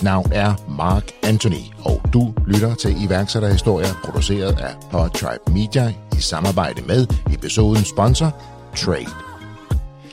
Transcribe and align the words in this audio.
Mit 0.00 0.04
navn 0.04 0.32
er 0.32 0.54
Mark 0.68 1.12
Anthony, 1.22 1.64
og 1.84 2.00
du 2.12 2.34
lytter 2.46 2.74
til 2.74 3.04
iværksætterhistorier 3.04 3.88
produceret 4.04 4.60
af 4.60 4.74
Podtribe 4.90 5.52
Media 5.52 5.94
i 6.18 6.20
samarbejde 6.20 6.82
med 6.82 7.06
episodens 7.34 7.88
sponsor, 7.88 8.36
Trade. 8.76 9.10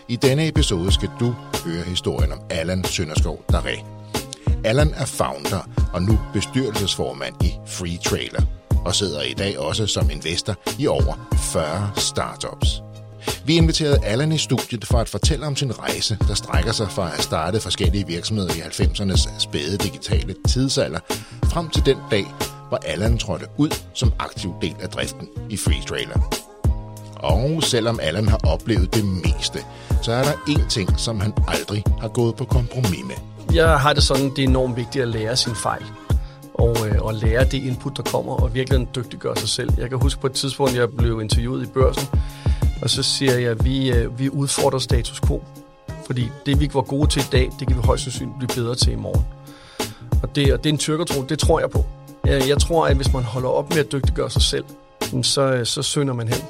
I 0.08 0.16
denne 0.16 0.48
episode 0.48 0.92
skal 0.92 1.10
du 1.20 1.36
høre 1.66 1.84
historien 1.84 2.32
om 2.32 2.40
Allan 2.50 2.84
Sønderskov 2.84 3.44
Daré. 3.54 3.86
Allan 4.64 4.94
er 4.98 5.06
founder 5.06 5.70
og 5.94 6.02
nu 6.02 6.20
bestyrelsesformand 6.34 7.44
i 7.44 7.52
Free 7.68 7.98
Trailer, 7.98 8.42
og 8.86 8.96
sidder 8.96 9.22
i 9.22 9.34
dag 9.34 9.60
også 9.60 9.88
som 9.88 10.10
investor 10.10 10.56
i 10.80 10.88
over 10.88 11.28
40 11.34 11.92
startups. 11.96 12.87
Vi 13.46 13.56
inviterede 13.56 14.06
Allan 14.06 14.32
i 14.32 14.38
studiet 14.38 14.86
for 14.86 14.98
at 14.98 15.10
fortælle 15.10 15.46
om 15.46 15.56
sin 15.56 15.80
rejse, 15.80 16.18
der 16.28 16.34
strækker 16.34 16.72
sig 16.72 16.92
fra 16.92 17.12
at 17.14 17.24
starte 17.24 17.60
forskellige 17.60 18.08
virksomheder 18.08 18.54
i 18.54 18.60
90'ernes 18.60 19.40
spæde 19.40 19.78
digitale 19.78 20.36
tidsalder, 20.48 21.00
frem 21.44 21.70
til 21.70 21.86
den 21.86 21.98
dag, 22.12 22.26
hvor 22.70 22.80
Allan 22.86 23.18
trådte 23.18 23.46
ud 23.58 23.70
som 23.94 24.14
aktiv 24.20 24.54
del 24.62 24.76
af 24.82 24.90
driften 24.90 25.28
i 25.50 25.58
Free 25.58 25.84
Trailer. 25.88 26.48
Og 27.16 27.64
selvom 27.64 28.00
Allan 28.02 28.28
har 28.28 28.40
oplevet 28.44 28.94
det 28.96 29.06
meste, 29.06 29.60
så 30.02 30.12
er 30.12 30.24
der 30.24 30.32
én 30.32 30.70
ting, 30.70 31.00
som 31.00 31.20
han 31.20 31.34
aldrig 31.48 31.84
har 32.02 32.08
gået 32.08 32.36
på 32.36 32.46
kompromis 32.46 33.04
med. 33.06 33.16
Jeg 33.54 33.80
har 33.80 33.94
det 33.94 34.04
sådan, 34.04 34.30
det 34.30 34.40
er 34.40 34.48
enormt 34.48 34.76
vigtigt 34.76 35.02
at 35.02 35.08
lære 35.08 35.36
sin 35.36 35.56
fejl. 35.56 35.84
Og, 36.54 36.88
øh, 36.88 37.02
og 37.02 37.14
lære 37.14 37.44
det 37.44 37.54
input, 37.54 37.98
der 37.98 38.04
kommer, 38.04 38.34
og 38.34 38.54
virkelig 38.54 38.88
dygtiggøre 38.96 39.36
sig 39.36 39.50
selv. 39.50 39.70
Jeg 39.78 39.90
kan 39.90 39.98
huske 39.98 40.22
på 40.22 40.28
et 40.28 40.34
tidspunkt, 40.34 40.76
jeg 40.76 40.90
blev 40.90 41.22
interviewet 41.22 41.64
i 41.64 41.70
børsen, 41.74 42.08
og 42.82 42.90
så 42.90 43.04
siger 43.04 43.38
jeg, 43.38 43.52
at 43.52 43.66
vi, 43.66 43.92
øh, 43.92 44.20
vi 44.20 44.30
udfordrer 44.30 44.80
status 44.80 45.22
quo. 45.28 45.44
Fordi 46.06 46.30
det, 46.46 46.60
vi 46.60 46.64
ikke 46.64 46.76
var 46.76 46.82
gode 46.82 47.10
til 47.10 47.22
i 47.22 47.26
dag, 47.32 47.50
det 47.60 47.68
kan 47.68 47.78
vi 47.78 47.82
højst 47.82 48.04
sandsynligt 48.04 48.38
blive 48.38 48.64
bedre 48.64 48.76
til 48.76 48.94
i 48.94 48.96
morgen. 48.96 49.26
Og 50.24 50.36
det, 50.36 50.54
og 50.54 50.64
det 50.64 50.70
er 50.70 50.74
en 50.74 50.80
tyrkertro, 50.80 51.22
det 51.22 51.40
tror 51.40 51.60
jeg 51.60 51.70
på. 51.70 51.86
Jeg, 52.26 52.48
jeg 52.48 52.58
tror, 52.58 52.88
at 52.88 52.96
hvis 52.96 53.14
man 53.14 53.24
holder 53.24 53.50
op 53.50 53.70
med 53.70 53.78
at 53.78 53.92
dygtiggøre 53.92 54.30
sig 54.30 54.42
selv, 54.42 54.66
så, 55.24 55.42
øh, 55.42 55.66
så 55.66 55.82
sønder 55.82 56.14
man 56.14 56.28
hen. 56.28 56.42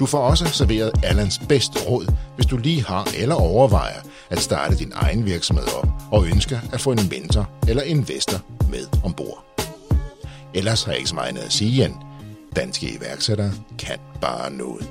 Du 0.00 0.06
får 0.06 0.18
også 0.18 0.46
serveret 0.46 0.92
Allans 1.02 1.38
bedste 1.48 1.78
råd, 1.88 2.06
hvis 2.34 2.46
du 2.46 2.56
lige 2.56 2.84
har 2.84 3.08
eller 3.18 3.34
overvejer 3.34 4.00
at 4.30 4.38
starte 4.38 4.76
din 4.76 4.92
egen 4.94 5.24
virksomhed 5.24 5.64
op 5.82 5.88
og 6.12 6.26
ønsker 6.26 6.58
at 6.72 6.80
få 6.80 6.92
en 6.92 7.08
mentor 7.10 7.50
eller 7.68 7.82
investor 7.82 8.38
med 8.70 8.86
ombord. 9.04 9.44
Ellers 10.54 10.82
har 10.82 10.92
jeg 10.92 10.98
ikke 10.98 11.08
så 11.08 11.14
meget 11.14 11.28
andet 11.28 11.42
at 11.42 11.52
sige 11.52 11.84
end, 11.84 11.94
danske 12.56 12.96
iværksættere 12.96 13.52
kan 13.78 13.98
bare 14.20 14.52
noget. 14.52 14.90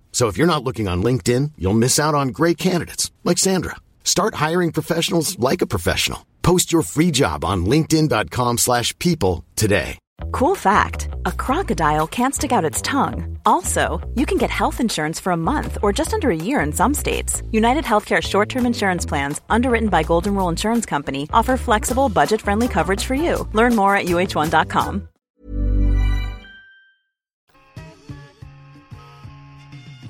So 0.11 0.27
if 0.27 0.37
you're 0.37 0.53
not 0.53 0.63
looking 0.63 0.87
on 0.87 1.01
LinkedIn, 1.01 1.53
you'll 1.57 1.83
miss 1.85 1.97
out 1.97 2.13
on 2.13 2.27
great 2.29 2.59
candidates 2.59 3.09
like 3.23 3.39
Sandra. 3.39 3.77
Start 4.03 4.35
hiring 4.35 4.71
professionals 4.71 5.39
like 5.39 5.63
a 5.63 5.71
professional. 5.75 6.23
Post 6.43 6.71
your 6.71 6.83
free 6.83 7.09
job 7.09 7.43
on 7.43 7.65
linkedin.com/people 7.65 9.45
today. 9.55 9.97
Cool 10.31 10.55
fact 10.55 11.09
a 11.25 11.31
crocodile 11.31 12.07
can't 12.07 12.35
stick 12.35 12.51
out 12.51 12.65
its 12.65 12.81
tongue. 12.81 13.37
Also, 13.45 13.99
you 14.15 14.25
can 14.25 14.37
get 14.37 14.49
health 14.49 14.79
insurance 14.79 15.19
for 15.19 15.31
a 15.31 15.37
month 15.37 15.77
or 15.81 15.91
just 15.91 16.13
under 16.13 16.29
a 16.29 16.35
year 16.35 16.61
in 16.61 16.71
some 16.71 16.93
states. 16.93 17.41
United 17.51 17.83
Healthcare 17.83 18.21
short 18.21 18.49
term 18.49 18.65
insurance 18.65 19.05
plans, 19.05 19.41
underwritten 19.49 19.89
by 19.89 20.03
Golden 20.03 20.35
Rule 20.35 20.49
Insurance 20.49 20.85
Company, 20.85 21.27
offer 21.33 21.57
flexible, 21.57 22.09
budget 22.09 22.41
friendly 22.41 22.67
coverage 22.67 23.03
for 23.03 23.15
you. 23.15 23.47
Learn 23.53 23.75
more 23.75 23.95
at 23.95 24.05
uh1.com. 24.05 25.10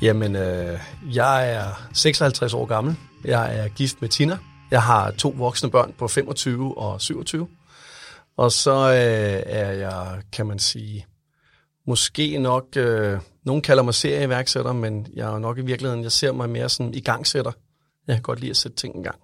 Jamen, 0.02 0.36
øh, 0.36 0.80
jeg 1.14 1.54
er 1.54 1.90
56 1.94 2.54
år 2.54 2.66
gammel. 2.66 2.96
Jeg 3.26 3.58
er 3.58 3.68
gift 3.68 4.02
med 4.02 4.10
Tina. 4.10 4.38
Jeg 4.72 4.84
har 4.84 5.12
to 5.12 5.30
voksne 5.30 5.72
børn 5.72 5.94
på 5.98 6.08
25 6.08 6.78
og 6.78 7.02
27. 7.02 7.48
Og 8.38 8.52
så 8.52 8.72
øh, 8.72 9.44
er 9.46 9.72
jeg, 9.72 10.22
kan 10.32 10.46
man 10.46 10.60
sige, 10.60 11.06
måske 11.88 12.38
nok, 12.38 12.66
øh, 12.78 13.20
nogen 13.46 13.62
kalder 13.62 13.84
mig 13.84 13.94
serieværksætter, 13.94 14.74
men 14.74 15.08
jeg 15.14 15.34
er 15.34 15.40
nok 15.40 15.58
i 15.58 15.62
virkeligheden, 15.62 16.04
jeg 16.04 16.12
ser 16.12 16.32
mig 16.32 16.50
mere 16.50 16.70
sådan 16.70 16.94
igangsætter. 16.94 17.52
Jeg 18.08 18.16
kan 18.16 18.24
godt 18.24 18.40
lide 18.40 18.50
at 18.50 18.58
sætte 18.58 18.78
ting 18.78 19.00
i 19.00 19.04
gang. 19.04 19.20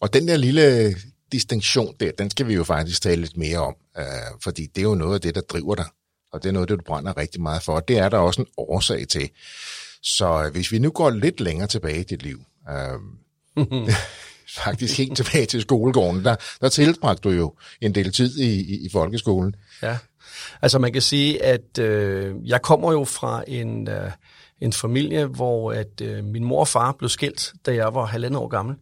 Og 0.00 0.12
den 0.12 0.28
der 0.28 0.36
lille 0.36 0.94
distinktion 1.32 1.94
der, 2.00 2.10
den 2.18 2.30
skal 2.30 2.48
vi 2.48 2.54
jo 2.54 2.64
faktisk 2.64 3.02
tale 3.02 3.20
lidt 3.20 3.36
mere 3.36 3.58
om, 3.58 3.74
øh, 3.98 4.04
fordi 4.42 4.66
det 4.66 4.78
er 4.80 4.88
jo 4.88 4.94
noget 4.94 5.14
af 5.14 5.20
det, 5.20 5.34
der 5.34 5.40
driver 5.40 5.74
dig, 5.74 5.86
og 6.32 6.42
det 6.42 6.48
er 6.48 6.52
noget 6.52 6.68
det, 6.68 6.78
du 6.78 6.84
brænder 6.86 7.16
rigtig 7.16 7.40
meget 7.40 7.62
for, 7.62 7.72
og 7.72 7.88
det 7.88 7.98
er 7.98 8.08
der 8.08 8.18
også 8.18 8.42
en 8.42 8.48
årsag 8.56 9.08
til. 9.08 9.30
Så 10.02 10.50
hvis 10.52 10.72
vi 10.72 10.78
nu 10.78 10.90
går 10.90 11.10
lidt 11.10 11.40
længere 11.40 11.68
tilbage 11.68 12.00
i 12.00 12.04
dit 12.04 12.22
liv, 12.22 12.40
øh, 12.70 13.58
faktisk 14.64 14.98
helt 14.98 15.16
tilbage 15.16 15.46
til 15.46 15.60
skolegården, 15.60 16.24
der, 16.24 16.36
der 16.60 16.68
tilbragte 16.68 17.28
du 17.28 17.34
jo 17.34 17.54
en 17.80 17.94
del 17.94 18.12
tid 18.12 18.38
i, 18.38 18.60
i, 18.60 18.86
i 18.86 18.88
folkeskolen. 18.92 19.54
Ja, 19.82 19.98
altså 20.62 20.78
man 20.78 20.92
kan 20.92 21.02
sige, 21.02 21.44
at 21.44 21.78
øh, 21.78 22.34
jeg 22.44 22.62
kommer 22.62 22.92
jo 22.92 23.04
fra 23.04 23.44
en, 23.46 23.88
øh, 23.88 24.10
en 24.60 24.72
familie, 24.72 25.26
hvor 25.26 25.72
at 25.72 26.00
øh, 26.02 26.24
min 26.24 26.44
mor 26.44 26.60
og 26.60 26.68
far 26.68 26.92
blev 26.92 27.08
skilt, 27.08 27.52
da 27.66 27.74
jeg 27.74 27.94
var 27.94 28.04
halvandet 28.04 28.40
år 28.40 28.48
gammel. 28.48 28.76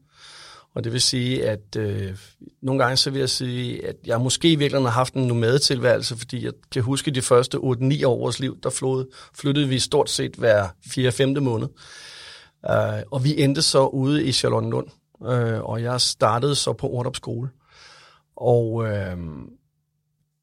Og 0.76 0.84
det 0.84 0.92
vil 0.92 1.00
sige, 1.00 1.48
at 1.48 1.76
øh, 1.78 2.18
nogle 2.62 2.82
gange 2.82 2.96
så 2.96 3.10
vil 3.10 3.18
jeg 3.18 3.30
sige, 3.30 3.86
at 3.86 3.96
jeg 4.06 4.20
måske 4.20 4.52
i 4.52 4.56
virkeligheden 4.56 4.84
har 4.84 4.98
haft 4.98 5.14
en 5.14 5.26
nomadetilværelse, 5.26 6.16
fordi 6.16 6.44
jeg 6.44 6.52
kan 6.72 6.82
huske 6.82 7.10
de 7.10 7.22
første 7.22 7.58
8-9 7.58 7.62
år 7.62 8.14
af 8.14 8.20
vores 8.20 8.40
liv, 8.40 8.58
der 8.62 8.70
flod, 8.70 9.14
flyttede 9.34 9.68
vi 9.68 9.78
stort 9.78 10.10
set 10.10 10.34
hver 10.34 10.68
4-5. 10.86 11.40
måned. 11.40 11.68
Uh, 12.68 13.02
og 13.12 13.24
vi 13.24 13.42
endte 13.42 13.62
så 13.62 13.86
ude 13.86 14.24
i 14.24 14.32
Charlottenlund, 14.32 14.86
uh, 15.20 15.70
og 15.70 15.82
jeg 15.82 16.00
startede 16.00 16.54
så 16.54 16.72
på 16.72 16.88
Ordrup 16.88 17.16
skole. 17.16 17.48
Og 18.36 18.72
uh, 18.72 19.18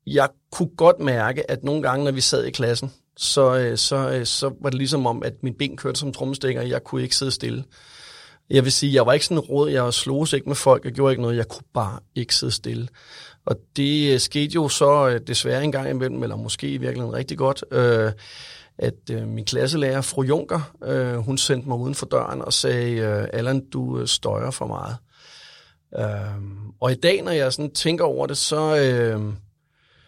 jeg 0.07 0.29
kunne 0.51 0.75
godt 0.77 0.99
mærke, 0.99 1.51
at 1.51 1.63
nogle 1.63 1.81
gange, 1.81 2.05
når 2.05 2.11
vi 2.11 2.21
sad 2.21 2.45
i 2.45 2.51
klassen, 2.51 2.91
så, 3.17 3.69
uh, 3.71 3.77
så, 3.77 4.17
uh, 4.19 4.23
så 4.23 4.53
var 4.61 4.69
det 4.69 4.77
ligesom 4.77 5.05
om, 5.05 5.23
at 5.23 5.33
min 5.43 5.53
ben 5.53 5.77
kørte 5.77 5.99
som 5.99 6.13
trommestikker, 6.13 6.61
og 6.61 6.69
jeg 6.69 6.83
kunne 6.83 7.03
ikke 7.03 7.15
sidde 7.15 7.31
stille. 7.31 7.63
Jeg 8.53 8.63
vil 8.63 8.71
sige, 8.71 8.93
jeg 8.93 9.05
var 9.05 9.13
ikke 9.13 9.25
sådan 9.25 9.39
råd, 9.39 9.69
jeg 9.69 9.93
sloges 9.93 10.33
ikke 10.33 10.49
med 10.49 10.55
folk, 10.55 10.85
jeg 10.85 10.93
gjorde 10.93 11.11
ikke 11.11 11.21
noget, 11.21 11.37
jeg 11.37 11.47
kunne 11.47 11.65
bare 11.73 11.99
ikke 12.15 12.35
sidde 12.35 12.51
stille. 12.51 12.87
Og 13.45 13.55
det 13.75 14.13
øh, 14.13 14.19
skete 14.19 14.53
jo 14.53 14.69
så 14.69 15.09
øh, 15.09 15.21
desværre 15.27 15.63
en 15.63 15.71
gang 15.71 15.89
imellem, 15.89 16.23
eller 16.23 16.35
måske 16.35 16.69
i 16.69 16.77
virkeligheden 16.77 17.15
rigtig 17.15 17.37
godt, 17.37 17.63
øh, 17.71 18.11
at 18.77 18.93
øh, 19.11 19.27
min 19.27 19.45
klasselærer, 19.45 20.01
fru 20.01 20.23
Junker, 20.23 20.71
øh, 20.83 21.15
hun 21.15 21.37
sendte 21.37 21.67
mig 21.67 21.77
uden 21.77 21.95
for 21.95 22.05
døren 22.05 22.41
og 22.41 22.53
sagde, 22.53 22.95
øh, 22.95 23.27
Allan, 23.33 23.65
du 23.69 23.99
øh, 23.99 24.07
støjer 24.07 24.51
for 24.51 24.67
meget. 24.67 24.97
Øh, 25.99 26.43
og 26.79 26.91
i 26.91 26.95
dag, 26.95 27.21
når 27.21 27.31
jeg 27.31 27.53
sådan 27.53 27.71
tænker 27.71 28.05
over 28.05 28.27
det, 28.27 28.37
så, 28.37 28.77
øh, 28.77 29.33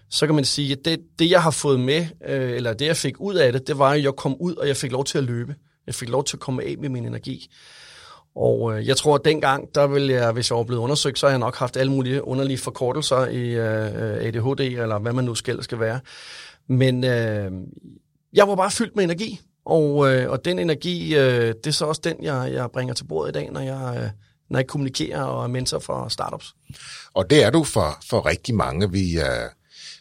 så 0.09 0.25
kan 0.25 0.35
man 0.35 0.45
sige, 0.45 0.71
at 0.71 0.85
det, 0.85 0.99
det 1.19 1.29
jeg 1.29 1.43
har 1.43 1.51
fået 1.51 1.79
med, 1.79 2.07
øh, 2.27 2.51
eller 2.51 2.73
det 2.73 2.85
jeg 2.85 2.97
fik 2.97 3.19
ud 3.19 3.35
af 3.35 3.53
det, 3.53 3.67
det 3.67 3.77
var, 3.77 3.91
at 3.91 4.03
jeg 4.03 4.13
kom 4.13 4.35
ud, 4.39 4.55
og 4.55 4.67
jeg 4.67 4.77
fik 4.77 4.91
lov 4.91 5.05
til 5.05 5.17
at 5.17 5.23
løbe. 5.23 5.55
Jeg 5.87 5.95
fik 5.95 6.09
lov 6.09 6.23
til 6.23 6.35
at 6.35 6.41
komme 6.41 6.63
af 6.63 6.75
med 6.77 6.89
min 6.89 7.05
energi. 7.05 7.49
Og 8.35 8.77
øh, 8.77 8.87
jeg 8.87 8.97
tror, 8.97 9.15
at 9.15 9.25
dengang, 9.25 9.75
der 9.75 9.87
ville 9.87 10.13
jeg, 10.13 10.31
hvis 10.31 10.49
jeg 10.49 10.57
var 10.57 10.63
blevet 10.63 10.81
undersøgt, 10.81 11.19
så 11.19 11.25
har 11.25 11.31
jeg 11.31 11.39
nok 11.39 11.55
haft 11.55 11.77
alle 11.77 11.91
mulige 11.91 12.23
underlige 12.23 12.57
forkortelser 12.57 13.25
i 13.25 13.49
øh, 13.49 13.85
øh 13.85 14.27
ADHD, 14.27 14.59
eller 14.59 14.99
hvad 14.99 15.13
man 15.13 15.25
nu 15.25 15.35
skal, 15.35 15.63
skal 15.63 15.79
være. 15.79 15.99
Men 16.69 17.03
øh, 17.03 17.51
jeg 18.33 18.47
var 18.47 18.55
bare 18.55 18.71
fyldt 18.71 18.95
med 18.95 19.03
energi, 19.03 19.41
og, 19.65 20.13
øh, 20.13 20.29
og 20.29 20.45
den 20.45 20.59
energi, 20.59 21.15
øh, 21.15 21.47
det 21.47 21.67
er 21.67 21.71
så 21.71 21.85
også 21.85 22.01
den, 22.03 22.23
jeg, 22.23 22.53
jeg 22.53 22.71
bringer 22.71 22.93
til 22.93 23.03
bordet 23.03 23.29
i 23.29 23.33
dag, 23.33 23.51
når 23.51 23.61
jeg, 23.61 23.97
øh, 23.97 24.09
når 24.49 24.59
jeg 24.59 24.67
kommunikerer 24.67 25.23
og 25.23 25.43
er 25.43 25.47
mentor 25.47 25.79
for 25.79 26.07
startups. 26.07 26.55
Og 27.13 27.29
det 27.29 27.43
er 27.43 27.49
du 27.49 27.63
for, 27.63 27.99
for 28.09 28.25
rigtig 28.25 28.55
mange. 28.55 28.91
Vi, 28.91 29.19
øh, 29.19 29.49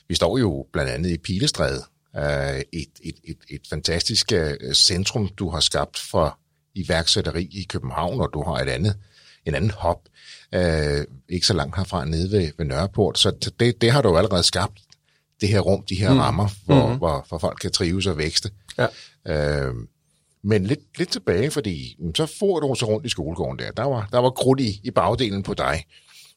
vi 0.08 0.14
står 0.14 0.38
jo 0.38 0.66
blandt 0.72 0.90
andet 0.90 1.10
i 1.10 1.18
Pilestræde, 1.18 1.82
øh, 2.16 2.60
et, 2.72 2.88
et, 3.04 3.14
et, 3.24 3.38
et 3.50 3.60
fantastisk 3.70 4.32
øh, 4.32 4.74
centrum, 4.74 5.28
du 5.28 5.50
har 5.50 5.60
skabt 5.60 5.98
for 6.10 6.38
iværksætteri 6.74 7.42
i 7.42 7.66
København, 7.68 8.20
og 8.20 8.30
du 8.34 8.42
har 8.42 8.54
et 8.54 8.68
andet, 8.68 8.96
en 9.46 9.54
anden 9.54 9.70
hop, 9.70 10.00
øh, 10.54 11.04
ikke 11.28 11.46
så 11.46 11.54
langt 11.54 11.76
herfra, 11.76 12.04
nede 12.04 12.32
ved, 12.32 12.52
ved 12.58 12.66
Nørreport. 12.66 13.18
Så 13.18 13.30
det, 13.60 13.80
det 13.80 13.90
har 13.90 14.02
du 14.02 14.08
jo 14.08 14.16
allerede 14.16 14.42
skabt, 14.42 14.78
det 15.40 15.48
her 15.48 15.60
rum, 15.60 15.84
de 15.88 15.94
her 15.94 16.12
mm. 16.12 16.18
rammer, 16.18 16.48
hvor, 16.64 16.88
mm. 16.88 16.98
hvor, 16.98 17.26
hvor 17.28 17.38
folk 17.38 17.58
kan 17.60 17.72
trives 17.72 18.06
og 18.06 18.18
vækste. 18.18 18.50
Ja. 18.78 18.86
Øh, 19.26 19.74
men 20.42 20.66
lidt, 20.66 20.98
lidt 20.98 21.10
tilbage, 21.10 21.50
fordi 21.50 21.96
så 22.14 22.26
får 22.38 22.60
du 22.60 22.74
så 22.74 22.86
rundt 22.86 23.06
i 23.06 23.08
skolegården 23.08 23.58
der. 23.58 23.70
Der 23.70 23.82
var, 23.82 24.08
der 24.12 24.18
var 24.18 24.30
krudt 24.30 24.60
i, 24.60 24.80
i 24.84 24.90
bagdelen 24.90 25.42
på 25.42 25.54
dig. 25.54 25.84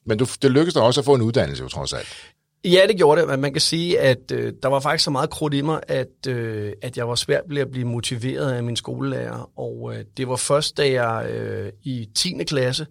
Men 0.05 0.17
du, 0.17 0.27
det 0.41 0.51
lykkedes 0.51 0.73
dig 0.73 0.83
også 0.83 1.01
at 1.01 1.05
få 1.05 1.15
en 1.15 1.21
uddannelse, 1.21 1.63
jo 1.63 1.69
trods 1.69 1.93
alt. 1.93 2.07
Ja, 2.65 2.81
det 2.87 2.97
gjorde 2.97 3.21
det. 3.21 3.29
Men 3.29 3.41
man 3.41 3.53
kan 3.53 3.61
sige, 3.61 3.99
at 3.99 4.31
øh, 4.31 4.53
der 4.63 4.69
var 4.69 4.79
faktisk 4.79 5.03
så 5.03 5.11
meget 5.11 5.29
krudt 5.29 5.53
i 5.53 5.61
mig, 5.61 5.81
at, 5.87 6.27
øh, 6.27 6.73
at 6.81 6.97
jeg 6.97 7.07
var 7.07 7.15
svært 7.15 7.43
ved 7.47 7.61
at 7.61 7.71
blive 7.71 7.87
motiveret 7.87 8.51
af 8.51 8.63
min 8.63 8.75
skolelærer. 8.75 9.59
Og 9.59 9.93
øh, 9.95 10.05
det 10.17 10.27
var 10.27 10.35
først, 10.35 10.77
da 10.77 10.91
jeg 10.91 11.29
øh, 11.29 11.71
i 11.83 12.09
10. 12.15 12.43
klasse 12.47 12.87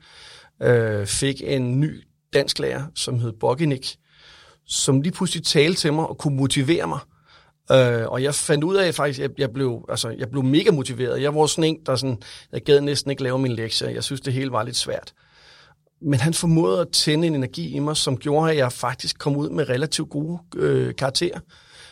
øh, 0.62 1.06
fik 1.06 1.42
en 1.44 1.80
ny 1.80 2.02
dansklærer, 2.34 2.82
som 2.94 3.18
hed 3.18 3.32
Bogginik, 3.32 3.96
som 4.66 5.00
lige 5.00 5.12
pludselig 5.12 5.44
talte 5.44 5.80
til 5.80 5.92
mig 5.92 6.06
og 6.06 6.18
kunne 6.18 6.36
motivere 6.36 6.86
mig. 6.86 6.98
Øh, 7.72 8.08
og 8.08 8.22
jeg 8.22 8.34
fandt 8.34 8.64
ud 8.64 8.76
af 8.76 8.94
faktisk, 8.94 9.20
jeg, 9.20 9.30
jeg 9.38 9.50
blev, 9.50 9.84
altså, 9.88 10.08
jeg 10.18 10.30
blev 10.30 10.42
mega 10.42 10.70
motiveret. 10.70 11.22
Jeg 11.22 11.34
var 11.34 11.46
sådan 11.46 11.64
en, 11.64 11.78
der 11.86 11.96
sådan, 11.96 12.22
jeg 12.52 12.62
gad 12.62 12.80
næsten 12.80 13.10
ikke 13.10 13.22
lave 13.22 13.38
min 13.38 13.52
lektier. 13.52 13.88
Jeg 13.88 14.04
synes, 14.04 14.20
det 14.20 14.32
hele 14.32 14.52
var 14.52 14.62
lidt 14.62 14.76
svært. 14.76 15.12
Men 16.02 16.20
han 16.20 16.34
formåede 16.34 16.80
at 16.80 16.88
tænde 16.88 17.26
en 17.26 17.34
energi 17.34 17.74
i 17.74 17.78
mig, 17.78 17.96
som 17.96 18.16
gjorde, 18.16 18.50
at 18.50 18.56
jeg 18.56 18.72
faktisk 18.72 19.18
kom 19.18 19.36
ud 19.36 19.50
med 19.50 19.68
relativt 19.68 20.10
gode 20.10 20.38
øh, 20.56 20.94
karakterer. 20.94 21.40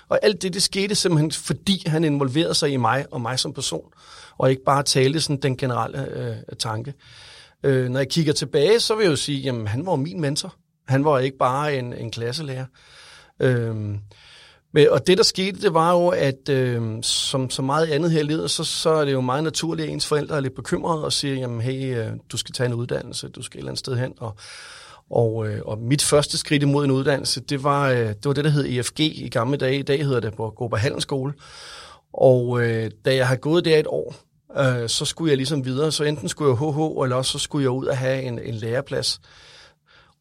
Og 0.09 0.19
alt 0.23 0.43
det, 0.43 0.55
det 0.55 0.62
skete 0.62 0.95
simpelthen, 0.95 1.33
fordi 1.33 1.83
han 1.87 2.05
involverede 2.05 2.55
sig 2.55 2.71
i 2.71 2.77
mig 2.77 3.06
og 3.11 3.21
mig 3.21 3.39
som 3.39 3.53
person, 3.53 3.89
og 4.39 4.51
ikke 4.51 4.65
bare 4.65 4.83
talte 4.83 5.21
sådan 5.21 5.41
den 5.43 5.56
generelle 5.56 6.19
øh, 6.19 6.37
tanke. 6.59 6.95
Øh, 7.62 7.89
når 7.89 8.01
jeg 8.01 8.09
kigger 8.09 8.33
tilbage, 8.33 8.81
så 8.81 8.95
vil 8.95 9.05
jeg 9.05 9.11
jo 9.11 9.17
sige, 9.17 9.39
jamen 9.39 9.67
han 9.67 9.87
var 9.87 9.97
min 9.97 10.21
mentor. 10.21 10.55
Han 10.89 11.05
var 11.05 11.19
ikke 11.19 11.39
bare 11.39 11.77
en, 11.77 11.93
en 11.93 12.11
klasselærer. 12.11 12.67
Øh, 13.41 13.95
men, 14.75 14.91
og 14.91 15.06
det, 15.06 15.19
der 15.19 15.25
skete, 15.25 15.61
det 15.61 15.75
var 15.75 15.93
jo, 15.93 16.09
at 16.09 16.49
øh, 16.49 17.03
som 17.03 17.50
så 17.50 17.62
meget 17.62 17.87
andet 17.87 18.11
her 18.11 18.21
i 18.21 18.23
livet, 18.23 18.50
så, 18.50 18.65
så 18.65 18.91
er 18.91 19.05
det 19.05 19.12
jo 19.12 19.21
meget 19.21 19.44
naturligt, 19.44 19.87
at 19.87 19.93
ens 19.93 20.06
forældre 20.06 20.37
er 20.37 20.41
lidt 20.41 20.55
bekymrede 20.55 21.05
og 21.05 21.12
siger, 21.12 21.35
jamen 21.35 21.61
hey, 21.61 21.99
øh, 21.99 22.11
du 22.32 22.37
skal 22.37 22.53
tage 22.53 22.67
en 22.67 22.75
uddannelse, 22.75 23.29
du 23.29 23.43
skal 23.43 23.59
et 23.59 23.61
eller 23.61 23.71
andet 23.71 23.79
sted 23.79 23.97
hen. 23.97 24.15
Og, 24.19 24.37
og, 25.11 25.49
øh, 25.49 25.61
og 25.65 25.79
mit 25.79 26.03
første 26.03 26.38
skridt 26.38 26.62
imod 26.62 26.85
en 26.85 26.91
uddannelse, 26.91 27.41
det 27.41 27.62
var, 27.65 27.91
øh, 27.91 27.99
det 27.99 28.25
var 28.25 28.32
det, 28.32 28.44
der 28.44 28.50
hed 28.50 28.65
EFG 28.65 29.00
i 29.00 29.29
gamle 29.29 29.56
dage. 29.56 29.79
I 29.79 29.82
dag 29.82 30.05
hedder 30.05 30.21
det 30.21 30.35
på 30.35 30.50
Gruppe 30.56 30.76
Handelsskole. 30.76 31.32
Og 32.12 32.62
øh, 32.62 32.91
da 33.05 33.17
jeg 33.17 33.29
har 33.29 33.37
gået 33.37 33.65
der 33.65 33.79
et 33.79 33.87
år, 33.87 34.15
øh, 34.59 34.88
så 34.88 35.05
skulle 35.05 35.31
jeg 35.31 35.37
ligesom 35.37 35.65
videre. 35.65 35.93
Så 35.93 36.05
enten 36.05 36.29
skulle 36.29 36.50
jeg 36.50 36.59
HH, 36.59 37.03
eller 37.05 37.17
også 37.17 37.32
så 37.32 37.38
skulle 37.38 37.62
jeg 37.62 37.71
ud 37.71 37.87
og 37.87 37.97
have 37.97 38.23
en, 38.23 38.38
en 38.38 38.55
læreplads. 38.55 39.21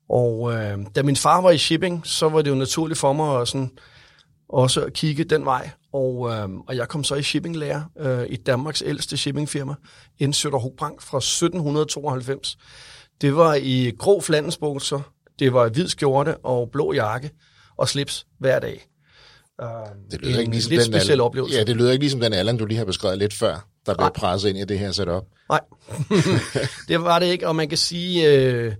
Og 0.09 0.53
øh, 0.53 0.77
da 0.95 1.03
min 1.03 1.15
far 1.15 1.41
var 1.41 1.51
i 1.51 1.57
shipping, 1.57 2.01
så 2.03 2.29
var 2.29 2.41
det 2.41 2.49
jo 2.49 2.55
naturligt 2.55 2.99
for 2.99 3.13
mig 3.13 3.41
at 3.41 3.47
sådan 3.47 3.71
også 4.53 4.81
at 4.81 4.93
kigge 4.93 5.23
den 5.23 5.45
vej. 5.45 5.69
Og, 5.93 6.29
øh, 6.31 6.49
og 6.67 6.75
jeg 6.75 6.87
kom 6.87 7.03
så 7.03 7.15
i 7.15 7.23
shippinglærer 7.23 7.83
øh, 7.99 8.25
i 8.29 8.35
Danmarks 8.35 8.83
ældste 8.85 9.17
shippingfirma, 9.17 9.73
Indsøtter 10.19 10.59
Hogbrang 10.59 11.01
fra 11.01 11.17
1792. 11.17 12.57
Det 13.21 13.35
var 13.35 13.53
i 13.53 13.91
grå 13.99 14.21
flandensbukser, 14.21 14.99
det 15.39 15.53
var 15.53 15.69
hvid 15.69 15.87
skjorte 15.87 16.37
og 16.37 16.69
blå 16.71 16.93
jakke 16.93 17.31
og 17.77 17.89
slips 17.89 18.25
hver 18.39 18.59
dag. 18.59 18.87
Uh, 19.61 19.67
det 20.11 20.21
lyder 20.21 20.33
en 20.33 20.39
ikke 20.39 20.51
ligesom 20.51 20.69
lidt 20.69 20.81
den 20.81 20.93
speciel 20.93 21.11
Allan, 21.11 21.25
oplevelse. 21.25 21.57
Ja, 21.57 21.63
det 21.63 21.75
lyder 21.75 21.91
ikke 21.91 22.03
ligesom 22.03 22.19
den 22.19 22.33
Allan, 22.33 22.57
du 22.57 22.65
lige 22.65 22.77
har 22.77 22.85
beskrevet 22.85 23.17
lidt 23.17 23.33
før, 23.33 23.67
der 23.85 23.95
blev 23.95 24.09
presset 24.15 24.49
ind 24.49 24.57
i 24.57 24.65
det 24.65 24.79
her 24.79 24.91
setup. 24.91 25.23
Nej, 25.49 25.59
det 26.87 27.01
var 27.01 27.19
det 27.19 27.25
ikke, 27.25 27.47
og 27.47 27.55
man 27.55 27.69
kan 27.69 27.77
sige, 27.77 28.31
øh, 28.31 28.73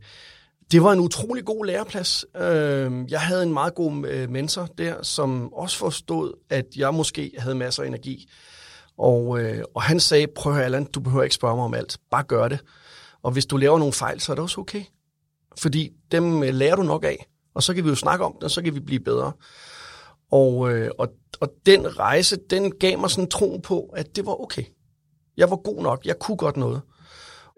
det 0.74 0.84
var 0.84 0.92
en 0.92 1.00
utrolig 1.00 1.46
god 1.46 1.66
læreplads. 1.66 2.26
Øhm, 2.36 3.08
jeg 3.08 3.22
havde 3.22 3.44
en 3.44 3.54
meget 3.54 3.76
god 3.76 4.06
øh, 4.08 4.30
mentor 4.30 4.66
der, 4.78 5.04
som 5.04 5.54
også 5.54 5.78
forstod, 5.78 6.34
at 6.50 6.66
jeg 6.76 6.94
måske 6.94 7.32
havde 7.38 7.56
masser 7.56 7.84
af 7.84 7.88
energi. 7.88 8.30
Og, 8.98 9.40
øh, 9.40 9.64
og 9.76 9.82
han 9.82 10.00
sagde, 10.00 10.28
prøv 10.36 10.56
at 10.56 10.64
Allan, 10.64 10.86
du 10.86 11.00
behøver 11.00 11.24
ikke 11.24 11.36
spørge 11.36 11.56
mig 11.56 11.66
om 11.66 11.74
alt. 11.74 11.98
Bare 12.12 12.24
gør 12.24 12.48
det. 12.48 12.60
Og 13.24 13.32
hvis 13.32 13.46
du 13.46 13.58
laver 13.58 13.80
nogle 13.80 13.94
fejl, 13.94 14.20
så 14.20 14.32
er 14.32 14.36
det 14.36 14.44
også 14.44 14.62
okay. 14.62 14.84
Fordi 15.58 15.90
dem 16.12 16.44
øh, 16.44 16.54
lærer 16.54 16.76
du 16.76 16.84
nok 16.84 17.04
af. 17.04 17.26
Og 17.56 17.64
så 17.64 17.74
kan 17.74 17.84
vi 17.84 17.90
jo 17.90 17.96
snakke 17.96 18.26
om 18.26 18.34
det, 18.34 18.44
og 18.44 18.52
så 18.52 18.62
kan 18.62 18.76
vi 18.76 18.80
blive 18.80 19.00
bedre. 19.00 19.32
Og, 20.32 20.56
og, 21.00 21.08
og 21.40 21.50
den 21.66 22.00
rejse, 22.00 22.38
den 22.50 22.72
gav 22.80 23.00
mig 23.00 23.10
sådan 23.10 23.30
tro 23.30 23.60
på, 23.64 23.94
at 23.96 24.16
det 24.16 24.26
var 24.26 24.42
okay. 24.42 24.64
Jeg 25.38 25.50
var 25.50 25.56
god 25.56 25.84
nok. 25.84 26.06
Jeg 26.06 26.20
kunne 26.20 26.38
godt 26.38 26.58
noget. 26.58 26.82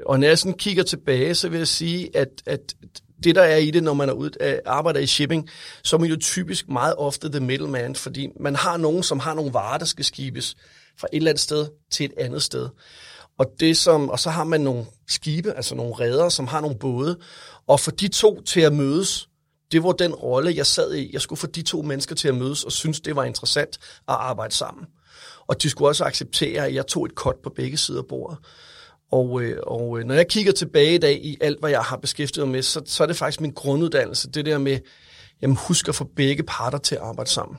Og 0.06 0.20
når 0.20 0.28
jeg 0.28 0.38
sådan 0.38 0.58
kigger 0.58 0.84
tilbage, 0.84 1.36
så 1.36 1.50
vil 1.50 1.58
jeg 1.58 1.68
sige, 1.68 2.18
at, 2.18 2.30
at 2.46 2.76
det, 3.24 3.36
der 3.36 3.42
er 3.42 3.58
i 3.58 3.72
det, 3.72 3.84
når 3.84 3.94
man 3.94 4.10
er 4.10 4.14
ude, 4.14 4.32
øh, 4.42 4.58
arbejder 4.66 5.00
i 5.00 5.08
shipping, 5.08 5.50
så 5.84 5.96
er 5.96 6.00
man 6.00 6.10
jo 6.10 6.18
typisk 6.20 6.70
meget 6.70 6.96
ofte 6.98 7.32
the 7.32 7.40
middleman, 7.40 7.96
fordi 7.96 8.28
man 8.40 8.56
har 8.56 8.78
nogen, 8.78 9.04
som 9.04 9.20
har 9.20 9.34
nogle 9.34 9.54
varer, 9.54 9.78
der 9.78 9.86
skal 9.86 10.06
skibes 10.06 10.56
fra 11.00 11.08
et 11.14 11.18
eller 11.18 11.32
andet 11.32 11.42
sted 11.42 11.68
til 11.92 12.06
et 12.06 12.14
andet 12.18 12.42
sted. 12.42 12.70
Og, 13.40 13.46
det 13.60 13.78
som, 13.78 14.10
og 14.10 14.20
så 14.20 14.30
har 14.30 14.44
man 14.44 14.62
nogle 14.62 14.86
skibe, 15.08 15.54
altså 15.54 15.76
nogle 15.76 15.94
redder, 15.94 16.30
som 16.30 16.48
har 16.48 16.62
nogle 16.62 16.78
både. 16.80 17.18
Og 17.68 17.80
for 17.80 17.92
de 17.92 18.08
to 18.08 18.42
til 18.42 18.62
at 18.62 18.74
mødes, 18.74 19.30
det 19.72 19.84
var 19.84 19.92
den 19.92 20.14
rolle, 20.14 20.56
jeg 20.56 20.66
sad 20.66 20.94
i. 20.94 21.10
Jeg 21.14 21.22
skulle 21.22 21.40
få 21.40 21.48
de 21.48 21.62
to 21.62 21.82
mennesker 21.82 22.16
til 22.16 22.28
at 22.28 22.36
mødes 22.36 22.64
og 22.64 22.72
synes, 22.72 23.02
det 23.02 23.16
var 23.16 23.24
interessant 23.24 23.78
at 24.08 24.16
arbejde 24.16 24.54
sammen. 24.54 24.86
Og 25.48 25.64
de 25.64 25.70
skulle 25.70 25.90
også 25.90 26.04
acceptere, 26.04 26.66
at 26.66 26.74
jeg 26.74 26.88
tog 26.88 27.06
et 27.06 27.16
kort 27.16 27.36
på 27.44 27.50
begge 27.50 27.78
sider 27.78 28.00
af 28.00 28.08
bordet. 28.08 28.38
Og, 29.16 29.42
øh, 29.42 29.58
og 29.68 30.00
øh, 30.00 30.06
når 30.06 30.16
jeg 30.16 30.28
kigger 30.28 30.52
tilbage 30.52 30.96
i 30.96 30.98
dag 30.98 31.26
i 31.26 31.38
alt, 31.42 31.60
hvad 31.60 31.70
jeg 31.70 31.82
har 31.82 31.98
beskæftiget 31.98 32.48
mig 32.48 32.56
med, 32.56 32.62
så, 32.62 32.82
så 32.86 33.04
er 33.04 33.08
det 33.08 33.16
faktisk 33.16 33.42
min 33.42 33.52
grunduddannelse. 33.52 34.30
Det 34.30 34.46
der 34.46 34.58
med, 34.58 34.80
jamen 35.42 35.58
husk 35.68 35.88
at 35.88 35.96
få 35.96 36.10
begge 36.16 36.44
parter 36.44 36.78
til 36.78 36.96
at 36.96 37.02
arbejde 37.02 37.30
sammen. 37.30 37.58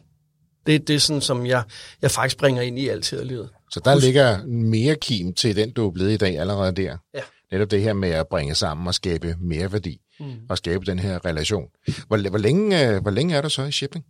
Det 0.67 0.75
er 0.75 0.79
det, 0.79 1.03
sådan, 1.03 1.23
som 1.23 1.47
jeg, 1.47 1.63
jeg 2.03 2.11
faktisk 2.11 2.39
bringer 2.39 2.63
ind 2.63 2.79
i 2.79 2.89
altid 2.89 3.23
i 3.23 3.25
livet. 3.25 3.49
Så 3.71 3.81
der 3.85 3.95
husk. 3.95 4.05
ligger 4.05 4.47
mere 4.47 4.95
kim 4.95 5.33
til 5.35 5.57
den, 5.57 5.71
du 5.71 5.87
er 5.87 5.91
blevet 5.91 6.13
i 6.13 6.17
dag 6.17 6.39
allerede 6.39 6.73
der. 6.73 6.97
Ja. 7.15 7.21
Netop 7.53 7.71
det 7.71 7.83
her 7.83 7.93
med 7.93 8.11
at 8.11 8.27
bringe 8.29 8.55
sammen 8.55 8.87
og 8.87 8.95
skabe 8.95 9.37
mere 9.41 9.73
værdi. 9.73 10.01
Mm. 10.21 10.27
Og 10.49 10.59
skabe 10.59 10.85
den 10.85 10.99
her 10.99 11.25
relation. 11.25 11.69
Hvor, 12.07 12.29
hvor, 12.29 12.39
længe, 12.39 12.89
øh, 12.89 13.03
hvor 13.03 13.11
længe 13.11 13.35
er 13.35 13.43
du 13.43 13.49
så 13.49 13.63
i 13.63 13.73
shipping? 13.73 14.05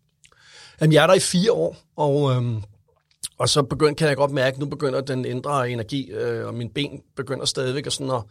Jamen, 0.81 0.93
jeg 0.93 1.03
er 1.03 1.07
der 1.07 1.15
i 1.15 1.21
fire 1.21 1.53
år, 1.53 1.77
og 1.97 2.33
øhm, 2.33 2.63
og 3.39 3.49
så 3.49 3.63
begynd, 3.63 3.97
kan 3.97 4.09
jeg 4.09 4.17
godt 4.17 4.31
mærke, 4.31 4.55
at 4.55 4.61
nu 4.61 4.67
begynder 4.67 5.01
den 5.01 5.25
indre 5.25 5.71
energi, 5.71 6.11
øh, 6.11 6.47
og 6.47 6.55
min 6.55 6.71
ben 6.71 7.03
begynder 7.17 7.45
stadigvæk 7.45 7.87
at, 7.87 7.93
sådan 7.93 8.11
at 8.11 8.23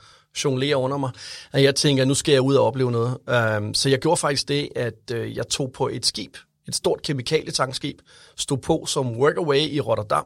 jonglere 0.43 0.77
under 0.77 0.97
mig. 0.97 1.11
Og 1.53 1.63
jeg 1.63 1.75
tænker, 1.75 2.03
at 2.03 2.07
nu 2.07 2.13
skal 2.13 2.31
jeg 2.31 2.41
ud 2.41 2.55
og 2.55 2.65
opleve 2.65 2.91
noget. 2.91 3.17
Um, 3.57 3.73
så 3.73 3.89
jeg 3.89 3.99
gjorde 3.99 4.17
faktisk 4.17 4.47
det, 4.47 4.69
at 4.75 5.11
øh, 5.13 5.35
jeg 5.35 5.47
tog 5.47 5.71
på 5.71 5.87
et 5.87 6.05
skib, 6.05 6.37
et 6.67 6.75
stort 6.75 7.01
kemikalietankskib, 7.01 7.99
stod 8.35 8.57
på 8.57 8.85
som 8.87 9.17
workaway 9.17 9.59
i 9.59 9.79
Rotterdam, 9.79 10.25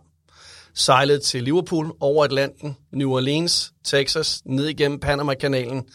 sejlede 0.73 1.19
til 1.19 1.43
Liverpool, 1.43 1.91
over 1.99 2.25
Atlanten, 2.25 2.77
New 2.91 3.11
Orleans, 3.11 3.73
Texas, 3.83 4.41
ned 4.45 4.65
igennem 4.65 4.99
Panama-kanalen, 4.99 5.85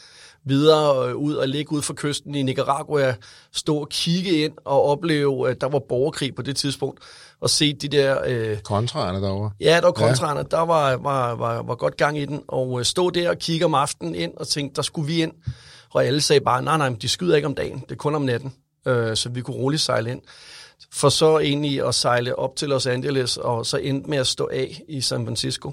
videre 0.45 1.09
øh, 1.09 1.17
ud 1.17 1.35
og 1.35 1.49
ligge 1.49 1.73
ud 1.73 1.83
for 1.83 1.95
kysten 1.95 2.35
i 2.35 2.43
Nicaragua, 2.43 3.15
stå 3.53 3.77
og 3.77 3.89
kigge 3.89 4.45
ind 4.45 4.53
og 4.65 4.83
opleve, 4.83 5.51
at 5.51 5.61
der 5.61 5.69
var 5.69 5.79
borgerkrig 5.89 6.35
på 6.35 6.43
det 6.43 6.57
tidspunkt, 6.57 7.01
og 7.45 7.51
se 7.51 7.73
de 7.73 7.89
der... 7.89 8.19
Øh, 8.27 8.59
kontraerne 8.59 9.23
derovre. 9.23 9.51
Ja, 9.61 9.77
der 9.77 9.83
var 9.83 9.93
kontraerne. 9.93 10.41
Ja. 10.41 10.57
Der 10.57 10.63
var, 10.63 10.97
var, 10.97 11.35
var, 11.35 11.63
var 11.63 11.75
godt 11.75 11.97
gang 11.97 12.19
i 12.19 12.25
den. 12.25 12.43
Og 12.49 12.79
øh, 12.79 12.85
stå 12.85 13.11
der 13.11 13.31
og 13.31 13.39
kigge 13.39 13.65
om 13.65 13.75
aftenen 13.75 14.15
ind 14.15 14.33
og 14.37 14.49
tænke, 14.49 14.75
der 14.77 14.83
skulle 14.83 15.07
vi 15.07 15.23
ind. 15.23 15.33
Og 15.91 16.05
alle 16.05 16.21
sagde 16.21 16.41
bare, 16.41 16.63
nej, 16.63 16.77
nej, 16.77 16.89
de 16.89 17.09
skyder 17.09 17.37
ikke 17.37 17.47
om 17.47 17.55
dagen. 17.55 17.81
Det 17.81 17.91
er 17.91 17.97
kun 17.97 18.15
om 18.15 18.23
natten. 18.23 18.55
Øh, 18.87 19.17
så 19.17 19.29
vi 19.29 19.41
kunne 19.41 19.57
roligt 19.57 19.83
sejle 19.83 20.11
ind. 20.11 20.21
For 20.93 21.09
så 21.09 21.39
egentlig 21.39 21.87
at 21.87 21.95
sejle 21.95 22.39
op 22.39 22.57
til 22.57 22.69
Los 22.69 22.87
Angeles, 22.87 23.37
og 23.37 23.67
så 23.67 23.77
endte 23.77 24.11
med 24.11 24.19
at 24.19 24.27
stå 24.27 24.49
af 24.53 24.81
i 24.89 25.01
San 25.01 25.27
Francisco 25.27 25.73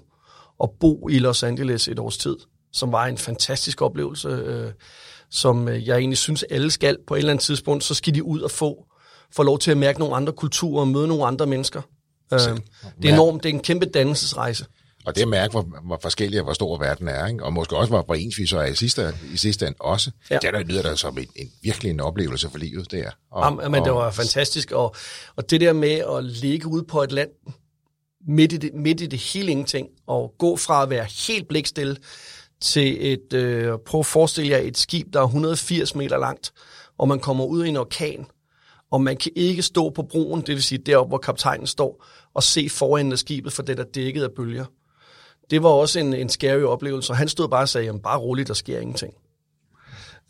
og 0.59 0.73
bo 0.79 1.07
i 1.09 1.19
Los 1.19 1.43
Angeles 1.43 1.87
et 1.87 1.99
års 1.99 2.17
tid, 2.17 2.35
som 2.73 2.91
var 2.91 3.05
en 3.05 3.17
fantastisk 3.17 3.81
oplevelse, 3.81 4.27
øh, 4.27 4.71
som 5.29 5.67
øh, 5.67 5.87
jeg 5.87 5.97
egentlig 5.97 6.17
synes, 6.17 6.43
alle 6.43 6.71
skal 6.71 6.97
på 7.07 7.13
et 7.13 7.17
eller 7.17 7.31
andet 7.31 7.43
tidspunkt, 7.43 7.83
så 7.83 7.93
skal 7.93 8.15
de 8.15 8.23
ud 8.23 8.41
og 8.41 8.51
få 8.51 8.85
får 9.35 9.43
lov 9.43 9.59
til 9.59 9.71
at 9.71 9.77
mærke 9.77 9.99
nogle 9.99 10.15
andre 10.15 10.33
kulturer 10.33 10.81
og 10.81 10.87
møde 10.87 11.07
nogle 11.07 11.25
andre 11.25 11.45
mennesker. 11.45 11.81
Øh, 12.33 12.39
det 13.01 13.09
er 13.09 13.13
enormt, 13.13 13.43
det 13.43 13.49
er 13.49 13.53
en 13.53 13.59
kæmpe 13.59 13.85
dannelsesrejse. 13.85 14.65
Og 15.05 15.15
det 15.15 15.21
at 15.21 15.27
mærke, 15.27 15.51
hvor, 15.51 15.61
hvor 15.61 15.99
forskellig 16.01 16.39
og 16.39 16.43
hvor 16.43 16.53
stor 16.53 16.77
verden 16.77 17.07
er, 17.07 17.27
ikke? 17.27 17.43
og 17.43 17.53
måske 17.53 17.77
også, 17.77 17.89
hvor, 17.89 18.01
hvor 18.01 18.15
ens 18.15 18.37
vi 18.37 18.45
så 18.45 18.59
er 18.59 18.65
i 18.65 18.75
sidste, 18.75 19.13
i 19.33 19.37
sidste 19.37 19.67
ende 19.67 19.77
også. 19.79 20.11
Ja. 20.29 20.37
Det 20.41 20.53
der 20.53 20.59
lyder 20.59 20.81
der 20.81 20.95
som 20.95 21.17
en, 21.17 21.27
en, 21.35 21.51
virkelig 21.63 21.89
en 21.89 21.99
oplevelse 21.99 22.49
for 22.49 22.57
livet 22.57 22.91
der. 22.91 23.11
Og, 23.31 23.45
Jamen, 23.45 23.71
men 23.71 23.83
det 23.83 23.93
var 23.93 24.11
fantastisk, 24.11 24.71
og, 24.71 24.95
og 25.35 25.49
det 25.49 25.61
der 25.61 25.73
med 25.73 26.03
at 26.17 26.23
ligge 26.23 26.67
ude 26.67 26.83
på 26.83 27.03
et 27.03 27.11
land, 27.11 27.29
midt 28.27 28.53
i 28.53 28.57
det, 28.57 28.73
midt 28.73 29.01
i 29.01 29.05
det 29.05 29.19
hele 29.19 29.51
ingenting, 29.51 29.87
og 30.07 30.33
gå 30.37 30.57
fra 30.57 30.83
at 30.83 30.89
være 30.89 31.05
helt 31.27 31.47
blikstille 31.47 31.97
til 32.61 33.13
et, 33.13 33.33
øh, 33.33 33.73
prøv 33.85 33.99
at 33.99 34.05
forestille 34.05 34.49
jer 34.49 34.57
et 34.57 34.77
skib, 34.77 35.13
der 35.13 35.19
er 35.19 35.25
180 35.25 35.95
meter 35.95 36.17
langt, 36.17 36.53
og 36.97 37.07
man 37.07 37.19
kommer 37.19 37.45
ud 37.45 37.65
i 37.65 37.69
en 37.69 37.77
orkan, 37.77 38.25
og 38.91 39.01
man 39.01 39.17
kan 39.17 39.31
ikke 39.35 39.61
stå 39.61 39.89
på 39.89 40.03
broen, 40.03 40.41
det 40.41 40.55
vil 40.55 40.63
sige 40.63 40.79
deroppe, 40.85 41.09
hvor 41.09 41.17
kaptajnen 41.17 41.67
står, 41.67 42.05
og 42.33 42.43
se 42.43 42.69
foran 42.69 43.11
af 43.11 43.19
skibet, 43.19 43.53
for 43.53 43.63
det 43.63 43.79
er 43.79 43.83
dækket 43.83 44.23
af 44.23 44.31
bølger. 44.35 44.65
Det 45.49 45.63
var 45.63 45.69
også 45.69 45.99
en, 45.99 46.13
en 46.13 46.29
scary 46.29 46.61
oplevelse, 46.61 47.13
og 47.13 47.17
han 47.17 47.27
stod 47.27 47.47
bare 47.47 47.61
og 47.61 47.69
sagde, 47.69 47.85
jamen 47.85 48.01
bare 48.01 48.19
roligt, 48.19 48.47
der 48.47 48.53
sker 48.53 48.79
ingenting. 48.79 49.13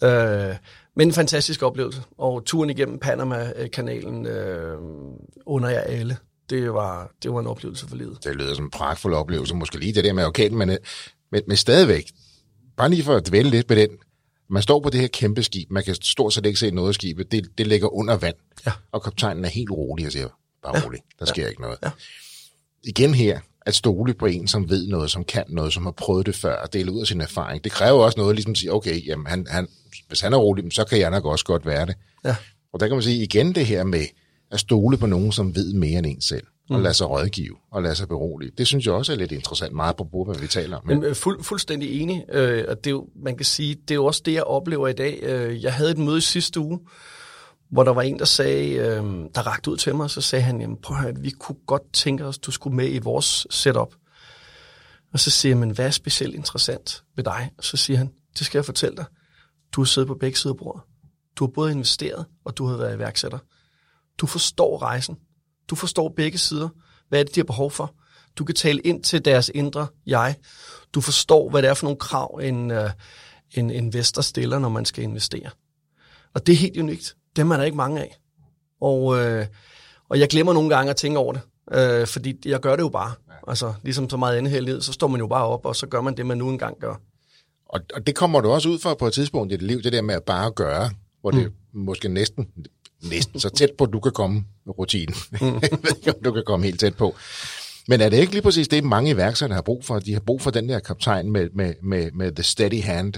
Øh, 0.03 0.55
men 0.95 1.07
en 1.07 1.13
fantastisk 1.13 1.63
oplevelse, 1.63 2.01
og 2.17 2.45
turen 2.45 2.69
igennem 2.69 2.99
Panama-kanalen 2.99 4.25
øh, 4.25 4.77
under 5.45 5.69
jer 5.69 5.81
alle, 5.81 6.17
det 6.49 6.73
var, 6.73 7.11
det 7.23 7.33
var 7.33 7.39
en 7.39 7.47
oplevelse 7.47 7.87
for 7.87 7.95
livet. 7.95 8.23
Det 8.23 8.35
lyder 8.35 8.55
som 8.55 8.65
en 8.65 8.71
pragtfuld 8.71 9.13
oplevelse, 9.13 9.55
måske 9.55 9.79
lige 9.79 9.93
det 9.93 10.03
der 10.03 10.13
med 10.13 10.25
orkanen, 10.25 10.57
men, 10.57 10.69
øh, 10.69 10.77
men, 11.31 11.41
men 11.47 11.57
stadigvæk, 11.57 12.11
bare 12.77 12.89
lige 12.89 13.03
for 13.03 13.15
at 13.15 13.27
dvæle 13.27 13.49
lidt 13.49 13.69
med 13.69 13.77
den, 13.77 13.89
man 14.51 14.63
står 14.63 14.79
på 14.79 14.89
det 14.89 14.99
her 14.99 15.07
kæmpe 15.07 15.43
skib, 15.43 15.71
man 15.71 15.83
kan 15.83 15.95
stort 15.95 16.33
set 16.33 16.45
ikke 16.45 16.59
se 16.59 16.71
noget 16.71 16.87
af 16.89 16.95
skibet, 16.95 17.31
det, 17.31 17.47
det 17.57 17.67
ligger 17.67 17.93
under 17.93 18.17
vand, 18.17 18.35
Ja. 18.65 18.71
og 18.91 19.03
kaptajnen 19.03 19.45
er 19.45 19.49
helt 19.49 19.71
rolig 19.71 20.05
og 20.05 20.11
siger, 20.11 20.27
bare 20.63 20.77
Ja. 20.77 20.85
rolig, 20.85 20.99
der 21.19 21.25
sker 21.25 21.47
ikke 21.47 21.61
noget. 21.61 21.77
Ja. 21.83 21.89
Igen 22.83 23.13
her, 23.13 23.39
at 23.65 23.75
stole 23.75 24.13
på 24.13 24.25
en, 24.25 24.47
som 24.47 24.69
ved 24.69 24.87
noget, 24.87 25.11
som 25.11 25.23
kan 25.23 25.43
noget, 25.49 25.73
som 25.73 25.83
har 25.85 25.91
prøvet 25.91 26.25
det 26.25 26.35
før, 26.35 26.55
og 26.55 26.73
dele 26.73 26.91
ud 26.91 27.01
af 27.01 27.07
sin 27.07 27.21
erfaring, 27.21 27.63
det 27.63 27.71
kræver 27.71 28.03
også 28.03 28.19
noget, 28.19 28.35
ligesom 28.35 28.51
at 28.51 28.57
sige, 28.57 28.73
okay, 28.73 29.07
jamen, 29.07 29.25
han, 29.27 29.47
han, 29.49 29.67
hvis 30.07 30.21
han 30.21 30.33
er 30.33 30.37
rolig, 30.37 30.73
så 30.73 30.83
kan 30.85 30.99
jeg 30.99 31.09
nok 31.11 31.25
også 31.25 31.45
godt 31.45 31.65
være 31.65 31.85
det. 31.85 31.95
Ja. 32.25 32.35
Og 32.73 32.79
der 32.79 32.87
kan 32.87 32.95
man 32.95 33.03
sige 33.03 33.23
igen 33.23 33.55
det 33.55 33.65
her 33.65 33.83
med 33.83 34.05
at 34.51 34.59
stole 34.59 34.97
på 34.97 35.05
nogen, 35.05 35.31
som 35.31 35.55
ved 35.55 35.73
mere 35.73 35.97
end 35.99 36.07
en 36.07 36.21
selv, 36.21 36.43
og 36.71 36.77
Mm. 36.77 36.83
lade 36.83 36.93
sig 36.93 37.09
rådgive, 37.09 37.55
og 37.71 37.83
lade 37.83 37.95
sig 37.95 38.07
berolige. 38.07 38.51
Det 38.57 38.67
synes 38.67 38.85
jeg 38.85 38.93
også 38.93 39.11
er 39.11 39.17
lidt 39.17 39.31
interessant, 39.31 39.73
meget 39.73 39.95
på 39.95 40.23
hvad 40.25 40.39
vi 40.39 40.47
taler 40.47 40.77
om. 40.77 40.87
Men 40.87 41.03
øh, 41.03 41.15
fuld, 41.15 41.43
fuldstændig 41.43 42.01
enig, 42.01 42.25
øh, 42.29 42.65
og 42.67 42.77
det 42.77 42.87
er 42.87 42.91
jo, 42.91 43.07
man 43.15 43.37
kan 43.37 43.45
sige, 43.45 43.75
det 43.75 43.91
er 43.91 43.95
jo 43.95 44.05
også 44.05 44.21
det, 44.25 44.33
jeg 44.33 44.43
oplever 44.43 44.87
i 44.87 44.93
dag. 44.93 45.19
Øh, 45.23 45.63
jeg 45.63 45.73
havde 45.73 45.91
et 45.91 45.97
møde 45.97 46.17
i 46.17 46.21
sidste 46.21 46.59
uge, 46.59 46.79
hvor 47.71 47.83
der 47.83 47.91
var 47.93 48.01
en, 48.01 48.19
der 48.19 48.25
sagde, 48.25 48.69
øh, 48.73 49.03
der 49.35 49.47
rakte 49.47 49.71
ud 49.71 49.77
til 49.77 49.95
mig, 49.95 50.03
og 50.03 50.09
så 50.11 50.21
sagde 50.21 50.43
han, 50.43 50.61
jamen 50.61 50.77
prøv 50.83 50.97
at 50.97 51.03
høre, 51.03 51.15
vi 51.15 51.29
kunne 51.29 51.57
godt 51.67 51.93
tænke 51.93 52.25
os, 52.25 52.37
du 52.37 52.51
skulle 52.51 52.75
med 52.75 52.93
i 52.93 52.99
vores 52.99 53.47
setup. 53.49 53.95
Og 55.13 55.19
så 55.19 55.29
siger 55.29 55.51
jeg, 55.51 55.57
men 55.59 55.69
hvad 55.69 55.85
er 55.85 55.91
specielt 55.91 56.35
interessant 56.35 57.03
ved 57.15 57.23
dig? 57.23 57.51
Og 57.57 57.63
så 57.63 57.77
siger 57.77 57.97
han, 57.97 58.09
det 58.39 58.45
skal 58.45 58.57
jeg 58.57 58.65
fortælle 58.65 58.97
dig. 58.97 59.05
Du 59.71 59.81
har 59.81 59.85
siddet 59.85 60.07
på 60.07 60.15
begge 60.15 60.37
sider 60.37 60.53
af 60.53 60.57
bordet. 60.57 60.81
Du 61.35 61.45
har 61.45 61.51
både 61.51 61.71
investeret, 61.71 62.25
og 62.45 62.57
du 62.57 62.65
har 62.65 62.77
været 62.77 62.95
iværksætter. 62.95 63.37
Du 64.17 64.25
forstår 64.25 64.81
rejsen. 64.81 65.17
Du 65.71 65.75
forstår 65.75 66.13
begge 66.15 66.37
sider. 66.37 66.69
Hvad 67.09 67.19
er 67.19 67.23
det, 67.23 67.35
de 67.35 67.39
har 67.39 67.45
behov 67.45 67.71
for? 67.71 67.95
Du 68.35 68.43
kan 68.43 68.55
tale 68.55 68.79
ind 68.79 69.03
til 69.03 69.25
deres 69.25 69.51
indre 69.55 69.87
jeg. 70.05 70.35
Du 70.93 71.01
forstår, 71.01 71.49
hvad 71.49 71.61
det 71.61 71.69
er 71.69 71.73
for 71.73 71.85
nogle 71.85 71.99
krav, 71.99 72.39
en, 72.43 72.71
uh, 72.71 72.89
en 73.51 73.69
investor 73.69 74.21
stiller, 74.21 74.59
når 74.59 74.69
man 74.69 74.85
skal 74.85 75.03
investere. 75.03 75.49
Og 76.33 76.47
det 76.47 76.53
er 76.53 76.57
helt 76.57 76.77
unikt. 76.77 77.15
Dem 77.35 77.51
er 77.51 77.57
der 77.57 77.63
ikke 77.63 77.77
mange 77.77 78.01
af. 78.01 78.17
Og, 78.81 79.17
øh, 79.17 79.45
og 80.09 80.19
jeg 80.19 80.29
glemmer 80.29 80.53
nogle 80.53 80.69
gange 80.69 80.89
at 80.89 80.95
tænke 80.95 81.19
over 81.19 81.33
det. 81.33 81.41
Øh, 81.71 82.07
fordi 82.07 82.35
jeg 82.45 82.59
gør 82.59 82.75
det 82.75 82.83
jo 82.83 82.89
bare. 82.89 83.13
Altså, 83.47 83.73
ligesom 83.83 84.09
så 84.09 84.17
meget 84.17 84.37
andet 84.37 84.51
her 84.51 84.59
i 84.59 84.61
livet, 84.61 84.83
så 84.83 84.93
står 84.93 85.07
man 85.07 85.19
jo 85.19 85.27
bare 85.27 85.45
op, 85.45 85.65
og 85.65 85.75
så 85.75 85.87
gør 85.87 86.01
man 86.01 86.17
det, 86.17 86.25
man 86.25 86.37
nu 86.37 86.49
engang 86.49 86.79
gør. 86.79 86.95
Og, 87.65 87.81
og 87.93 88.07
det 88.07 88.15
kommer 88.15 88.41
du 88.41 88.49
også 88.49 88.69
ud 88.69 88.79
for 88.79 88.93
på 88.93 89.07
et 89.07 89.13
tidspunkt 89.13 89.53
i 89.53 89.55
dit 89.55 89.61
liv, 89.61 89.81
det 89.81 89.93
der 89.93 90.01
med 90.01 90.15
at 90.15 90.23
bare 90.23 90.51
gøre, 90.51 90.89
hvor 91.21 91.31
det 91.31 91.53
mm. 91.73 91.81
måske 91.81 92.09
næsten, 92.09 92.47
næsten 93.09 93.39
så 93.39 93.49
tæt 93.49 93.69
på, 93.77 93.83
at 93.83 93.93
du 93.93 93.99
kan 93.99 94.11
komme 94.11 94.43
med 94.65 94.79
rutinen. 94.79 95.15
Mm. 95.41 95.47
jeg 95.61 95.69
ved 95.81 95.95
ikke, 95.97 96.15
om 96.15 96.23
du 96.23 96.31
kan 96.31 96.43
komme 96.45 96.65
helt 96.65 96.79
tæt 96.79 96.95
på. 96.95 97.15
Men 97.87 98.01
er 98.01 98.09
det 98.09 98.17
ikke 98.17 98.31
lige 98.31 98.41
præcis 98.41 98.67
det, 98.67 98.83
mange 98.83 99.11
iværksættere 99.11 99.55
har 99.55 99.61
brug 99.61 99.85
for? 99.85 99.99
De 99.99 100.13
har 100.13 100.19
brug 100.19 100.41
for 100.41 100.51
den 100.51 100.69
der 100.69 100.79
kaptajn 100.79 101.31
med, 101.31 101.49
med, 101.53 101.73
med, 101.83 102.11
med 102.11 102.31
the 102.31 102.43
steady 102.43 102.83
hand, 102.83 103.13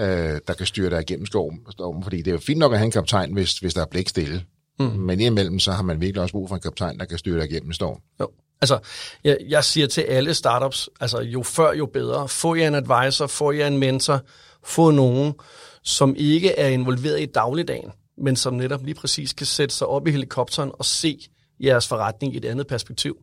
øh, 0.00 0.40
der 0.46 0.54
kan 0.58 0.66
styre 0.66 0.90
dig 0.90 1.00
igennem 1.00 1.26
stormen, 1.26 1.60
stormen. 1.70 2.02
Fordi 2.02 2.16
det 2.16 2.28
er 2.28 2.32
jo 2.32 2.38
fint 2.38 2.58
nok 2.58 2.72
at 2.72 2.78
have 2.78 2.84
en 2.84 2.90
kaptajn, 2.90 3.32
hvis, 3.32 3.58
hvis 3.58 3.74
der 3.74 3.80
er 3.80 3.86
blik 3.86 4.08
stille. 4.08 4.44
Mm. 4.78 4.86
Men 4.86 5.20
indimellem, 5.20 5.58
så 5.58 5.72
har 5.72 5.82
man 5.82 6.00
virkelig 6.00 6.22
også 6.22 6.32
brug 6.32 6.48
for 6.48 6.54
en 6.54 6.60
kaptajn, 6.60 6.98
der 6.98 7.04
kan 7.04 7.18
styre 7.18 7.40
dig 7.40 7.50
igennem 7.50 7.72
storm. 7.72 8.00
Jo. 8.20 8.28
Altså, 8.60 8.78
jeg, 9.24 9.38
jeg 9.48 9.64
siger 9.64 9.86
til 9.86 10.00
alle 10.00 10.34
startups, 10.34 10.88
altså 11.00 11.20
jo 11.20 11.42
før, 11.42 11.72
jo 11.72 11.86
bedre. 11.86 12.28
Få 12.28 12.54
jer 12.54 12.68
en 12.68 12.74
advisor, 12.74 13.26
få 13.26 13.52
jer 13.52 13.66
en 13.66 13.78
mentor, 13.78 14.20
få 14.64 14.90
nogen, 14.90 15.34
som 15.82 16.14
ikke 16.18 16.58
er 16.58 16.68
involveret 16.68 17.20
i 17.20 17.26
dagligdagen, 17.26 17.90
men 18.20 18.36
som 18.36 18.54
netop 18.54 18.84
lige 18.84 18.94
præcis 18.94 19.32
kan 19.32 19.46
sætte 19.46 19.74
sig 19.74 19.86
op 19.86 20.06
i 20.06 20.10
helikopteren 20.10 20.70
og 20.74 20.84
se 20.84 21.18
jeres 21.60 21.88
forretning 21.88 22.34
i 22.34 22.36
et 22.36 22.44
andet 22.44 22.66
perspektiv. 22.66 23.16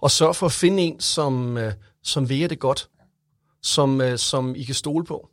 Og 0.00 0.10
sørg 0.10 0.36
for 0.36 0.46
at 0.46 0.52
finde 0.52 0.82
en, 0.82 1.00
som, 1.00 1.56
øh, 1.56 1.72
som 2.02 2.28
ved 2.28 2.48
det 2.48 2.58
godt, 2.58 2.88
som, 3.62 4.00
øh, 4.00 4.18
som 4.18 4.54
I 4.54 4.62
kan 4.62 4.74
stole 4.74 5.04
på. 5.04 5.28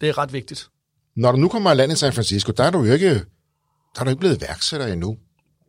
Det 0.00 0.08
er 0.08 0.18
ret 0.18 0.32
vigtigt. 0.32 0.68
Når 1.16 1.32
du 1.32 1.38
nu 1.38 1.48
kommer 1.48 1.72
i 1.72 1.74
land 1.74 1.92
i 1.92 1.96
San 1.96 2.12
Francisco, 2.12 2.52
der 2.52 2.64
er 2.64 2.70
du 2.70 2.82
jo 2.84 2.92
ikke, 2.92 3.14
der 3.94 4.00
er 4.00 4.04
du 4.04 4.10
ikke 4.10 4.20
blevet 4.20 4.36
iværksætter 4.36 4.86
endnu. 4.86 5.18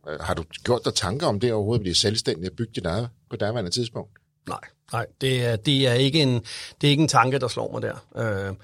Øh, 0.08 0.20
Har 0.20 0.34
du 0.34 0.44
gjort 0.64 0.80
dig 0.84 0.94
tanker 0.94 1.26
om 1.26 1.40
det 1.40 1.52
overhovedet 1.52 1.80
at 1.80 1.82
blive 1.82 1.94
selvstændig 1.94 2.50
og 2.50 2.56
bygge 2.56 2.72
dit 2.74 2.86
eget 2.86 3.08
på 3.30 3.36
daværende 3.36 3.70
tidspunkt? 3.70 4.10
Nej, 4.48 4.60
nej, 4.92 5.06
det 5.20 5.44
er, 5.46 5.56
det 5.56 5.86
er, 5.88 5.92
ikke, 5.92 6.22
en, 6.22 6.34
det 6.80 6.86
er 6.86 6.90
ikke 6.90 7.02
en 7.02 7.08
tanke, 7.08 7.38
der 7.38 7.48
slår 7.48 7.72
mig 7.72 7.82
der. 7.82 8.54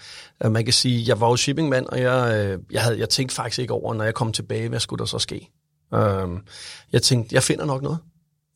Øh, 0.45 0.53
man 0.53 0.65
kan 0.65 0.73
sige, 0.75 1.05
jeg 1.09 1.21
var 1.21 1.29
jo 1.29 1.37
shippingmand, 1.37 1.87
og 1.87 2.01
jeg, 2.01 2.47
øh, 2.47 2.59
jeg, 2.71 2.83
havde, 2.83 2.99
jeg 2.99 3.09
tænkte 3.09 3.35
faktisk 3.35 3.59
ikke 3.59 3.73
over, 3.73 3.95
når 3.95 4.05
jeg 4.05 4.15
kom 4.15 4.33
tilbage, 4.33 4.69
hvad 4.69 4.81
skulle 4.81 4.99
der 4.99 5.05
så 5.05 5.19
ske? 5.19 5.51
Øh, 5.95 6.29
jeg 6.93 7.03
tænkte, 7.03 7.35
jeg 7.35 7.43
finder 7.43 7.65
nok 7.65 7.83
noget. 7.83 7.99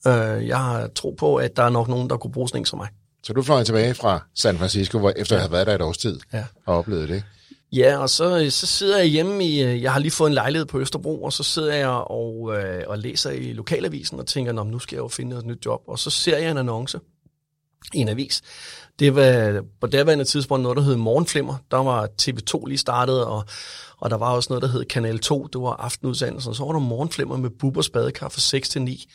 Øh, 0.06 0.48
jeg 0.48 0.58
har 0.58 0.86
tro 0.94 1.10
på, 1.18 1.36
at 1.36 1.56
der 1.56 1.62
er 1.62 1.68
nok 1.70 1.88
nogen, 1.88 2.10
der 2.10 2.16
kunne 2.16 2.32
bruge 2.32 2.48
sådan 2.48 2.60
en 2.60 2.66
som 2.66 2.78
mig. 2.78 2.88
Så 3.24 3.32
du 3.32 3.42
fløj 3.42 3.64
tilbage 3.64 3.94
fra 3.94 4.26
San 4.34 4.58
Francisco, 4.58 4.98
hvor 4.98 5.12
efter 5.16 5.36
at 5.36 5.42
have 5.42 5.52
været 5.52 5.66
der 5.66 5.74
et 5.74 5.82
års 5.82 5.98
tid 5.98 6.20
Ja. 6.32 6.44
og 6.66 6.76
oplevet 6.78 7.08
det. 7.08 7.22
Ja, 7.72 7.98
og 7.98 8.10
så, 8.10 8.46
så 8.50 8.66
sidder 8.66 8.98
jeg 8.98 9.06
hjemme 9.06 9.44
i, 9.44 9.62
øh, 9.62 9.82
jeg 9.82 9.92
har 9.92 10.00
lige 10.00 10.10
fået 10.10 10.28
en 10.28 10.34
lejlighed 10.34 10.66
på 10.66 10.80
Østerbro, 10.80 11.22
og 11.22 11.32
så 11.32 11.42
sidder 11.42 11.74
jeg 11.74 11.88
og, 11.88 12.56
øh, 12.56 12.82
og 12.86 12.98
læser 12.98 13.30
i 13.30 13.52
lokalavisen 13.52 14.18
og 14.20 14.26
tænker, 14.26 14.52
Nå, 14.52 14.62
nu 14.62 14.78
skal 14.78 14.96
jeg 14.96 15.02
jo 15.02 15.08
finde 15.08 15.36
et 15.36 15.46
nyt 15.46 15.66
job. 15.66 15.80
Og 15.86 15.98
så 15.98 16.10
ser 16.10 16.38
jeg 16.38 16.50
en 16.50 16.58
annonce 16.58 17.00
i 17.94 17.98
en 17.98 18.08
avis. 18.08 18.42
Det 18.98 19.14
var 19.14 19.64
på 19.80 19.86
daværende 19.86 20.24
tidspunkt 20.24 20.62
noget, 20.62 20.76
der 20.76 20.82
hed 20.82 20.96
Morgenflimmer. 20.96 21.56
Der 21.70 21.76
var 21.76 22.08
TV2 22.22 22.66
lige 22.66 22.78
startet, 22.78 23.24
og, 23.24 23.44
og 23.98 24.10
der 24.10 24.16
var 24.16 24.30
også 24.30 24.50
noget, 24.50 24.62
der 24.62 24.68
hed 24.68 24.84
Kanal 24.84 25.18
2. 25.18 25.46
Det 25.46 25.60
var 25.60 25.76
aftenudsendelsen. 25.76 26.54
Så 26.54 26.64
var 26.64 26.72
der 26.72 26.78
Morgenflimmer 26.78 27.36
med 27.36 27.50
Bubbers 27.50 27.90
badekar 27.90 28.28
fra 28.28 28.40
6 28.40 28.68
til 28.68 28.82
9. 28.82 29.06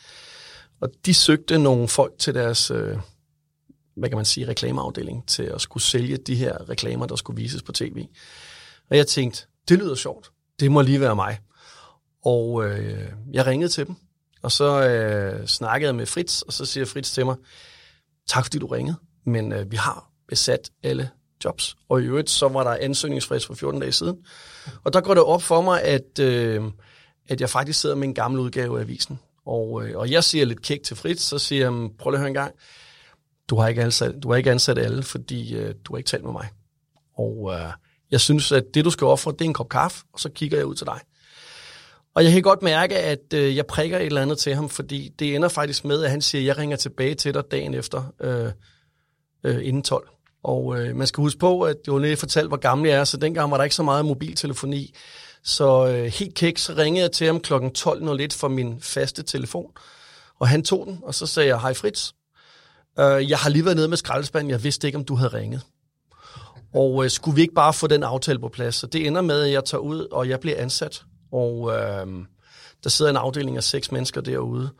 Og 0.80 0.88
de 1.06 1.14
søgte 1.14 1.58
nogle 1.58 1.88
folk 1.88 2.12
til 2.18 2.34
deres, 2.34 2.70
øh, 2.70 2.96
hvad 3.96 4.08
kan 4.08 4.18
man 4.18 4.24
sige, 4.24 4.48
reklameafdeling, 4.48 5.28
til 5.28 5.42
at 5.42 5.60
skulle 5.60 5.82
sælge 5.82 6.16
de 6.16 6.34
her 6.34 6.68
reklamer, 6.70 7.06
der 7.06 7.16
skulle 7.16 7.42
vises 7.42 7.62
på 7.62 7.72
tv. 7.72 8.06
Og 8.90 8.96
jeg 8.96 9.06
tænkte, 9.06 9.46
det 9.68 9.78
lyder 9.78 9.94
sjovt. 9.94 10.30
Det 10.60 10.72
må 10.72 10.82
lige 10.82 11.00
være 11.00 11.16
mig. 11.16 11.38
Og 12.24 12.64
øh, 12.64 13.08
jeg 13.32 13.46
ringede 13.46 13.68
til 13.68 13.86
dem, 13.86 13.94
og 14.42 14.52
så 14.52 14.88
øh, 14.88 15.46
snakkede 15.46 15.88
jeg 15.88 15.94
med 15.94 16.06
Fritz, 16.06 16.42
og 16.42 16.52
så 16.52 16.64
siger 16.64 16.86
Fritz 16.86 17.12
til 17.12 17.26
mig, 17.26 17.36
tak 18.28 18.44
fordi 18.44 18.58
du 18.58 18.66
ringede, 18.66 18.96
men 19.26 19.52
øh, 19.52 19.70
vi 19.70 19.76
har 19.76 20.10
besat 20.28 20.70
alle 20.82 21.10
jobs. 21.44 21.76
Og 21.88 22.02
i 22.02 22.04
øvrigt, 22.04 22.30
så 22.30 22.48
var 22.48 22.64
der 22.64 22.76
ansøgningsfrist 22.80 23.46
for 23.46 23.54
14 23.54 23.80
dage 23.80 23.92
siden. 23.92 24.16
Og 24.84 24.92
der 24.92 25.00
går 25.00 25.14
det 25.14 25.22
op 25.22 25.42
for 25.42 25.60
mig, 25.60 25.82
at, 25.82 26.18
øh, 26.20 26.64
at 27.28 27.40
jeg 27.40 27.50
faktisk 27.50 27.80
sidder 27.80 27.96
med 27.96 28.08
en 28.08 28.14
gammel 28.14 28.40
udgave 28.40 28.78
af 28.78 28.82
avisen. 28.82 29.18
Og, 29.46 29.88
øh, 29.88 29.98
og 29.98 30.10
jeg 30.10 30.24
siger 30.24 30.44
lidt 30.44 30.62
kæk 30.62 30.82
til 30.82 30.96
Fritz, 30.96 31.22
så 31.22 31.38
siger 31.38 31.62
jeg, 31.62 31.72
mm, 31.72 31.96
prøv 31.98 32.10
lige 32.10 32.16
at 32.16 32.20
høre 32.20 32.28
en 32.28 32.34
gang, 32.34 32.54
du 33.50 33.56
har 33.56 33.68
ikke 33.68 33.82
ansat, 33.82 34.14
du 34.22 34.30
har 34.30 34.36
ikke 34.36 34.50
ansat 34.50 34.78
alle, 34.78 35.02
fordi 35.02 35.54
øh, 35.54 35.74
du 35.84 35.92
har 35.92 35.98
ikke 35.98 36.08
talt 36.08 36.24
med 36.24 36.32
mig. 36.32 36.48
Og 37.14 37.52
øh, 37.54 37.72
jeg 38.10 38.20
synes, 38.20 38.52
at 38.52 38.64
det, 38.74 38.84
du 38.84 38.90
skal 38.90 39.04
ofre, 39.04 39.32
det 39.32 39.40
er 39.40 39.44
en 39.44 39.54
kop 39.54 39.68
kaffe, 39.68 40.04
og 40.12 40.20
så 40.20 40.28
kigger 40.28 40.56
jeg 40.56 40.66
ud 40.66 40.74
til 40.74 40.86
dig. 40.86 41.00
Og 42.14 42.24
jeg 42.24 42.32
kan 42.32 42.42
godt 42.42 42.62
mærke, 42.62 42.98
at 42.98 43.34
øh, 43.34 43.56
jeg 43.56 43.66
prikker 43.66 43.98
et 43.98 44.06
eller 44.06 44.22
andet 44.22 44.38
til 44.38 44.54
ham, 44.54 44.68
fordi 44.68 45.08
det 45.18 45.34
ender 45.34 45.48
faktisk 45.48 45.84
med, 45.84 46.04
at 46.04 46.10
han 46.10 46.22
siger, 46.22 46.42
at 46.42 46.46
jeg 46.46 46.58
ringer 46.58 46.76
tilbage 46.76 47.14
til 47.14 47.34
dig 47.34 47.42
dagen 47.50 47.74
efter, 47.74 48.12
øh, 48.20 48.52
øh, 49.44 49.66
inden 49.66 49.82
12. 49.82 50.08
Og 50.42 50.80
øh, 50.80 50.96
man 50.96 51.06
skal 51.06 51.22
huske 51.22 51.38
på, 51.38 51.62
at 51.62 51.76
jeg 51.86 51.98
lige 51.98 52.16
fortalt, 52.16 52.48
hvor 52.48 52.56
gammel 52.56 52.88
jeg 52.88 52.98
er, 52.98 53.04
så 53.04 53.16
dengang 53.16 53.50
var 53.50 53.56
der 53.56 53.64
ikke 53.64 53.76
så 53.76 53.82
meget 53.82 54.04
mobiltelefoni. 54.04 54.94
Så 55.44 55.86
øh, 55.86 56.04
helt 56.04 56.34
kæk, 56.34 56.58
så 56.58 56.74
ringede 56.76 57.02
jeg 57.02 57.12
til 57.12 57.26
ham 57.26 57.40
kl. 57.40 57.54
12.01 57.54 57.58
fra 58.32 58.48
min 58.48 58.80
faste 58.80 59.22
telefon. 59.22 59.70
Og 60.40 60.48
han 60.48 60.62
tog 60.62 60.86
den, 60.86 60.98
og 61.02 61.14
så 61.14 61.26
sagde 61.26 61.48
jeg, 61.48 61.60
hej 61.60 61.74
Fritz. 61.74 62.12
Øh, 62.98 63.30
jeg 63.30 63.38
har 63.38 63.50
lige 63.50 63.64
været 63.64 63.76
nede 63.76 63.88
med 63.88 63.96
skraldespanden, 63.96 64.50
jeg 64.50 64.64
vidste 64.64 64.86
ikke, 64.86 64.98
om 64.98 65.04
du 65.04 65.14
havde 65.14 65.34
ringet. 65.34 65.60
Og 66.74 67.04
øh, 67.04 67.10
skulle 67.10 67.34
vi 67.34 67.40
ikke 67.40 67.54
bare 67.54 67.72
få 67.72 67.86
den 67.86 68.02
aftale 68.02 68.38
på 68.38 68.48
plads? 68.48 68.74
Så 68.74 68.86
det 68.86 69.06
ender 69.06 69.20
med, 69.20 69.42
at 69.42 69.52
jeg 69.52 69.64
tager 69.64 69.80
ud, 69.80 70.06
og 70.12 70.28
jeg 70.28 70.40
bliver 70.40 70.56
ansat. 70.58 71.02
Og 71.32 71.72
øh, 71.72 72.06
der 72.84 72.90
sidder 72.90 73.10
en 73.10 73.16
afdeling 73.16 73.56
af 73.56 73.64
seks 73.64 73.92
mennesker 73.92 74.20
derude. 74.20 74.70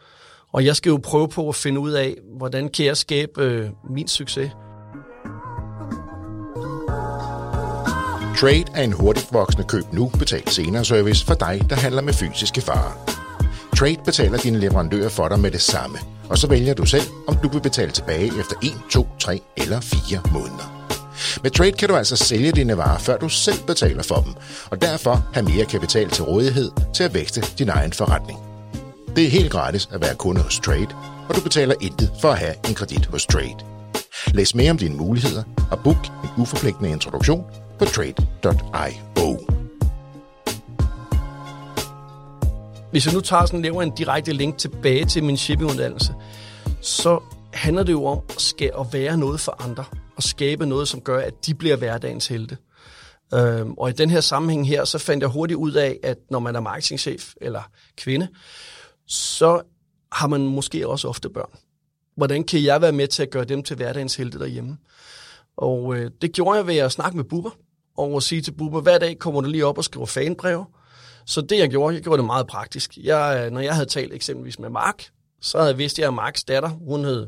Og 0.53 0.65
jeg 0.65 0.77
skal 0.77 0.91
jo 0.91 1.01
prøve 1.03 1.29
på 1.29 1.49
at 1.49 1.55
finde 1.55 1.81
ud 1.81 1.91
af, 1.91 2.17
hvordan 2.39 2.69
kan 2.69 2.87
jeg 2.87 2.97
skabe 2.97 3.43
øh, 3.43 3.71
min 3.91 4.09
succes. 4.09 4.51
Trade 8.41 8.65
er 8.75 8.83
en 8.83 8.93
hurtigt 8.93 9.29
voksende 9.33 9.67
køb 9.69 9.85
nu, 9.93 10.11
betalt 10.19 10.51
senere 10.51 10.85
service 10.85 11.27
for 11.27 11.35
dig, 11.35 11.67
der 11.71 11.77
handler 11.77 12.03
med 12.03 12.13
fysiske 12.13 12.63
varer. 12.67 13.19
Trade 13.77 13.97
betaler 14.05 14.39
dine 14.39 14.59
leverandører 14.59 15.09
for 15.09 15.29
dig 15.29 15.41
med 15.41 15.51
det 15.51 15.61
samme, 15.61 15.99
og 16.31 16.39
så 16.39 16.49
vælger 16.49 16.75
du 16.75 16.87
selv, 16.87 17.05
om 17.29 17.37
du 17.43 17.49
vil 17.49 17.61
betale 17.61 17.91
tilbage 17.91 18.27
efter 18.27 18.57
1, 18.63 18.71
2, 18.91 19.07
3 19.19 19.41
eller 19.57 19.81
4 19.81 20.21
måneder. 20.33 20.78
Med 21.43 21.51
Trade 21.51 21.73
kan 21.73 21.89
du 21.89 21.97
altså 21.97 22.17
sælge 22.17 22.53
dine 22.53 22.77
varer, 22.77 22.99
før 22.99 23.17
du 23.17 23.29
selv 23.29 23.59
betaler 23.67 24.03
for 24.03 24.17
dem, 24.17 24.35
og 24.71 24.83
derfor 24.83 25.25
have 25.33 25.45
mere 25.45 25.65
kapital 25.65 26.11
til 26.11 26.25
rådighed 26.25 26.71
til 26.95 27.05
at 27.05 27.15
vækste 27.15 27.41
din 27.59 27.69
egen 27.69 27.93
forretning. 27.93 28.39
Det 29.17 29.27
er 29.27 29.31
helt 29.31 29.51
gratis 29.51 29.89
at 29.93 30.01
være 30.01 30.15
kunde 30.15 30.41
hos 30.41 30.59
Trade, 30.59 30.89
og 31.29 31.35
du 31.35 31.41
betaler 31.41 31.75
intet 31.81 32.11
for 32.21 32.31
at 32.31 32.39
have 32.39 32.55
en 32.69 32.75
kredit 32.75 33.07
hos 33.07 33.27
Trade. 33.27 33.57
Læs 34.35 34.55
mere 34.55 34.71
om 34.71 34.79
dine 34.79 34.97
muligheder 34.97 35.43
og 35.71 35.79
book 35.85 36.07
en 36.07 36.43
uforpligtende 36.43 36.91
introduktion 36.91 37.45
på 37.79 37.85
trade.io. 37.85 39.39
Hvis 42.91 43.07
jeg 43.07 43.15
nu 43.15 43.21
tager 43.21 43.47
sådan, 43.47 43.63
laver 43.63 43.83
en 43.83 43.91
direkte 43.91 44.33
link 44.33 44.59
tilbage 44.59 45.05
til 45.05 45.25
min 45.25 45.37
shippinguddannelse, 45.37 46.15
så 46.81 47.21
handler 47.53 47.83
det 47.83 47.93
jo 47.93 48.05
om 48.05 48.21
at, 48.29 48.41
skal, 48.41 48.71
at 48.81 48.87
være 48.93 49.17
noget 49.17 49.41
for 49.41 49.65
andre, 49.65 49.85
og 50.19 50.25
skabe 50.25 50.67
noget, 50.67 50.89
som 50.89 51.01
gør, 51.01 51.21
at 51.21 51.47
de 51.47 51.55
bliver 51.55 51.77
hverdagens 51.77 52.29
helte. 52.29 52.57
Øhm, 53.35 53.73
og 53.73 53.91
i 53.91 53.93
den 53.93 54.11
her 54.11 54.21
sammenhæng 54.21 54.69
her, 54.69 54.85
så 54.85 54.99
fandt 54.99 55.23
jeg 55.23 55.31
hurtigt 55.31 55.57
ud 55.57 55.73
af, 55.73 55.99
at 56.03 56.19
når 56.31 56.39
man 56.39 56.57
er 56.57 56.61
marketingchef 56.61 57.33
eller 57.41 57.63
kvinde, 57.97 58.29
så 59.07 59.63
har 60.13 60.27
man 60.27 60.41
måske 60.41 60.89
også 60.89 61.09
ofte 61.09 61.29
børn. 61.29 61.51
Hvordan 62.17 62.45
kan 62.45 62.65
jeg 62.65 62.83
være 62.83 62.93
med 62.93 63.09
til 63.09 63.23
at 63.23 63.31
gøre 63.31 63.45
dem 63.45 63.63
til 63.63 63.77
hverdagens 63.77 64.17
helte 64.17 64.39
derhjemme? 64.39 64.77
Og 65.57 65.97
øh, 65.97 66.11
det 66.23 66.33
gjorde 66.33 66.57
jeg 66.57 66.67
ved 66.67 66.77
at 66.77 66.93
snakke 66.93 67.17
med 67.17 67.25
Bubber, 67.25 67.51
og 67.97 68.17
at 68.17 68.23
sige 68.23 68.43
til 68.43 68.53
Bubber, 68.53 68.81
hver 68.81 68.99
dag 68.99 69.19
kommer 69.19 69.41
du 69.41 69.49
lige 69.49 69.67
op 69.67 69.79
og 69.79 69.85
skriver 69.85 70.07
fanbreve. 70.07 70.67
Så 71.27 71.41
det 71.41 71.59
jeg 71.59 71.71
gjorde, 71.71 71.95
jeg 71.95 72.03
gjorde 72.03 72.19
det 72.19 72.27
meget 72.27 72.47
praktisk. 72.47 72.99
Jeg, 73.03 73.43
øh, 73.45 73.53
når 73.53 73.61
jeg 73.61 73.75
havde 73.75 73.89
talt 73.89 74.15
eksempelvis 74.15 74.59
med 74.59 74.71
Mark, 74.71 75.05
så 75.41 75.59
havde 75.59 75.71
jeg 75.71 75.79
vidst, 75.79 75.99
at 75.99 76.03
jeg 76.03 76.15
Marks 76.15 76.45
datter, 76.45 76.69
hun 76.69 77.05
hed 77.05 77.27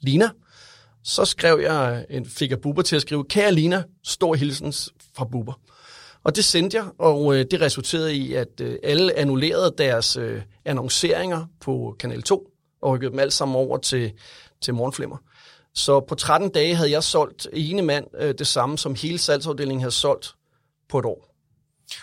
Lina. 0.00 0.30
Så 1.04 1.24
skrev 1.24 1.60
jeg, 1.60 2.06
en, 2.10 2.26
fik 2.26 2.50
jeg 2.50 2.60
Bubber 2.60 2.82
til 2.82 2.96
at 2.96 3.02
skrive, 3.02 3.24
kære 3.24 3.52
Lina, 3.52 3.82
stor 4.04 4.34
hilsens 4.34 4.90
fra 5.14 5.24
Bubber. 5.24 5.60
Og 6.24 6.36
det 6.36 6.44
sendte 6.44 6.76
jeg, 6.76 6.86
og 6.98 7.36
øh, 7.36 7.46
det 7.50 7.60
resulterede 7.60 8.14
i, 8.14 8.34
at 8.34 8.60
øh, 8.60 8.76
alle 8.82 9.18
annullerede 9.18 9.74
deres 9.78 10.16
øh, 10.16 10.42
annonceringer 10.64 11.46
på 11.60 11.96
Kanal 11.98 12.22
2, 12.22 12.46
og 12.82 12.92
rykkede 12.92 13.10
dem 13.10 13.18
alle 13.18 13.30
sammen 13.30 13.56
over 13.56 13.78
til, 13.78 14.12
til 14.60 14.74
Morgenflimmer. 14.74 15.16
Så 15.74 16.00
på 16.00 16.14
13 16.14 16.50
dage 16.50 16.74
havde 16.74 16.90
jeg 16.90 17.02
solgt 17.02 17.48
ene 17.52 17.82
mand 17.82 18.06
øh, 18.18 18.34
det 18.38 18.46
samme, 18.46 18.78
som 18.78 18.94
hele 18.94 19.18
salgsafdelingen 19.18 19.80
havde 19.80 19.94
solgt 19.94 20.34
på 20.88 20.98
et 20.98 21.04
år. 21.04 21.28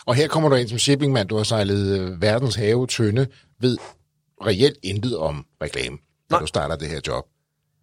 Og 0.06 0.15
her 0.15 0.27
kommer 0.27 0.50
du 0.50 0.56
ind 0.56 0.70
som 0.70 0.79
shippingmand, 0.79 1.29
du 1.29 1.38
har 1.38 1.44
sejlet 1.44 2.00
øh, 2.00 2.22
verdens 2.22 2.56
have 2.56 2.88
tynde, 2.88 3.27
ved 3.60 3.77
reelt 4.46 4.77
intet 4.84 5.18
om 5.18 5.46
reklame, 5.62 5.98
når 6.29 6.39
du 6.39 6.48
starter 6.48 6.75
det 6.75 6.88
her 6.89 7.01
job. 7.08 7.25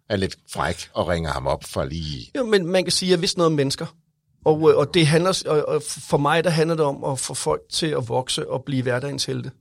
Er 0.09 0.15
lidt 0.15 0.35
fræk 0.51 0.89
og 0.93 1.07
ringer 1.07 1.31
ham 1.31 1.47
op 1.47 1.63
for 1.63 1.83
lige... 1.83 2.31
Jo, 2.37 2.45
men 2.45 2.67
man 2.67 2.83
kan 2.83 2.91
sige, 2.91 3.09
at 3.09 3.11
jeg 3.11 3.21
vidste 3.21 3.37
noget 3.37 3.51
om 3.51 3.55
mennesker. 3.55 3.85
Og, 4.45 4.71
øh, 4.71 4.77
og, 4.77 4.93
det 4.93 5.07
handler, 5.07 5.43
og, 5.67 5.81
for 5.87 6.17
mig, 6.17 6.43
der 6.43 6.49
handler 6.49 6.75
det 6.75 6.85
om 6.85 7.03
at 7.03 7.19
få 7.19 7.33
folk 7.33 7.61
til 7.71 7.87
at 7.87 8.09
vokse 8.09 8.49
og 8.49 8.63
blive 8.63 8.83
hverdagens 8.83 9.25
helte. 9.25 9.51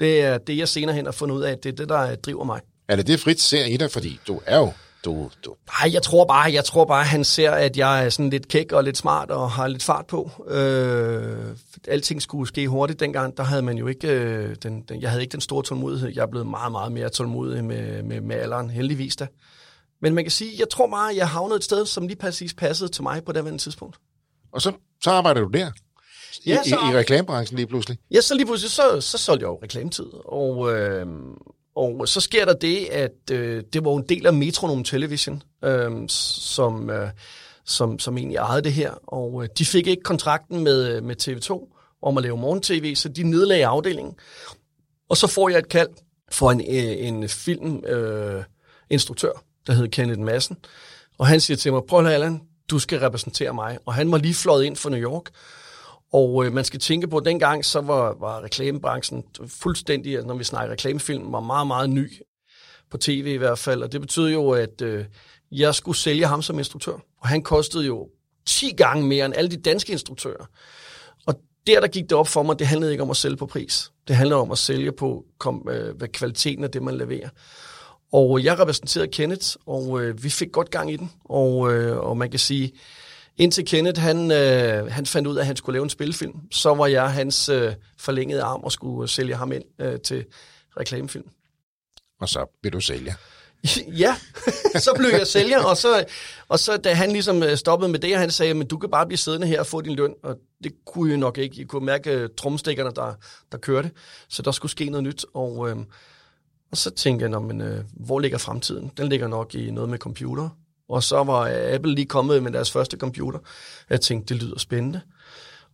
Det 0.00 0.20
er 0.20 0.38
det, 0.38 0.58
jeg 0.58 0.68
senere 0.68 0.94
hen 0.94 1.04
har 1.04 1.12
fundet 1.12 1.36
ud 1.36 1.42
af, 1.42 1.58
det 1.58 1.72
er 1.72 1.76
det, 1.76 1.88
der 1.88 2.14
driver 2.14 2.44
mig. 2.44 2.60
Er 2.88 2.96
det 2.96 3.06
det, 3.06 3.20
Fritz 3.20 3.42
ser 3.42 3.64
i 3.64 3.76
dig? 3.76 3.90
Fordi 3.90 4.20
du 4.28 4.40
er 4.46 4.58
jo... 4.58 4.72
Du, 5.04 5.30
du, 5.44 5.54
Nej, 5.80 5.92
jeg 5.92 6.02
tror 6.02 6.24
bare, 6.24 6.52
jeg 6.52 6.64
tror 6.64 6.84
bare, 6.84 7.04
han 7.04 7.24
ser, 7.24 7.50
at 7.50 7.76
jeg 7.76 8.04
er 8.04 8.08
sådan 8.08 8.30
lidt 8.30 8.48
kæk 8.48 8.72
og 8.72 8.84
lidt 8.84 8.96
smart 8.96 9.30
og 9.30 9.50
har 9.50 9.68
lidt 9.68 9.82
fart 9.82 10.06
på. 10.06 10.30
Øh, 10.48 11.56
alting 11.88 12.22
skulle 12.22 12.48
ske 12.48 12.68
hurtigt 12.68 13.00
dengang. 13.00 13.36
Der 13.36 13.42
havde 13.42 13.62
man 13.62 13.78
jo 13.78 13.86
ikke 13.86 14.08
øh, 14.08 14.56
den, 14.62 14.82
den, 14.88 15.02
jeg 15.02 15.10
havde 15.10 15.22
ikke 15.22 15.32
den 15.32 15.40
store 15.40 15.62
tålmodighed. 15.62 16.12
Jeg 16.14 16.22
er 16.22 16.26
blevet 16.26 16.46
meget, 16.46 16.72
meget 16.72 16.92
mere 16.92 17.08
tålmodig 17.08 17.64
med, 17.64 18.02
med, 18.02 18.20
med 18.20 18.36
alderen, 18.36 18.70
heldigvis 18.70 19.16
da. 19.16 19.26
Men 20.02 20.14
man 20.14 20.24
kan 20.24 20.30
sige, 20.30 20.52
jeg 20.58 20.68
tror 20.68 20.86
at 21.10 21.16
jeg 21.16 21.28
havnede 21.28 21.56
et 21.56 21.64
sted, 21.64 21.86
som 21.86 22.06
lige 22.06 22.16
præcis 22.18 22.54
passede 22.54 22.90
til 22.90 23.02
mig 23.02 23.24
på 23.24 23.32
det 23.32 23.44
tidspunkt. 23.60 23.96
og 24.52 24.62
så, 24.62 24.72
så 25.04 25.10
arbejder 25.10 25.40
du 25.40 25.48
der. 25.48 25.70
I, 26.44 26.50
Ja, 26.50 26.62
så- 26.62 26.76
i, 26.76 26.92
i 26.92 26.96
reklamebranchen 26.96 27.56
lige 27.56 27.66
pludselig. 27.66 27.98
Ja, 28.10 28.20
så 28.20 28.34
lige 28.34 28.46
pludselig, 28.46 28.70
så, 28.70 29.00
så 29.00 29.18
solgte 29.18 29.44
jeg 29.44 29.48
jo 29.48 29.58
reklametid. 29.62 30.06
Og, 30.24 30.72
øh, 30.78 31.06
og 31.76 32.08
så 32.08 32.20
sker 32.20 32.44
der 32.44 32.54
det, 32.54 32.84
at 32.86 33.30
øh, 33.32 33.62
det 33.72 33.84
var 33.84 33.90
en 33.96 34.04
del 34.08 34.26
af 34.26 34.32
Metronom 34.32 34.84
Television, 34.84 35.42
øh, 35.64 35.90
som, 36.08 36.90
øh, 36.90 37.10
som, 37.64 37.98
som 37.98 38.18
egentlig 38.18 38.36
ejede 38.36 38.62
det 38.62 38.72
her. 38.72 38.90
Og 39.06 39.42
øh, 39.42 39.48
de 39.58 39.64
fik 39.64 39.86
ikke 39.86 40.02
kontrakten 40.02 40.64
med, 40.64 41.00
med 41.00 41.16
TV2 41.22 41.72
om 42.02 42.16
at 42.18 42.22
lave 42.22 42.36
morgen-tv, 42.36 42.94
så 42.94 43.08
de 43.08 43.22
nedlagde 43.22 43.66
afdelingen. 43.66 44.14
Og 45.08 45.16
så 45.16 45.26
får 45.26 45.48
jeg 45.48 45.58
et 45.58 45.68
kald 45.68 45.88
for 46.32 46.50
en, 46.50 46.60
øh, 46.60 47.06
en 47.08 47.28
filminstruktør, 47.28 48.38
øh, 48.38 48.44
instruktør, 48.90 49.44
der 49.66 49.72
hed 49.72 49.88
Kenneth 49.88 50.20
Madsen. 50.20 50.56
Og 51.18 51.26
han 51.26 51.40
siger 51.40 51.56
til 51.56 51.72
mig, 51.72 51.82
prøv 51.88 52.06
at 52.06 52.12
Allan, 52.12 52.40
du 52.70 52.78
skal 52.78 52.98
repræsentere 52.98 53.54
mig. 53.54 53.78
Og 53.86 53.94
han 53.94 54.12
var 54.12 54.18
lige 54.18 54.34
fløjet 54.34 54.64
ind 54.64 54.76
fra 54.76 54.90
New 54.90 55.00
York. 55.00 55.30
Og 56.12 56.46
øh, 56.46 56.52
man 56.52 56.64
skal 56.64 56.80
tænke 56.80 57.08
på, 57.08 57.16
at 57.16 57.24
dengang 57.24 57.64
så 57.64 57.80
var, 57.80 58.16
var 58.20 58.42
reklamebranchen 58.42 59.24
fuldstændig, 59.46 60.12
altså, 60.14 60.26
når 60.26 60.34
vi 60.34 60.44
snakker 60.44 60.72
reklamefilm, 60.72 61.32
var 61.32 61.40
meget, 61.40 61.66
meget 61.66 61.90
ny 61.90 62.12
på 62.90 62.98
tv 62.98 63.26
i 63.26 63.36
hvert 63.36 63.58
fald. 63.58 63.82
Og 63.82 63.92
det 63.92 64.00
betød 64.00 64.30
jo, 64.30 64.50
at 64.50 64.82
øh, 64.82 65.04
jeg 65.52 65.74
skulle 65.74 65.98
sælge 65.98 66.26
ham 66.26 66.42
som 66.42 66.58
instruktør. 66.58 66.92
Og 67.20 67.28
han 67.28 67.42
kostede 67.42 67.86
jo 67.86 68.08
10 68.46 68.70
gange 68.76 69.06
mere 69.06 69.26
end 69.26 69.34
alle 69.36 69.50
de 69.50 69.56
danske 69.56 69.92
instruktører. 69.92 70.46
Og 71.26 71.34
der, 71.66 71.80
der 71.80 71.88
gik 71.88 72.02
det 72.02 72.12
op 72.12 72.28
for 72.28 72.42
mig, 72.42 72.58
det 72.58 72.66
handlede 72.66 72.92
ikke 72.92 73.02
om 73.02 73.10
at 73.10 73.16
sælge 73.16 73.36
på 73.36 73.46
pris. 73.46 73.92
Det 74.08 74.16
handlede 74.16 74.40
om 74.40 74.50
at 74.50 74.58
sælge 74.58 74.92
på 74.92 75.24
kom, 75.38 75.68
øh, 75.70 75.96
hvad 75.96 76.08
kvaliteten 76.08 76.64
af 76.64 76.70
det, 76.70 76.82
man 76.82 76.96
leverer. 76.96 77.28
Og 78.16 78.44
jeg 78.44 78.58
repræsenterede 78.58 79.08
Kenneth, 79.08 79.56
og 79.66 80.02
øh, 80.02 80.22
vi 80.22 80.30
fik 80.30 80.52
godt 80.52 80.70
gang 80.70 80.92
i 80.92 80.96
den. 80.96 81.12
Og, 81.24 81.72
øh, 81.72 81.96
og 81.98 82.16
man 82.16 82.30
kan 82.30 82.38
sige, 82.38 82.72
indtil 83.36 83.64
Kenneth 83.64 84.00
han, 84.00 84.30
øh, 84.30 84.86
han 84.86 85.06
fandt 85.06 85.28
ud 85.28 85.36
af, 85.36 85.40
at 85.40 85.46
han 85.46 85.56
skulle 85.56 85.74
lave 85.74 85.82
en 85.82 85.90
spilfilm, 85.90 86.34
så 86.50 86.74
var 86.74 86.86
jeg 86.86 87.12
hans 87.12 87.48
øh, 87.48 87.72
forlængede 87.98 88.42
arm 88.42 88.60
og 88.60 88.72
skulle 88.72 89.02
øh, 89.02 89.08
sælge 89.08 89.34
ham 89.34 89.52
ind 89.52 89.64
øh, 89.78 90.00
til 90.00 90.24
reklamefilm. 90.80 91.24
Og 92.20 92.28
så 92.28 92.58
vil 92.62 92.72
du 92.72 92.80
sælge. 92.80 93.14
ja, 94.04 94.16
så 94.74 94.94
blev 94.98 95.10
jeg 95.10 95.26
sælger, 95.26 95.64
og 95.64 95.76
så, 95.76 96.04
og 96.48 96.58
så 96.58 96.76
da 96.76 96.94
han 96.94 97.12
ligesom 97.12 97.42
øh, 97.42 97.56
stoppede 97.56 97.90
med 97.92 97.98
det, 97.98 98.14
og 98.14 98.20
han 98.20 98.30
sagde, 98.30 98.54
men 98.54 98.66
du 98.66 98.78
kan 98.78 98.90
bare 98.90 99.06
blive 99.06 99.18
siddende 99.18 99.46
her 99.46 99.60
og 99.60 99.66
få 99.66 99.80
din 99.80 99.94
løn, 99.94 100.14
og 100.22 100.36
det 100.64 100.72
kunne 100.86 101.10
jeg 101.10 101.18
nok 101.18 101.38
ikke. 101.38 101.56
Jeg 101.58 101.66
kunne 101.66 101.86
mærke 101.86 102.10
øh, 102.10 102.28
trommestikkerne, 102.36 102.90
der, 102.96 103.14
der 103.52 103.58
kørte, 103.58 103.90
så 104.28 104.42
der 104.42 104.50
skulle 104.50 104.72
ske 104.72 104.84
noget 104.84 105.04
nyt, 105.04 105.24
og, 105.34 105.70
øh, 105.70 105.76
og 106.70 106.76
så 106.76 106.90
tænkte 106.90 107.22
jeg, 107.22 107.30
Nå, 107.30 107.40
men, 107.40 107.60
øh, 107.60 107.84
hvor 107.92 108.18
ligger 108.18 108.38
fremtiden? 108.38 108.90
Den 108.96 109.08
ligger 109.08 109.28
nok 109.28 109.54
i 109.54 109.70
noget 109.70 109.90
med 109.90 109.98
computer. 109.98 110.48
Og 110.88 111.02
så 111.02 111.24
var 111.24 111.40
øh, 111.40 111.74
Apple 111.74 111.94
lige 111.94 112.06
kommet 112.06 112.42
med 112.42 112.52
deres 112.52 112.70
første 112.70 112.96
computer. 112.96 113.38
Jeg 113.90 114.00
tænkte, 114.00 114.34
det 114.34 114.42
lyder 114.42 114.58
spændende. 114.58 115.00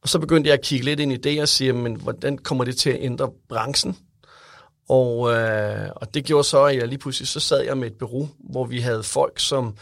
Og 0.03 0.09
så 0.09 0.19
begyndte 0.19 0.49
jeg 0.49 0.55
at 0.55 0.65
kigge 0.65 0.85
lidt 0.85 1.01
ind 1.01 1.13
i 1.13 1.17
det 1.17 1.43
og 1.43 1.49
sige, 1.49 1.73
men 1.73 1.95
hvordan 1.95 2.39
kommer 2.39 2.65
det 2.65 2.77
til 2.77 2.91
at 2.91 2.99
ændre 3.01 3.31
branchen? 3.49 3.97
Og, 4.89 5.33
øh, 5.33 5.91
og 5.97 6.15
det 6.15 6.25
gjorde 6.25 6.45
så, 6.45 6.65
at 6.65 6.77
jeg 6.77 6.89
lige 6.89 6.99
pludselig 6.99 7.29
så 7.29 7.41
sad 7.41 7.65
jeg 7.65 7.79
med 7.79 7.87
et 7.87 7.99
bureau, 7.99 8.29
hvor 8.39 8.65
vi 8.65 8.81
havde 8.81 9.03
folk, 9.03 9.39
som 9.41 9.77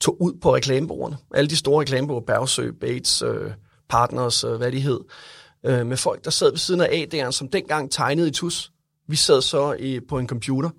tog 0.00 0.22
ud 0.22 0.32
på 0.42 0.54
reklamebordene. 0.54 1.18
Alle 1.34 1.50
de 1.50 1.56
store 1.56 1.80
reklamebureauer, 1.80 2.24
Bergsø, 2.26 2.70
Bates, 2.80 3.22
øh, 3.22 3.50
Partners, 3.88 4.44
øh, 4.44 4.52
hvad 4.52 4.72
de 4.72 4.80
hed. 4.80 5.00
Øh, 5.66 5.86
med 5.86 5.96
folk, 5.96 6.24
der 6.24 6.30
sad 6.30 6.50
ved 6.50 6.58
siden 6.58 6.80
af 6.80 6.86
AD'eren, 6.86 7.30
som 7.30 7.48
dengang 7.48 7.92
tegnede 7.92 8.28
i 8.28 8.30
tus. 8.30 8.72
Vi 9.08 9.16
sad 9.16 9.42
så 9.42 9.72
i, 9.72 10.00
på 10.08 10.18
en 10.18 10.28
computer 10.28 10.70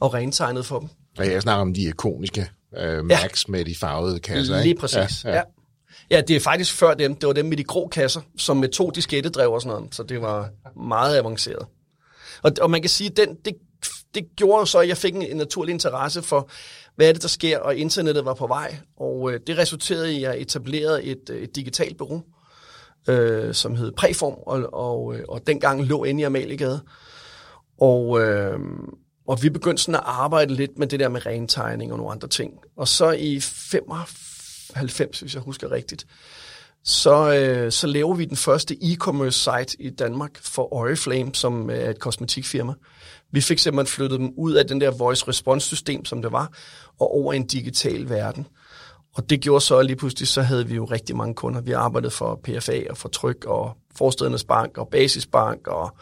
og 0.00 0.14
rentegnede 0.14 0.64
for 0.64 0.78
dem. 0.78 0.88
Og 1.18 1.26
jeg 1.26 1.42
snakker 1.42 1.60
om 1.60 1.74
de 1.74 1.82
ikoniske 1.82 2.50
øh, 2.76 3.04
Max 3.04 3.48
ja. 3.48 3.52
med 3.52 3.64
de 3.64 3.74
farvede 3.74 4.20
kasser. 4.20 4.56
Lige 4.56 4.68
ikke? 4.68 4.80
præcis, 4.80 5.24
ja. 5.24 5.34
ja. 5.34 5.42
Ja, 6.10 6.20
det 6.20 6.36
er 6.36 6.40
faktisk 6.40 6.74
før 6.74 6.94
dem. 6.94 7.14
Det 7.14 7.26
var 7.26 7.32
dem 7.32 7.46
med 7.46 7.56
de 7.56 7.64
grå 7.64 7.88
kasser, 7.88 8.20
som 8.38 8.56
med 8.56 8.68
to 8.68 8.90
diskettedrev 8.90 9.52
og 9.52 9.62
sådan 9.62 9.76
noget. 9.76 9.94
Så 9.94 10.02
det 10.02 10.22
var 10.22 10.50
meget 10.76 11.16
avanceret. 11.16 11.66
Og, 12.42 12.52
og 12.60 12.70
man 12.70 12.80
kan 12.80 12.88
sige, 12.88 13.10
den, 13.10 13.36
det, 13.44 13.54
det 14.14 14.26
gjorde 14.36 14.66
så, 14.66 14.78
at 14.78 14.88
jeg 14.88 14.96
fik 14.96 15.14
en, 15.14 15.22
en 15.22 15.36
naturlig 15.36 15.72
interesse 15.72 16.22
for, 16.22 16.50
hvad 16.96 17.08
er 17.08 17.12
det, 17.12 17.22
der 17.22 17.28
sker, 17.28 17.58
og 17.58 17.76
internettet 17.76 18.24
var 18.24 18.34
på 18.34 18.46
vej. 18.46 18.76
Og 18.96 19.32
øh, 19.32 19.40
det 19.46 19.58
resulterede 19.58 20.12
i, 20.12 20.16
at 20.16 20.22
jeg 20.22 20.40
etablerede 20.40 21.04
et, 21.04 21.30
øh, 21.30 21.42
et 21.42 21.56
digitalt 21.56 21.98
bureau, 21.98 22.22
øh, 23.08 23.54
som 23.54 23.76
hed 23.76 23.92
Præform, 23.92 24.34
og, 24.46 24.68
og, 24.72 25.14
øh, 25.14 25.24
og 25.28 25.46
dengang 25.46 25.84
lå 25.84 26.04
inde 26.04 26.20
i 26.20 26.24
Amaliegade. 26.24 26.80
Og, 27.80 28.20
øh, 28.20 28.58
og 29.28 29.42
vi 29.42 29.50
begyndte 29.50 29.82
sådan 29.82 30.00
at 30.00 30.04
arbejde 30.04 30.54
lidt 30.54 30.78
med 30.78 30.86
det 30.86 31.00
der 31.00 31.08
med 31.08 31.26
rentegning 31.26 31.92
og 31.92 31.98
nogle 31.98 32.12
andre 32.12 32.28
ting. 32.28 32.52
Og 32.76 32.88
så 32.88 33.10
i 33.10 33.40
95, 33.40 35.20
hvis 35.20 35.34
jeg 35.34 35.42
husker 35.42 35.72
rigtigt, 35.72 36.06
så, 36.84 37.34
øh, 37.34 37.72
så 37.72 37.86
laver 37.86 38.14
vi 38.14 38.24
den 38.24 38.36
første 38.36 38.76
e-commerce 38.82 39.30
site 39.30 39.82
i 39.82 39.90
Danmark 39.90 40.38
for 40.42 40.74
Oriflame, 40.74 41.34
som 41.34 41.70
øh, 41.70 41.78
er 41.78 41.90
et 41.90 41.98
kosmetikfirma. 41.98 42.72
Vi 43.32 43.40
fik 43.40 43.58
simpelthen 43.58 43.94
flyttet 43.94 44.20
dem 44.20 44.32
ud 44.36 44.52
af 44.52 44.66
den 44.66 44.80
der 44.80 44.90
voice 44.90 45.28
response 45.28 45.66
system, 45.66 46.04
som 46.04 46.22
det 46.22 46.32
var, 46.32 46.52
og 47.00 47.14
over 47.14 47.32
i 47.32 47.36
en 47.36 47.46
digital 47.46 48.08
verden. 48.08 48.46
Og 49.14 49.30
det 49.30 49.40
gjorde 49.40 49.64
så, 49.64 49.78
at 49.78 49.86
lige 49.86 49.96
pludselig 49.96 50.28
så 50.28 50.42
havde 50.42 50.66
vi 50.66 50.74
jo 50.74 50.84
rigtig 50.84 51.16
mange 51.16 51.34
kunder. 51.34 51.60
Vi 51.60 51.72
arbejdede 51.72 52.10
for 52.10 52.40
PFA 52.44 52.82
og 52.90 52.96
for 52.96 53.08
Tryk 53.08 53.44
og 53.44 53.76
Forstedernes 53.96 54.44
Bank 54.44 54.78
og 54.78 54.88
Basisbank 54.88 55.66
og, 55.66 55.96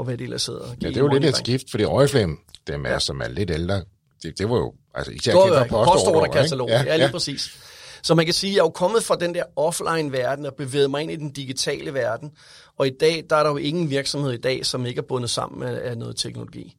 og 0.00 0.04
hvad 0.04 0.16
det 0.16 0.24
ellers 0.24 0.46
hedder. 0.46 0.66
Ja, 0.82 0.88
det 0.88 0.96
er 0.96 1.00
jo 1.00 1.08
lidt 1.08 1.24
et 1.24 1.36
skift, 1.36 1.70
fordi 1.70 1.84
Oriflame, 1.84 2.36
dem 2.66 2.86
er, 2.86 2.90
ja. 2.90 2.98
som 2.98 3.20
er 3.20 3.28
lidt 3.28 3.50
ældre, 3.50 3.82
det, 4.22 4.38
det 4.38 4.50
var 4.50 4.56
jo, 4.56 4.72
altså 4.94 5.12
især 5.12 5.32
kendt 5.32 5.50
var 5.50 5.66
fra 5.66 5.78
jo 5.78 5.84
postorderkatalog, 5.84 6.68
ikke? 6.68 6.78
ja, 6.78 6.84
ja, 6.84 6.96
lige 6.96 7.06
ja. 7.06 7.12
præcis. 7.12 7.56
Så 8.02 8.14
man 8.14 8.24
kan 8.24 8.34
sige, 8.34 8.50
at 8.50 8.54
jeg 8.54 8.60
er 8.60 8.64
jo 8.64 8.70
kommet 8.70 9.04
fra 9.04 9.16
den 9.16 9.34
der 9.34 9.42
offline-verden 9.56 10.46
og 10.46 10.54
bevæget 10.54 10.90
mig 10.90 11.02
ind 11.02 11.10
i 11.10 11.16
den 11.16 11.30
digitale 11.30 11.94
verden. 11.94 12.30
Og 12.78 12.86
i 12.86 12.90
dag, 13.00 13.24
der 13.30 13.36
er 13.36 13.42
der 13.42 13.50
jo 13.50 13.56
ingen 13.56 13.90
virksomhed 13.90 14.32
i 14.32 14.40
dag, 14.40 14.66
som 14.66 14.86
ikke 14.86 14.98
er 14.98 15.02
bundet 15.02 15.30
sammen 15.30 15.68
af, 15.68 15.90
af 15.90 15.98
noget 15.98 16.16
teknologi. 16.16 16.76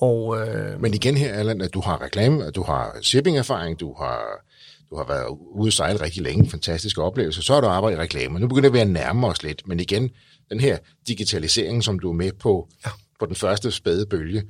Og, 0.00 0.48
øh, 0.48 0.80
Men 0.80 0.94
igen 0.94 1.16
her, 1.16 1.32
Allan, 1.34 1.60
at 1.60 1.74
du 1.74 1.80
har 1.80 2.02
reklame, 2.02 2.44
at 2.44 2.54
du 2.54 2.62
har 2.62 2.96
shipping-erfaring, 3.02 3.80
du 3.80 3.94
har, 3.98 4.44
du 4.90 4.96
har 4.96 5.04
været 5.04 5.38
ude 5.52 5.66
at 5.66 5.72
sejle 5.72 6.00
rigtig 6.00 6.22
længe, 6.22 6.50
fantastiske 6.50 7.02
oplevelser, 7.02 7.42
så 7.42 7.54
har 7.54 7.60
du 7.60 7.66
arbejdet 7.66 7.98
i 7.98 8.00
reklame. 8.00 8.38
Nu 8.38 8.48
begynder 8.48 8.70
vi 8.70 8.78
at 8.78 8.90
nærme 8.90 9.26
os 9.26 9.42
lidt, 9.42 9.68
men 9.68 9.80
igen, 9.80 10.10
den 10.50 10.60
her 10.60 10.78
digitalisering, 11.08 11.84
som 11.84 11.98
du 11.98 12.08
er 12.08 12.14
med 12.14 12.32
på, 12.32 12.68
ja. 12.86 12.90
på 13.20 13.26
den 13.26 13.34
første 13.34 13.70
spæde 13.70 14.06
bølge, 14.06 14.42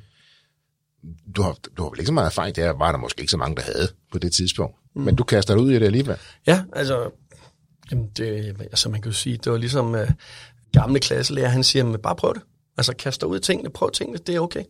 du 1.36 1.42
har, 1.42 1.56
du 1.76 1.82
har 1.82 1.90
vel 1.90 1.98
ikke 1.98 2.06
så 2.06 2.12
meget 2.12 2.26
erfaring, 2.26 2.56
der 2.56 2.70
var 2.70 2.92
der 2.92 2.98
måske 2.98 3.20
ikke 3.20 3.30
så 3.30 3.36
mange, 3.36 3.56
der 3.56 3.62
havde 3.62 3.88
på 4.12 4.18
det 4.18 4.32
tidspunkt. 4.32 4.76
Mm. 4.94 5.02
Men 5.02 5.14
du 5.14 5.24
kaster 5.24 5.54
dig 5.54 5.62
ud 5.62 5.70
i 5.70 5.74
det 5.74 5.82
alligevel. 5.82 6.16
Ja, 6.46 6.62
altså 6.72 7.10
Jamen, 7.90 8.10
det, 8.16 8.56
altså 8.60 8.88
man 8.88 9.02
kan 9.02 9.10
jo 9.10 9.16
sige, 9.16 9.36
det 9.36 9.52
var 9.52 9.58
ligesom 9.58 9.94
uh, 9.94 10.00
gamle 10.72 11.00
klasselærer, 11.00 11.48
han 11.48 11.64
siger, 11.64 11.84
men 11.84 12.00
bare 12.00 12.16
prøv 12.16 12.34
det. 12.34 12.42
Altså 12.76 12.96
kast 12.96 13.20
dig 13.20 13.28
ud 13.28 13.38
i 13.38 13.40
tingene, 13.40 13.70
prøv 13.70 13.90
tingene, 13.90 14.18
det 14.18 14.34
er 14.34 14.40
okay. 14.40 14.64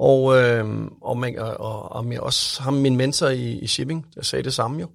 Og, 0.00 0.36
øh, 0.36 0.66
og, 1.02 1.18
man, 1.18 1.38
og, 1.38 1.92
og, 1.92 2.04
med 2.04 2.18
også 2.18 2.62
ham, 2.62 2.74
min 2.74 2.96
mentor 2.96 3.28
i, 3.28 3.58
i 3.58 3.66
shipping, 3.66 4.06
der 4.14 4.22
sagde 4.22 4.42
det 4.42 4.54
samme 4.54 4.80
jo. 4.80 4.90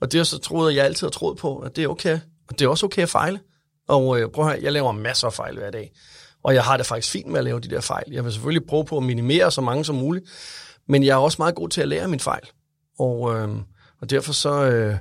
Og 0.00 0.12
det 0.12 0.18
har 0.18 0.24
så 0.24 0.38
troet, 0.38 0.74
jeg 0.74 0.84
altid 0.84 1.06
har 1.06 1.10
troet 1.10 1.38
på, 1.38 1.58
at 1.58 1.76
det 1.76 1.84
er 1.84 1.88
okay. 1.88 2.18
Og 2.48 2.58
det 2.58 2.64
er 2.64 2.68
også 2.68 2.86
okay 2.86 3.02
at 3.02 3.08
fejle. 3.08 3.40
Og 3.88 4.20
øh, 4.20 4.30
prøv 4.30 4.44
at 4.44 4.50
høre, 4.50 4.62
jeg 4.62 4.72
laver 4.72 4.92
masser 4.92 5.26
af 5.26 5.32
fejl 5.32 5.58
hver 5.58 5.70
dag. 5.70 5.92
Og 6.42 6.54
jeg 6.54 6.64
har 6.64 6.76
det 6.76 6.86
faktisk 6.86 7.12
fint 7.12 7.26
med 7.26 7.38
at 7.38 7.44
lave 7.44 7.60
de 7.60 7.68
der 7.68 7.80
fejl. 7.80 8.04
Jeg 8.10 8.24
vil 8.24 8.32
selvfølgelig 8.32 8.66
prøve 8.66 8.84
på 8.84 8.96
at 8.96 9.02
minimere 9.02 9.50
så 9.50 9.60
mange 9.60 9.84
som 9.84 9.94
muligt. 9.94 10.24
Men 10.88 11.04
jeg 11.04 11.10
er 11.10 11.16
også 11.16 11.36
meget 11.38 11.54
god 11.54 11.68
til 11.68 11.80
at 11.80 11.88
lære 11.88 12.08
min 12.08 12.20
fejl. 12.20 12.48
Og, 12.98 13.34
øh, 13.34 13.48
og 14.00 14.10
derfor 14.10 14.32
så... 14.32 14.64
Øh, 14.64 14.96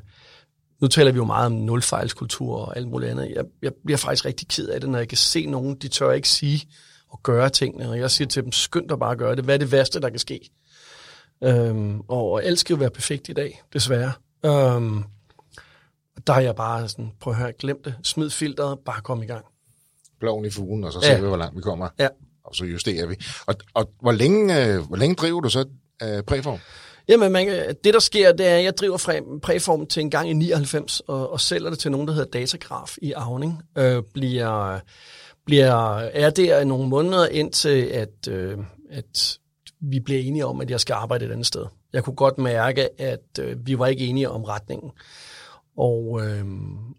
nu 0.82 0.88
taler 0.88 1.12
vi 1.12 1.18
jo 1.18 1.26
meget 1.26 1.46
om 1.46 1.52
nulfejlskultur 1.52 2.58
og 2.58 2.78
alt 2.78 2.88
muligt 2.88 3.12
andet. 3.12 3.32
Jeg, 3.36 3.44
jeg 3.62 3.72
bliver 3.86 3.98
faktisk 3.98 4.26
rigtig 4.26 4.48
ked 4.48 4.68
af 4.68 4.82
det, 4.82 4.90
når 4.90 4.98
jeg 4.98 5.08
kan 5.08 5.18
se 5.18 5.46
nogen, 5.46 5.76
de 5.76 5.88
tør 5.88 6.12
ikke 6.12 6.30
sige 6.30 6.68
og 7.14 7.20
gøre 7.24 7.50
tingene. 7.50 7.90
Og 7.90 8.00
jeg 8.00 8.12
siger 8.12 8.28
til 8.28 8.44
dem, 8.44 8.52
skynd 8.52 8.90
dig 8.90 9.00
bare 9.00 9.12
at 9.12 9.18
gøre 9.18 9.36
det. 9.36 9.44
Hvad 9.44 9.56
er 9.56 9.60
det 9.60 9.72
værste, 9.72 10.02
der 10.02 10.10
kan 10.10 10.20
ske? 10.20 10.50
Øhm, 11.44 12.00
og 12.00 12.44
alt 12.44 12.60
skal 12.60 12.74
jo 12.74 12.78
være 12.80 12.90
perfekt 12.90 13.30
i 13.30 13.34
dag, 13.34 13.62
desværre. 13.74 14.12
Øhm, 14.46 15.04
der 16.28 16.34
har 16.34 16.42
jeg 16.42 16.56
bare 16.56 16.90
sådan, 16.90 17.12
prøv 17.20 17.34
at 17.34 17.40
høre, 17.40 17.54
glem 17.60 17.84
det. 17.84 17.96
Smid 18.04 18.30
filteret, 18.30 18.80
bare 18.80 19.02
kom 19.02 19.24
i 19.24 19.26
gang. 19.26 19.46
Bloven 20.20 20.46
i 20.46 20.50
fugen, 20.50 20.84
og 20.84 20.94
så 20.94 21.02
ser 21.02 21.12
ja. 21.12 21.20
vi, 21.20 21.28
hvor 21.28 21.38
langt 21.38 21.58
vi 21.58 21.62
kommer. 21.62 21.90
Ja. 22.00 22.08
Og 22.44 22.56
så 22.56 22.66
justerer 22.66 23.08
vi. 23.08 23.16
Og, 23.46 23.56
og 23.74 23.90
hvor, 24.02 24.12
længe, 24.12 24.66
øh, 24.66 24.88
hvor 24.88 24.98
længe 24.98 25.16
driver 25.16 25.42
du 25.42 25.50
så 25.50 25.66
øh, 26.04 26.24
præform? 26.24 26.60
Jamen, 27.08 27.32
man, 27.32 27.48
det 27.84 27.94
der 27.94 28.00
sker, 28.00 28.32
det 28.32 28.48
er, 28.48 28.58
at 28.58 28.64
jeg 28.64 28.78
driver 28.78 29.22
præform 29.44 29.86
til 29.86 30.02
en 30.02 30.10
gang 30.10 30.30
i 30.30 30.34
99, 30.34 31.00
og, 31.00 31.32
og 31.32 31.40
sælger 31.40 31.70
det 31.70 31.80
til 31.80 31.92
nogen, 31.92 32.08
der 32.08 32.14
hedder 32.14 32.40
Datagraf 32.40 32.98
i 33.02 33.12
Avning. 33.12 33.62
Øh, 33.78 34.04
bliver, 34.14 34.80
bliver, 35.46 35.98
er 35.98 36.30
der 36.30 36.60
i 36.60 36.66
nogle 36.66 36.90
måneder 36.90 37.28
indtil, 37.28 37.82
at, 37.82 38.28
øh, 38.30 38.58
at 38.92 39.40
vi 39.80 40.00
bliver 40.00 40.22
enige 40.22 40.46
om, 40.46 40.62
at 40.62 40.72
jeg 40.72 40.80
skal 40.80 40.94
arbejde 40.94 41.26
et 41.26 41.32
andet 41.32 41.46
sted. 41.46 41.66
Jeg 41.94 42.04
kunne 42.04 42.16
godt 42.16 42.38
mærke, 42.38 43.02
at 43.02 43.40
øh, 43.40 43.68
vi 43.68 43.80
var 43.80 43.88
ikke 43.88 44.06
enige 44.06 44.30
om 44.30 44.44
retningen. 44.44 44.92
Og, 45.78 46.22
øh, 46.24 46.46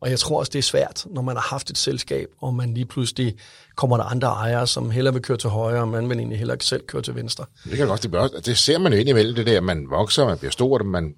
og 0.01 0.11
jeg 0.11 0.19
tror 0.19 0.39
også, 0.39 0.51
det 0.51 0.59
er 0.59 0.63
svært, 0.63 1.07
når 1.11 1.23
man 1.23 1.37
har 1.37 1.43
haft 1.43 1.71
et 1.71 1.79
selskab, 1.79 2.29
og 2.39 2.55
man 2.55 2.75
lige 2.75 2.87
pludselig 2.87 3.35
kommer 3.77 3.97
der 3.97 4.05
andre 4.05 4.29
ejere, 4.29 4.67
som 4.67 4.91
heller 4.91 5.11
vil 5.11 5.23
køre 5.23 5.37
til 5.37 5.51
højre, 5.51 5.81
og 5.81 5.89
man 5.89 6.09
vil 6.09 6.19
egentlig 6.19 6.39
heller 6.39 6.57
selv 6.61 6.87
køre 6.87 7.03
til 7.03 7.15
venstre. 7.15 7.45
Det 7.65 7.77
kan 7.77 7.87
godt, 7.87 8.03
det, 8.03 8.15
også, 8.15 8.43
det 8.47 8.59
ser 8.59 8.79
man 8.79 8.93
jo 8.93 8.99
ind 8.99 9.09
imellem, 9.09 9.35
det 9.35 9.47
der, 9.47 9.61
man 9.61 9.91
vokser, 9.91 10.27
man 10.27 10.39
bliver 10.39 10.51
stor, 10.51 10.83
man, 10.83 11.15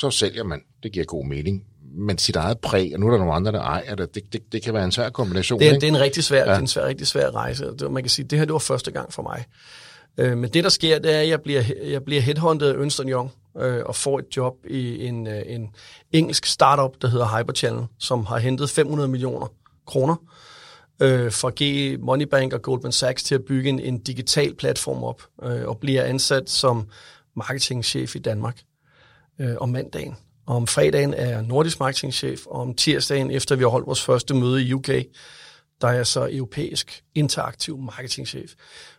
så 0.00 0.10
sælger 0.10 0.44
man. 0.44 0.60
Det 0.82 0.92
giver 0.92 1.04
god 1.04 1.26
mening. 1.26 1.64
Men 1.92 2.18
sit 2.18 2.36
ejet 2.36 2.58
præg, 2.58 2.90
og 2.94 3.00
nu 3.00 3.06
er 3.06 3.10
der 3.10 3.18
nogle 3.18 3.32
andre, 3.32 3.52
der 3.52 3.60
ejer 3.60 3.94
det, 3.94 4.14
det, 4.14 4.32
det, 4.32 4.52
det 4.52 4.62
kan 4.62 4.74
være 4.74 4.84
en 4.84 4.92
svær 4.92 5.10
kombination. 5.10 5.60
Det 5.60 5.68
er, 5.68 5.72
ikke? 5.72 5.80
det 5.80 5.88
er 5.88 5.96
en 5.96 6.00
rigtig 6.00 6.24
svær, 6.24 6.38
ja. 6.38 6.44
det 6.44 6.50
er 6.50 6.58
en 6.58 6.66
svær, 6.66 6.86
rigtig 6.86 7.06
svær 7.06 7.30
rejse. 7.30 7.64
Det, 7.64 7.92
man 7.92 8.02
kan 8.02 8.10
sige, 8.10 8.26
det 8.28 8.38
her 8.38 8.44
det 8.44 8.52
var 8.52 8.58
første 8.58 8.90
gang 8.90 9.12
for 9.12 9.22
mig. 9.22 9.44
Øh, 10.18 10.38
men 10.38 10.50
det, 10.50 10.64
der 10.64 10.70
sker, 10.70 10.98
det 10.98 11.14
er, 11.14 11.20
at 11.20 11.28
jeg 11.28 11.40
bliver, 11.40 11.62
jeg 11.84 12.04
bliver 12.04 12.22
headhunted 12.22 12.68
af 12.68 12.74
Ernst 12.74 13.00
Young 13.06 13.30
øh, 13.58 13.82
og 13.84 13.96
får 13.96 14.18
et 14.18 14.36
job 14.36 14.54
i 14.70 15.06
en, 15.06 15.26
øh, 15.26 15.42
en 15.46 15.70
engelsk 16.12 16.46
startup, 16.46 17.02
der 17.02 17.08
hedder 17.08 17.38
Hyperchannel, 17.38 17.86
som 17.98 18.26
har 18.26 18.38
hentet 18.38 18.70
500 18.70 19.08
millioner 19.08 19.46
kroner 19.86 20.16
øh, 21.02 21.32
fra 21.32 21.50
G 21.62 21.96
Moneybank 22.00 22.52
og 22.52 22.62
Goldman 22.62 22.92
Sachs 22.92 23.22
til 23.22 23.34
at 23.34 23.44
bygge 23.44 23.68
en, 23.68 23.80
en 23.80 23.98
digital 23.98 24.54
platform 24.54 25.04
op 25.04 25.22
øh, 25.42 25.68
og 25.68 25.78
bliver 25.78 26.04
ansat 26.04 26.50
som 26.50 26.88
marketingchef 27.36 28.16
i 28.16 28.18
Danmark 28.18 28.60
øh, 29.38 29.56
om 29.60 29.68
mandagen. 29.68 30.16
Om 30.50 30.66
fredagen 30.66 31.14
er 31.14 31.28
jeg 31.28 31.42
nordisk 31.42 31.80
marketingchef, 31.80 32.46
og 32.46 32.60
om 32.60 32.74
tirsdagen, 32.74 33.30
efter 33.30 33.56
vi 33.56 33.62
har 33.62 33.68
holdt 33.68 33.86
vores 33.86 34.02
første 34.02 34.34
møde 34.34 34.62
i 34.62 34.72
UK, 34.72 34.88
der 35.80 35.88
er 35.88 35.92
jeg 35.92 36.06
så 36.06 36.28
europæisk 36.32 37.02
interaktiv 37.14 37.78
marketingchef. 37.78 38.52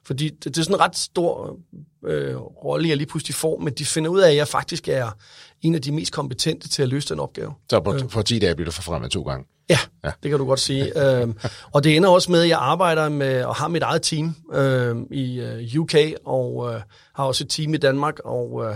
Fordi 0.06 0.30
det, 0.30 0.44
det 0.44 0.58
er 0.58 0.64
sådan 0.64 0.76
en 0.76 0.80
ret 0.80 0.96
stor 0.96 1.58
øh, 2.06 2.38
rolle, 2.38 2.90
jeg 2.90 2.98
lige 2.98 3.08
pludselig 3.08 3.36
får, 3.36 3.60
men 3.60 3.74
de 3.74 3.86
finder 3.86 4.10
ud 4.10 4.20
af, 4.20 4.30
at 4.30 4.36
jeg 4.36 4.48
faktisk 4.48 4.88
er 4.88 5.18
en 5.62 5.76
af 5.76 5.82
de 5.82 5.92
mest 5.92 6.14
kompetente 6.14 6.70
til 6.70 6.84
at 6.84 6.90
løse 6.90 7.10
den 7.10 7.20
opgave. 7.20 7.54
Så 7.70 7.80
på, 7.80 7.94
øh. 7.94 8.10
på 8.10 8.22
10 8.22 8.40
dage 8.40 8.56
bliver 8.56 8.66
du 8.66 8.72
forfremmet 8.72 9.12
to 9.12 9.22
gange? 9.22 9.46
Ja, 9.70 9.80
ja, 10.04 10.12
det 10.24 10.30
kan 10.32 10.40
du 10.40 10.46
godt 10.46 10.60
sige. 10.60 11.20
øhm, 11.22 11.38
og 11.72 11.84
det 11.84 11.96
ender 11.96 12.10
også 12.10 12.32
med, 12.32 12.42
at 12.42 12.50
jeg 12.50 12.60
arbejder 12.62 13.10
med 13.10 13.44
og 13.44 13.56
har 13.56 13.68
mit 13.68 13.84
eget 13.84 14.02
team 14.02 14.36
øh, 14.54 14.96
i 15.12 15.42
uh, 15.76 15.82
UK, 15.82 15.96
og 16.26 16.74
øh, 16.74 16.82
har 17.16 17.24
også 17.24 17.44
et 17.44 17.50
team 17.50 17.74
i 17.74 17.78
Danmark, 17.78 18.20
og, 18.20 18.66
øh, 18.66 18.76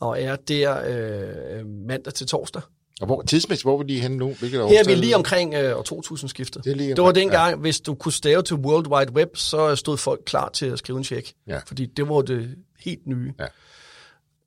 og 0.00 0.22
er 0.22 0.36
der 0.36 0.82
øh, 0.86 1.66
mandag 1.66 2.14
til 2.14 2.26
torsdag. 2.26 2.62
Og 3.00 3.06
hvor, 3.06 3.22
tidsmæssigt, 3.22 3.64
hvor 3.64 3.74
er 3.74 3.78
vi 3.78 3.84
lige 3.84 4.00
henne 4.00 4.16
nu? 4.16 4.34
Hvilket 4.38 4.68
Her 4.68 4.80
er 4.80 4.84
vi 4.84 4.94
lige 4.94 5.16
omkring 5.16 5.54
øh, 5.54 5.78
år 5.78 5.82
2000-skiftet. 5.92 6.64
Det, 6.64 6.78
det 6.78 7.00
var 7.04 7.12
dengang, 7.12 7.50
ja. 7.50 7.56
hvis 7.56 7.80
du 7.80 7.94
kunne 7.94 8.12
stave 8.12 8.42
til 8.42 8.56
World 8.56 8.86
Wide 8.86 9.12
Web, 9.12 9.36
så 9.36 9.76
stod 9.76 9.96
folk 9.96 10.20
klar 10.26 10.48
til 10.48 10.66
at 10.66 10.78
skrive 10.78 10.98
en 10.98 11.04
check. 11.04 11.32
Ja. 11.46 11.58
Fordi 11.66 11.86
det 11.86 12.08
var 12.08 12.22
det 12.22 12.54
helt 12.80 13.06
nye. 13.06 13.32
Ja. 13.38 13.46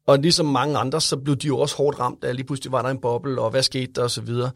Og 0.08 0.20
ligesom 0.20 0.46
mange 0.46 0.78
andre, 0.78 1.02
så 1.02 1.18
blev 1.18 1.36
de 1.36 1.48
jo 1.48 1.60
også 1.60 1.76
hårdt 1.76 2.00
ramt 2.00 2.24
af, 2.24 2.36
lige 2.36 2.46
pludselig 2.46 2.72
var 2.72 2.82
der 2.82 2.90
en 2.90 3.02
boble, 3.02 3.42
og 3.42 3.50
hvad 3.50 3.64
skete 3.64 3.94
der, 3.94 4.04
og 4.04 4.12
så 4.12 4.22
videre. 4.22 4.52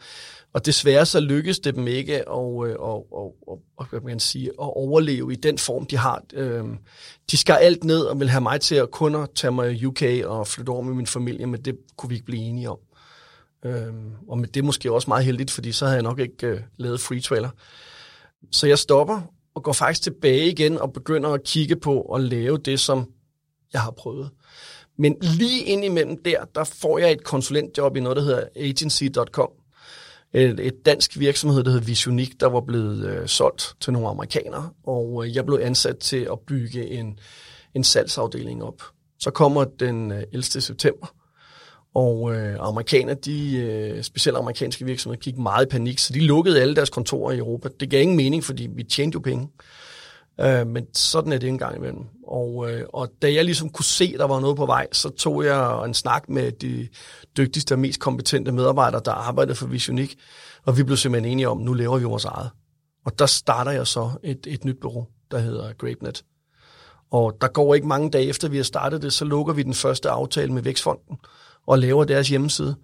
Og 0.54 0.66
desværre 0.66 1.06
så 1.06 1.20
lykkedes 1.20 1.60
det 1.60 1.76
dem 1.76 1.88
ikke 1.88 2.16
at, 2.16 2.26
og, 2.26 2.56
og, 2.80 3.06
og, 3.48 3.60
og, 3.78 3.86
hvad 3.86 4.02
man 4.02 4.20
sige, 4.20 4.48
at 4.48 4.54
overleve 4.60 5.34
i 5.34 5.36
den 5.36 5.58
form, 5.58 5.86
de 5.86 5.98
har. 5.98 6.24
Øhm, 6.34 6.78
de 7.32 7.38
skar 7.38 7.56
alt 7.56 7.84
ned 7.84 8.00
og 8.00 8.20
ville 8.20 8.32
have 8.32 8.42
mig 8.42 8.62
til 8.62 8.76
at 8.76 8.92
kun 8.92 9.16
at 9.16 9.30
tage 9.36 9.52
mig 9.52 9.74
i 9.74 9.86
UK 9.86 10.02
og 10.26 10.48
flytte 10.48 10.70
over 10.70 10.82
med 10.82 10.94
min 10.94 11.08
familie, 11.08 11.46
men 11.46 11.62
det 11.62 11.78
kunne 11.98 12.10
vi 12.10 12.16
ikke 12.16 12.26
blive 12.26 12.42
enige 12.42 12.70
om. 12.70 12.78
Øhm, 13.66 14.12
og 14.28 14.38
og 14.38 14.54
det 14.54 14.58
er 14.58 14.64
måske 14.64 14.92
også 14.92 15.10
meget 15.10 15.26
heldigt, 15.26 15.52
fordi 15.52 15.72
så 15.72 15.86
havde 15.86 15.96
jeg 15.96 16.04
nok 16.04 16.20
ikke 16.20 16.48
øh, 16.48 16.60
lavet 16.78 17.00
free 17.00 17.20
trailer. 17.20 17.50
Så 18.52 18.68
jeg 18.68 18.80
stopper 18.80 19.22
og 19.56 19.64
går 19.64 19.74
faktisk 19.74 20.02
tilbage 20.02 20.52
igen 20.52 20.78
og 20.78 20.94
begynder 20.94 21.30
at 21.30 21.44
kigge 21.44 21.76
på 21.76 22.02
at 22.02 22.22
lave 22.22 22.58
det, 22.58 22.80
som 22.80 23.12
jeg 23.74 23.82
har 23.82 23.92
prøvet. 23.92 24.30
Men 24.98 25.16
lige 25.22 25.64
ind 25.64 25.86
imellem 25.86 26.24
der, 26.24 26.46
der 26.56 26.64
får 26.64 26.98
jeg 26.98 27.12
et 27.12 27.24
konsulentjob 27.24 27.96
i 27.96 28.00
noget, 28.00 28.16
der 28.16 28.24
hedder 28.24 28.44
agency.com. 28.56 29.50
Et, 30.34 30.60
et 30.60 30.86
dansk 30.86 31.20
virksomhed, 31.20 31.64
der 31.64 31.72
hedder 31.72 31.86
Visionik, 31.86 32.40
der 32.40 32.48
var 32.48 32.62
blevet 32.62 33.06
øh, 33.06 33.28
solgt 33.28 33.76
til 33.80 33.94
nogle 33.94 34.08
amerikanere, 34.08 34.70
og 34.84 35.26
øh, 35.26 35.36
jeg 35.36 35.46
blev 35.46 35.60
ansat 35.64 35.98
til 35.98 36.28
at 36.32 36.40
bygge 36.48 36.88
en, 36.88 37.20
en 37.74 37.84
salgsafdeling 37.84 38.64
op. 38.64 38.82
Så 39.20 39.32
kommer 39.32 39.64
den 39.64 40.12
øh, 40.12 40.24
11. 40.34 40.44
september, 40.44 41.16
og 41.94 42.36
øh, 42.36 42.56
amerikanere, 42.60 43.16
de, 43.16 43.58
øh, 43.58 44.04
specielt 44.04 44.38
amerikanske 44.38 44.86
virksomheder, 44.86 45.22
gik 45.22 45.38
meget 45.38 45.66
i 45.66 45.70
panik, 45.70 46.00
så 46.00 46.14
de 46.14 46.20
lukkede 46.20 46.62
alle 46.62 46.76
deres 46.76 46.90
kontorer 46.90 47.32
i 47.32 47.38
Europa. 47.38 47.70
Det 47.80 47.90
gav 47.90 48.02
ingen 48.02 48.18
mening, 48.18 48.44
fordi 48.44 48.68
vi 48.76 48.84
tjente 48.84 49.16
jo 49.16 49.20
penge. 49.20 49.44
Øh, 49.44 49.87
Øh, 50.42 50.68
men 50.68 50.94
sådan 50.94 51.34
er 51.34 51.38
det 51.38 51.50
en 51.50 51.58
gang 51.58 51.76
imellem. 51.76 52.04
Og, 52.28 52.72
øh, 52.72 52.86
og 52.94 53.10
da 53.22 53.34
jeg 53.34 53.46
ligesom 53.46 53.70
kunne 53.70 53.86
se, 53.86 54.12
at 54.14 54.20
der 54.20 54.28
var 54.28 54.40
noget 54.40 54.58
på 54.58 54.66
vej, 54.66 54.88
så 54.92 55.10
tog 55.10 55.46
jeg 55.46 55.86
en 55.86 55.94
snak 55.94 56.30
med 56.30 56.52
de 56.52 56.88
dygtigste 57.38 57.74
og 57.74 57.80
mest 57.80 58.00
kompetente 58.00 58.52
medarbejdere, 58.52 59.02
der 59.06 59.12
arbejdede 59.12 59.56
for 59.56 59.68
Visionik, 59.68 60.16
og 60.66 60.78
vi 60.78 60.84
blev 60.84 60.98
simpelthen 60.98 61.32
enige 61.32 61.50
om, 61.50 61.60
at 61.60 61.66
nu 61.66 61.74
laver 61.74 61.98
vi 61.98 62.04
vores 62.04 62.26
eget. 62.26 62.50
Og 63.06 63.20
der 63.20 63.26
starter 63.26 63.72
jeg 63.72 63.88
så 63.88 64.12
et, 64.24 64.48
et 64.48 64.66
nyt 64.66 64.78
bureau, 64.82 65.08
der 65.32 65.40
hedder 65.40 65.74
GrapeNet. 65.74 66.24
Og 67.12 67.38
der 67.42 67.48
går 67.48 67.76
ikke 67.76 67.88
mange 67.88 68.12
dage 68.12 68.26
efter, 68.26 68.50
vi 68.50 68.58
har 68.58 68.64
startet 68.64 69.02
det, 69.02 69.14
så 69.14 69.26
lukker 69.26 69.54
vi 69.54 69.64
den 69.64 69.74
første 69.74 70.10
aftale 70.10 70.54
med 70.54 70.62
Vækstfonden 70.62 71.18
og 71.68 71.80
laver 71.80 72.04
deres 72.04 72.30
hjemmeside. 72.30 72.76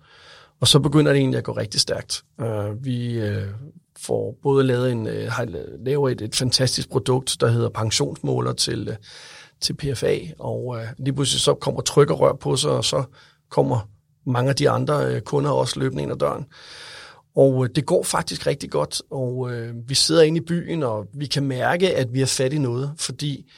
Og 0.60 0.68
så 0.68 0.80
begynder 0.80 1.12
det 1.12 1.20
egentlig 1.20 1.38
at 1.38 1.44
gå 1.44 1.52
rigtig 1.52 1.82
stærkt. 1.82 2.24
Uh, 2.42 2.86
vi 2.86 3.22
uh, 3.22 3.48
får 3.98 4.38
både 4.44 4.64
lavet 4.64 4.92
en, 4.92 5.08
øh, 5.08 5.32
har 5.32 5.48
laver 5.86 6.10
et, 6.10 6.22
et 6.22 6.36
fantastisk 6.36 6.90
produkt, 6.90 7.38
der 7.40 7.48
hedder 7.48 7.70
pensionsmåler 7.70 8.54
til, 8.54 8.88
øh, 8.88 8.96
til 9.62 9.74
PFA, 9.74 10.18
og 10.40 10.78
øh, 10.80 10.88
lige 10.98 11.14
pludselig 11.14 11.42
så 11.42 11.54
kommer 11.54 11.82
tryk 11.82 12.10
og 12.10 12.20
rør 12.20 12.34
på 12.34 12.56
sig, 12.56 12.72
og 12.72 12.86
så 12.86 13.04
kommer 13.50 13.90
mange 14.26 14.50
af 14.50 14.56
de 14.56 14.70
andre 14.70 15.22
kunder 15.22 15.52
også 15.52 15.80
løbende 15.80 16.04
ind 16.04 16.12
ad 16.12 16.18
døren. 16.18 16.46
Og 17.36 17.68
det 17.76 17.86
går 17.86 18.04
faktisk 18.04 18.48
rigtig 18.48 18.72
godt, 18.72 19.02
og 19.12 19.52
vi 19.88 19.96
sidder 19.96 20.22
inde 20.22 20.38
i 20.38 20.44
byen, 20.48 20.84
og 20.84 21.06
vi 21.14 21.26
kan 21.26 21.44
mærke, 21.44 21.96
at 21.96 22.14
vi 22.14 22.22
er 22.22 22.26
fat 22.26 22.54
i 22.54 22.58
noget, 22.58 22.94
fordi 22.98 23.52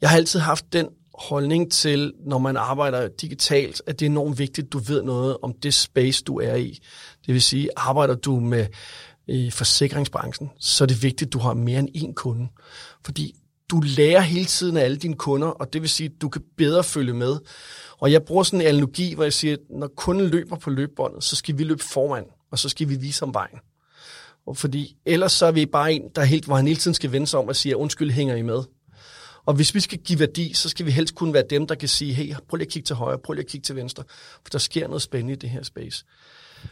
jeg 0.00 0.10
har 0.10 0.16
altid 0.16 0.40
haft 0.40 0.72
den 0.72 0.88
holdning 1.14 1.72
til, 1.72 2.12
når 2.26 2.38
man 2.38 2.56
arbejder 2.56 3.08
digitalt, 3.08 3.82
at 3.86 4.00
det 4.00 4.06
er 4.06 4.10
enormt 4.10 4.38
vigtigt, 4.38 4.66
at 4.66 4.72
du 4.72 4.78
ved 4.78 5.02
noget 5.02 5.36
om 5.42 5.54
det 5.62 5.74
space, 5.74 6.24
du 6.24 6.38
er 6.38 6.54
i. 6.54 6.78
Det 7.26 7.34
vil 7.34 7.42
sige, 7.42 7.68
arbejder 7.76 8.14
du 8.14 8.40
med 8.40 8.66
i 9.28 9.50
forsikringsbranchen, 9.50 10.50
så 10.58 10.84
er 10.84 10.86
det 10.86 11.02
vigtigt, 11.02 11.28
at 11.28 11.32
du 11.32 11.38
har 11.38 11.54
mere 11.54 11.78
end 11.78 11.88
én 11.96 12.12
kunde. 12.12 12.48
Fordi 13.04 13.34
du 13.70 13.80
lærer 13.80 14.20
hele 14.20 14.44
tiden 14.44 14.76
af 14.76 14.84
alle 14.84 14.96
dine 14.96 15.16
kunder, 15.16 15.48
og 15.48 15.72
det 15.72 15.82
vil 15.82 15.90
sige, 15.90 16.06
at 16.14 16.22
du 16.22 16.28
kan 16.28 16.42
bedre 16.56 16.84
følge 16.84 17.14
med. 17.14 17.38
Og 17.98 18.12
jeg 18.12 18.22
bruger 18.22 18.42
sådan 18.42 18.60
en 18.60 18.66
analogi, 18.66 19.14
hvor 19.14 19.24
jeg 19.24 19.32
siger, 19.32 19.52
at 19.52 19.60
når 19.70 19.86
kunden 19.96 20.26
løber 20.26 20.56
på 20.56 20.70
løbebåndet, 20.70 21.24
så 21.24 21.36
skal 21.36 21.58
vi 21.58 21.64
løbe 21.64 21.82
foran, 21.82 22.24
og 22.50 22.58
så 22.58 22.68
skal 22.68 22.88
vi 22.88 22.96
vise 22.96 23.22
om 23.22 23.34
vejen. 23.34 23.58
Og 24.46 24.56
fordi 24.56 24.96
ellers 25.06 25.32
så 25.32 25.46
er 25.46 25.52
vi 25.52 25.66
bare 25.66 25.92
en, 25.92 26.02
der 26.14 26.24
helt, 26.24 26.44
hvor 26.44 26.56
han 26.56 26.66
hele 26.66 26.80
tiden 26.80 26.94
skal 26.94 27.12
vende 27.12 27.26
sig 27.26 27.40
om 27.40 27.48
og 27.48 27.56
sige, 27.56 27.76
undskyld, 27.76 28.10
hænger 28.10 28.34
I 28.34 28.42
med? 28.42 28.62
Og 29.46 29.54
hvis 29.54 29.74
vi 29.74 29.80
skal 29.80 29.98
give 29.98 30.18
værdi, 30.18 30.52
så 30.54 30.68
skal 30.68 30.86
vi 30.86 30.90
helst 30.90 31.14
kun 31.14 31.32
være 31.32 31.44
dem, 31.50 31.66
der 31.66 31.74
kan 31.74 31.88
sige, 31.88 32.14
hey, 32.14 32.34
prøv 32.48 32.56
lige 32.56 32.66
at 32.66 32.72
kigge 32.72 32.86
til 32.86 32.96
højre, 32.96 33.18
prøv 33.18 33.34
lige 33.34 33.44
at 33.44 33.50
kigge 33.50 33.64
til 33.64 33.76
venstre, 33.76 34.04
for 34.32 34.50
der 34.52 34.58
sker 34.58 34.86
noget 34.86 35.02
spændende 35.02 35.32
i 35.32 35.36
det 35.36 35.50
her 35.50 35.62
space. 35.62 36.04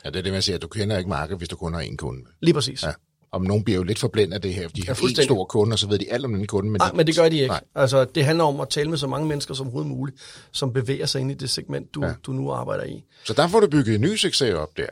Ja, 0.04 0.10
det 0.10 0.16
er 0.18 0.22
det, 0.22 0.32
man 0.32 0.42
siger, 0.42 0.56
at 0.56 0.62
du 0.62 0.68
kender 0.68 0.98
ikke 0.98 1.10
markedet, 1.10 1.38
hvis 1.38 1.48
du 1.48 1.56
kun 1.56 1.74
har 1.74 1.82
én 1.82 1.96
kunde. 1.96 2.20
Lige 2.40 2.54
præcis. 2.54 2.82
Ja. 2.82 2.90
Om 3.32 3.42
nogen 3.42 3.64
bliver 3.64 3.76
jo 3.76 3.82
lidt 3.82 3.98
forblændet 3.98 4.34
af 4.34 4.40
det 4.42 4.54
her, 4.54 4.68
de 4.68 4.82
har 4.86 4.92
en 4.92 4.96
fuldstændig. 4.96 5.24
stor 5.24 5.44
kunde, 5.44 5.74
og 5.74 5.78
så 5.78 5.88
ved 5.88 5.98
de 5.98 6.12
alt 6.12 6.24
om 6.24 6.32
den 6.34 6.46
kunde. 6.46 6.70
Men 6.70 6.78
Nej, 6.80 6.92
men 6.94 7.06
det 7.06 7.16
gør 7.16 7.28
de 7.28 7.36
ikke. 7.36 7.46
Nej. 7.46 7.60
Altså, 7.74 8.04
det 8.04 8.24
handler 8.24 8.44
om 8.44 8.60
at 8.60 8.68
tale 8.68 8.90
med 8.90 8.98
så 8.98 9.06
mange 9.06 9.28
mennesker 9.28 9.54
som 9.54 9.66
overhovedet 9.66 9.90
muligt, 9.90 10.16
som 10.52 10.72
bevæger 10.72 11.06
sig 11.06 11.20
ind 11.20 11.30
i 11.30 11.34
det 11.34 11.50
segment, 11.50 11.94
du, 11.94 12.00
Ja. 12.02 12.08
ja. 12.08 12.14
du 12.26 12.32
nu 12.32 12.50
arbejder 12.52 12.84
i. 12.84 13.04
Så 13.24 13.32
der 13.32 13.48
får 13.48 13.60
du 13.60 13.66
bygget 13.68 13.94
en 13.94 14.00
ny 14.00 14.16
succes 14.16 14.54
op 14.54 14.76
der. 14.76 14.86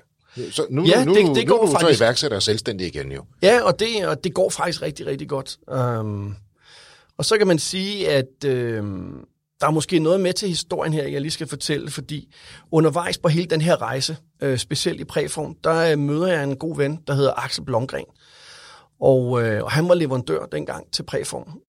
Så 0.50 0.66
nu, 0.70 0.84
Ja, 0.86 1.04
nu, 1.04 1.14
det- 1.14 1.24
nu, 1.24 1.34
det 1.34 1.46
nu 1.48 1.56
går 1.56 1.66
du 1.66 1.72
faktisk. 1.72 1.98
så 1.98 2.04
iværksætter 2.04 2.36
og 2.36 2.42
selvstændig 2.42 2.86
igen 2.86 3.12
jo. 3.12 3.24
Ja, 3.42 3.62
og 3.62 3.78
det, 3.80 4.06
og 4.06 4.24
det 4.24 4.34
går 4.34 4.50
faktisk 4.50 4.82
rigtig, 4.82 5.06
rigtig 5.06 5.28
godt. 5.28 5.56
Um, 6.00 6.36
og 7.18 7.24
så 7.24 7.38
kan 7.38 7.46
man 7.46 7.58
sige, 7.58 8.08
at 8.08 8.44
øhm, 8.46 9.14
der 9.60 9.66
er 9.66 9.70
måske 9.70 9.98
noget 9.98 10.20
med 10.20 10.32
til 10.32 10.48
historien 10.48 10.92
her, 10.92 11.08
jeg 11.08 11.20
lige 11.20 11.30
skal 11.30 11.46
fortælle, 11.46 11.90
fordi 11.90 12.34
undervejs 12.70 13.18
på 13.18 13.28
hele 13.28 13.46
den 13.46 13.60
her 13.60 13.82
rejse, 13.82 14.16
øh, 14.42 14.58
specielt 14.58 15.00
i 15.00 15.04
præform, 15.04 15.56
der 15.64 15.92
øh, 15.92 15.98
møder 15.98 16.26
jeg 16.26 16.44
en 16.44 16.56
god 16.56 16.76
ven, 16.76 16.98
der 17.06 17.14
hedder 17.14 17.32
Axel 17.44 17.64
Blomgren. 17.64 18.04
Og, 19.00 19.42
øh, 19.42 19.64
og 19.64 19.70
han 19.70 19.88
var 19.88 19.94
leverandør 19.94 20.46
dengang 20.52 20.92
til 20.92 21.02
præform. 21.02 21.60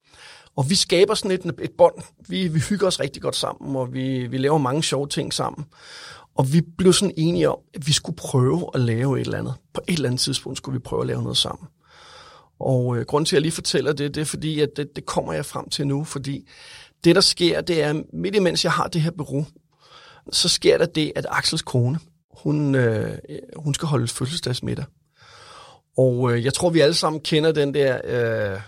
Og 0.55 0.69
vi 0.69 0.75
skaber 0.75 1.13
sådan 1.13 1.31
et, 1.31 1.45
et 1.61 1.71
bånd. 1.77 1.95
Vi, 2.27 2.47
vi 2.47 2.59
hygger 2.59 2.87
os 2.87 2.99
rigtig 2.99 3.21
godt 3.21 3.35
sammen, 3.35 3.75
og 3.75 3.93
vi, 3.93 4.27
vi 4.27 4.37
laver 4.37 4.57
mange 4.57 4.83
sjove 4.83 5.07
ting 5.07 5.33
sammen. 5.33 5.65
Og 6.35 6.53
vi 6.53 6.61
blev 6.77 6.93
sådan 6.93 7.13
enige 7.17 7.49
om, 7.49 7.57
at 7.73 7.87
vi 7.87 7.93
skulle 7.93 8.15
prøve 8.15 8.69
at 8.73 8.79
lave 8.79 9.19
et 9.21 9.25
eller 9.25 9.37
andet. 9.37 9.53
På 9.73 9.81
et 9.87 9.93
eller 9.93 10.09
andet 10.09 10.21
tidspunkt 10.21 10.57
skulle 10.57 10.79
vi 10.79 10.83
prøve 10.83 11.01
at 11.01 11.07
lave 11.07 11.21
noget 11.21 11.37
sammen. 11.37 11.67
Og 12.59 12.97
øh, 12.97 13.05
grunden 13.05 13.25
til, 13.25 13.35
at 13.35 13.37
jeg 13.37 13.41
lige 13.41 13.51
fortæller 13.51 13.93
det, 13.93 14.15
det 14.15 14.21
er 14.21 14.25
fordi, 14.25 14.59
at 14.59 14.69
det, 14.77 14.95
det 14.95 15.05
kommer 15.05 15.33
jeg 15.33 15.45
frem 15.45 15.69
til 15.69 15.87
nu. 15.87 16.03
Fordi 16.03 16.47
det, 17.03 17.15
der 17.15 17.21
sker, 17.21 17.61
det 17.61 17.83
er, 17.83 18.03
midt 18.13 18.35
imens 18.35 18.63
jeg 18.63 18.71
har 18.71 18.87
det 18.87 19.01
her 19.01 19.11
bureau, 19.11 19.45
så 20.31 20.49
sker 20.49 20.77
der 20.77 20.85
det, 20.85 21.11
at 21.15 21.25
Axels 21.29 21.61
kone, 21.61 21.99
hun, 22.31 22.75
øh, 22.75 23.17
hun 23.55 23.73
skal 23.73 23.87
holde 23.87 24.07
fødselsdagsmiddag. 24.07 24.85
Og 25.97 26.33
øh, 26.33 26.45
jeg 26.45 26.53
tror, 26.53 26.69
vi 26.69 26.79
alle 26.79 26.93
sammen 26.93 27.21
kender 27.21 27.51
den 27.51 27.73
der, 27.73 28.01
øh, 28.03 28.61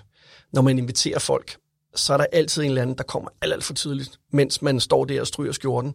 når 0.53 0.61
man 0.61 0.77
inviterer 0.77 1.19
folk, 1.19 1.57
så 1.95 2.13
er 2.13 2.17
der 2.17 2.25
altid 2.31 2.63
en 2.63 2.69
eller 2.69 2.81
anden, 2.81 2.97
der 2.97 3.03
kommer 3.03 3.29
alt, 3.41 3.53
alt 3.53 3.63
for 3.63 3.73
tidligt, 3.73 4.19
mens 4.31 4.61
man 4.61 4.79
står 4.79 5.05
der 5.05 5.21
og 5.21 5.27
stryger 5.27 5.51
skjorten. 5.51 5.93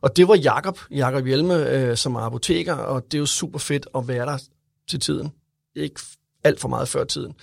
Og 0.00 0.16
det 0.16 0.28
var 0.28 0.34
Jakob, 0.34 0.78
Jakob 0.90 1.26
Hjelme, 1.26 1.68
øh, 1.68 1.96
som 1.96 2.14
er 2.14 2.20
apoteker, 2.20 2.74
og 2.74 3.04
det 3.04 3.14
er 3.14 3.18
jo 3.18 3.26
super 3.26 3.58
fedt 3.58 3.86
at 3.94 4.08
være 4.08 4.26
der 4.26 4.38
til 4.88 5.00
tiden. 5.00 5.32
Ikke 5.76 6.00
alt 6.44 6.60
for 6.60 6.68
meget 6.68 6.88
før 6.88 7.04
tiden. 7.04 7.34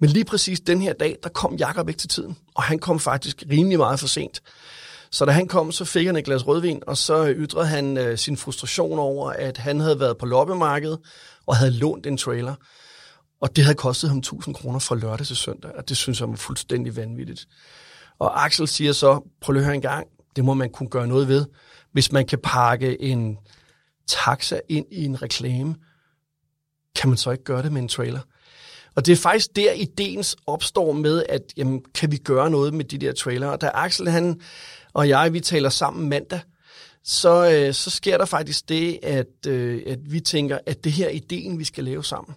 Men 0.00 0.10
lige 0.10 0.24
præcis 0.24 0.60
den 0.60 0.82
her 0.82 0.92
dag, 0.92 1.16
der 1.22 1.28
kom 1.28 1.54
Jakob 1.54 1.88
ikke 1.88 1.98
til 1.98 2.08
tiden, 2.08 2.36
og 2.54 2.62
han 2.62 2.78
kom 2.78 3.00
faktisk 3.00 3.44
rimelig 3.50 3.78
meget 3.78 4.00
for 4.00 4.06
sent. 4.06 4.42
Så 5.10 5.24
da 5.24 5.30
han 5.30 5.48
kom, 5.48 5.72
så 5.72 5.84
fik 5.84 6.06
han 6.06 6.16
et 6.16 6.24
glas 6.24 6.46
rødvin, 6.46 6.82
og 6.86 6.96
så 6.96 7.32
ytrede 7.36 7.66
han 7.66 7.96
øh, 7.96 8.18
sin 8.18 8.36
frustration 8.36 8.98
over, 8.98 9.30
at 9.30 9.58
han 9.58 9.80
havde 9.80 10.00
været 10.00 10.16
på 10.18 10.26
loppemarkedet 10.26 10.98
og 11.46 11.56
havde 11.56 11.70
lånt 11.70 12.06
en 12.06 12.16
trailer. 12.16 12.54
Og 13.40 13.56
det 13.56 13.64
havde 13.64 13.76
kostet 13.76 14.10
ham 14.10 14.18
1000 14.18 14.54
kroner 14.54 14.78
fra 14.78 14.94
lørdag 14.94 15.26
til 15.26 15.36
søndag, 15.36 15.70
og 15.74 15.88
det 15.88 15.96
synes 15.96 16.20
jeg 16.20 16.28
var 16.28 16.36
fuldstændig 16.36 16.96
vanvittigt. 16.96 17.48
Og 18.18 18.44
Axel 18.44 18.68
siger 18.68 18.92
så, 18.92 19.20
prøv 19.40 19.52
lige 19.52 19.60
at 19.60 19.64
høre 19.64 19.74
en 19.74 19.82
gang, 19.82 20.06
det 20.36 20.44
må 20.44 20.54
man 20.54 20.70
kunne 20.70 20.88
gøre 20.88 21.06
noget 21.06 21.28
ved. 21.28 21.46
Hvis 21.92 22.12
man 22.12 22.26
kan 22.26 22.38
pakke 22.42 23.02
en 23.02 23.38
taxa 24.06 24.60
ind 24.68 24.86
i 24.92 25.04
en 25.04 25.22
reklame, 25.22 25.74
kan 26.96 27.08
man 27.08 27.18
så 27.18 27.30
ikke 27.30 27.44
gøre 27.44 27.62
det 27.62 27.72
med 27.72 27.82
en 27.82 27.88
trailer? 27.88 28.20
Og 28.96 29.06
det 29.06 29.12
er 29.12 29.16
faktisk 29.16 29.56
der, 29.56 29.72
ideens 29.72 30.36
opstår 30.46 30.92
med, 30.92 31.22
at 31.28 31.42
jamen, 31.56 31.82
kan 31.94 32.12
vi 32.12 32.16
gøre 32.16 32.50
noget 32.50 32.74
med 32.74 32.84
de 32.84 32.98
der 32.98 33.12
trailere? 33.12 33.52
Og 33.52 33.60
da 33.60 33.70
Axel 33.74 34.08
han, 34.08 34.40
og 34.92 35.08
jeg, 35.08 35.32
vi 35.32 35.40
taler 35.40 35.68
sammen 35.68 36.08
mandag, 36.08 36.40
så, 37.04 37.50
øh, 37.50 37.74
så 37.74 37.90
sker 37.90 38.18
der 38.18 38.24
faktisk 38.24 38.68
det, 38.68 38.98
at, 39.02 39.46
øh, 39.48 39.82
at 39.86 39.98
vi 40.12 40.20
tænker, 40.20 40.58
at 40.66 40.84
det 40.84 40.92
her 40.92 41.06
er 41.06 41.10
ideen, 41.10 41.58
vi 41.58 41.64
skal 41.64 41.84
lave 41.84 42.04
sammen. 42.04 42.34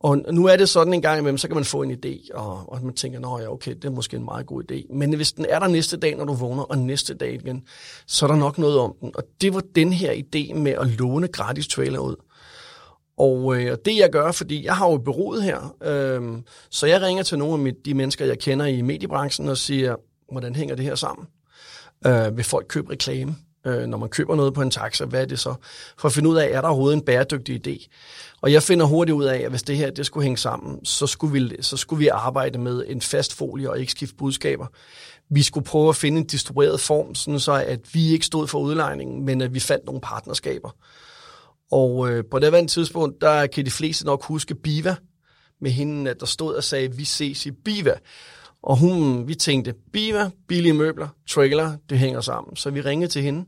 Og 0.00 0.18
nu 0.34 0.46
er 0.46 0.56
det 0.56 0.68
sådan 0.68 0.94
en 0.94 1.02
gang 1.02 1.18
imellem, 1.18 1.38
så 1.38 1.48
kan 1.48 1.54
man 1.54 1.64
få 1.64 1.82
en 1.82 1.90
idé, 1.90 2.34
og, 2.34 2.72
og 2.72 2.84
man 2.84 2.94
tænker, 2.94 3.18
nå 3.18 3.38
ja, 3.38 3.52
okay, 3.52 3.74
det 3.74 3.84
er 3.84 3.90
måske 3.90 4.16
en 4.16 4.24
meget 4.24 4.46
god 4.46 4.62
idé. 4.70 4.94
Men 4.94 5.14
hvis 5.14 5.32
den 5.32 5.46
er 5.48 5.58
der 5.58 5.68
næste 5.68 5.96
dag, 5.96 6.16
når 6.16 6.24
du 6.24 6.32
vågner, 6.32 6.62
og 6.62 6.78
næste 6.78 7.14
dag 7.14 7.34
igen, 7.34 7.62
så 8.06 8.26
er 8.26 8.30
der 8.30 8.36
nok 8.36 8.58
noget 8.58 8.78
om 8.78 8.94
den. 9.00 9.10
Og 9.14 9.22
det 9.40 9.54
var 9.54 9.62
den 9.74 9.92
her 9.92 10.12
idé 10.12 10.54
med 10.54 10.72
at 10.72 10.86
låne 10.86 11.28
gratis 11.28 11.68
trailer 11.68 11.98
ud. 11.98 12.16
Og 13.22 13.56
øh, 13.56 13.72
og 13.72 13.78
det 13.84 13.96
jeg 13.96 14.10
gør, 14.10 14.32
fordi 14.32 14.64
jeg 14.64 14.76
har 14.76 14.90
jo 14.90 14.98
bureauet 14.98 15.42
her, 15.42 15.74
øh, 15.82 16.38
så 16.70 16.86
jeg 16.86 17.02
ringer 17.02 17.22
til 17.22 17.38
nogle 17.38 17.54
af 17.54 17.58
mit, 17.58 17.84
de 17.84 17.94
mennesker, 17.94 18.24
jeg 18.24 18.38
kender 18.38 18.66
i 18.66 18.82
mediebranchen 18.82 19.48
og 19.48 19.56
siger, 19.56 19.96
hvordan 20.32 20.54
hænger 20.54 20.74
det 20.74 20.84
her 20.84 20.94
sammen? 20.94 21.26
Øh, 22.06 22.36
vil 22.36 22.44
folk 22.44 22.66
købe 22.68 22.90
reklame? 22.90 23.36
Øh, 23.66 23.86
når 23.86 23.98
man 23.98 24.08
køber 24.08 24.36
noget 24.36 24.54
på 24.54 24.62
en 24.62 24.70
taxa, 24.70 25.04
hvad 25.04 25.20
er 25.20 25.24
det 25.24 25.38
så? 25.38 25.54
For 25.98 26.08
at 26.08 26.12
finde 26.12 26.28
ud 26.28 26.36
af, 26.36 26.50
er 26.52 26.60
der 26.60 26.68
overhovedet 26.68 26.96
en 26.96 27.04
bæredygtig 27.04 27.66
idé? 27.66 27.88
Og 28.40 28.52
jeg 28.52 28.62
finder 28.62 28.86
hurtigt 28.86 29.14
ud 29.14 29.24
af, 29.24 29.38
at 29.38 29.50
hvis 29.50 29.62
det 29.62 29.76
her 29.76 29.90
det 29.90 30.06
skulle 30.06 30.24
hænge 30.24 30.38
sammen, 30.38 30.84
så 30.84 31.06
skulle, 31.06 31.32
vi, 31.32 31.62
så 31.62 31.76
skulle 31.76 31.98
vi 31.98 32.08
arbejde 32.08 32.58
med 32.58 32.84
en 32.88 33.00
fast 33.00 33.34
folie 33.34 33.70
og 33.70 33.80
ikke 33.80 33.92
skifte 33.92 34.16
budskaber. 34.16 34.66
Vi 35.30 35.42
skulle 35.42 35.64
prøve 35.64 35.88
at 35.88 35.96
finde 35.96 36.18
en 36.18 36.26
distribueret 36.26 36.80
form, 36.80 37.14
sådan 37.14 37.40
så 37.40 37.52
at 37.52 37.80
vi 37.94 38.12
ikke 38.12 38.26
stod 38.26 38.48
for 38.48 38.58
udlejningen, 38.58 39.24
men 39.24 39.40
at 39.40 39.54
vi 39.54 39.60
fandt 39.60 39.86
nogle 39.86 40.00
partnerskaber. 40.00 40.70
Og 41.72 42.10
øh, 42.10 42.24
på 42.30 42.38
det 42.38 42.54
andet 42.54 42.70
tidspunkt, 42.70 43.20
der 43.20 43.46
kan 43.46 43.66
de 43.66 43.70
fleste 43.70 44.06
nok 44.06 44.24
huske 44.24 44.54
Biva, 44.54 44.96
med 45.60 45.70
hende, 45.70 46.10
øh, 46.10 46.16
der 46.20 46.26
stod 46.26 46.54
og 46.54 46.64
sagde, 46.64 46.96
vi 46.96 47.04
ses 47.04 47.46
i 47.46 47.50
Biva. 47.50 47.94
Og 48.62 48.76
hun, 48.76 49.28
vi 49.28 49.34
tænkte, 49.34 49.74
Biva, 49.92 50.30
billige 50.48 50.72
møbler, 50.72 51.08
trailer, 51.28 51.76
det 51.90 51.98
hænger 51.98 52.20
sammen. 52.20 52.56
Så 52.56 52.70
vi 52.70 52.80
ringede 52.80 53.10
til 53.10 53.22
hende, 53.22 53.44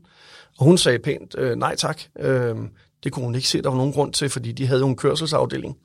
og 0.57 0.65
hun 0.65 0.77
sagde 0.77 0.99
pænt, 0.99 1.35
øh, 1.37 1.55
nej 1.55 1.75
tak. 1.75 2.01
Øh, 2.19 2.55
det 3.03 3.11
kunne 3.11 3.25
hun 3.25 3.35
ikke 3.35 3.47
se, 3.47 3.61
der 3.61 3.69
var 3.69 3.77
nogen 3.77 3.93
grund 3.93 4.13
til, 4.13 4.29
fordi 4.29 4.51
de 4.51 4.67
havde 4.67 4.79
jo 4.79 4.87
en 4.87 4.95
kørselsafdeling. 4.95 5.77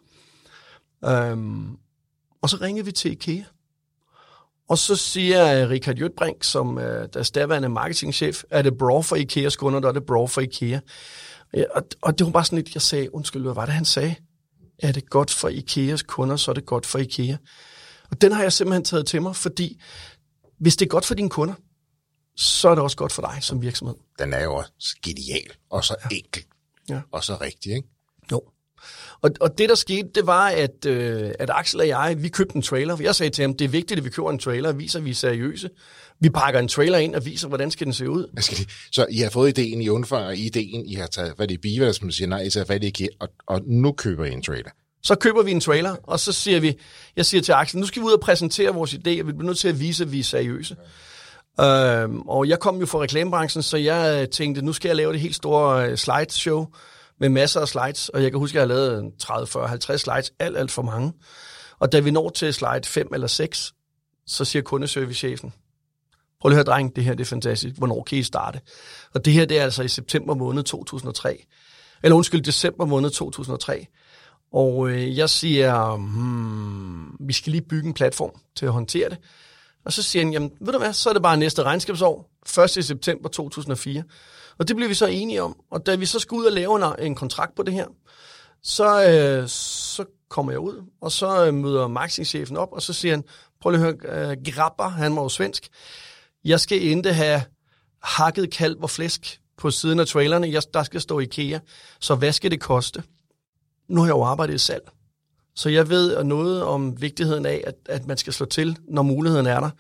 Øh, 1.05 1.37
og 2.43 2.51
så 2.51 2.59
ringede 2.61 2.85
vi 2.85 2.93
til 2.93 3.13
IKEA. 3.13 3.43
Og 4.69 4.79
så 4.79 4.97
siger 4.97 5.63
øh, 5.63 5.71
Richard 5.71 5.99
Jøtbrink, 5.99 6.45
som 6.45 6.79
øh, 6.79 7.09
deres 7.15 7.31
daværende 7.31 7.69
marketingchef, 7.69 8.43
er 8.51 8.63
det 8.63 8.79
bra 8.79 9.01
for 9.01 9.17
IKEAs 9.17 9.57
kunder, 9.57 9.81
der 9.81 9.89
er 9.89 9.93
det 9.93 10.07
bra 10.07 10.27
for 10.27 10.41
IKEA. 10.41 10.81
Ja, 11.55 11.65
og, 11.75 11.83
og 12.03 12.19
det 12.19 12.25
var 12.25 12.31
bare 12.33 12.45
sådan 12.45 12.59
lidt, 12.59 12.75
jeg 12.75 12.83
sagde, 12.83 13.15
undskyld, 13.15 13.43
hvad 13.43 13.55
var 13.55 13.65
det, 13.65 13.75
han 13.75 13.85
sagde? 13.85 14.15
Er 14.79 14.93
det 14.93 15.11
godt 15.11 15.31
for 15.31 15.49
IKEAs 15.49 16.03
kunder, 16.03 16.37
så 16.37 16.51
er 16.51 16.55
det 16.55 16.67
godt 16.67 16.87
for 16.87 16.99
IKEA. 16.99 17.37
Og 18.11 18.21
den 18.21 18.33
har 18.33 18.43
jeg 18.43 18.53
simpelthen 18.53 18.85
taget 18.85 19.07
til 19.07 19.23
mig, 19.23 19.37
fordi 19.37 19.81
hvis 20.59 20.77
det 20.77 20.85
er 20.87 20.89
godt 20.89 21.05
for 21.07 21.15
dine 21.15 21.31
kunder, 21.31 21.55
så 22.37 22.69
er 22.69 22.75
det 22.75 22.85
også 22.85 22.97
godt 22.97 23.13
for 23.13 23.23
dig 23.23 23.39
som 23.43 23.63
virksomhed. 23.63 23.95
Den 24.19 24.33
er 24.33 24.43
jo 24.45 24.55
også 24.55 24.97
genial, 25.03 25.51
og 25.71 25.85
så 25.85 25.95
enkel, 26.11 26.45
Ja. 26.89 27.01
og 27.13 27.25
så 27.25 27.37
rigtig, 27.41 27.73
ikke? 27.73 27.89
Jo. 28.33 28.43
Og, 29.23 29.31
og 29.41 29.59
det, 29.59 29.69
der 29.69 29.75
skete, 29.75 30.09
det 30.15 30.27
var, 30.27 30.49
at, 30.49 30.87
øh, 30.87 31.33
at 31.39 31.51
Axel 31.53 31.81
og 31.81 31.89
jeg, 31.89 32.23
vi 32.23 32.29
købte 32.29 32.57
en 32.57 32.63
trailer. 32.63 32.97
Jeg 33.01 33.15
sagde 33.15 33.31
til 33.31 33.43
ham, 33.43 33.55
det 33.55 33.65
er 33.65 33.69
vigtigt, 33.69 33.99
at 33.99 34.05
vi 34.05 34.11
køber 34.11 34.31
en 34.31 34.39
trailer 34.39 34.69
og 34.69 34.79
viser, 34.79 34.99
at 34.99 35.05
vi 35.05 35.11
er 35.11 35.15
seriøse. 35.15 35.71
Vi 36.21 36.31
pakker 36.31 36.61
en 36.61 36.69
trailer 36.69 36.99
ind 36.99 37.15
og 37.15 37.25
viser, 37.25 37.49
hvordan 37.49 37.71
skal 37.71 37.85
den 37.85 37.95
se 37.95 38.11
ud. 38.11 38.29
Hvad 38.33 38.43
skal 38.43 38.59
de? 38.59 38.65
Så 38.93 39.07
I 39.11 39.19
har 39.19 39.31
fået 39.31 39.59
ideen, 39.59 39.83
I 39.83 39.89
undfanger 39.89 40.31
ideen, 40.31 40.87
I 40.87 40.95
har 40.95 41.07
taget 41.07 41.35
fat 41.37 41.51
i 41.51 41.57
Biva, 41.57 41.93
som 41.93 42.11
siger 42.11 42.29
nej, 42.29 42.41
I 42.43 42.51
tager 42.51 42.67
fat 42.67 42.85
i 42.85 42.87
IKEA, 42.87 43.09
og, 43.21 43.29
og 43.47 43.61
nu 43.67 43.93
køber 43.93 44.25
I 44.25 44.33
en 44.33 44.43
trailer. 44.43 44.71
Så 45.03 45.15
køber 45.15 45.43
vi 45.43 45.51
en 45.51 45.61
trailer, 45.61 45.97
og 46.03 46.21
så 46.21 46.33
siger 46.33 46.61
vi, 46.61 46.77
jeg 47.17 47.27
siger 47.27 47.43
til 47.43 47.53
Axel, 47.53 47.81
nu 47.81 47.87
skal 47.87 48.03
vi 48.03 48.07
ud 48.07 48.13
og 48.13 48.21
præsentere 48.21 48.75
vores 48.75 48.95
idé, 48.95 49.21
og 49.21 49.27
vi 49.27 49.33
bliver 49.33 49.43
nødt 49.43 49.59
til 49.59 49.69
at 49.69 49.81
vise, 49.81 50.05
at 50.05 50.13
vi 50.13 50.19
er 50.19 50.25
seriøse. 50.25 50.77
Øhm, 51.61 52.21
og 52.21 52.49
jeg 52.49 52.59
kom 52.59 52.81
jo 52.81 52.87
fra 52.87 52.99
reklamebranchen, 52.99 53.63
så 53.63 53.77
jeg 53.77 54.31
tænkte, 54.31 54.63
nu 54.63 54.73
skal 54.73 54.89
jeg 54.89 54.97
lave 54.97 55.13
det 55.13 55.21
helt 55.21 55.37
store 55.37 55.91
øh, 55.91 55.97
slideshow 55.97 56.67
med 57.21 57.29
masser 57.29 57.61
af 57.61 57.69
slides, 57.69 58.09
og 58.09 58.23
jeg 58.23 58.31
kan 58.31 58.39
huske, 58.41 58.61
at 58.61 58.69
jeg 58.69 58.77
har 58.77 58.91
lavet 58.91 59.13
30, 59.19 59.47
40, 59.47 59.69
50 59.69 60.01
slides, 60.01 60.33
alt, 60.39 60.57
alt 60.57 60.71
for 60.71 60.83
mange. 60.83 61.13
Og 61.79 61.93
da 61.93 62.01
vi 62.01 62.11
når 62.11 62.29
til 62.31 62.55
slide 62.55 62.81
5 62.85 63.09
eller 63.15 63.27
6, 63.27 63.73
så 64.27 64.45
siger 64.45 64.63
kundeservicechefen, 64.63 65.53
prøv 66.41 66.49
lige 66.49 66.61
at 66.61 66.67
høre, 66.67 66.75
dreng, 66.75 66.97
det 66.97 67.05
her 67.05 67.15
det 67.15 67.25
er 67.25 67.29
fantastisk, 67.29 67.77
hvornår 67.77 68.03
kan 68.03 68.19
I 68.19 68.23
starte? 68.23 68.61
Og 69.15 69.25
det 69.25 69.33
her, 69.33 69.45
det 69.45 69.59
er 69.59 69.63
altså 69.63 69.83
i 69.83 69.89
september 69.89 70.35
måned 70.35 70.63
2003, 70.63 71.47
eller 72.03 72.17
undskyld, 72.17 72.41
december 72.41 72.85
måned 72.85 73.11
2003. 73.11 73.87
Og 74.53 74.91
øh, 74.91 75.19
jeg 75.19 75.31
siger, 75.31 75.97
hmm, 75.97 77.17
vi 77.21 77.33
skal 77.33 77.51
lige 77.51 77.63
bygge 77.63 77.89
en 77.89 77.95
platform 77.95 78.31
til 78.57 78.67
at 78.67 78.73
håndtere 78.73 79.09
det. 79.09 79.19
Og 79.85 79.93
så 79.93 80.03
siger 80.03 80.25
han, 80.25 80.33
jamen 80.33 80.51
ved 80.61 80.73
du 80.73 80.79
hvad, 80.79 80.93
så 80.93 81.09
er 81.09 81.13
det 81.13 81.23
bare 81.23 81.37
næste 81.37 81.63
regnskabsår, 81.63 82.31
1. 82.65 82.85
september 82.85 83.29
2004. 83.29 84.03
Og 84.59 84.69
det 84.69 84.77
blev 84.77 84.89
vi 84.89 84.95
så 84.95 85.07
enige 85.07 85.43
om. 85.43 85.57
Og 85.71 85.87
da 85.87 85.95
vi 85.95 86.07
så 86.07 86.19
skal 86.19 86.35
ud 86.35 86.45
og 86.45 86.53
lave 86.53 86.77
en, 86.77 87.07
en 87.07 87.15
kontrakt 87.15 87.55
på 87.55 87.63
det 87.63 87.75
her, 87.75 87.87
så, 88.63 89.09
øh, 89.09 89.49
så 89.49 90.05
kommer 90.29 90.53
jeg 90.53 90.61
ud, 90.61 90.85
og 91.01 91.13
så 91.13 91.47
øh, 91.47 91.55
møder 91.55 91.89
marketingchefen 91.89 92.57
op, 92.57 92.73
og 92.73 92.83
så 92.83 92.93
siger 92.93 93.13
han, 93.13 93.25
prøv 93.61 93.73
lige 93.73 93.87
at 93.87 93.95
høre, 94.03 94.31
øh, 94.31 94.37
Grabber, 94.55 94.89
han 94.89 95.17
var 95.17 95.23
jo 95.23 95.29
svensk, 95.29 95.69
jeg 96.45 96.61
skal 96.61 96.83
ikke 96.83 97.13
have 97.13 97.43
hakket 98.03 98.51
kalv 98.51 98.77
og 98.83 98.91
flæsk 98.91 99.41
på 99.57 99.71
siden 99.71 100.01
af 100.01 100.07
trailerne, 100.07 100.49
jeg, 100.53 100.63
der 100.75 100.83
skal 100.83 101.01
stå 101.01 101.19
IKEA, 101.19 101.59
så 102.01 102.15
hvad 102.15 102.33
skal 102.33 102.51
det 102.51 102.61
koste? 102.61 103.03
Nu 103.89 104.01
har 104.01 104.07
jeg 104.07 104.15
jo 104.15 104.23
arbejdet 104.23 104.55
i 104.55 104.59
salg, 104.59 104.91
så 105.55 105.69
jeg 105.69 105.89
ved 105.89 106.25
noget 106.25 106.63
om 106.63 107.01
vigtigheden 107.01 107.47
af, 107.47 107.63
at, 107.67 107.75
at 107.89 108.07
man 108.07 108.17
skal 108.17 108.33
slå 108.33 108.47
til, 108.47 108.79
når 108.89 109.03
muligheden 109.03 109.47
er 109.47 109.61
der. 109.61 109.71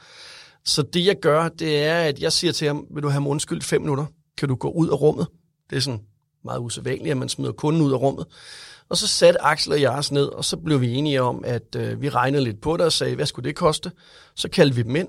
Så 0.64 0.82
det 0.82 1.06
jeg 1.06 1.16
gør, 1.22 1.48
det 1.48 1.84
er, 1.84 2.00
at 2.00 2.18
jeg 2.18 2.32
siger 2.32 2.52
til 2.52 2.66
ham, 2.66 2.86
vil 2.94 3.02
du 3.02 3.08
have 3.08 3.20
mig 3.20 3.30
undskyld 3.30 3.62
fem 3.62 3.80
minutter? 3.80 4.06
Kan 4.38 4.48
du 4.48 4.54
gå 4.54 4.70
ud 4.70 4.88
af 4.88 5.00
rummet? 5.00 5.26
Det 5.70 5.76
er 5.76 5.80
sådan, 5.80 6.00
meget 6.44 6.60
usædvanligt, 6.60 7.10
at 7.10 7.16
man 7.16 7.28
smider 7.28 7.52
kunden 7.52 7.82
ud 7.82 7.92
af 7.92 7.96
rummet. 7.96 8.26
Og 8.88 8.96
så 8.96 9.06
satte 9.06 9.42
Axel 9.42 9.72
og 9.72 9.80
jeg 9.80 9.90
os 9.90 10.12
ned, 10.12 10.26
og 10.26 10.44
så 10.44 10.56
blev 10.56 10.80
vi 10.80 10.94
enige 10.94 11.22
om, 11.22 11.44
at 11.46 11.76
øh, 11.76 12.02
vi 12.02 12.08
regnede 12.08 12.44
lidt 12.44 12.60
på 12.60 12.76
det 12.76 12.86
og 12.86 12.92
sagde, 12.92 13.14
hvad 13.14 13.26
skulle 13.26 13.48
det 13.48 13.56
koste? 13.56 13.92
Så 14.36 14.48
kaldte 14.48 14.76
vi 14.76 14.82
dem 14.82 14.96
ind, 14.96 15.08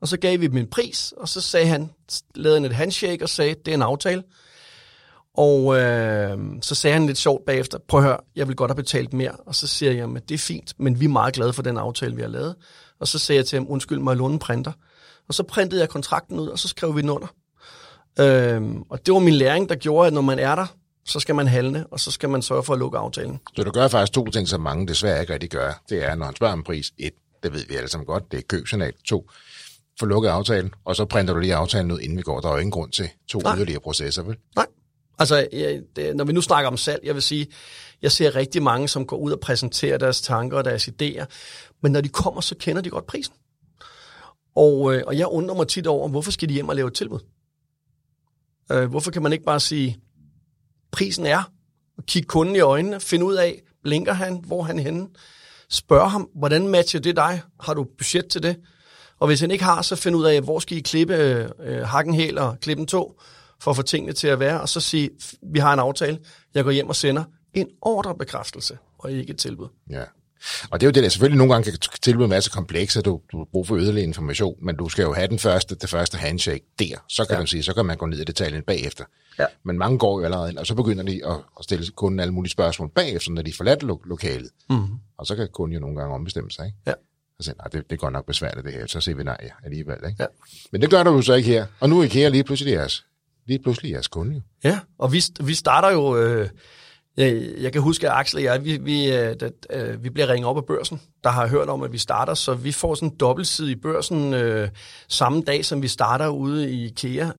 og 0.00 0.08
så 0.08 0.16
gav 0.16 0.40
vi 0.40 0.46
dem 0.46 0.56
en 0.56 0.66
pris, 0.66 1.14
og 1.16 1.28
så 1.28 1.40
sagde 1.40 1.66
han, 1.66 1.90
lavede 2.34 2.60
han 2.60 2.70
et 2.70 2.76
handshake 2.76 3.24
og 3.24 3.28
sagde, 3.28 3.54
det 3.54 3.68
er 3.68 3.74
en 3.74 3.82
aftale. 3.82 4.22
Og 5.34 5.78
øh, 5.78 6.38
så 6.62 6.74
sagde 6.74 6.94
han 6.94 7.06
lidt 7.06 7.18
sjovt 7.18 7.46
bagefter, 7.46 7.78
prøv 7.88 8.00
at 8.00 8.06
høre, 8.06 8.18
jeg 8.36 8.48
vil 8.48 8.56
godt 8.56 8.70
have 8.70 8.76
betalt 8.76 9.12
mere. 9.12 9.30
Og 9.30 9.54
så 9.54 9.66
siger 9.66 9.92
jeg, 9.92 10.16
at 10.16 10.28
det 10.28 10.34
er 10.34 10.38
fint, 10.38 10.74
men 10.78 11.00
vi 11.00 11.04
er 11.04 11.08
meget 11.08 11.34
glade 11.34 11.52
for 11.52 11.62
den 11.62 11.78
aftale, 11.78 12.16
vi 12.16 12.22
har 12.22 12.28
lavet. 12.28 12.54
Og 13.00 13.08
så 13.08 13.18
sagde 13.18 13.36
jeg 13.36 13.46
til 13.46 13.58
ham, 13.58 13.66
undskyld 13.70 13.98
mig, 13.98 14.16
låne 14.16 14.38
printer. 14.38 14.72
Og 15.28 15.34
så 15.34 15.42
printede 15.42 15.80
jeg 15.80 15.88
kontrakten 15.88 16.40
ud, 16.40 16.48
og 16.48 16.58
så 16.58 16.68
skrev 16.68 16.96
vi 16.96 17.02
den 17.02 17.10
under. 17.10 17.26
Øh, 18.20 18.62
og 18.90 19.06
det 19.06 19.14
var 19.14 19.20
min 19.20 19.34
læring, 19.34 19.68
der 19.68 19.74
gjorde, 19.74 20.06
at 20.06 20.12
når 20.12 20.20
man 20.20 20.38
er 20.38 20.54
der, 20.54 20.66
så 21.04 21.20
skal 21.20 21.34
man 21.34 21.46
handle, 21.46 21.86
og 21.86 22.00
så 22.00 22.10
skal 22.10 22.28
man 22.28 22.42
sørge 22.42 22.62
for 22.62 22.72
at 22.72 22.78
lukke 22.78 22.98
aftalen. 22.98 23.40
Så 23.56 23.62
du 23.62 23.70
gør 23.70 23.88
faktisk 23.88 24.12
to 24.12 24.26
ting, 24.26 24.48
som 24.48 24.60
mange 24.60 24.86
desværre 24.86 25.20
ikke 25.20 25.32
rigtig 25.32 25.50
gør. 25.50 25.82
Det 25.88 26.04
er, 26.04 26.14
når 26.14 26.24
han 26.24 26.36
spørger 26.36 26.52
om 26.52 26.62
pris, 26.62 26.92
et, 26.98 27.12
det 27.42 27.52
ved 27.52 27.64
vi 27.68 27.74
alle 27.74 27.88
sammen 27.88 28.06
godt, 28.06 28.32
det 28.32 28.38
er 28.38 28.42
købsignal. 28.48 28.92
To, 29.04 29.30
få 29.98 30.06
lukket 30.06 30.28
aftalen, 30.28 30.70
og 30.84 30.96
så 30.96 31.04
printer 31.04 31.34
du 31.34 31.40
lige 31.40 31.54
aftalen 31.54 31.92
ud, 31.92 32.00
inden 32.00 32.18
vi 32.18 32.22
går. 32.22 32.40
Der 32.40 32.48
er 32.48 32.52
jo 32.52 32.58
ingen 32.58 32.70
grund 32.70 32.92
til 32.92 33.08
to 33.28 33.38
Nej. 33.38 33.56
yderligere 33.56 33.80
processer, 33.80 34.22
vel? 34.22 34.36
Nej. 34.56 34.66
Altså, 35.18 35.48
jeg, 35.52 35.80
det, 35.96 36.16
når 36.16 36.24
vi 36.24 36.32
nu 36.32 36.40
snakker 36.40 36.70
om 36.70 36.76
salg, 36.76 37.00
jeg 37.04 37.14
vil 37.14 37.22
sige, 37.22 37.46
jeg 38.02 38.12
ser 38.12 38.36
rigtig 38.36 38.62
mange, 38.62 38.88
som 38.88 39.06
går 39.06 39.16
ud 39.16 39.32
og 39.32 39.40
præsenterer 39.40 39.98
deres 39.98 40.20
tanker 40.20 40.56
og 40.58 40.64
deres 40.64 40.88
idéer, 40.88 41.24
men 41.82 41.92
når 41.92 42.00
de 42.00 42.08
kommer, 42.08 42.40
så 42.40 42.54
kender 42.54 42.82
de 42.82 42.90
godt 42.90 43.06
prisen. 43.06 43.34
Og, 44.56 44.94
øh, 44.94 45.02
og 45.06 45.18
jeg 45.18 45.26
undrer 45.26 45.56
mig 45.56 45.68
tit 45.68 45.86
over, 45.86 46.08
hvorfor 46.08 46.30
skal 46.30 46.48
de 46.48 46.54
hjem 46.54 46.68
og 46.68 46.76
lave 46.76 46.88
et 46.88 46.94
tilbud? 46.94 47.20
Øh, 48.72 48.90
hvorfor 48.90 49.10
kan 49.10 49.22
man 49.22 49.32
ikke 49.32 49.44
bare 49.44 49.60
sige, 49.60 49.98
prisen 50.92 51.26
er, 51.26 51.52
og 51.98 52.04
kigge 52.06 52.26
kunden 52.26 52.56
i 52.56 52.60
øjnene, 52.60 53.00
finde 53.00 53.24
ud 53.24 53.34
af, 53.34 53.62
blinker 53.82 54.12
han, 54.12 54.44
hvor 54.46 54.62
han 54.62 54.78
er 54.78 54.82
henne, 54.82 55.08
spørg 55.70 56.10
ham, 56.10 56.28
hvordan 56.34 56.68
matcher 56.68 57.00
det 57.00 57.16
dig? 57.16 57.42
Har 57.60 57.74
du 57.74 57.86
budget 57.98 58.26
til 58.28 58.42
det? 58.42 58.56
Og 59.18 59.26
hvis 59.26 59.40
han 59.40 59.50
ikke 59.50 59.64
har, 59.64 59.82
så 59.82 59.96
find 59.96 60.16
ud 60.16 60.24
af, 60.24 60.40
hvor 60.40 60.58
skal 60.58 60.76
I 60.76 60.80
klippe 60.80 61.14
øh, 61.64 61.82
hakken 61.82 62.14
hæl 62.14 62.38
og 62.38 62.56
klippe 62.60 62.80
en 62.80 62.86
tog, 62.86 63.20
for 63.60 63.70
at 63.70 63.76
få 63.76 63.82
tingene 63.82 64.12
til 64.12 64.28
at 64.28 64.40
være, 64.40 64.60
og 64.60 64.68
så 64.68 64.80
sige, 64.80 65.10
vi 65.52 65.58
har 65.58 65.72
en 65.72 65.78
aftale, 65.78 66.18
jeg 66.54 66.64
går 66.64 66.70
hjem 66.70 66.88
og 66.88 66.96
sender 66.96 67.24
en 67.54 67.68
ordrebekræftelse, 67.82 68.78
og 68.98 69.12
ikke 69.12 69.30
et 69.30 69.38
tilbud. 69.38 69.68
Ja. 69.90 70.02
Og 70.70 70.80
det 70.80 70.86
er 70.86 70.88
jo 70.88 70.92
det, 70.92 71.02
der 71.02 71.08
selvfølgelig 71.08 71.38
nogle 71.38 71.52
gange 71.52 71.70
kan 71.70 71.78
tilbyde 72.02 72.24
en 72.24 72.30
masse 72.30 72.50
komplekser, 72.50 73.00
du, 73.00 73.20
du 73.32 73.46
bruger 73.52 73.64
for 73.64 73.76
yderligere 73.76 74.06
information, 74.06 74.54
men 74.62 74.76
du 74.76 74.88
skal 74.88 75.02
jo 75.02 75.12
have 75.12 75.28
den 75.28 75.38
første, 75.38 75.74
det 75.74 75.90
første 75.90 76.16
handshake 76.16 76.64
der. 76.78 77.04
Så 77.08 77.24
kan 77.24 77.34
ja. 77.34 77.38
man 77.38 77.46
sige, 77.46 77.62
så 77.62 77.74
kan 77.74 77.86
man 77.86 77.96
gå 77.96 78.06
ned 78.06 78.18
i 78.18 78.24
detaljen 78.24 78.62
bagefter. 78.62 79.04
Ja. 79.38 79.46
Men 79.64 79.78
mange 79.78 79.98
går 79.98 80.18
jo 80.18 80.24
allerede 80.24 80.50
ind, 80.50 80.58
og 80.58 80.66
så 80.66 80.74
begynder 80.74 81.04
de 81.04 81.20
at, 81.26 81.36
at 81.58 81.64
stille 81.64 81.86
kunden 81.96 82.20
alle 82.20 82.34
mulige 82.34 82.50
spørgsmål 82.50 82.90
bagefter, 82.94 83.30
når 83.30 83.42
de 83.42 83.52
forlader 83.52 83.86
lo- 83.86 84.02
lokalet. 84.04 84.50
Mm-hmm. 84.70 84.94
Og 85.18 85.26
så 85.26 85.36
kan 85.36 85.48
kunden 85.52 85.74
jo 85.74 85.80
nogle 85.80 85.96
gange 85.96 86.14
ombestemme 86.14 86.50
sig. 86.50 86.66
Ikke? 86.66 86.78
Ja. 86.86 86.92
Så 87.40 87.44
siger 87.44 87.54
nej, 87.56 87.66
det, 87.72 87.90
det 87.90 87.98
går 87.98 88.10
nok 88.10 88.26
besværligt 88.26 88.64
det 88.66 88.72
her. 88.72 88.86
Så 88.86 89.00
siger 89.00 89.16
vi 89.16 89.22
nej 89.22 89.36
ja, 89.42 89.48
alligevel. 89.64 89.96
Ikke? 90.06 90.16
Ja. 90.20 90.26
Men 90.72 90.82
det 90.82 90.90
gør 90.90 91.02
du 91.02 91.10
jo 91.10 91.22
så 91.22 91.34
ikke 91.34 91.48
her. 91.48 91.66
Og 91.80 91.88
nu 91.88 92.00
er 92.00 92.04
IKEA 92.04 92.28
lige 92.28 92.44
pludselig 92.44 92.72
jeres, 92.72 93.06
lige 93.46 93.58
pludselig 93.58 93.92
jeres 93.92 94.08
kunde. 94.08 94.34
Jo. 94.34 94.40
Ja, 94.64 94.80
og 94.98 95.12
vi, 95.12 95.22
vi 95.40 95.54
starter 95.54 95.90
jo... 95.90 96.16
Øh, 96.16 96.48
jeg, 97.62 97.72
kan 97.72 97.82
huske, 97.82 98.10
at 98.10 98.18
Axel 98.18 98.38
og 98.38 98.44
jeg, 98.44 98.64
vi, 98.64 98.76
vi, 98.76 99.12
øh, 99.16 99.34
da, 99.40 99.50
øh, 99.70 100.04
vi 100.04 100.10
bliver 100.10 100.28
ringet 100.28 100.48
op 100.48 100.56
af 100.56 100.64
børsen, 100.64 101.00
der 101.24 101.30
har 101.30 101.48
hørt 101.48 101.68
om, 101.68 101.82
at 101.82 101.92
vi 101.92 101.98
starter, 101.98 102.34
så 102.34 102.54
vi 102.54 102.72
får 102.72 102.94
sådan 102.94 103.08
en 103.08 103.16
dobbeltside 103.16 103.72
i 103.72 103.76
børsen 103.76 104.34
øh, 104.34 104.68
samme 105.08 105.42
dag, 105.42 105.64
som 105.64 105.82
vi 105.82 105.88
starter 105.88 106.28
ude 106.28 106.72
i 106.72 106.84
IKEA. 106.84 107.30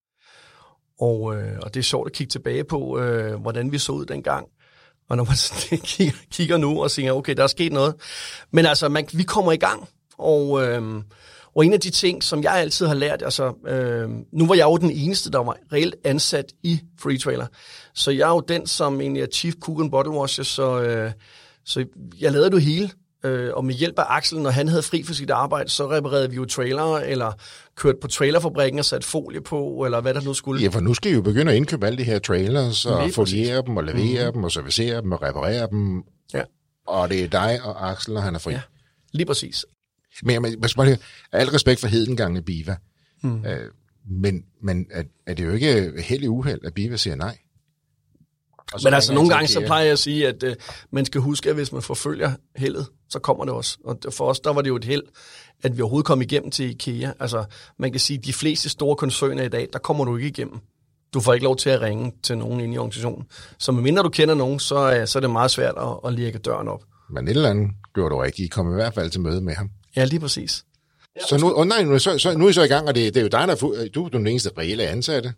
Og, 0.99 1.35
øh, 1.35 1.59
og 1.61 1.73
det 1.73 1.79
er 1.79 1.83
sjovt 1.83 2.07
at 2.07 2.13
kigge 2.13 2.31
tilbage 2.31 2.63
på, 2.63 2.99
øh, 2.99 3.41
hvordan 3.41 3.71
vi 3.71 3.77
så 3.77 3.91
ud 3.91 4.05
dengang. 4.05 4.47
Og 5.09 5.17
når 5.17 5.23
man 5.23 5.35
kigger, 5.83 6.13
kigger 6.31 6.57
nu 6.57 6.83
og 6.83 6.91
siger, 6.91 7.11
okay, 7.11 7.35
der 7.35 7.43
er 7.43 7.47
sket 7.47 7.71
noget. 7.71 7.95
Men 8.51 8.65
altså, 8.65 8.89
man, 8.89 9.07
vi 9.13 9.23
kommer 9.23 9.51
i 9.51 9.57
gang, 9.57 9.89
og, 10.17 10.63
øh, 10.63 11.03
og 11.55 11.65
en 11.65 11.73
af 11.73 11.79
de 11.79 11.89
ting, 11.89 12.23
som 12.23 12.43
jeg 12.43 12.53
altid 12.53 12.85
har 12.85 12.93
lært, 12.93 13.21
altså, 13.21 13.53
øh, 13.67 14.09
nu 14.31 14.47
var 14.47 14.55
jeg 14.55 14.65
jo 14.65 14.77
den 14.77 14.91
eneste, 14.91 15.31
der 15.31 15.43
var 15.43 15.57
reelt 15.73 15.95
ansat 16.03 16.45
i 16.63 16.79
Free 16.99 17.17
Trailer. 17.17 17.47
Så 17.93 18.11
jeg 18.11 18.29
er 18.29 18.33
jo 18.33 18.43
den, 18.47 18.67
som 18.67 19.01
egentlig 19.01 19.23
er 19.23 19.27
Chief 19.33 19.53
Cook 19.61 19.79
and 19.79 19.91
Bottle 19.91 20.13
Washer, 20.13 20.43
så, 20.43 20.81
øh, 20.81 21.11
så 21.65 21.85
jeg 22.19 22.31
lavede 22.31 22.51
det 22.51 22.61
hele. 22.61 22.89
Øh, 23.23 23.53
og 23.53 23.65
med 23.65 23.75
hjælp 23.75 23.99
af 23.99 24.05
Axel, 24.07 24.39
når 24.39 24.49
han 24.49 24.67
havde 24.67 24.83
fri 24.83 25.03
for 25.03 25.13
sit 25.13 25.29
arbejde, 25.29 25.69
så 25.69 25.91
reparerede 25.91 26.29
vi 26.29 26.35
jo 26.35 26.45
trailere, 26.45 27.07
eller 27.07 27.31
kørt 27.75 27.95
på 28.01 28.07
trailerfabrikken 28.07 28.79
og 28.79 28.85
sat 28.85 29.03
folie 29.03 29.41
på, 29.41 29.85
eller 29.85 30.01
hvad 30.01 30.13
der 30.13 30.21
nu 30.21 30.33
skulle. 30.33 30.63
Ja, 30.63 30.67
for 30.67 30.79
nu 30.79 30.93
skal 30.93 31.11
I 31.11 31.15
jo 31.15 31.21
begynde 31.21 31.51
at 31.51 31.57
indkøbe 31.57 31.85
alle 31.85 31.97
de 31.97 32.03
her 32.03 32.19
trailers, 32.19 32.85
og 32.85 33.11
foliere 33.11 33.61
dem, 33.67 33.77
og 33.77 33.83
levere 33.83 34.25
mm. 34.27 34.33
dem, 34.33 34.43
og 34.43 34.51
servicere 34.51 35.01
dem, 35.01 35.11
og 35.11 35.21
reparere 35.21 35.67
dem. 35.71 36.03
Ja. 36.33 36.43
Og 36.87 37.09
det 37.09 37.23
er 37.23 37.27
dig 37.27 37.59
og 37.63 37.91
Axel, 37.91 38.13
når 38.13 38.21
han 38.21 38.35
er 38.35 38.39
fri. 38.39 38.51
Ja, 38.51 38.61
lige 39.11 39.25
præcis. 39.25 39.65
Men 40.23 40.33
jeg, 40.33 40.55
jeg, 40.77 40.87
jeg, 40.87 40.97
al 41.31 41.49
respekt 41.49 41.79
for 41.79 41.87
hedengangne 41.87 42.41
Biva, 42.41 42.75
mm. 43.23 43.45
øh, 43.45 43.71
men, 44.11 44.43
men 44.63 44.85
er, 44.91 45.03
er 45.27 45.33
det 45.33 45.45
jo 45.45 45.51
ikke 45.51 45.93
held 46.01 46.23
i 46.23 46.27
uheld, 46.27 46.65
at 46.65 46.73
Biva 46.73 46.97
siger 46.97 47.15
nej? 47.15 47.37
Men 48.83 48.93
altså 48.93 49.13
nogle 49.13 49.29
gange, 49.29 49.47
så 49.47 49.59
plejer 49.59 49.83
jeg 49.83 49.91
at 49.91 49.99
sige, 49.99 50.27
at 50.27 50.43
uh, 50.43 50.49
man 50.91 51.05
skal 51.05 51.21
huske, 51.21 51.49
at 51.49 51.55
hvis 51.55 51.71
man 51.71 51.81
forfølger 51.81 52.31
heldet, 52.55 52.87
så 53.09 53.19
kommer 53.19 53.45
det 53.45 53.53
også. 53.53 53.77
Og 53.83 54.13
for 54.13 54.25
os, 54.25 54.39
der 54.39 54.53
var 54.53 54.61
det 54.61 54.69
jo 54.69 54.75
et 54.75 54.83
held, 54.83 55.03
at 55.63 55.77
vi 55.77 55.81
overhovedet 55.81 56.05
kom 56.05 56.21
igennem 56.21 56.51
til 56.51 56.69
IKEA. 56.69 57.11
Altså, 57.19 57.45
man 57.77 57.91
kan 57.91 57.99
sige, 57.99 58.17
at 58.17 58.25
de 58.25 58.33
fleste 58.33 58.69
store 58.69 58.95
koncerner 58.95 59.43
i 59.43 59.49
dag, 59.49 59.67
der 59.73 59.79
kommer 59.79 60.05
du 60.05 60.15
ikke 60.15 60.27
igennem. 60.27 60.59
Du 61.13 61.19
får 61.19 61.33
ikke 61.33 61.43
lov 61.43 61.57
til 61.57 61.69
at 61.69 61.81
ringe 61.81 62.13
til 62.23 62.37
nogen 62.37 62.59
inde 62.59 62.73
i 62.73 62.77
organisationen. 62.77 63.25
Så 63.59 63.71
medmindre 63.71 64.03
du 64.03 64.09
kender 64.09 64.35
nogen, 64.35 64.59
så, 64.59 65.01
uh, 65.01 65.07
så 65.07 65.19
er 65.19 65.21
det 65.21 65.29
meget 65.29 65.51
svært 65.51 65.75
at, 65.77 65.87
at 66.05 66.13
lægge 66.13 66.39
døren 66.39 66.67
op. 66.67 66.83
Men 67.09 67.27
et 67.27 67.35
eller 67.35 67.49
andet 67.49 67.71
gjorde 67.93 68.15
du 68.15 68.23
ikke. 68.23 68.43
I 68.43 68.47
kom 68.47 68.71
i 68.71 68.73
hvert 68.73 68.93
fald 68.93 69.09
til 69.09 69.21
møde 69.21 69.41
med 69.41 69.53
ham. 69.53 69.69
Ja, 69.95 70.05
lige 70.05 70.19
præcis. 70.19 70.65
Så 71.29 71.37
nu, 71.37 71.53
oh 71.55 71.67
nej, 71.67 71.83
nu, 71.83 71.99
så, 71.99 72.17
så, 72.17 72.37
nu 72.37 72.45
er 72.45 72.49
I 72.49 72.53
så 72.53 72.63
i 72.63 72.67
gang, 72.67 72.87
og 72.87 72.95
det, 72.95 73.13
det 73.13 73.19
er 73.19 73.23
jo 73.23 73.27
dig, 73.27 73.47
der 73.47 73.53
er, 73.53 73.55
du, 73.55 73.87
du 73.93 74.05
er 74.05 74.09
den 74.09 74.27
eneste 74.27 74.51
reelle 74.57 74.87
ansatte. 74.87 75.33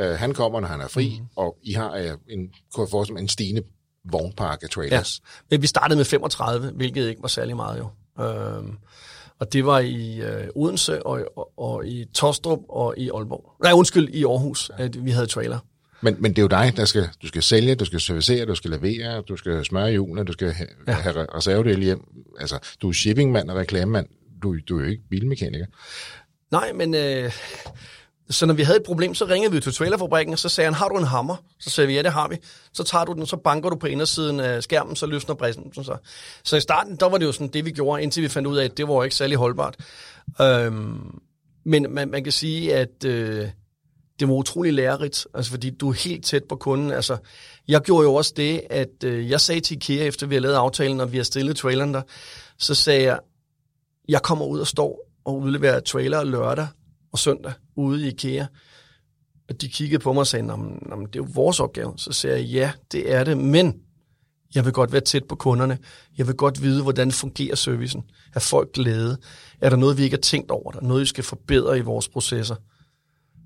Uh, 0.00 0.04
han 0.04 0.34
kommer, 0.34 0.60
når 0.60 0.68
han 0.68 0.80
er 0.80 0.88
fri, 0.88 1.16
mm. 1.20 1.26
og 1.36 1.56
I 1.62 1.72
har 1.72 1.90
uh, 1.90 2.32
en, 2.32 2.50
en 3.18 3.28
stigende 3.28 3.62
vognpark 4.12 4.62
af 4.62 4.68
trailers. 4.68 5.20
Ja, 5.24 5.30
men 5.50 5.62
vi 5.62 5.66
startede 5.66 5.96
med 5.96 6.04
35, 6.04 6.70
hvilket 6.70 7.08
ikke 7.08 7.22
var 7.22 7.28
særlig 7.28 7.56
meget 7.56 7.78
jo. 7.78 7.88
Uh, 8.18 8.68
og 9.38 9.52
det 9.52 9.66
var 9.66 9.78
i 9.78 10.20
uh, 10.20 10.62
Odense, 10.62 11.06
og, 11.06 11.20
og, 11.36 11.58
og 11.58 11.86
i 11.86 12.04
Tostrup, 12.14 12.58
og 12.68 12.94
i 12.96 13.10
Aalborg. 13.14 13.52
Nej, 13.62 13.72
undskyld, 13.72 14.08
i 14.08 14.24
Aarhus, 14.24 14.70
ja. 14.78 14.84
at 14.84 15.04
vi 15.04 15.10
havde 15.10 15.26
trailer. 15.26 15.58
Men, 16.00 16.16
men 16.18 16.30
det 16.30 16.38
er 16.38 16.42
jo 16.42 16.48
dig, 16.48 16.72
der 16.76 16.84
skal, 16.84 17.08
du 17.22 17.26
skal 17.26 17.42
sælge, 17.42 17.74
du 17.74 17.84
skal 17.84 18.00
servicere, 18.00 18.46
du 18.46 18.54
skal 18.54 18.70
levere, 18.70 19.22
du 19.22 19.36
skal 19.36 19.64
smøre 19.64 19.90
hjulene, 19.90 20.24
du 20.24 20.32
skal 20.32 20.52
have, 20.52 20.68
ja. 20.86 20.92
have 20.92 21.26
reservedele 21.34 21.84
hjem. 21.84 22.00
Altså, 22.40 22.58
du 22.82 22.88
er 22.88 22.92
shippingmand 22.92 23.50
og 23.50 23.56
reklamemand. 23.56 24.06
Du, 24.42 24.56
du 24.68 24.78
er 24.78 24.84
jo 24.84 24.90
ikke 24.90 25.02
bilmekaniker. 25.10 25.66
Nej, 26.50 26.72
men 26.72 26.94
øh, 26.94 27.32
så 28.30 28.46
når 28.46 28.54
vi 28.54 28.62
havde 28.62 28.78
et 28.78 28.84
problem, 28.84 29.14
så 29.14 29.24
ringede 29.24 29.52
vi 29.52 29.60
til 29.60 29.72
trailerfabrikken, 29.72 30.32
og 30.32 30.38
så 30.38 30.48
sagde 30.48 30.66
han, 30.66 30.74
har 30.74 30.88
du 30.88 30.96
en 30.96 31.04
hammer? 31.04 31.36
Så 31.60 31.70
sagde 31.70 31.88
vi, 31.88 31.94
ja, 31.94 32.02
det 32.02 32.12
har 32.12 32.28
vi. 32.28 32.36
Så 32.72 32.84
tager 32.84 33.04
du 33.04 33.12
den, 33.12 33.26
så 33.26 33.36
banker 33.36 33.70
du 33.70 33.76
på 33.76 33.86
indersiden 33.86 34.40
af 34.40 34.62
skærmen, 34.62 34.96
så 34.96 35.06
løsner 35.06 35.34
bræsen. 35.34 35.72
Så. 35.74 35.96
så 36.44 36.56
i 36.56 36.60
starten, 36.60 36.96
der 36.96 37.08
var 37.08 37.18
det 37.18 37.26
jo 37.26 37.32
sådan 37.32 37.48
det, 37.48 37.64
vi 37.64 37.70
gjorde, 37.70 38.02
indtil 38.02 38.22
vi 38.22 38.28
fandt 38.28 38.48
ud 38.48 38.56
af, 38.56 38.64
at 38.64 38.76
det 38.76 38.88
var 38.88 39.04
ikke 39.04 39.16
særlig 39.16 39.36
holdbart. 39.36 39.76
Øhm, 40.40 41.20
men 41.64 41.86
man, 41.94 42.10
man 42.10 42.24
kan 42.24 42.32
sige, 42.32 42.74
at 42.74 43.04
øh, 43.04 43.48
det 44.20 44.28
var 44.28 44.34
utrolig 44.34 44.72
lærerigt, 44.72 45.26
altså 45.34 45.50
fordi 45.50 45.70
du 45.70 45.88
er 45.88 45.94
helt 45.94 46.24
tæt 46.24 46.44
på 46.44 46.56
kunden. 46.56 46.90
Altså, 46.90 47.16
jeg 47.68 47.80
gjorde 47.80 48.04
jo 48.04 48.14
også 48.14 48.32
det, 48.36 48.62
at 48.70 49.04
øh, 49.04 49.30
jeg 49.30 49.40
sagde 49.40 49.60
til 49.60 49.76
IKEA, 49.76 50.06
efter 50.06 50.26
vi 50.26 50.34
havde 50.34 50.42
lavet 50.42 50.56
aftalen, 50.56 51.00
og 51.00 51.12
vi 51.12 51.16
har 51.16 51.24
stillet 51.24 51.56
traileren 51.56 51.94
der, 51.94 52.02
så 52.58 52.74
sagde 52.74 53.02
jeg, 53.02 53.18
jeg 54.08 54.22
kommer 54.22 54.44
ud 54.44 54.60
og 54.60 54.66
står 54.66 55.08
og 55.24 55.38
udleverer 55.38 55.80
trailer 55.80 56.24
lørdag 56.24 56.66
og 57.12 57.18
søndag 57.18 57.52
ude 57.78 58.04
i 58.04 58.08
IKEA. 58.08 58.46
Og 59.48 59.60
de 59.60 59.68
kiggede 59.68 60.02
på 60.02 60.12
mig 60.12 60.20
og 60.20 60.26
sagde, 60.26 60.46
Nå, 60.46 60.56
det 60.56 60.90
er 60.90 61.08
jo 61.16 61.26
vores 61.34 61.60
opgave. 61.60 61.92
Så 61.96 62.12
sagde 62.12 62.36
jeg, 62.36 62.46
ja, 62.46 62.72
det 62.92 63.12
er 63.12 63.24
det, 63.24 63.38
men 63.38 63.80
jeg 64.54 64.64
vil 64.64 64.72
godt 64.72 64.92
være 64.92 65.00
tæt 65.00 65.24
på 65.24 65.36
kunderne. 65.36 65.78
Jeg 66.18 66.26
vil 66.26 66.34
godt 66.34 66.62
vide, 66.62 66.82
hvordan 66.82 67.12
fungerer 67.12 67.54
servicen. 67.54 68.04
Er 68.34 68.40
folk 68.40 68.72
glæde? 68.72 69.18
Er 69.60 69.70
der 69.70 69.76
noget, 69.76 69.98
vi 69.98 70.02
ikke 70.02 70.16
har 70.16 70.20
tænkt 70.20 70.50
over? 70.50 70.72
Der 70.72 70.80
er 70.80 70.84
noget, 70.84 71.00
vi 71.00 71.06
skal 71.06 71.24
forbedre 71.24 71.78
i 71.78 71.80
vores 71.80 72.08
processer? 72.08 72.56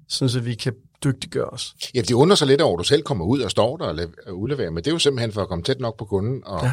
Sådan, 0.09 0.37
at 0.37 0.47
vi 0.47 0.55
kan 0.55 0.73
dygtiggøre 1.05 1.49
os. 1.49 1.75
Ja, 1.95 2.01
det 2.01 2.13
undrer 2.13 2.37
sig 2.37 2.47
lidt 2.47 2.61
over, 2.61 2.75
at 2.75 2.79
du 2.79 2.85
selv 2.85 3.03
kommer 3.03 3.25
ud 3.25 3.41
og 3.41 3.51
står 3.51 3.77
der 3.77 4.07
og 4.27 4.39
udleverer, 4.39 4.71
men 4.71 4.85
det 4.85 4.87
er 4.91 4.95
jo 4.95 4.99
simpelthen 4.99 5.33
for 5.33 5.43
at 5.43 5.49
komme 5.49 5.65
tæt 5.65 5.81
nok 5.81 5.99
på 5.99 6.05
kunden 6.05 6.43
og, 6.45 6.65
ja. 6.65 6.73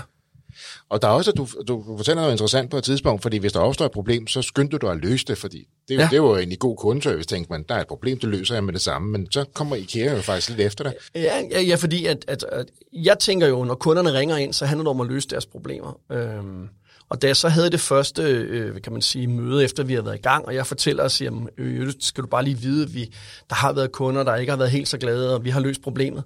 Og 0.90 1.02
der 1.02 1.08
er 1.08 1.12
også, 1.12 1.32
at 1.32 1.38
du, 1.38 1.48
du 1.68 1.98
fortæller 1.98 2.22
noget 2.22 2.34
interessant 2.34 2.72
på 2.72 2.78
et 2.78 2.84
tidspunkt, 2.84 3.22
fordi 3.22 3.38
hvis 3.38 3.54
der 3.54 3.60
opstår 3.60 3.86
et 3.86 3.92
problem, 3.92 4.28
så 4.28 4.42
skynder 4.42 4.78
du 4.78 4.88
at 4.88 4.98
løse 4.98 5.26
det, 5.26 5.38
fordi 5.38 5.68
det, 5.88 5.98
ja. 5.98 6.04
det 6.04 6.14
er 6.14 6.18
jo 6.18 6.36
en 6.36 6.58
god 6.58 6.78
kundeservice, 6.78 7.28
tænker 7.28 7.54
man, 7.54 7.66
der 7.70 7.76
er 7.76 7.82
et 7.82 7.88
problem, 7.88 8.20
det 8.20 8.30
løser 8.30 8.54
jeg 8.54 8.64
med 8.64 8.74
det 8.74 8.82
samme, 8.82 9.12
men 9.12 9.32
så 9.32 9.46
kommer 9.54 9.76
IKEA 9.76 10.16
jo 10.16 10.22
faktisk 10.22 10.50
lidt 10.50 10.62
efter 10.62 10.84
dig. 10.84 10.94
Ja, 11.16 11.42
ja, 11.52 11.62
ja 11.62 11.76
fordi 11.76 12.06
at, 12.06 12.26
at, 12.28 12.46
at, 12.52 12.66
jeg 12.94 13.20
tænker 13.20 13.48
jo, 13.48 13.64
når 13.64 13.76
kunderne 13.76 14.14
ringer 14.14 14.38
ind, 14.38 14.54
så 14.54 14.66
handler 14.66 14.84
det 14.84 14.90
om 14.90 15.02
at 15.02 15.08
løse 15.08 15.28
deres 15.28 15.46
problemer. 15.46 16.00
Øhm, 16.12 16.68
og 17.10 17.22
da 17.22 17.28
jeg 17.28 17.36
så 17.36 17.50
havde 17.50 17.70
det 17.70 17.80
første, 17.80 18.24
øh, 18.24 18.82
kan 18.82 18.94
man 18.94 19.02
sige, 19.02 19.28
møde, 19.28 19.64
efter 19.64 19.84
vi 19.84 19.94
har 19.94 20.02
været 20.02 20.16
i 20.16 20.22
gang, 20.22 20.46
og 20.46 20.56
jeg 20.56 20.68
fortæller 20.68 21.04
og 21.04 21.12
siger, 21.12 21.32
øh, 21.58 21.94
skal 22.00 22.24
du 22.24 22.28
bare 22.28 22.44
lige 22.44 22.58
vide, 22.58 22.84
at 22.84 22.94
vi, 22.94 23.14
der 23.50 23.56
har 23.56 23.74
været 23.74 23.92
kunder, 23.92 24.24
der 24.24 24.36
ikke 24.36 24.52
har 24.52 24.58
været 24.58 24.72
helt 24.72 24.88
så 24.88 24.98
glade, 24.98 25.36
og 25.36 25.44
vi 25.44 25.50
har 25.50 25.60
løst 25.60 25.82
problemet 25.82 26.24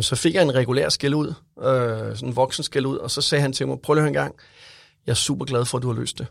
men 0.00 0.04
så 0.04 0.16
fik 0.16 0.34
jeg 0.34 0.42
en 0.42 0.54
regulær 0.54 0.88
skæld 0.88 1.14
ud, 1.14 1.28
øh, 1.58 2.16
sådan 2.16 2.28
en 2.28 2.36
voksen 2.36 2.64
skæld 2.64 2.86
ud, 2.86 2.96
og 2.96 3.10
så 3.10 3.20
sagde 3.20 3.42
han 3.42 3.52
til 3.52 3.68
mig, 3.68 3.78
prøv 3.82 3.94
lige 3.94 4.06
en 4.06 4.12
gang, 4.12 4.34
jeg 5.06 5.12
er 5.12 5.16
super 5.16 5.44
glad 5.44 5.64
for, 5.64 5.78
at 5.78 5.82
du 5.82 5.88
har 5.92 6.00
løst 6.00 6.18
det. 6.18 6.26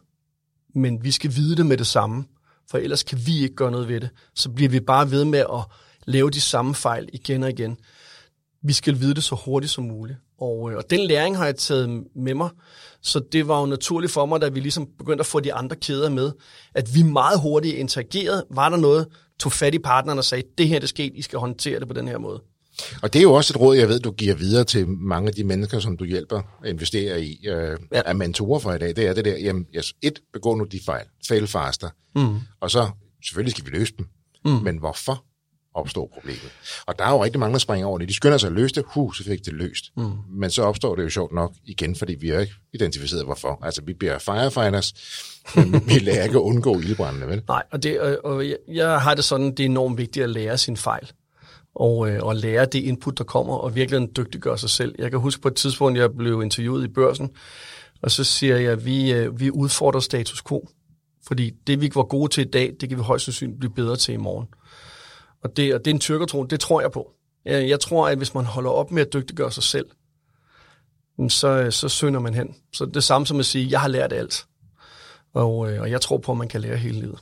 Men 0.76 1.04
vi 1.04 1.12
skal 1.12 1.36
vide 1.36 1.56
det 1.56 1.66
med 1.66 1.78
det 1.78 1.88
samme, 1.88 2.26
for 2.72 2.78
ellers 2.78 3.04
kan 3.04 3.20
vi 3.26 3.44
ikke 3.44 3.56
gøre 3.56 3.72
noget 3.72 3.88
ved 3.88 4.02
det. 4.02 4.10
Så 4.36 4.50
bliver 4.50 4.70
vi 4.70 4.80
bare 4.80 5.12
ved 5.12 5.26
med 5.26 5.40
at 5.40 5.64
lave 6.06 6.30
de 6.30 6.42
samme 6.42 6.76
fejl 6.76 7.10
igen 7.14 7.44
og 7.44 7.50
igen. 7.50 7.78
Vi 8.64 8.74
skal 8.74 9.00
vide 9.00 9.14
det 9.14 9.24
så 9.24 9.36
hurtigt 9.36 9.72
som 9.72 9.84
muligt. 9.84 10.20
Og, 10.40 10.72
øh, 10.72 10.78
og 10.78 10.84
den 10.90 11.00
læring 11.00 11.38
har 11.38 11.46
jeg 11.46 11.56
taget 11.56 12.04
med 12.16 12.34
mig, 12.34 12.50
så 13.02 13.22
det 13.32 13.48
var 13.48 13.60
jo 13.60 13.66
naturligt 13.66 14.14
for 14.14 14.26
mig, 14.26 14.42
da 14.42 14.50
vi 14.50 14.60
ligesom 14.60 14.88
begyndte 14.98 15.22
at 15.22 15.26
få 15.26 15.40
de 15.40 15.54
andre 15.54 15.76
kæder 15.76 16.10
med, 16.10 16.32
at 16.74 16.96
vi 16.96 17.04
meget 17.04 17.42
hurtigt 17.42 17.76
interagerede. 17.76 18.46
Var 18.50 18.70
der 18.70 18.78
noget, 18.78 19.08
tog 19.40 19.52
fat 19.52 19.76
i 19.76 19.80
partneren 19.80 20.18
og 20.18 20.26
sagde, 20.26 20.44
det 20.58 20.68
her 20.68 20.80
det 20.80 20.90
skete, 20.90 21.16
I 21.16 21.22
skal 21.22 21.40
håndtere 21.40 21.80
det 21.80 21.88
på 21.88 21.94
den 21.94 22.08
her 22.08 22.18
måde. 22.18 22.42
Og 23.02 23.14
det 23.14 23.20
er 23.20 23.24
jo 23.24 23.34
også 23.34 23.54
et 23.54 23.60
råd, 23.60 23.76
jeg 23.78 23.90
ved, 23.90 24.00
du 24.00 24.12
giver 24.12 24.36
videre 24.36 24.64
til 24.64 24.88
mange 24.88 25.28
af 25.28 25.34
de 25.34 25.44
mennesker, 25.44 25.80
som 25.80 25.98
du 25.98 26.06
hjælper 26.06 26.42
at 26.64 26.70
investere 26.70 27.24
i, 27.24 27.48
øh, 27.48 27.78
ja. 27.92 28.02
af 28.06 28.16
mentorer 28.16 28.60
for 28.60 28.74
i 28.74 28.78
dag. 28.78 28.96
Det 28.96 29.08
er 29.08 29.14
det 29.14 29.26
der, 29.26 29.38
jamen, 29.38 29.66
yes, 29.76 29.94
et, 30.02 30.20
begå 30.34 30.56
nu 30.56 30.64
de 30.64 30.80
fejl, 30.86 31.06
fail 31.28 31.48
faster, 31.48 31.90
mm. 32.16 32.40
og 32.62 32.72
så, 32.72 32.90
selvfølgelig 33.26 33.52
skal 33.52 33.66
vi 33.66 33.70
løse 33.70 33.94
dem, 33.98 34.06
mm. 34.46 34.52
men 34.52 34.78
hvorfor 34.78 35.26
opstår 35.74 36.12
problemet? 36.14 36.52
Og 36.86 37.00
der 37.00 37.06
er 37.06 37.12
jo 37.12 37.24
rigtig 37.24 37.40
mange, 37.40 37.54
der 37.54 37.60
springer 37.60 37.88
over 37.88 37.98
det. 37.98 38.08
De 38.08 38.14
skynder 38.14 38.38
sig 38.38 38.48
at 38.48 38.54
løse 38.54 38.76
det, 38.76 38.84
hu, 38.88 39.12
så 39.12 39.24
fik 39.24 39.46
det 39.46 39.54
løst. 39.54 39.86
Mm. 39.98 40.12
Men 40.30 40.50
så 40.50 40.64
opstår 40.64 40.96
det 40.96 41.04
jo 41.04 41.10
sjovt 41.10 41.34
nok 41.34 41.54
igen, 41.66 41.96
fordi 41.96 42.16
vi 42.16 42.30
har 42.30 42.40
ikke 42.40 42.54
identificeret 42.74 43.26
hvorfor. 43.26 43.60
Altså, 43.66 43.82
vi 43.86 43.94
bliver 43.94 44.20
firefighters, 44.20 44.94
men 45.56 45.74
vi 45.88 46.00
lærer 46.00 46.24
ikke 46.24 46.36
at 46.36 46.42
undgå 46.42 46.80
ildbrændende, 46.80 47.28
vel? 47.28 47.42
Nej, 47.48 47.64
og, 47.72 47.84
det, 47.84 48.00
og, 48.00 48.18
og 48.24 48.48
jeg, 48.48 48.58
jeg 48.68 49.02
har 49.02 49.16
det 49.16 49.24
sådan, 49.24 49.52
det 49.52 49.60
er 49.60 49.66
enormt 49.66 49.98
vigtigt 49.98 50.24
at 50.24 50.30
lære 50.30 50.58
sin 50.58 50.78
fejl 50.78 51.12
og, 51.76 52.10
øh, 52.10 52.24
og 52.24 52.36
lære 52.36 52.66
det 52.66 52.80
input, 52.80 53.18
der 53.18 53.24
kommer, 53.24 53.54
og 53.54 53.76
virkelig 53.76 54.16
dygtiggøre 54.18 54.58
sig 54.58 54.70
selv. 54.70 54.96
Jeg 54.98 55.12
kan 55.12 55.20
huske 55.20 55.42
på 55.42 55.48
et 55.48 55.56
tidspunkt, 55.56 56.00
jeg 56.00 56.14
blev 56.18 56.42
interviewet 56.42 56.84
i 56.84 56.88
børsen, 56.88 57.30
og 58.02 58.12
så 58.12 58.24
siger 58.24 58.58
jeg, 58.58 58.72
at 58.72 58.86
vi, 58.86 59.12
øh, 59.12 59.40
vi 59.40 59.52
udfordrer 59.52 60.00
status 60.00 60.44
quo. 60.44 60.70
Fordi 61.28 61.52
det, 61.68 61.82
vi 61.82 61.92
var 61.96 62.04
gode 62.04 62.32
til 62.32 62.46
i 62.46 62.50
dag, 62.50 62.74
det 62.82 62.90
kan 62.90 62.98
vi 62.98 63.04
højst 63.04 63.26
sandsynligt 63.26 63.60
blive 63.60 63.74
bedre 63.74 63.96
til 63.96 64.14
i 64.14 64.18
morgen. 64.18 64.48
Og 65.44 65.58
det, 65.58 65.74
og 65.74 65.86
det 65.86 65.92
er 65.92 65.96
en 65.96 66.00
tyrkertro, 66.00 66.44
det 66.44 66.60
tror 66.60 66.82
jeg 66.82 66.92
på. 66.92 67.12
Jeg, 67.46 67.70
jeg 67.70 67.80
tror, 67.80 68.08
at 68.08 68.18
hvis 68.18 68.34
man 68.34 68.46
holder 68.46 68.70
op 68.70 68.92
med 68.92 69.02
at 69.02 69.14
dygtiggøre 69.14 69.52
sig 69.52 69.64
selv, 69.64 69.86
så, 71.30 71.48
øh, 71.48 71.72
så 71.72 71.90
synder 71.90 72.20
man 72.20 72.34
hen. 72.34 72.56
Så 72.74 72.86
det 72.86 73.04
samme 73.04 73.28
som 73.28 73.40
at 73.40 73.46
sige, 73.46 73.72
jeg 73.72 73.82
har 73.82 73.88
lært 73.88 74.14
alt. 74.14 74.46
Og, 75.34 75.72
øh, 75.72 75.82
og 75.82 75.92
jeg 75.92 76.02
tror 76.02 76.18
på, 76.18 76.32
at 76.32 76.38
man 76.38 76.48
kan 76.48 76.62
lære 76.62 76.78
hele 76.78 77.00
livet. 77.00 77.20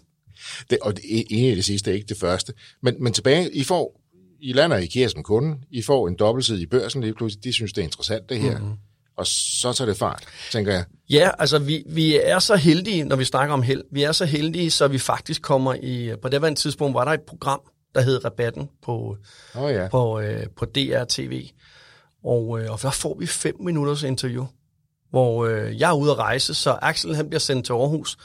Det, 0.70 0.78
og 0.82 0.96
det, 0.96 1.04
ene 1.30 1.50
af 1.50 1.56
det 1.56 1.66
sidste 1.66 1.92
er 1.92 1.96
ikke 1.96 2.08
det 2.08 2.18
første. 2.18 2.54
Men, 2.82 3.04
men 3.04 3.14
tilbage, 3.14 3.54
I 3.54 3.64
får 3.64 4.02
i 4.40 4.54
lander 4.54 4.78
IKEA 4.78 5.08
som 5.08 5.24
kunde, 5.24 5.58
I 5.72 5.82
får 5.82 6.08
en 6.08 6.16
dobbeltside 6.16 6.62
i 6.62 6.66
børsen 6.66 7.02
lige 7.02 7.14
pludselig, 7.14 7.44
de 7.44 7.54
synes, 7.54 7.74
det 7.74 7.82
er 7.82 7.86
interessant 7.86 8.30
det 8.30 8.40
her, 8.40 8.58
mm-hmm. 8.58 8.76
og 9.18 9.28
så 9.28 9.74
tager 9.74 9.90
det 9.90 9.98
fart, 9.98 10.24
tænker 10.52 10.74
jeg. 10.74 10.86
Ja, 11.10 11.30
altså 11.40 11.60
vi, 11.60 11.84
vi 11.86 12.20
er 12.24 12.40
så 12.40 12.56
heldige, 12.56 13.04
når 13.04 13.16
vi 13.16 13.26
snakker 13.26 13.54
om 13.54 13.62
held, 13.62 13.84
vi 13.92 14.04
er 14.04 14.12
så 14.12 14.26
heldige, 14.26 14.72
så 14.72 14.88
vi 14.88 14.98
faktisk 14.98 15.42
kommer 15.42 15.74
i, 15.74 16.12
på 16.22 16.30
det 16.30 16.42
var 16.42 16.48
en 16.48 16.56
tidspunkt, 16.56 16.94
var 16.94 17.06
der 17.06 17.12
et 17.12 17.22
program, 17.22 17.62
der 17.96 18.02
hed 18.02 18.26
Rabatten 18.26 18.70
på, 18.84 19.18
oh, 19.56 19.72
ja. 19.72 19.88
på, 19.88 20.20
øh, 20.20 20.44
på 20.56 20.66
DR-TV, 20.66 21.48
og, 22.24 22.60
øh, 22.60 22.72
og 22.72 22.82
der 22.82 22.90
får 22.90 23.18
vi 23.20 23.28
fem 23.28 23.56
minutters 23.60 24.04
interview, 24.04 24.46
hvor 25.10 25.46
øh, 25.46 25.80
jeg 25.80 25.90
er 25.90 25.96
ude 25.96 26.12
at 26.12 26.18
rejse, 26.18 26.54
så 26.54 26.78
Axel 26.82 27.16
han 27.16 27.30
bliver 27.30 27.40
sendt 27.40 27.66
til 27.66 27.74
Aarhus, 27.74 28.18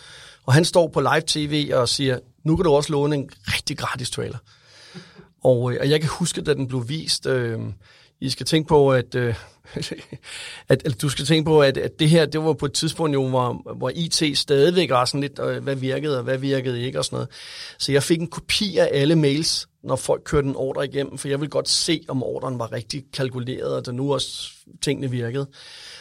og 0.46 0.52
han 0.52 0.64
står 0.64 0.88
på 0.88 1.00
live 1.00 1.22
tv 1.26 1.70
og 1.74 1.88
siger, 1.88 2.18
nu 2.44 2.56
kan 2.56 2.64
du 2.64 2.72
også 2.72 2.92
låne 2.92 3.16
en 3.16 3.30
rigtig 3.46 3.78
gratis 3.78 4.10
trailer. 4.10 4.38
Og, 5.45 5.72
øh, 5.72 5.78
og 5.80 5.90
jeg 5.90 6.01
kan 6.01 6.11
huske, 6.18 6.43
da 6.43 6.55
den 6.55 6.68
blev 6.68 6.88
vist, 6.88 7.26
øh, 7.26 7.61
I 8.20 8.30
skal 8.30 8.47
tænke 8.47 8.68
på, 8.68 8.93
at, 8.93 9.14
øh, 9.14 9.34
at, 10.68 10.86
at 10.86 11.03
du 11.03 11.09
skal 11.09 11.24
tænke 11.24 11.47
på, 11.47 11.62
at, 11.62 11.76
at 11.76 11.99
det 11.99 12.11
her, 12.11 12.26
det 12.26 12.45
var 12.45 12.53
på 12.53 12.66
et 12.66 12.72
tidspunkt 12.72 13.14
jo, 13.14 13.28
hvor, 13.28 13.74
hvor 13.76 13.90
IT 13.95 14.38
stadigvæk 14.38 14.90
var 14.90 15.05
sådan 15.05 15.20
lidt, 15.20 15.40
øh, 15.43 15.62
hvad 15.62 15.76
virkede 15.76 16.18
og 16.18 16.24
hvad 16.24 16.38
virkede 16.38 16.82
ikke 16.82 16.99
og 16.99 17.05
sådan 17.05 17.16
noget. 17.16 17.28
Så 17.78 17.93
jeg 17.93 18.03
fik 18.03 18.20
en 18.20 18.26
kopi 18.26 18.76
af 18.76 18.88
alle 18.93 19.16
mails, 19.16 19.68
når 19.84 19.97
folk 19.97 20.22
kørte 20.24 20.49
en 20.49 20.57
ordre 20.57 20.84
igennem, 20.84 21.18
for 21.18 21.28
jeg 21.28 21.40
ville 21.40 21.51
godt 21.51 21.68
se, 21.68 22.01
om 22.09 22.22
ordren 22.22 22.59
var 22.59 22.72
rigtig 22.72 23.05
kalkuleret, 23.12 23.76
og 23.76 23.86
der 23.86 23.93
nu 23.93 24.14
også 24.14 24.53
tingene 24.82 25.11
virkede. 25.11 25.47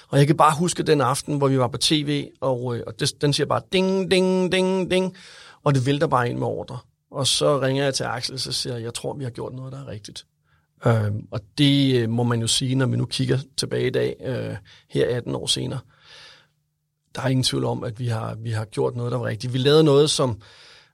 Og 0.10 0.18
jeg 0.20 0.28
kan 0.28 0.38
bare 0.38 0.56
huske 0.60 0.84
den 0.84 1.02
aften, 1.02 1.38
hvor 1.38 1.48
vi 1.48 1.60
var 1.60 1.68
på 1.68 1.78
tv, 1.78 2.28
og, 2.42 2.76
øh, 2.76 2.84
og 2.88 3.00
det, 3.00 3.22
den 3.22 3.34
siger 3.34 3.48
bare 3.48 3.62
ding, 3.74 4.12
ding, 4.12 4.52
ding, 4.52 4.92
ding, 4.92 5.16
og 5.64 5.76
det 5.76 5.86
vælter 5.86 6.08
bare 6.08 6.30
ind 6.30 6.38
med 6.38 6.48
ordre. 6.48 6.78
Og 7.12 7.28
så 7.28 7.62
ringer 7.62 7.84
jeg 7.84 7.94
til 7.94 8.04
Axel, 8.04 8.34
og 8.34 8.40
så 8.40 8.52
siger 8.52 8.76
jeg, 8.76 8.84
jeg 8.84 8.94
tror, 8.94 9.14
vi 9.14 9.24
har 9.24 9.32
gjort 9.32 9.54
noget, 9.54 9.74
der 9.74 9.82
er 9.82 9.88
rigtigt. 9.88 10.26
Øhm, 10.86 11.28
og 11.32 11.40
det 11.58 12.02
øh, 12.02 12.10
må 12.10 12.24
man 12.24 12.42
jo 12.42 12.48
sige, 12.48 12.76
når 12.76 12.86
vi 12.86 12.98
nu 12.98 13.06
kigger 13.06 13.38
tilbage 13.58 13.88
i 13.88 13.90
dag, 13.90 14.16
øh, 14.26 14.56
her 14.90 15.18
18 15.18 15.36
år 15.36 15.46
senere. 15.46 15.80
Der 17.16 17.22
er 17.22 17.28
ingen 17.28 17.44
tvivl 17.44 17.66
om, 17.66 17.84
at 17.84 18.00
vi 18.00 18.08
har, 18.08 18.36
vi 18.36 18.52
har 18.52 18.66
gjort 18.66 18.96
noget, 18.96 19.12
der 19.12 19.18
var 19.18 19.26
rigtigt. 19.26 19.54
Vi 19.54 19.58
lavede 19.58 19.84
noget, 19.84 20.10
som, 20.10 20.42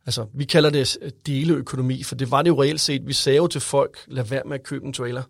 altså 0.06 0.26
vi 0.34 0.46
kalder 0.46 0.70
det 0.70 0.98
deleøkonomi, 1.26 2.04
for 2.04 2.16
det 2.16 2.32
var 2.32 2.42
det 2.42 2.50
jo 2.50 2.62
reelt 2.62 2.82
set. 2.82 3.08
Vi 3.08 3.14
sagde 3.14 3.38
jo 3.38 3.48
til 3.48 3.62
folk, 3.62 3.98
lad 4.08 4.24
være 4.24 4.44
med 4.46 4.56
at 4.60 4.64
købe 4.64 4.86
en 4.86 4.94
trailer. 4.94 5.24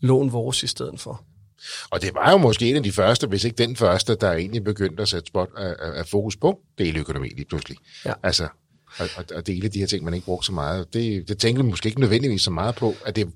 Lån 0.00 0.32
vores 0.32 0.62
i 0.62 0.66
stedet 0.66 1.00
for. 1.00 1.24
Og 1.90 2.02
det 2.02 2.14
var 2.14 2.30
jo 2.30 2.36
måske 2.36 2.70
en 2.70 2.76
af 2.76 2.82
de 2.82 2.92
første, 2.92 3.26
hvis 3.26 3.44
ikke 3.44 3.56
den 3.56 3.76
første, 3.76 4.14
der 4.14 4.32
egentlig 4.32 4.64
begyndte 4.64 5.02
at 5.02 5.08
sætte 5.08 5.26
spot 5.26 5.48
af, 5.56 5.74
af 5.80 6.06
fokus 6.06 6.36
på 6.36 6.60
deleøkonomi 6.78 7.28
lige 7.28 7.44
pludselig. 7.44 7.78
Ja. 8.04 8.12
Altså, 8.22 8.48
at, 8.98 9.32
og 9.32 9.46
dele 9.46 9.68
de 9.68 9.78
her 9.78 9.86
ting, 9.86 10.04
man 10.04 10.14
ikke 10.14 10.24
brugte 10.24 10.46
så 10.46 10.52
meget. 10.52 10.94
Det, 10.94 11.28
det 11.28 11.38
tænkte 11.38 11.62
man 11.62 11.70
måske 11.70 11.86
ikke 11.86 12.00
nødvendigvis 12.00 12.42
så 12.42 12.50
meget 12.50 12.74
på, 12.74 12.94
at 13.04 13.16
det 13.16 13.32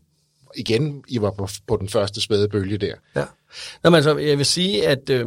igen, 0.56 1.04
I 1.08 1.20
var 1.20 1.30
på, 1.30 1.48
på 1.66 1.76
den 1.76 1.88
første 1.88 2.20
spæde 2.20 2.48
bølge 2.48 2.78
der. 2.78 2.94
Ja. 3.16 3.24
Nå, 3.84 3.90
men 3.90 3.94
altså, 3.94 4.16
jeg 4.18 4.38
vil 4.38 4.46
sige, 4.46 4.88
at 4.88 5.10
øh, 5.10 5.26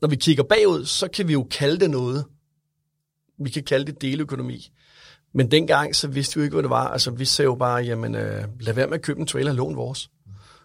når 0.00 0.08
vi 0.08 0.16
kigger 0.16 0.42
bagud, 0.42 0.84
så 0.84 1.08
kan 1.08 1.28
vi 1.28 1.32
jo 1.32 1.46
kalde 1.50 1.80
det 1.80 1.90
noget. 1.90 2.24
Vi 3.38 3.50
kan 3.50 3.62
kalde 3.62 3.92
det 3.92 4.02
deleøkonomi. 4.02 4.72
Men 5.34 5.50
dengang, 5.50 5.96
så 5.96 6.08
vidste 6.08 6.34
vi 6.34 6.40
jo 6.40 6.44
ikke, 6.44 6.54
hvad 6.54 6.62
det 6.62 6.70
var. 6.70 6.88
Altså, 6.88 7.10
vi 7.10 7.24
sagde 7.24 7.46
jo 7.46 7.54
bare, 7.54 7.82
jamen, 7.82 8.14
øh, 8.14 8.44
lad 8.60 8.74
være 8.74 8.86
med 8.86 8.94
at 8.94 9.02
købe 9.02 9.20
en 9.20 9.26
trailer, 9.26 9.52
lån 9.52 9.76
vores. 9.76 10.10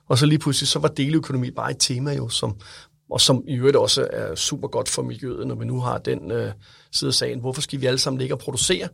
Og 0.07 0.17
så 0.17 0.25
lige 0.25 0.39
pludselig, 0.39 0.67
så 0.67 0.79
var 0.79 0.87
deleøkonomi 0.87 1.51
bare 1.51 1.71
et 1.71 1.77
tema 1.79 2.13
jo, 2.13 2.29
som, 2.29 2.55
og 3.13 3.21
som 3.21 3.43
i 3.47 3.55
øvrigt 3.55 3.75
også 3.75 4.07
er 4.13 4.35
super 4.35 4.67
godt 4.67 4.89
for 4.89 5.01
miljøet, 5.01 5.47
når 5.47 5.55
vi 5.55 5.65
nu 5.65 5.79
har 5.79 5.97
den 5.97 6.31
øh, 6.31 6.51
side 6.91 7.07
af 7.07 7.13
sagen. 7.13 7.39
Hvorfor 7.39 7.61
skal 7.61 7.81
vi 7.81 7.85
alle 7.85 7.99
sammen 7.99 8.19
ligge 8.19 8.35
og 8.35 8.39
producere, 8.39 8.87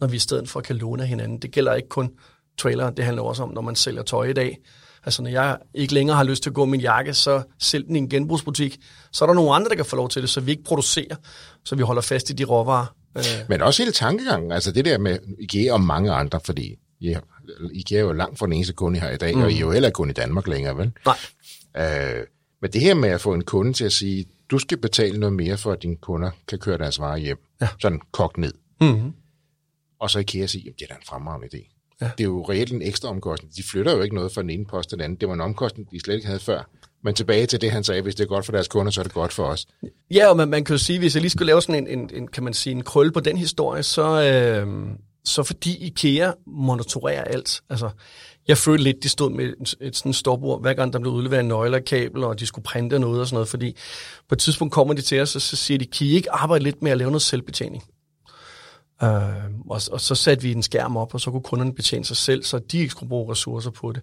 når 0.00 0.06
vi 0.06 0.16
i 0.16 0.18
stedet 0.18 0.48
for 0.48 0.60
kan 0.60 0.76
låne 0.76 1.06
hinanden? 1.06 1.38
Det 1.38 1.50
gælder 1.50 1.74
ikke 1.74 1.88
kun 1.88 2.10
trailer, 2.58 2.90
det 2.90 3.04
handler 3.04 3.22
også 3.22 3.42
om, 3.42 3.50
når 3.54 3.60
man 3.60 3.76
sælger 3.76 4.02
tøj 4.02 4.24
i 4.24 4.32
dag. 4.32 4.58
Altså, 5.04 5.22
når 5.22 5.30
jeg 5.30 5.58
ikke 5.74 5.94
længere 5.94 6.16
har 6.16 6.24
lyst 6.24 6.42
til 6.42 6.50
at 6.50 6.54
gå 6.54 6.64
min 6.64 6.80
jakke, 6.80 7.14
så 7.14 7.42
sælg 7.58 7.86
den 7.86 7.96
i 7.96 7.98
en 7.98 8.08
genbrugsbutik. 8.08 8.78
Så 9.12 9.24
er 9.24 9.26
der 9.26 9.34
nogle 9.34 9.54
andre, 9.54 9.68
der 9.68 9.74
kan 9.74 9.84
få 9.84 9.96
lov 9.96 10.08
til 10.08 10.22
det, 10.22 10.30
så 10.30 10.40
vi 10.40 10.50
ikke 10.50 10.64
producerer, 10.64 11.16
så 11.64 11.76
vi 11.76 11.82
holder 11.82 12.02
fast 12.02 12.30
i 12.30 12.32
de 12.32 12.44
råvarer. 12.44 12.86
Øh. 13.16 13.24
Men 13.48 13.62
også 13.62 13.82
hele 13.82 13.92
tankegangen, 13.92 14.52
altså 14.52 14.72
det 14.72 14.84
der 14.84 14.98
med 14.98 15.18
IKEA 15.38 15.72
og 15.72 15.80
mange 15.80 16.12
andre, 16.12 16.40
fordi 16.44 16.76
ja, 17.00 17.18
IKEA 17.72 17.98
er 17.98 18.02
jo 18.02 18.12
langt 18.12 18.38
fra 18.38 18.46
den 18.46 18.52
eneste 18.52 18.72
kunde, 18.72 18.96
I 18.96 19.00
har 19.00 19.10
i 19.10 19.16
dag, 19.16 19.34
mm. 19.36 19.42
og 19.42 19.52
I 19.52 19.56
er 19.56 19.60
jo 19.60 19.70
heller 19.70 19.88
ikke 19.88 19.96
kun 19.96 20.10
i 20.10 20.12
Danmark 20.12 20.46
længere, 20.46 20.76
vel? 20.76 20.92
Nej. 21.06 21.16
Øh, 21.76 22.26
men 22.62 22.72
det 22.72 22.80
her 22.80 22.94
med 22.94 23.08
at 23.08 23.20
få 23.20 23.34
en 23.34 23.44
kunde 23.44 23.72
til 23.72 23.84
at 23.84 23.92
sige, 23.92 24.26
du 24.50 24.58
skal 24.58 24.78
betale 24.78 25.20
noget 25.20 25.32
mere, 25.32 25.56
for 25.56 25.72
at 25.72 25.82
dine 25.82 25.96
kunder 25.96 26.30
kan 26.48 26.58
køre 26.58 26.78
deres 26.78 27.00
varer 27.00 27.16
hjem, 27.16 27.38
ja. 27.60 27.68
sådan 27.80 28.00
kogt 28.12 28.38
ned. 28.38 28.52
Mm-hmm. 28.80 29.12
Og 29.98 30.10
så 30.10 30.24
kan 30.28 30.40
jeg 30.40 30.50
sige, 30.50 30.68
at 30.68 30.74
det 30.78 30.84
er 30.84 30.88
da 30.88 30.94
en 30.94 31.06
fremragende 31.06 31.48
idé. 31.54 31.72
Ja. 32.00 32.10
Det 32.18 32.24
er 32.24 32.28
jo 32.28 32.42
reelt 32.42 32.72
en 32.72 32.82
ekstra 32.82 33.08
omkostning. 33.08 33.56
De 33.56 33.62
flytter 33.62 33.96
jo 33.96 34.02
ikke 34.02 34.14
noget 34.14 34.32
fra 34.32 34.42
den 34.42 34.50
ene 34.50 34.66
post 34.66 34.88
til 34.88 34.98
den 34.98 35.04
anden. 35.04 35.20
Det 35.20 35.28
var 35.28 35.34
en 35.34 35.40
omkostning, 35.40 35.90
de 35.90 36.00
slet 36.00 36.14
ikke 36.14 36.26
havde 36.26 36.40
før. 36.40 36.70
Men 37.04 37.14
tilbage 37.14 37.46
til 37.46 37.60
det, 37.60 37.70
han 37.70 37.84
sagde, 37.84 38.02
hvis 38.02 38.14
det 38.14 38.24
er 38.24 38.28
godt 38.28 38.44
for 38.44 38.52
deres 38.52 38.68
kunder, 38.68 38.92
så 38.92 39.00
er 39.00 39.02
det 39.02 39.12
godt 39.12 39.32
for 39.32 39.44
os. 39.44 39.66
Ja, 40.10 40.28
og 40.28 40.36
man, 40.36 40.48
man 40.48 40.64
kan 40.64 40.74
jo 40.74 40.78
sige, 40.78 40.98
hvis 40.98 41.14
jeg 41.14 41.20
lige 41.20 41.30
skulle 41.30 41.46
lave 41.46 41.62
sådan 41.62 41.86
en, 41.88 41.98
en, 41.98 42.10
en 42.14 42.28
kan 42.28 42.44
man 42.44 42.54
sige, 42.54 42.72
en 42.72 42.82
krølle 42.82 43.12
på 43.12 43.20
den 43.20 43.36
historie, 43.36 43.82
så, 43.82 44.22
øh, 44.22 44.88
så 45.24 45.42
fordi 45.42 45.86
IKEA 45.86 46.32
monitorerer 46.46 47.24
alt. 47.24 47.60
Altså, 47.70 47.90
jeg 48.48 48.58
følte 48.58 48.84
lidt, 48.84 49.02
de 49.02 49.08
stod 49.08 49.30
med 49.30 49.44
et, 49.44 49.74
et 49.80 49.96
sådan 49.96 50.12
stopord, 50.12 50.60
hver 50.60 50.74
gang 50.74 50.92
der 50.92 50.98
blev 50.98 51.12
udleveret 51.12 51.40
en 51.40 51.48
nøgle 51.48 51.76
og 51.76 51.84
kabel, 51.84 52.24
og 52.24 52.40
de 52.40 52.46
skulle 52.46 52.64
printe 52.64 52.98
noget 52.98 53.20
og 53.20 53.26
sådan 53.26 53.34
noget, 53.34 53.48
fordi 53.48 53.76
på 54.28 54.34
et 54.34 54.38
tidspunkt 54.38 54.74
kommer 54.74 54.94
de 54.94 55.02
til 55.02 55.20
os, 55.20 55.36
og 55.36 55.42
så 55.42 55.56
siger 55.56 55.78
de, 55.78 55.86
kan 55.86 56.06
I 56.06 56.10
ikke 56.10 56.32
arbejde 56.32 56.64
lidt 56.64 56.82
med 56.82 56.90
at 56.90 56.98
lave 56.98 57.10
noget 57.10 57.22
selvbetjening? 57.22 57.84
Øh, 59.02 59.10
og, 59.68 59.80
og 59.92 60.00
så 60.00 60.14
satte 60.14 60.42
vi 60.42 60.52
en 60.52 60.62
skærm 60.62 60.96
op, 60.96 61.14
og 61.14 61.20
så 61.20 61.30
kunne 61.30 61.42
kunderne 61.42 61.74
betjene 61.74 62.04
sig 62.04 62.16
selv, 62.16 62.44
så 62.44 62.58
de 62.58 62.78
ikke 62.78 62.90
skulle 62.90 63.08
bruge 63.08 63.32
ressourcer 63.32 63.70
på 63.70 63.92
det. 63.92 64.02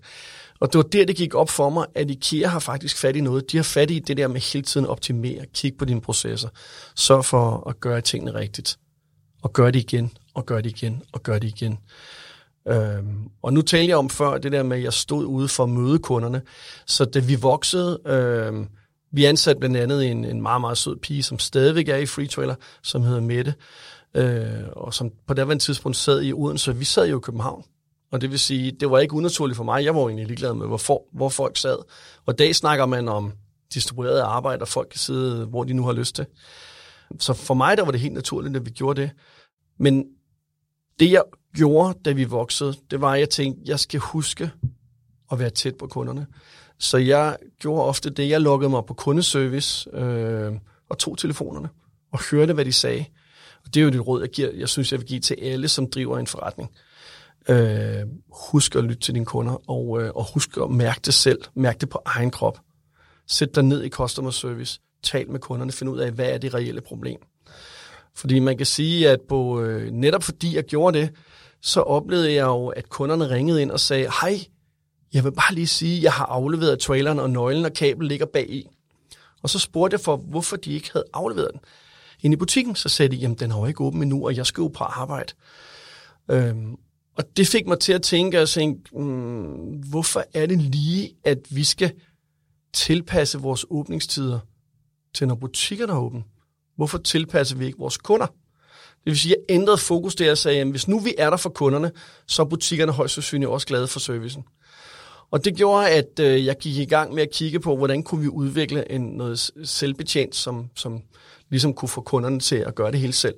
Og 0.59 0.73
det 0.73 0.77
var 0.77 0.83
der, 0.83 1.05
det 1.05 1.15
gik 1.15 1.35
op 1.35 1.49
for 1.49 1.69
mig, 1.69 1.85
at 1.95 2.11
IKEA 2.11 2.47
har 2.47 2.59
faktisk 2.59 2.97
fat 2.97 3.15
i 3.15 3.21
noget. 3.21 3.51
De 3.51 3.57
har 3.57 3.63
fat 3.63 3.91
i 3.91 3.99
det 3.99 4.17
der 4.17 4.27
med 4.27 4.41
hele 4.41 4.63
tiden 4.63 4.85
optimere, 4.85 5.45
kigge 5.53 5.77
på 5.77 5.85
dine 5.85 6.01
processer, 6.01 6.49
sørg 6.95 7.25
for 7.25 7.69
at 7.69 7.79
gøre 7.79 8.01
tingene 8.01 8.33
rigtigt, 8.33 8.77
og 9.41 9.53
gøre 9.53 9.71
det 9.71 9.79
igen, 9.79 10.11
og 10.33 10.45
gøre 10.45 10.61
det 10.61 10.69
igen, 10.69 11.01
og 11.11 11.23
gøre 11.23 11.39
det 11.39 11.47
igen. 11.47 11.77
Øhm, 12.67 13.29
og 13.41 13.53
nu 13.53 13.61
talte 13.61 13.89
jeg 13.89 13.97
om 13.97 14.09
før 14.09 14.37
det 14.37 14.51
der 14.51 14.63
med, 14.63 14.77
at 14.77 14.83
jeg 14.83 14.93
stod 14.93 15.25
ude 15.25 15.47
for 15.47 15.63
at 15.63 15.69
møde 15.69 15.99
kunderne. 15.99 16.41
Så 16.85 17.05
da 17.05 17.19
vi 17.19 17.35
voksede, 17.35 17.99
øhm, 18.05 18.67
vi 19.11 19.25
ansatte 19.25 19.59
blandt 19.59 19.77
andet 19.77 20.11
en, 20.11 20.25
en 20.25 20.41
meget, 20.41 20.61
meget 20.61 20.77
sød 20.77 20.95
pige, 20.95 21.23
som 21.23 21.39
stadigvæk 21.39 21.87
er 21.87 21.97
i 21.97 22.05
Free 22.05 22.27
Trailer, 22.27 22.55
som 22.83 23.01
hedder 23.01 23.21
Mette, 23.21 23.53
øh, 24.13 24.67
og 24.71 24.93
som 24.93 25.11
på 25.27 25.33
det 25.33 25.61
tidspunkt 25.61 25.97
sad 25.97 26.21
i 26.23 26.33
Odense. 26.33 26.75
Vi 26.75 26.85
sad 26.85 27.09
jo 27.09 27.17
i 27.17 27.21
København, 27.21 27.63
Og 28.11 28.21
det 28.21 28.31
vil 28.31 28.39
sige, 28.39 28.71
det 28.71 28.91
var 28.91 28.99
ikke 28.99 29.13
unaturligt 29.13 29.57
for 29.57 29.63
mig. 29.63 29.83
Jeg 29.83 29.95
var 29.95 30.01
egentlig 30.01 30.27
ligeglad 30.27 30.53
med, 30.53 30.67
hvor, 30.67 30.77
for, 30.77 31.03
hvor 31.13 31.29
folk 31.29 31.57
sad. 31.57 31.77
Og 32.25 32.33
i 32.33 32.35
dag 32.35 32.55
snakker 32.55 32.85
man 32.85 33.07
om 33.07 33.33
distribueret 33.73 34.19
arbejde, 34.19 34.61
og 34.61 34.67
folk 34.67 34.87
kan 34.91 34.99
sidde, 34.99 35.45
hvor 35.45 35.63
de 35.63 35.73
nu 35.73 35.83
har 35.85 35.93
lyst 35.93 36.15
til. 36.15 36.25
Så 37.19 37.33
for 37.33 37.53
mig, 37.53 37.77
der 37.77 37.83
var 37.85 37.91
det 37.91 37.99
helt 37.99 38.13
naturligt, 38.13 38.55
at 38.55 38.65
vi 38.65 38.69
gjorde 38.69 39.01
det. 39.01 39.11
Men 39.79 40.05
det, 40.99 41.11
jeg 41.11 41.23
gjorde, 41.55 41.99
da 42.05 42.11
vi 42.11 42.23
voksede, 42.23 42.75
det 42.91 43.01
var, 43.01 43.13
at 43.13 43.19
jeg 43.19 43.29
tænkte, 43.29 43.61
jeg 43.65 43.79
skal 43.79 43.99
huske 43.99 44.51
at 45.31 45.39
være 45.39 45.49
tæt 45.49 45.75
på 45.75 45.87
kunderne. 45.87 46.27
Så 46.79 46.97
jeg 46.97 47.37
gjorde 47.59 47.83
ofte 47.83 48.09
det, 48.09 48.29
jeg 48.29 48.41
lukkede 48.41 48.69
mig 48.69 48.85
på 48.85 48.93
kundeservice 48.93 49.89
øh, 49.93 50.53
og 50.89 50.97
tog 50.97 51.17
telefonerne 51.17 51.69
og 52.11 52.19
hørte, 52.31 52.53
hvad 52.53 52.65
de 52.65 52.73
sagde. 52.73 53.05
Og 53.65 53.73
det 53.73 53.79
er 53.79 53.83
jo 53.83 53.89
det 53.89 54.07
råd, 54.07 54.21
jeg, 54.21 54.29
giver, 54.29 54.51
jeg 54.51 54.69
synes, 54.69 54.91
jeg 54.91 54.99
vil 54.99 55.07
give 55.07 55.19
til 55.19 55.37
alle, 55.41 55.67
som 55.67 55.89
driver 55.89 56.17
en 56.17 56.27
forretning. 56.27 56.71
Øh, 57.49 58.07
husk 58.51 58.75
at 58.75 58.83
lytte 58.83 58.99
til 58.99 59.13
dine 59.13 59.25
kunder, 59.25 59.69
og, 59.69 60.01
øh, 60.01 60.11
og 60.15 60.33
husk 60.33 60.57
at 60.57 60.69
mærke 60.71 60.99
det 61.05 61.13
selv. 61.13 61.39
Mærke 61.55 61.79
det 61.79 61.89
på 61.89 62.01
egen 62.05 62.31
krop. 62.31 62.59
Sæt 63.27 63.55
dig 63.55 63.63
ned 63.63 63.83
i 63.83 63.89
customer 63.89 64.31
service. 64.31 64.79
Tal 65.03 65.31
med 65.31 65.39
kunderne. 65.39 65.71
Find 65.71 65.89
ud 65.89 65.99
af, 65.99 66.11
hvad 66.11 66.29
er 66.29 66.37
det 66.37 66.53
reelle 66.53 66.81
problem. 66.81 67.19
Fordi 68.15 68.39
man 68.39 68.57
kan 68.57 68.65
sige, 68.65 69.09
at 69.09 69.19
på, 69.29 69.61
øh, 69.61 69.91
netop 69.91 70.23
fordi 70.23 70.55
jeg 70.55 70.63
gjorde 70.63 70.99
det, 70.99 71.09
så 71.63 71.81
oplevede 71.81 72.33
jeg 72.33 72.43
jo, 72.43 72.67
at 72.67 72.89
kunderne 72.89 73.29
ringede 73.29 73.61
ind 73.61 73.71
og 73.71 73.79
sagde, 73.79 74.09
hej, 74.21 74.39
jeg 75.13 75.23
vil 75.23 75.31
bare 75.31 75.53
lige 75.53 75.67
sige, 75.67 75.97
at 75.97 76.03
jeg 76.03 76.13
har 76.13 76.25
afleveret 76.25 76.79
traileren, 76.79 77.19
og 77.19 77.29
nøglen 77.29 77.65
og 77.65 77.73
kabel 77.73 78.07
ligger 78.07 78.25
bag 78.25 78.49
i. 78.49 78.67
Og 79.43 79.49
så 79.49 79.59
spurgte 79.59 79.93
jeg 79.93 80.01
for, 80.01 80.17
hvorfor 80.17 80.57
de 80.57 80.73
ikke 80.73 80.89
havde 80.93 81.05
afleveret 81.13 81.49
den. 81.53 81.59
Inde 82.21 82.33
i 82.33 82.37
butikken, 82.37 82.75
så 82.75 82.89
sagde 82.89 83.15
de, 83.15 83.15
jamen 83.15 83.37
den 83.37 83.51
har 83.51 83.59
jo 83.59 83.65
ikke 83.65 83.83
åben 83.83 84.01
endnu, 84.01 84.25
og 84.25 84.35
jeg 84.35 84.45
skal 84.45 84.61
jo 84.61 84.67
på 84.67 84.83
arbejde. 84.83 85.33
Øhm, 86.31 86.75
og 87.17 87.37
det 87.37 87.47
fik 87.47 87.67
mig 87.67 87.79
til 87.79 87.93
at 87.93 88.01
tænke, 88.01 88.41
og 88.41 88.49
tænke, 88.49 88.81
hmm, 88.91 89.83
hvorfor 89.89 90.23
er 90.33 90.45
det 90.45 90.61
lige, 90.61 91.15
at 91.23 91.37
vi 91.49 91.63
skal 91.63 91.91
tilpasse 92.73 93.39
vores 93.39 93.65
åbningstider 93.69 94.39
til, 95.13 95.27
når 95.27 95.35
butikkerne 95.35 95.93
er 95.93 95.97
åbne? 95.97 96.23
Hvorfor 96.75 96.97
tilpasser 96.97 97.57
vi 97.57 97.65
ikke 97.65 97.79
vores 97.79 97.97
kunder? 97.97 98.27
Det 99.05 99.11
vil 99.11 99.19
sige, 99.19 99.35
at 99.35 99.39
jeg 99.49 99.55
ændrede 99.55 99.77
fokus 99.77 100.15
der 100.15 100.31
og 100.31 100.37
sagde, 100.37 100.61
at 100.61 100.67
hvis 100.67 100.87
nu 100.87 100.99
vi 100.99 101.15
er 101.17 101.29
der 101.29 101.37
for 101.37 101.49
kunderne, 101.49 101.91
så 102.27 102.41
er 102.41 102.45
butikkerne 102.45 102.91
højst 102.91 103.13
sandsynligt 103.13 103.49
også 103.49 103.67
glade 103.67 103.87
for 103.87 103.99
servicen. 103.99 104.43
Og 105.31 105.45
det 105.45 105.55
gjorde, 105.55 105.89
at 105.89 106.19
øh, 106.19 106.45
jeg 106.45 106.57
gik 106.57 106.77
i 106.77 106.85
gang 106.85 107.13
med 107.13 107.23
at 107.23 107.31
kigge 107.31 107.59
på, 107.59 107.77
hvordan 107.77 108.03
kunne 108.03 108.21
vi 108.21 108.27
udvikle 108.27 108.91
en, 108.91 109.01
noget 109.01 109.51
selvbetjent, 109.63 110.35
som, 110.35 110.69
som 110.75 111.01
ligesom 111.49 111.73
kunne 111.73 111.89
få 111.89 112.01
kunderne 112.01 112.39
til 112.39 112.55
at 112.55 112.75
gøre 112.75 112.91
det 112.91 112.99
hele 112.99 113.13
selv. 113.13 113.35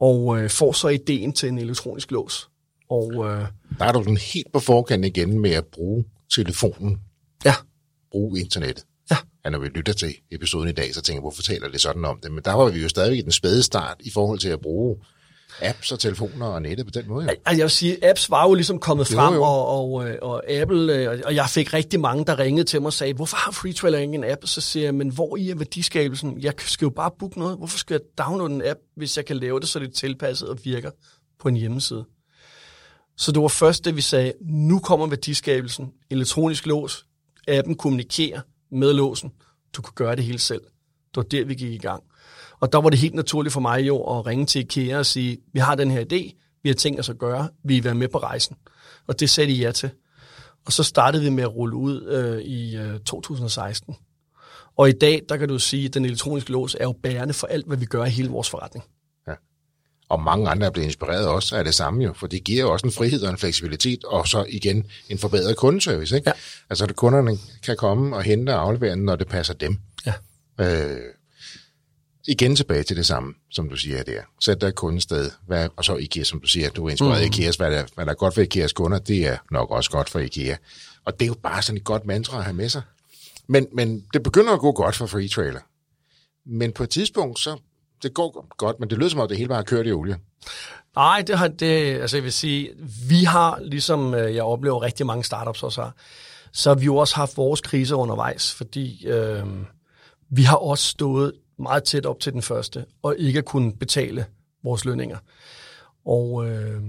Og 0.00 0.38
øh, 0.38 0.50
får 0.50 0.72
så 0.72 0.88
ideen 0.88 1.32
til 1.32 1.48
en 1.48 1.58
elektronisk 1.58 2.10
lås. 2.10 2.48
Og, 2.90 3.12
øh, 3.14 3.46
Der 3.78 3.84
er 3.84 3.92
du 3.92 3.98
sådan 3.98 4.16
helt 4.16 4.52
på 4.52 4.60
forkant 4.60 5.04
igen 5.04 5.38
med 5.40 5.50
at 5.50 5.66
bruge 5.66 6.04
telefonen, 6.34 7.00
ja, 7.44 7.54
bruge 8.10 8.40
internettet. 8.40 8.84
Ja, 9.44 9.50
når 9.50 9.58
vi 9.58 9.68
lytter 9.68 9.92
til 9.92 10.14
episoden 10.30 10.68
i 10.68 10.72
dag, 10.72 10.94
så 10.94 11.02
tænker 11.02 11.16
jeg, 11.16 11.20
hvorfor 11.20 11.42
taler 11.42 11.68
det 11.68 11.80
sådan 11.80 12.04
om 12.04 12.20
det? 12.22 12.32
Men 12.32 12.44
der 12.44 12.52
var 12.52 12.70
vi 12.70 12.82
jo 12.82 12.88
stadig 12.88 13.18
i 13.18 13.22
den 13.22 13.32
spæde 13.32 13.62
start 13.62 13.96
i 14.00 14.10
forhold 14.10 14.38
til 14.38 14.48
at 14.48 14.60
bruge 14.60 14.96
apps 15.62 15.92
og 15.92 15.98
telefoner 15.98 16.46
og 16.46 16.62
nettet 16.62 16.86
på 16.86 16.90
den 16.90 17.08
måde. 17.08 17.24
Jo. 17.24 17.30
Altså, 17.30 17.56
jeg 17.56 17.64
vil 17.64 17.70
sige, 17.70 18.08
apps 18.08 18.30
var 18.30 18.48
jo 18.48 18.54
ligesom 18.54 18.78
kommet 18.78 19.10
Jo, 19.10 19.16
frem, 19.16 19.34
jo. 19.34 19.42
Og, 19.42 19.66
og, 19.66 20.08
øh, 20.08 20.18
og 20.22 20.50
Apple, 20.50 20.94
øh, 20.94 21.20
og 21.24 21.34
jeg 21.34 21.48
fik 21.48 21.74
rigtig 21.74 22.00
mange, 22.00 22.24
der 22.24 22.38
ringede 22.38 22.64
til 22.64 22.80
mig 22.80 22.86
og 22.86 22.92
sagde, 22.92 23.14
hvorfor 23.14 23.36
har 23.36 23.52
FreeTrailer 23.52 23.98
ikke 23.98 24.14
en 24.14 24.24
app? 24.24 24.46
Så 24.46 24.60
siger 24.60 24.84
jeg, 24.84 24.94
men 24.94 25.08
hvor 25.08 25.36
i 25.36 25.50
er 25.50 25.54
værdiskabelsen? 25.54 26.40
Jeg 26.40 26.52
skal 26.58 26.86
jo 26.86 26.90
bare 26.90 27.10
booke 27.18 27.38
noget. 27.38 27.58
Hvorfor 27.58 27.78
skal 27.78 27.94
jeg 27.94 28.00
downloade 28.26 28.54
en 28.54 28.62
app, 28.64 28.80
hvis 28.96 29.16
jeg 29.16 29.24
kan 29.24 29.36
lave 29.36 29.60
det, 29.60 29.68
så 29.68 29.78
det 29.78 29.88
er 29.88 29.92
tilpasset 29.92 30.48
og 30.48 30.58
virker 30.64 30.90
på 31.40 31.48
en 31.48 31.56
hjemmeside? 31.56 32.04
Så 33.16 33.32
det 33.32 33.42
var 33.42 33.48
først, 33.48 33.84
det 33.84 33.96
vi 33.96 34.00
sagde, 34.00 34.32
nu 34.40 34.78
kommer 34.78 35.06
værdiskabelsen, 35.06 35.90
elektronisk 36.10 36.66
lås, 36.66 37.06
appen 37.48 37.74
kommunikerer 37.74 38.40
med 38.74 38.92
låsen, 38.92 39.32
du 39.76 39.82
kunne 39.82 39.94
gøre 39.94 40.16
det 40.16 40.24
hele 40.24 40.38
selv. 40.38 40.62
Det 41.08 41.16
var 41.16 41.22
der, 41.22 41.44
vi 41.44 41.54
gik 41.54 41.72
i 41.72 41.78
gang. 41.78 42.02
Og 42.60 42.72
der 42.72 42.80
var 42.80 42.90
det 42.90 42.98
helt 42.98 43.14
naturligt 43.14 43.52
for 43.52 43.60
mig 43.60 43.86
jo 43.86 44.18
at 44.18 44.26
ringe 44.26 44.46
til 44.46 44.60
IKEA 44.60 44.98
og 44.98 45.06
sige, 45.06 45.38
vi 45.52 45.58
har 45.58 45.74
den 45.74 45.90
her 45.90 46.00
idé, 46.00 46.40
vi 46.62 46.68
har 46.68 46.74
tænkt 46.74 47.00
os 47.00 47.08
at 47.08 47.18
gøre, 47.18 47.48
vi 47.64 47.74
vil 47.74 47.84
være 47.84 47.94
med 47.94 48.08
på 48.08 48.18
rejsen. 48.18 48.56
Og 49.06 49.20
det 49.20 49.30
sagde 49.30 49.52
de 49.52 49.56
ja 49.56 49.72
til. 49.72 49.90
Og 50.66 50.72
så 50.72 50.82
startede 50.82 51.22
vi 51.22 51.30
med 51.30 51.42
at 51.42 51.56
rulle 51.56 51.76
ud 51.76 52.02
øh, 52.02 52.40
i 52.40 52.76
øh, 52.76 53.00
2016. 53.00 53.96
Og 54.76 54.88
i 54.88 54.92
dag, 54.92 55.22
der 55.28 55.36
kan 55.36 55.48
du 55.48 55.58
sige, 55.58 55.86
at 55.86 55.94
den 55.94 56.04
elektroniske 56.04 56.52
lås 56.52 56.76
er 56.80 56.84
jo 56.84 56.92
bærende 57.02 57.34
for 57.34 57.46
alt, 57.46 57.66
hvad 57.66 57.76
vi 57.76 57.84
gør 57.84 58.04
i 58.04 58.10
hele 58.10 58.28
vores 58.28 58.50
forretning. 58.50 58.84
Og 60.08 60.22
mange 60.22 60.48
andre 60.48 60.66
er 60.66 60.70
blevet 60.70 60.86
inspireret 60.86 61.26
også 61.26 61.56
af 61.56 61.64
det 61.64 61.74
samme 61.74 62.04
jo, 62.04 62.12
for 62.12 62.26
det 62.26 62.44
giver 62.44 62.60
jo 62.60 62.72
også 62.72 62.86
en 62.86 62.92
frihed 62.92 63.22
og 63.22 63.30
en 63.30 63.38
fleksibilitet, 63.38 64.04
og 64.04 64.28
så 64.28 64.46
igen 64.48 64.86
en 65.08 65.18
forbedret 65.18 65.56
kundeservice. 65.56 66.16
Ikke? 66.16 66.30
Ja. 66.30 66.32
Altså 66.70 66.84
at 66.84 66.96
kunderne 66.96 67.38
kan 67.64 67.76
komme 67.76 68.16
og 68.16 68.22
hente 68.22 68.54
og 68.54 68.60
aflevere 68.60 68.90
den, 68.90 69.04
når 69.04 69.16
det 69.16 69.28
passer 69.28 69.54
dem. 69.54 69.78
Ja. 70.06 70.12
Øh, 70.60 71.00
igen 72.26 72.56
tilbage 72.56 72.82
til 72.82 72.96
det 72.96 73.06
samme, 73.06 73.34
som 73.50 73.68
du 73.68 73.76
siger 73.76 74.02
der. 74.02 74.20
Sæt 74.40 74.60
dig 74.60 74.66
et 74.66 74.74
kundested, 74.74 75.30
hvad, 75.46 75.68
og 75.76 75.84
så 75.84 75.96
IKEA, 75.96 76.24
som 76.24 76.40
du 76.40 76.46
siger, 76.46 76.70
du 76.70 76.86
er 76.86 76.90
inspireret 76.90 77.18
mm. 77.18 77.22
af 77.22 77.38
IKEA's, 77.38 77.56
hvad 77.56 77.70
der, 77.70 77.84
hvad 77.94 78.06
der 78.06 78.12
er 78.12 78.16
godt 78.16 78.34
for 78.34 78.42
IKEA's 78.42 78.72
kunder, 78.72 78.98
det 78.98 79.26
er 79.26 79.36
nok 79.50 79.70
også 79.70 79.90
godt 79.90 80.10
for 80.10 80.18
IKEA. 80.18 80.56
Og 81.04 81.20
det 81.20 81.22
er 81.22 81.28
jo 81.28 81.34
bare 81.42 81.62
sådan 81.62 81.76
et 81.76 81.84
godt 81.84 82.06
mantra 82.06 82.38
at 82.38 82.44
have 82.44 82.54
med 82.54 82.68
sig. 82.68 82.82
Men, 83.46 83.66
men 83.72 84.04
det 84.12 84.22
begynder 84.22 84.52
at 84.52 84.60
gå 84.60 84.72
godt 84.72 84.96
for 84.96 85.06
Free 85.06 85.28
Trailer. 85.28 85.60
Men 86.46 86.72
på 86.72 86.82
et 86.82 86.90
tidspunkt, 86.90 87.38
så 87.38 87.58
det 88.02 88.14
går 88.14 88.56
godt, 88.56 88.80
men 88.80 88.90
det 88.90 88.98
lyder 88.98 89.08
som 89.08 89.20
om, 89.20 89.28
det 89.28 89.36
hele 89.36 89.48
bare 89.48 89.56
har 89.56 89.62
kørt 89.62 89.86
i 89.86 89.92
olie. 89.92 90.16
Nej, 90.96 91.24
det 91.26 91.38
har 91.38 91.48
det, 91.48 92.00
altså 92.00 92.16
jeg 92.16 92.24
vil 92.24 92.32
sige, 92.32 92.70
vi 93.08 93.24
har, 93.24 93.58
ligesom 93.62 94.14
øh, 94.14 94.34
jeg 94.34 94.42
oplever 94.42 94.82
rigtig 94.82 95.06
mange 95.06 95.24
startups 95.24 95.62
også 95.62 95.82
har, 95.82 95.94
så 96.52 96.70
har 96.70 96.74
vi 96.74 96.84
jo 96.84 96.96
også 96.96 97.16
haft 97.16 97.36
vores 97.36 97.60
kriser 97.60 97.96
undervejs, 97.96 98.54
fordi 98.54 99.06
øh, 99.06 99.46
vi 100.30 100.42
har 100.42 100.56
også 100.56 100.88
stået 100.88 101.32
meget 101.58 101.84
tæt 101.84 102.06
op 102.06 102.20
til 102.20 102.32
den 102.32 102.42
første, 102.42 102.84
og 103.02 103.16
ikke 103.18 103.42
kunne 103.42 103.72
betale 103.72 104.26
vores 104.64 104.84
lønninger. 104.84 105.18
Og, 106.06 106.46
øh, 106.48 106.80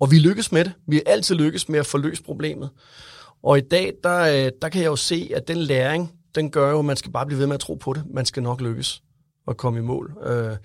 og 0.00 0.10
vi 0.10 0.18
lykkes 0.18 0.52
med 0.52 0.64
det. 0.64 0.72
Vi 0.86 0.96
er 0.96 1.02
altid 1.06 1.34
lykkes 1.34 1.68
med 1.68 1.78
at 1.78 1.86
få 1.86 1.98
løst 1.98 2.24
problemet. 2.24 2.70
Og 3.42 3.58
i 3.58 3.60
dag, 3.60 3.92
der, 4.04 4.46
øh, 4.46 4.52
der 4.62 4.68
kan 4.68 4.82
jeg 4.82 4.86
jo 4.86 4.96
se, 4.96 5.30
at 5.34 5.48
den 5.48 5.56
læring, 5.56 6.12
den 6.34 6.50
gør 6.50 6.70
jo, 6.70 6.78
at 6.78 6.84
man 6.84 6.96
skal 6.96 7.12
bare 7.12 7.26
blive 7.26 7.38
ved 7.38 7.46
med 7.46 7.54
at 7.54 7.60
tro 7.60 7.74
på 7.74 7.92
det. 7.92 8.04
Man 8.10 8.26
skal 8.26 8.42
nok 8.42 8.60
lykkes 8.60 9.02
at 9.48 9.56
komme 9.56 9.78
i 9.78 9.82
mål. 9.82 10.16
Øh, 10.26 10.56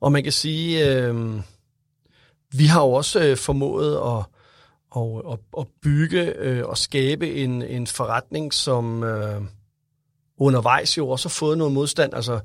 og 0.00 0.12
man 0.12 0.22
kan 0.22 0.32
sige, 0.32 0.96
øh, 0.96 1.40
vi 2.52 2.66
har 2.66 2.82
jo 2.82 2.92
også 2.92 3.20
øh, 3.20 3.36
formået 3.36 3.94
at, 3.96 4.24
og, 4.90 5.32
at, 5.32 5.38
at 5.58 5.66
bygge 5.82 6.32
øh, 6.38 6.66
og 6.66 6.78
skabe 6.78 7.34
en, 7.34 7.62
en 7.62 7.86
forretning, 7.86 8.54
som 8.54 9.02
øh, 9.02 9.40
undervejs 10.38 10.98
jo 10.98 11.08
også 11.08 11.28
har 11.28 11.30
fået 11.34 11.58
noget 11.58 11.72
modstand. 11.72 12.14
Altså, 12.14 12.40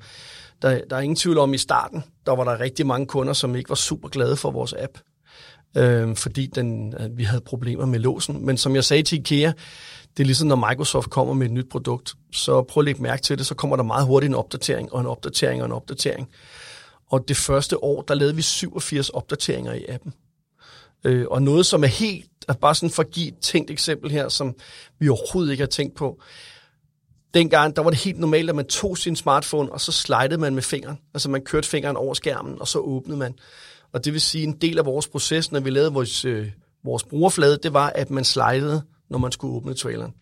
der, 0.62 0.82
der 0.89 0.95
er 0.95 1.01
ingen 1.01 1.16
tvivl 1.16 1.38
om, 1.38 1.53
i 1.53 1.57
starten, 1.57 2.03
der 2.26 2.36
var 2.36 2.43
der 2.43 2.59
rigtig 2.59 2.88
mange 2.88 3.07
kunder, 3.07 3.34
som 3.34 3.55
ikke 3.55 3.70
var 3.70 3.76
super 3.76 4.09
glade 4.09 4.36
for 4.36 4.51
vores 4.51 4.74
app, 4.74 4.97
øh, 5.78 6.16
fordi 6.16 6.47
den, 6.47 6.93
øh, 6.99 7.18
vi 7.18 7.24
havde 7.24 7.41
problemer 7.41 7.86
med 7.86 7.99
låsen. 7.99 8.45
Men 8.45 8.57
som 8.57 8.76
jeg 8.76 8.84
sagde 8.84 9.03
til 9.03 9.20
IKEA, 9.20 9.51
det 10.18 10.24
er 10.24 10.26
ligesom, 10.26 10.47
når 10.47 10.70
Microsoft 10.70 11.09
kommer 11.09 11.34
med 11.34 11.45
et 11.45 11.51
nyt 11.51 11.70
produkt, 11.70 12.14
så 12.32 12.62
prøv 12.62 12.82
at 12.82 12.86
lægge 12.86 13.01
mærke 13.01 13.22
til 13.22 13.38
det, 13.38 13.45
så 13.45 13.55
kommer 13.55 13.76
der 13.76 13.84
meget 13.84 14.05
hurtigt 14.05 14.30
en 14.30 14.36
opdatering, 14.36 14.93
og 14.93 15.01
en 15.01 15.07
opdatering, 15.07 15.62
og 15.62 15.66
en 15.66 15.72
opdatering. 15.72 16.30
Og 17.12 17.28
det 17.28 17.38
første 17.38 17.84
år, 17.84 18.01
der 18.01 18.14
lavede 18.14 18.36
vi 18.36 18.41
87 18.41 19.09
opdateringer 19.09 19.74
i 19.74 19.86
appen. 19.88 20.14
Øh, 21.03 21.26
og 21.32 21.41
noget, 21.41 21.66
som 21.66 21.84
er 21.84 21.88
helt, 21.88 22.30
bare 22.62 22.76
sådan 22.76 22.89
for 22.89 23.03
at 23.03 23.12
give 23.12 23.28
et 23.28 23.38
tænkt 23.41 23.72
eksempel 23.72 24.12
her, 24.12 24.30
som 24.30 24.55
vi 24.99 25.09
overhovedet 25.09 25.51
ikke 25.51 25.62
har 25.62 25.68
tænkt 25.68 25.95
på. 25.95 26.22
Dengang, 27.34 27.76
der 27.76 27.82
var 27.82 27.89
det 27.89 27.99
helt 27.99 28.20
normalt, 28.20 28.49
at 28.49 28.55
man 28.55 28.66
tog 28.66 28.97
sin 28.97 29.16
smartphone, 29.16 29.72
og 29.72 29.82
så 29.82 29.91
slidede 29.91 30.38
man 30.38 30.53
med 30.53 30.64
fingeren. 30.64 30.99
Altså 31.14 31.30
man 31.30 31.41
kørte 31.41 31.68
fingeren 31.68 31.97
over 31.97 32.14
skærmen, 32.14 32.62
og 32.62 32.68
så 32.68 32.80
åbnede 32.80 33.18
man. 33.18 33.34
Og 33.93 34.05
det 34.05 34.14
vil 34.14 34.22
sige, 34.22 34.43
en 34.43 34.57
del 34.62 34.78
af 34.78 34.86
vores 34.86 35.07
proces, 35.07 35.51
når 35.51 35.59
vi 35.59 35.70
lavede 35.70 35.93
vores, 35.93 36.26
øh, 36.26 36.47
vores 36.84 37.03
brugerflade, 37.03 37.59
det 37.64 37.74
var, 37.74 37.89
at 37.95 38.09
man 38.09 38.24
slidede, 38.24 38.82
når 39.12 39.18
man 39.18 39.32
skulle 39.32 39.55
åbne 39.55 39.74
traileren. 39.74 40.14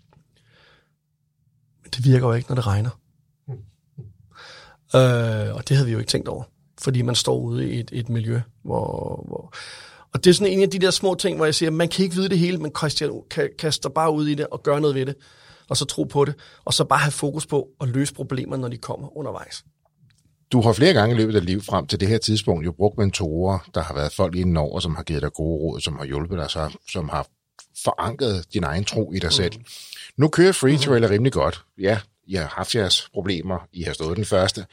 Men 1.83 1.91
det 1.95 2.05
virker 2.05 2.27
jo 2.27 2.33
ikke, 2.33 2.49
når 2.49 2.55
det 2.55 2.67
regner. 2.67 2.89
Øh, 4.95 5.55
og 5.55 5.69
det 5.69 5.77
havde 5.77 5.85
vi 5.85 5.91
jo 5.91 5.99
ikke 5.99 6.09
tænkt 6.09 6.27
over, 6.27 6.43
fordi 6.81 7.01
man 7.01 7.15
står 7.15 7.37
ude 7.39 7.69
i 7.69 7.79
et, 7.79 7.89
et 7.93 8.09
miljø, 8.09 8.41
hvor, 8.63 9.23
hvor... 9.27 9.53
Og 10.13 10.23
det 10.23 10.29
er 10.29 10.33
sådan 10.33 10.53
en 10.53 10.61
af 10.61 10.69
de 10.69 10.79
der 10.79 10.91
små 10.91 11.15
ting, 11.15 11.35
hvor 11.35 11.45
jeg 11.45 11.55
siger, 11.55 11.69
man 11.69 11.89
kan 11.89 12.03
ikke 12.03 12.15
vide 12.15 12.29
det 12.29 12.39
hele, 12.39 12.57
men 12.57 12.71
Christian 12.77 13.21
kan, 13.29 13.49
kaster 13.59 13.89
bare 13.89 14.11
ud 14.11 14.27
i 14.27 14.35
det 14.35 14.47
og 14.47 14.63
gøre 14.63 14.81
noget 14.81 14.95
ved 14.95 15.05
det, 15.05 15.15
og 15.69 15.77
så 15.77 15.85
tro 15.85 16.03
på 16.03 16.25
det, 16.25 16.35
og 16.65 16.73
så 16.73 16.83
bare 16.83 16.99
have 16.99 17.11
fokus 17.11 17.45
på 17.45 17.67
at 17.81 17.87
løse 17.87 18.13
problemer, 18.13 18.57
når 18.57 18.67
de 18.67 18.77
kommer 18.77 19.17
undervejs. 19.17 19.63
Du 20.51 20.61
har 20.61 20.73
flere 20.73 20.93
gange 20.93 21.15
i 21.15 21.17
løbet 21.17 21.35
af 21.35 21.45
livet 21.45 21.63
frem 21.63 21.87
til 21.87 21.99
det 21.99 22.07
her 22.07 22.17
tidspunkt 22.17 22.65
jo 22.65 22.71
brugt 22.71 22.97
mentorer, 22.97 23.59
der 23.73 23.81
har 23.81 23.93
været 23.93 24.13
folk 24.13 24.35
inden 24.35 24.57
over, 24.57 24.79
som 24.79 24.95
har 24.95 25.03
givet 25.03 25.21
dig 25.21 25.33
gode 25.33 25.59
råd, 25.59 25.79
som 25.79 25.97
har 25.97 26.05
hjulpet 26.05 26.37
dig, 26.37 26.49
så, 26.49 26.77
som 26.91 27.09
har 27.09 27.27
forankret 27.84 28.45
din 28.53 28.63
egen 28.63 28.86
tro 28.86 29.13
i 29.13 29.19
dig 29.19 29.32
selv. 29.32 29.53
Nu 30.17 30.27
kører 30.27 30.51
Free 30.51 30.77
Trailer 30.77 31.09
rimelig 31.09 31.34
godt. 31.34 31.63
Ja, 31.77 31.99
I 32.27 32.36
har 32.36 32.53
haft 32.57 32.75
jeres 32.75 33.09
problemer, 33.13 33.67
I 33.73 33.84
har 33.84 33.93
stået 33.93 34.17
den 34.17 34.25
første. 34.25 34.65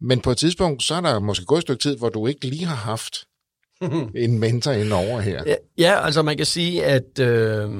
Men 0.00 0.20
på 0.20 0.30
et 0.30 0.36
tidspunkt, 0.38 0.82
så 0.82 0.94
er 0.94 1.00
der 1.00 1.18
måske 1.18 1.44
gået 1.44 1.58
et 1.58 1.62
stykke 1.62 1.82
tid, 1.82 1.96
hvor 1.96 2.08
du 2.08 2.26
ikke 2.26 2.46
lige 2.46 2.64
har 2.64 2.76
haft 2.76 3.26
en 4.24 4.38
mentor 4.38 4.72
ind 4.72 4.92
over 4.92 5.20
her. 5.20 5.42
Ja, 5.46 5.54
ja, 5.78 6.04
altså 6.04 6.22
man 6.22 6.36
kan 6.36 6.46
sige, 6.46 6.84
at 6.84 7.18
øh, 7.18 7.70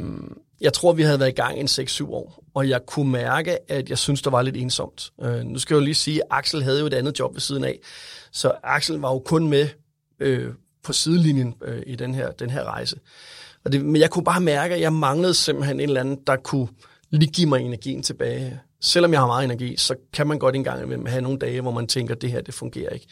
jeg 0.60 0.72
tror, 0.72 0.92
vi 0.92 1.02
havde 1.02 1.20
været 1.20 1.30
i 1.30 1.34
gang 1.34 1.56
i 1.56 1.60
en 1.60 1.66
6-7 1.66 2.10
år, 2.10 2.44
og 2.54 2.68
jeg 2.68 2.80
kunne 2.86 3.12
mærke, 3.12 3.70
at 3.72 3.90
jeg 3.90 3.98
synes, 3.98 4.22
der 4.22 4.30
var 4.30 4.42
lidt 4.42 4.56
ensomt. 4.56 5.12
Øh, 5.22 5.44
nu 5.44 5.58
skal 5.58 5.74
jeg 5.74 5.80
jo 5.80 5.84
lige 5.84 5.94
sige, 5.94 6.20
at 6.20 6.26
Axel 6.30 6.62
havde 6.62 6.80
jo 6.80 6.86
et 6.86 6.94
andet 6.94 7.18
job 7.18 7.34
ved 7.34 7.40
siden 7.40 7.64
af, 7.64 7.78
så 8.32 8.52
Axel 8.62 8.96
var 8.96 9.12
jo 9.12 9.18
kun 9.18 9.48
med 9.48 9.68
øh, 10.20 10.52
på 10.82 10.92
sidelinjen 10.92 11.54
øh, 11.64 11.82
i 11.86 11.96
den 11.96 12.14
her, 12.14 12.30
den 12.30 12.50
her 12.50 12.64
rejse. 12.64 12.96
Og 13.64 13.72
det, 13.72 13.84
men 13.84 14.00
jeg 14.00 14.10
kunne 14.10 14.24
bare 14.24 14.40
mærke, 14.40 14.74
at 14.74 14.80
jeg 14.80 14.92
manglede 14.92 15.34
simpelthen 15.34 15.80
en 15.80 15.88
eller 15.88 16.00
anden, 16.00 16.18
der 16.26 16.36
kunne 16.36 16.68
lige 17.10 17.32
give 17.32 17.48
mig 17.48 17.60
energien 17.60 18.02
tilbage. 18.02 18.60
Selvom 18.80 19.12
jeg 19.12 19.20
har 19.20 19.26
meget 19.26 19.44
energi, 19.44 19.76
så 19.76 19.94
kan 20.12 20.26
man 20.26 20.38
godt 20.38 20.54
engang 20.54 20.82
imellem 20.82 21.06
have 21.06 21.22
nogle 21.22 21.38
dage, 21.38 21.60
hvor 21.60 21.70
man 21.70 21.86
tænker, 21.86 22.14
at 22.14 22.22
det 22.22 22.30
her, 22.30 22.40
det 22.40 22.54
fungerer 22.54 22.90
ikke. 22.90 23.06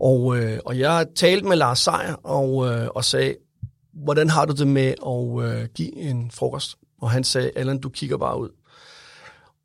Og, 0.00 0.38
øh, 0.38 0.58
og 0.64 0.78
jeg 0.78 1.06
talte 1.16 1.46
med 1.46 1.56
Lars 1.56 1.78
Seier 1.78 2.14
og, 2.14 2.66
øh, 2.66 2.88
og 2.94 3.04
sagde, 3.04 3.36
hvordan 3.92 4.30
har 4.30 4.44
du 4.44 4.52
det 4.52 4.66
med 4.66 4.94
at 5.06 5.58
øh, 5.60 5.68
give 5.74 5.96
en 5.96 6.30
frokost? 6.30 6.76
Og 7.00 7.10
han 7.10 7.24
sagde, 7.24 7.50
Allan, 7.56 7.80
du 7.80 7.88
kigger 7.88 8.16
bare 8.16 8.40
ud. 8.40 8.48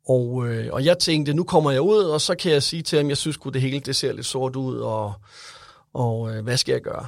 Og, 0.08 0.48
øh, 0.48 0.68
og 0.72 0.84
jeg 0.84 0.98
tænkte, 0.98 1.34
nu 1.34 1.44
kommer 1.44 1.70
jeg 1.70 1.80
ud, 1.80 1.98
og 1.98 2.20
så 2.20 2.34
kan 2.34 2.52
jeg 2.52 2.62
sige 2.62 2.82
til 2.82 2.98
ham, 2.98 3.08
jeg 3.08 3.16
synes 3.16 3.38
det 3.52 3.60
hele 3.60 3.80
det 3.80 3.96
ser 3.96 4.12
lidt 4.12 4.26
sort 4.26 4.56
ud, 4.56 4.76
og, 4.76 5.12
og 5.94 6.36
øh, 6.36 6.44
hvad 6.44 6.56
skal 6.56 6.72
jeg 6.72 6.82
gøre? 6.82 7.06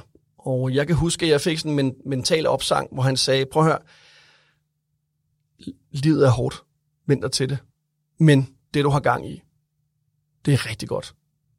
Og 0.49 0.73
jeg 0.73 0.87
kan 0.87 0.95
huske, 0.95 1.25
at 1.25 1.31
jeg 1.31 1.41
fik 1.41 1.59
sådan 1.59 1.79
en 1.79 1.95
mental 2.05 2.47
opsang, 2.47 2.89
hvor 2.91 3.03
han 3.03 3.17
sagde, 3.17 3.45
prøv 3.45 3.63
at 3.63 3.69
høre, 3.69 3.79
livet 5.91 6.25
er 6.25 6.29
hårdt, 6.29 6.63
venter 7.07 7.27
til 7.27 7.49
det, 7.49 7.57
men 8.19 8.55
det 8.73 8.83
du 8.83 8.89
har 8.89 8.99
gang 8.99 9.29
i, 9.29 9.41
det 10.45 10.53
er 10.53 10.69
rigtig 10.69 10.89
godt. 10.89 11.15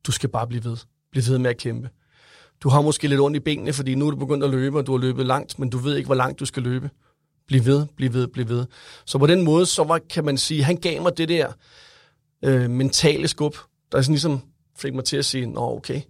Du 0.06 0.12
skal 0.12 0.28
bare 0.28 0.46
blive 0.46 0.64
ved. 0.64 0.76
Bliv 1.10 1.22
ved 1.28 1.38
med 1.38 1.50
at 1.50 1.56
kæmpe. 1.56 1.90
Du 2.62 2.68
har 2.68 2.80
måske 2.80 3.08
lidt 3.08 3.20
ondt 3.20 3.36
i 3.36 3.40
benene, 3.40 3.72
fordi 3.72 3.94
nu 3.94 4.06
er 4.06 4.10
du 4.10 4.16
begyndt 4.16 4.44
at 4.44 4.50
løbe, 4.50 4.78
og 4.78 4.86
du 4.86 4.92
har 4.92 4.98
løbet 4.98 5.26
langt, 5.26 5.58
men 5.58 5.70
du 5.70 5.78
ved 5.78 5.96
ikke, 5.96 6.06
hvor 6.06 6.14
langt 6.14 6.40
du 6.40 6.46
skal 6.46 6.62
løbe. 6.62 6.90
Bliv 7.46 7.64
ved, 7.64 7.86
bliv 7.96 8.12
ved, 8.12 8.28
bliv 8.28 8.48
ved. 8.48 8.66
Så 9.06 9.18
på 9.18 9.26
den 9.26 9.42
måde, 9.42 9.66
så 9.66 9.84
var, 9.84 9.98
kan 9.98 10.24
man 10.24 10.38
sige, 10.38 10.62
han 10.62 10.76
gav 10.76 11.02
mig 11.02 11.18
det 11.18 11.28
der 11.28 11.52
øh, 12.44 12.70
mentale 12.70 13.28
skub, 13.28 13.56
der 13.92 14.02
sådan 14.02 14.12
ligesom 14.12 14.40
fik 14.76 14.94
mig 14.94 15.04
til 15.04 15.16
at 15.16 15.24
sige, 15.24 15.46
nå 15.46 15.76
okay, 15.76 16.00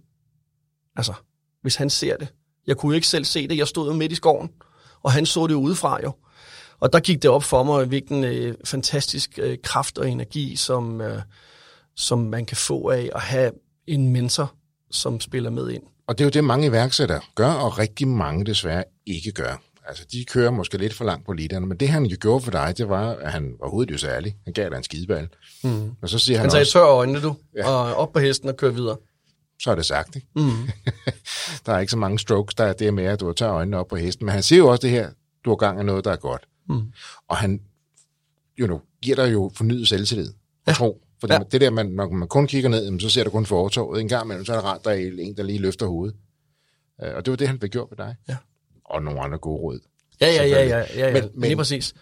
altså, 0.95 1.13
hvis 1.61 1.75
han 1.75 1.89
ser 1.89 2.17
det. 2.17 2.27
Jeg 2.67 2.77
kunne 2.77 2.91
jo 2.91 2.95
ikke 2.95 3.07
selv 3.07 3.25
se 3.25 3.47
det, 3.47 3.57
jeg 3.57 3.67
stod 3.67 3.87
jo 3.87 3.93
midt 3.93 4.11
i 4.11 4.15
skoven, 4.15 4.49
og 5.03 5.11
han 5.11 5.25
så 5.25 5.47
det 5.47 5.53
jo 5.53 5.59
udefra 5.59 5.99
jo. 6.03 6.13
Og 6.79 6.93
der 6.93 6.99
gik 6.99 7.21
det 7.21 7.29
op 7.29 7.43
for 7.43 7.63
mig, 7.63 7.85
hvilken 7.85 8.23
øh, 8.23 8.55
fantastisk 8.65 9.39
øh, 9.41 9.57
kraft 9.63 9.97
og 9.97 10.09
energi, 10.09 10.55
som, 10.55 11.01
øh, 11.01 11.21
som 11.95 12.19
man 12.19 12.45
kan 12.45 12.57
få 12.57 12.89
af 12.89 13.09
at 13.15 13.21
have 13.21 13.51
en 13.87 14.09
mentor, 14.09 14.53
som 14.91 15.19
spiller 15.19 15.49
med 15.49 15.69
ind. 15.69 15.83
Og 16.07 16.17
det 16.17 16.23
er 16.23 16.25
jo 16.25 16.29
det, 16.29 16.43
mange 16.43 16.67
iværksættere 16.67 17.21
gør, 17.35 17.51
og 17.51 17.79
rigtig 17.79 18.07
mange 18.07 18.45
desværre 18.45 18.83
ikke 19.05 19.31
gør. 19.31 19.61
Altså, 19.87 20.05
de 20.11 20.25
kører 20.25 20.51
måske 20.51 20.77
lidt 20.77 20.93
for 20.93 21.05
langt 21.05 21.25
på 21.25 21.33
literne, 21.33 21.65
men 21.65 21.77
det 21.77 21.89
han 21.89 22.05
jo 22.05 22.17
gjorde 22.19 22.43
for 22.43 22.51
dig, 22.51 22.73
det 22.77 22.89
var, 22.89 23.09
at 23.09 23.31
han 23.31 23.55
var 23.59 23.69
hovedet 23.69 23.91
jo 23.91 23.97
særlig. 23.97 24.35
Han 24.43 24.53
gav 24.53 24.69
dig 24.69 24.77
en 24.77 24.83
skideball. 24.83 25.29
Mm. 25.63 25.91
Og 26.01 26.09
så 26.09 26.19
siger 26.19 26.37
han, 26.37 26.43
han 26.43 26.51
sagde, 26.51 26.63
også, 26.63 26.73
tør 26.73 26.85
øjnene 26.85 27.21
du, 27.21 27.35
ja. 27.55 27.69
og 27.69 27.95
op 27.95 28.13
på 28.13 28.19
hesten 28.19 28.49
og 28.49 28.57
kør 28.57 28.69
videre. 28.69 28.97
Så 29.61 29.71
er 29.71 29.75
det 29.75 29.85
sagt, 29.85 30.15
ikke? 30.15 30.27
Mm. 30.35 30.51
der 31.65 31.73
er 31.73 31.79
ikke 31.79 31.91
så 31.91 31.97
mange 31.97 32.19
strokes, 32.19 32.55
der 32.55 32.63
er 32.63 32.73
det 32.73 32.93
med, 32.93 33.03
at 33.03 33.19
du 33.19 33.33
tør 33.33 33.51
øjnene 33.51 33.77
op 33.77 33.87
på 33.87 33.95
hesten. 33.95 34.25
Men 34.25 34.33
han 34.33 34.43
siger 34.43 34.59
jo 34.59 34.67
også 34.67 34.81
det 34.81 34.89
her, 34.89 35.09
du 35.45 35.49
har 35.49 35.55
gang 35.55 35.79
af 35.79 35.85
noget, 35.85 36.05
der 36.05 36.11
er 36.11 36.15
godt. 36.15 36.47
Mm. 36.69 36.91
Og 37.27 37.37
han 37.37 37.61
you 38.59 38.67
know, 38.67 38.79
giver 39.01 39.15
dig 39.15 39.33
jo 39.33 39.51
fornyet 39.55 39.87
selvtillid 39.87 40.33
ja. 40.67 40.73
tro. 40.73 41.01
For 41.19 41.33
ja. 41.33 41.39
det 41.51 41.61
der, 41.61 41.69
man, 41.69 41.85
når 41.85 42.09
man 42.09 42.27
kun 42.27 42.47
kigger 42.47 42.69
ned, 42.69 42.99
så 42.99 43.09
ser 43.09 43.23
du 43.23 43.29
kun 43.29 43.45
fortorvet. 43.45 44.01
En 44.01 44.07
gang 44.07 44.25
imellem, 44.25 44.45
så 44.45 44.53
er 44.53 44.57
det 44.57 44.65
rart, 44.65 44.85
der 44.85 44.91
er 44.91 44.95
en, 45.19 45.37
der 45.37 45.43
lige 45.43 45.59
løfter 45.59 45.85
hovedet. 45.85 46.15
Uh, 47.03 47.09
og 47.15 47.25
det 47.25 47.31
var 47.31 47.37
det, 47.37 47.47
han 47.47 47.59
blev 47.59 47.69
gjort 47.69 47.87
ved 47.91 47.97
dig. 47.97 48.15
Ja. 48.29 48.37
Og 48.85 49.03
nogle 49.03 49.21
andre 49.21 49.37
gode 49.37 49.61
råd. 49.61 49.79
Ja, 50.21 50.27
ja, 50.27 50.45
ja, 50.45 50.67
ja, 50.67 50.77
ja, 50.77 51.07
ja. 51.07 51.13
Men, 51.13 51.29
men, 51.33 51.47
lige 51.47 51.57
præcis. 51.57 51.93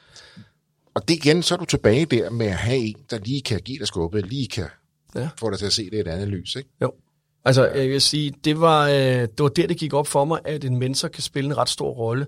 Og 0.93 1.07
det 1.07 1.13
igen, 1.13 1.43
så 1.43 1.55
er 1.55 1.57
du 1.57 1.65
tilbage 1.65 2.05
der 2.05 2.29
med 2.29 2.45
at 2.45 2.55
have 2.55 2.77
en, 2.77 2.95
der 3.09 3.19
lige 3.19 3.41
kan 3.41 3.59
give 3.59 3.79
dig 3.79 3.87
skubbet, 3.87 4.25
lige 4.25 4.47
kan 4.47 4.67
ja. 5.15 5.29
få 5.37 5.49
dig 5.49 5.59
til 5.59 5.65
at 5.65 5.73
se 5.73 5.85
det 5.85 5.93
i 5.93 5.99
et 5.99 6.07
andet 6.07 6.27
lys, 6.27 6.55
ikke? 6.55 6.69
Jo. 6.81 6.93
Altså, 7.45 7.67
jeg 7.67 7.89
vil 7.89 8.01
sige, 8.01 8.33
det 8.43 8.61
var, 8.61 8.87
øh, 8.87 8.95
det 9.21 9.39
var 9.39 9.49
der, 9.49 9.67
det 9.67 9.77
gik 9.77 9.93
op 9.93 10.07
for 10.07 10.25
mig, 10.25 10.39
at 10.45 10.63
en 10.63 10.77
mentor 10.77 11.07
kan 11.07 11.23
spille 11.23 11.47
en 11.47 11.57
ret 11.57 11.69
stor 11.69 11.89
rolle. 11.91 12.27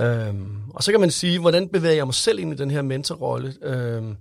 Øhm, 0.00 0.70
og 0.74 0.82
så 0.82 0.90
kan 0.90 1.00
man 1.00 1.10
sige, 1.10 1.40
hvordan 1.40 1.68
bevæger 1.68 1.94
jeg 1.94 2.06
mig 2.06 2.14
selv 2.14 2.38
ind 2.38 2.52
i 2.52 2.56
den 2.56 2.70
her 2.70 2.82
mentorrolle? 2.82 3.54
Øhm, 3.62 4.16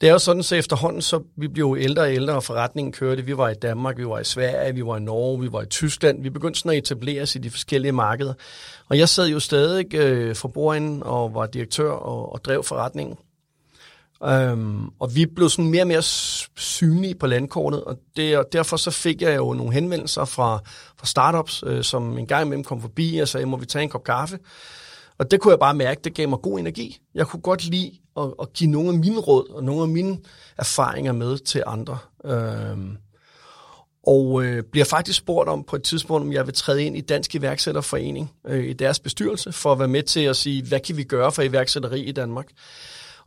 det 0.00 0.08
er 0.08 0.12
jo 0.12 0.18
sådan, 0.18 0.42
så 0.42 0.56
efterhånden, 0.56 1.02
så 1.02 1.22
vi 1.36 1.48
blev 1.48 1.64
jo 1.64 1.76
ældre 1.76 2.02
og 2.02 2.14
ældre, 2.14 2.34
og 2.34 2.44
forretningen 2.44 2.92
kørte. 2.92 3.24
Vi 3.24 3.36
var 3.36 3.48
i 3.48 3.54
Danmark, 3.54 3.98
vi 3.98 4.06
var 4.06 4.18
i 4.18 4.24
Sverige, 4.24 4.74
vi 4.74 4.86
var 4.86 4.96
i 4.96 5.00
Norge, 5.00 5.40
vi 5.40 5.52
var 5.52 5.62
i 5.62 5.66
Tyskland. 5.66 6.22
Vi 6.22 6.30
begyndte 6.30 6.58
sådan 6.60 6.72
at 6.72 6.78
etablere 6.78 7.22
os 7.22 7.34
i 7.34 7.38
de 7.38 7.50
forskellige 7.50 7.92
markeder. 7.92 8.34
Og 8.88 8.98
jeg 8.98 9.08
sad 9.08 9.28
jo 9.28 9.40
stadig 9.40 9.94
øh, 9.94 10.34
for 10.34 10.48
bordenden 10.48 11.02
og 11.02 11.34
var 11.34 11.46
direktør 11.46 11.90
og, 11.90 12.32
og 12.32 12.44
drev 12.44 12.64
forretningen. 12.64 13.16
Øhm, 14.24 14.88
og 15.00 15.14
vi 15.14 15.26
blev 15.26 15.48
sådan 15.48 15.70
mere 15.70 15.82
og 15.82 15.86
mere 15.86 16.02
synlige 16.56 17.14
på 17.14 17.26
landkortet, 17.26 17.84
og, 17.84 17.96
det, 18.16 18.38
og 18.38 18.44
derfor 18.52 18.76
så 18.76 18.90
fik 18.90 19.22
jeg 19.22 19.36
jo 19.36 19.52
nogle 19.52 19.72
henvendelser 19.72 20.24
fra, 20.24 20.60
fra 20.98 21.06
startups, 21.06 21.64
øh, 21.66 21.84
som 21.84 22.18
en 22.18 22.26
gang 22.26 22.46
imellem 22.46 22.64
kom 22.64 22.80
forbi 22.80 23.18
og 23.18 23.28
sagde, 23.28 23.46
må 23.46 23.56
vi 23.56 23.66
tage 23.66 23.82
en 23.82 23.88
kop 23.88 24.04
kaffe? 24.04 24.38
Og 25.18 25.30
det 25.30 25.40
kunne 25.40 25.52
jeg 25.52 25.58
bare 25.58 25.74
mærke, 25.74 26.00
det 26.04 26.14
gav 26.14 26.28
mig 26.28 26.38
god 26.42 26.58
energi. 26.58 26.98
Jeg 27.14 27.26
kunne 27.26 27.40
godt 27.40 27.64
lide 27.64 27.92
at, 28.16 28.34
at 28.42 28.52
give 28.52 28.70
nogle 28.70 28.88
af 28.88 28.94
mine 28.94 29.18
råd 29.18 29.50
og 29.50 29.64
nogle 29.64 29.82
af 29.82 29.88
mine 29.88 30.18
erfaringer 30.58 31.12
med 31.12 31.38
til 31.38 31.62
andre. 31.66 31.98
Øhm, 32.24 32.96
og 34.06 34.44
øh, 34.44 34.62
bliver 34.72 34.84
faktisk 34.84 35.18
spurgt 35.18 35.48
om 35.48 35.64
på 35.64 35.76
et 35.76 35.82
tidspunkt, 35.82 36.22
om 36.22 36.32
jeg 36.32 36.46
vil 36.46 36.54
træde 36.54 36.84
ind 36.84 36.96
i 36.96 37.00
Dansk 37.00 37.34
Iværksætterforening 37.34 38.32
øh, 38.46 38.64
i 38.64 38.72
deres 38.72 39.00
bestyrelse, 39.00 39.52
for 39.52 39.72
at 39.72 39.78
være 39.78 39.88
med 39.88 40.02
til 40.02 40.20
at 40.20 40.36
sige, 40.36 40.62
hvad 40.68 40.80
kan 40.80 40.96
vi 40.96 41.04
gøre 41.04 41.32
for 41.32 41.42
iværksætteri 41.42 42.00
i 42.00 42.12
Danmark? 42.12 42.46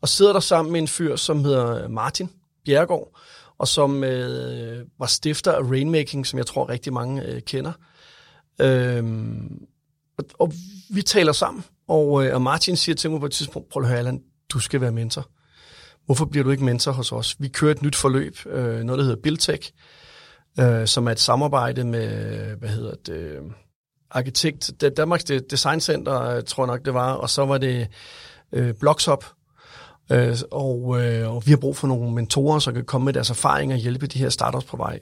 Og 0.02 0.10
sidder 0.10 0.34
der 0.34 0.40
sammen 0.40 0.72
med 0.72 0.82
en 0.82 0.88
fyr, 0.88 1.16
som 1.16 1.44
hedder 1.44 1.84
øh, 1.84 1.92
Martin 1.92 2.30
Bjergård, 2.66 3.20
og 3.58 3.68
som 3.68 4.04
øh, 4.04 4.86
var 5.00 5.06
stifter 5.06 5.52
af 5.52 5.62
Rainmaking, 5.62 6.28
som 6.28 6.38
jeg 6.38 6.46
tror 6.46 6.70
rigtig 6.70 6.94
mange 6.94 7.24
øh, 7.26 7.42
kender. 7.42 7.72
Øhm, 8.62 9.66
og, 10.18 10.26
og 10.40 10.54
vi 10.90 11.02
taler 11.02 11.32
sammen, 11.32 11.64
og, 11.88 12.26
øh, 12.26 12.34
og 12.36 12.42
Martin 12.42 12.76
siger 12.76 12.96
til 12.96 13.12
mig 13.12 13.20
på 13.20 13.26
et 13.26 13.32
tidspunkt, 13.32 13.70
prøv 13.70 13.84
at 13.84 13.90
høre, 13.90 14.00
Allan, 14.00 14.22
du 14.50 14.60
skal 14.60 14.82
være 14.82 14.92
mentor. 14.92 15.30
Hvorfor 16.06 16.26
bliver 16.26 16.44
du 16.44 16.50
ikke 16.50 16.64
mentor 16.64 16.92
hos 16.92 17.12
os? 17.12 17.36
Vi 17.40 17.48
kører 17.48 17.72
et 17.72 17.82
nyt 17.82 17.96
forløb, 17.96 18.38
øh, 18.46 18.84
noget 18.84 19.00
der 19.00 19.04
hedder 19.06 19.22
Biltech, 19.22 19.72
øh, 20.60 20.88
som 20.88 21.08
er 21.08 21.12
et 21.12 21.20
samarbejde 21.20 21.84
med, 21.84 22.10
hvad 22.56 22.70
hedder 22.70 22.94
det, 23.06 23.40
arkitekt, 24.12 24.72
Danmarks 24.98 25.24
Design 25.24 25.82
Center, 25.82 26.22
øh, 26.22 26.44
tror 26.44 26.64
jeg 26.64 26.68
nok 26.68 26.86
det 26.86 26.94
var, 26.94 27.14
og 27.14 27.30
så 27.30 27.46
var 27.46 27.58
det 27.58 27.88
øh, 28.52 28.74
Blocksop, 28.80 29.26
Øh, 30.12 30.38
og, 30.52 31.02
øh, 31.02 31.36
og 31.36 31.44
vi 31.46 31.52
har 31.52 31.58
brug 31.58 31.78
for 31.78 31.88
nogle 31.88 32.12
mentorer, 32.12 32.60
som 32.60 32.74
kan 32.74 32.86
komme 32.86 33.06
med 33.06 33.14
deres 33.14 33.30
erfaringer 33.30 33.76
og 33.76 33.82
hjælpe 33.82 34.08
de 34.08 34.20
her 34.20 34.30
startups 34.30 34.66
på 34.66 34.78
vej. 34.78 35.00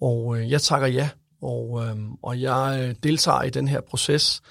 Og 0.00 0.38
øh, 0.38 0.50
jeg 0.50 0.62
takker 0.62 0.86
ja, 0.88 1.08
og, 1.42 1.84
øh, 1.84 1.96
og 2.22 2.40
jeg 2.40 2.78
øh, 2.82 2.94
deltager 3.02 3.42
i 3.42 3.50
den 3.50 3.68
her 3.68 3.80
proces. 3.80 4.42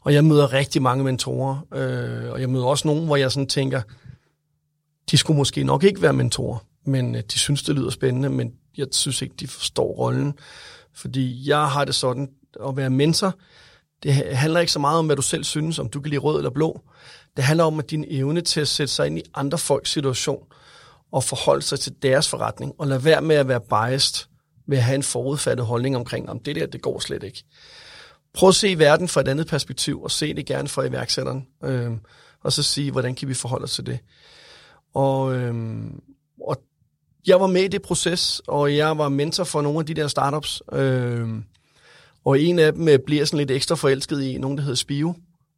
Og 0.00 0.14
jeg 0.14 0.24
møder 0.24 0.52
rigtig 0.52 0.82
mange 0.82 1.04
mentorer, 1.04 1.66
øh, 1.74 2.32
og 2.32 2.40
jeg 2.40 2.50
møder 2.50 2.64
også 2.64 2.88
nogen, 2.88 3.06
hvor 3.06 3.16
jeg 3.16 3.32
sådan 3.32 3.46
tænker, 3.46 3.82
de 5.10 5.16
skulle 5.16 5.36
måske 5.36 5.64
nok 5.64 5.84
ikke 5.84 6.02
være 6.02 6.12
mentorer, 6.12 6.58
men 6.84 7.14
øh, 7.14 7.22
de 7.32 7.38
synes, 7.38 7.62
det 7.62 7.74
lyder 7.74 7.90
spændende, 7.90 8.28
men 8.28 8.52
jeg 8.76 8.86
synes 8.92 9.22
ikke, 9.22 9.34
de 9.40 9.46
forstår 9.46 9.92
rollen. 9.92 10.34
Fordi 10.94 11.48
jeg 11.48 11.68
har 11.68 11.84
det 11.84 11.94
sådan, 11.94 12.28
at 12.68 12.76
være 12.76 12.90
mentor, 12.90 13.34
det 14.02 14.14
handler 14.14 14.60
ikke 14.60 14.72
så 14.72 14.78
meget 14.78 14.98
om, 14.98 15.06
hvad 15.06 15.16
du 15.16 15.22
selv 15.22 15.44
synes, 15.44 15.78
om 15.78 15.88
du 15.88 16.00
kan 16.00 16.10
lide 16.10 16.20
rød 16.20 16.36
eller 16.36 16.50
blå. 16.50 16.80
Det 17.36 17.44
handler 17.44 17.64
om 17.64 17.78
at 17.78 17.90
din 17.90 18.04
evne 18.08 18.40
til 18.40 18.60
at 18.60 18.68
sætte 18.68 18.92
sig 18.92 19.06
ind 19.06 19.18
i 19.18 19.22
andre 19.34 19.58
folks 19.58 19.90
situation 19.90 20.44
og 21.12 21.24
forholde 21.24 21.62
sig 21.62 21.80
til 21.80 21.92
deres 22.02 22.28
forretning, 22.28 22.72
og 22.78 22.86
lade 22.86 23.04
være 23.04 23.22
med 23.22 23.36
at 23.36 23.48
være 23.48 23.60
biased 23.60 24.26
ved 24.66 24.78
at 24.78 24.84
have 24.84 24.94
en 24.94 25.02
forudfattet 25.02 25.66
holdning 25.66 25.96
omkring, 25.96 26.30
om 26.30 26.38
det 26.38 26.56
der, 26.56 26.66
det 26.66 26.82
går 26.82 26.98
slet 26.98 27.22
ikke. 27.22 27.44
Prøv 28.34 28.48
at 28.48 28.54
se 28.54 28.78
verden 28.78 29.08
fra 29.08 29.20
et 29.20 29.28
andet 29.28 29.46
perspektiv, 29.46 30.02
og 30.02 30.10
se 30.10 30.34
det 30.34 30.46
gerne 30.46 30.68
fra 30.68 30.84
iværksætteren, 30.84 31.46
øh, 31.64 31.92
og 32.42 32.52
så 32.52 32.62
sige, 32.62 32.90
hvordan 32.90 33.14
kan 33.14 33.28
vi 33.28 33.34
forholde 33.34 33.64
os 33.64 33.74
til 33.74 33.86
det. 33.86 33.98
Og, 34.94 35.34
øh, 35.34 35.84
og 36.40 36.56
jeg 37.26 37.40
var 37.40 37.46
med 37.46 37.62
i 37.62 37.68
det 37.68 37.82
proces, 37.82 38.42
og 38.48 38.76
jeg 38.76 38.98
var 38.98 39.08
mentor 39.08 39.44
for 39.44 39.62
nogle 39.62 39.78
af 39.78 39.86
de 39.86 39.94
der 39.94 40.08
startups, 40.08 40.62
øh, 40.72 41.28
og 42.24 42.40
en 42.40 42.58
af 42.58 42.72
dem 42.72 42.88
øh, 42.88 42.98
bliver 43.06 43.24
sådan 43.24 43.38
lidt 43.38 43.50
ekstra 43.50 43.74
forelsket 43.74 44.22
i, 44.22 44.38
nogen 44.38 44.58
der 44.58 44.62
hedder 44.62 44.76
Spio. 44.76 45.14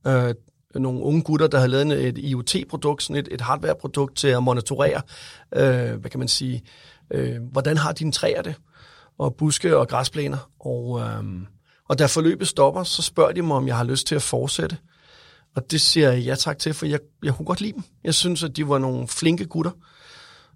Øh, 0.07 0.35
nogle 0.75 1.03
unge 1.03 1.23
gutter, 1.23 1.47
der 1.47 1.59
havde 1.59 1.71
lavet 1.71 2.09
et 2.09 2.19
IoT-produkt, 2.19 3.03
sådan 3.03 3.17
et, 3.17 3.29
et 3.31 3.41
hardware-produkt 3.41 4.17
til 4.17 4.29
at 4.29 4.43
monitorere, 4.43 5.03
øh, 5.57 6.01
hvad 6.01 6.11
kan 6.11 6.19
man 6.19 6.29
sige, 6.29 6.63
øh, 7.11 7.43
hvordan 7.53 7.77
har 7.77 7.93
dine 7.93 8.13
træer 8.13 8.43
det, 8.43 8.55
og 9.19 9.35
buske 9.35 9.77
og 9.77 9.89
græsplæner. 9.89 10.51
Og, 10.61 11.01
øh, 11.01 11.25
og 11.89 11.99
da 11.99 12.07
forløbet 12.07 12.49
stopper, 12.49 12.83
så 12.83 13.03
spørger 13.03 13.33
de 13.33 13.43
mig, 13.43 13.57
om 13.57 13.67
jeg 13.67 13.77
har 13.77 13.85
lyst 13.85 14.07
til 14.07 14.15
at 14.15 14.23
fortsætte. 14.23 14.77
Og 15.57 15.71
det 15.71 15.81
siger 15.81 16.13
jeg 16.13 16.23
ja 16.23 16.35
tak 16.35 16.59
til, 16.59 16.75
for 16.75 16.87
jeg, 16.87 16.99
jeg 17.23 17.35
kunne 17.35 17.47
godt 17.47 17.61
lide 17.61 17.73
dem. 17.73 17.83
Jeg 18.05 18.15
synes, 18.15 18.45
at 18.45 18.57
de 18.57 18.69
var 18.69 18.79
nogle 18.79 19.09
flinke 19.09 19.45
gutter. 19.45 19.71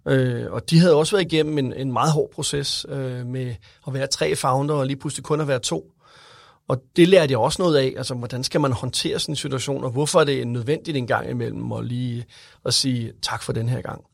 Øh, 0.09 0.53
og 0.53 0.71
de 0.71 0.79
havde 0.79 0.95
også 0.95 1.17
været 1.17 1.33
igennem 1.33 1.59
en, 1.59 1.73
en 1.73 1.93
meget 1.93 2.13
hård 2.13 2.31
proces 2.35 2.87
øh, 2.89 3.27
med 3.27 3.55
at 3.87 3.95
være 3.95 4.07
tre 4.07 4.37
founder 4.37 4.75
og 4.75 4.87
lige 4.87 4.97
pludselig 4.97 5.25
kun 5.25 5.41
at 5.41 5.49
være 5.49 5.59
to. 5.59 5.93
Og 6.69 6.83
det 6.97 7.09
lærte 7.09 7.31
jeg 7.31 7.39
også 7.39 7.63
noget 7.63 7.77
af, 7.77 7.95
altså 7.97 8.15
hvordan 8.15 8.45
skal 8.45 8.61
man 8.61 8.73
håndtere 8.73 9.19
sådan 9.19 9.33
en 9.33 9.37
situation, 9.37 9.85
og 9.85 9.91
hvorfor 9.91 10.21
er 10.21 10.25
det 10.25 10.47
nødvendigt 10.47 10.97
en 10.97 11.07
gang 11.07 11.31
imellem 11.31 11.73
at 11.73 11.85
lige 11.85 12.25
at 12.65 12.75
sige 12.75 13.13
tak 13.23 13.43
for 13.43 13.53
den 13.53 13.69
her 13.69 13.81
gang. 13.81 14.05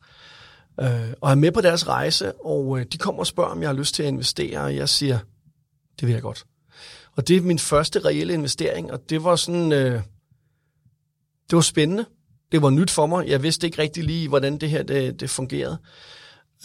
Øh, 0.81 1.13
og 1.21 1.31
er 1.31 1.35
med 1.35 1.51
på 1.51 1.61
deres 1.61 1.87
rejse, 1.87 2.33
og 2.33 2.79
øh, 2.79 2.85
de 2.91 2.97
kommer 2.97 3.19
og 3.19 3.27
spørger, 3.27 3.49
om 3.49 3.61
jeg 3.61 3.69
har 3.69 3.75
lyst 3.75 3.95
til 3.95 4.03
at 4.03 4.09
investere, 4.09 4.59
og 4.59 4.75
jeg 4.75 4.89
siger, 4.89 5.19
det 5.99 6.07
vil 6.07 6.13
jeg 6.13 6.21
godt. 6.21 6.45
Og 7.15 7.27
det 7.27 7.37
er 7.37 7.41
min 7.41 7.59
første 7.59 7.99
reelle 7.99 8.33
investering, 8.33 8.91
og 8.91 9.09
det 9.09 9.23
var 9.23 9.35
sådan, 9.35 9.71
øh, 9.71 10.01
det 11.49 11.55
var 11.55 11.61
spændende. 11.61 12.05
Det 12.51 12.61
var 12.61 12.69
nyt 12.69 12.91
for 12.91 13.05
mig. 13.05 13.27
Jeg 13.27 13.43
vidste 13.43 13.67
ikke 13.67 13.81
rigtig 13.81 14.03
lige, 14.03 14.27
hvordan 14.27 14.57
det 14.57 14.69
her 14.69 14.83
det, 14.83 15.19
det 15.19 15.29
fungerede. 15.29 15.77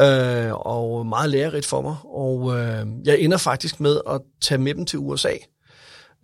Øh, 0.01 0.53
og 0.53 1.07
meget 1.07 1.31
lærerigt 1.31 1.67
for 1.67 1.83
mig. 1.83 1.97
Og 2.05 2.59
øh, 2.59 2.87
jeg 3.05 3.19
ender 3.21 3.37
faktisk 3.37 3.81
med 3.81 4.01
at 4.11 4.21
tage 4.41 4.59
med 4.59 4.75
dem 4.75 4.87
til 4.87 4.99
USA, 4.99 5.33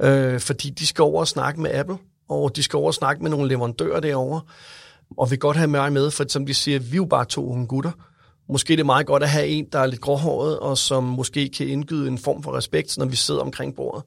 øh, 0.01 0.41
fordi 0.41 0.71
de 0.71 0.87
skal 0.87 1.03
over 1.03 1.21
og 1.21 1.29
snakke 1.29 1.61
med 1.61 1.75
Apple, 1.75 1.99
og 2.29 2.57
de 2.57 2.63
skal 2.63 2.77
over 2.77 2.87
og 2.87 2.95
snakke 2.95 3.23
med 3.23 3.31
nogle 3.31 3.49
leverandører 3.49 4.01
derovre, 4.01 4.41
og 5.19 5.31
vil 5.31 5.39
godt 5.39 5.57
have 5.57 5.69
mig 5.69 5.93
med, 5.93 6.11
for 6.11 6.25
som 6.29 6.47
de 6.47 6.55
siger, 6.55 6.79
vi 6.79 6.93
er 6.93 6.97
jo 6.97 7.05
bare 7.05 7.25
to 7.25 7.51
unge 7.51 7.67
gutter. 7.67 7.93
Måske 8.49 8.73
det 8.73 8.81
er 8.81 8.85
meget 8.85 9.07
godt 9.07 9.23
at 9.23 9.29
have 9.29 9.47
en, 9.47 9.67
der 9.73 9.79
er 9.79 9.87
lidt 9.87 10.01
gråhåret, 10.01 10.59
og 10.59 10.79
som 10.79 11.05
måske 11.05 11.49
kan 11.49 11.69
indgyde 11.69 12.09
en 12.09 12.19
form 12.19 12.43
for 12.43 12.57
respekt, 12.57 12.99
når 12.99 13.07
vi 13.07 13.17
sidder 13.17 13.41
omkring 13.41 13.77
bordet. 13.77 14.03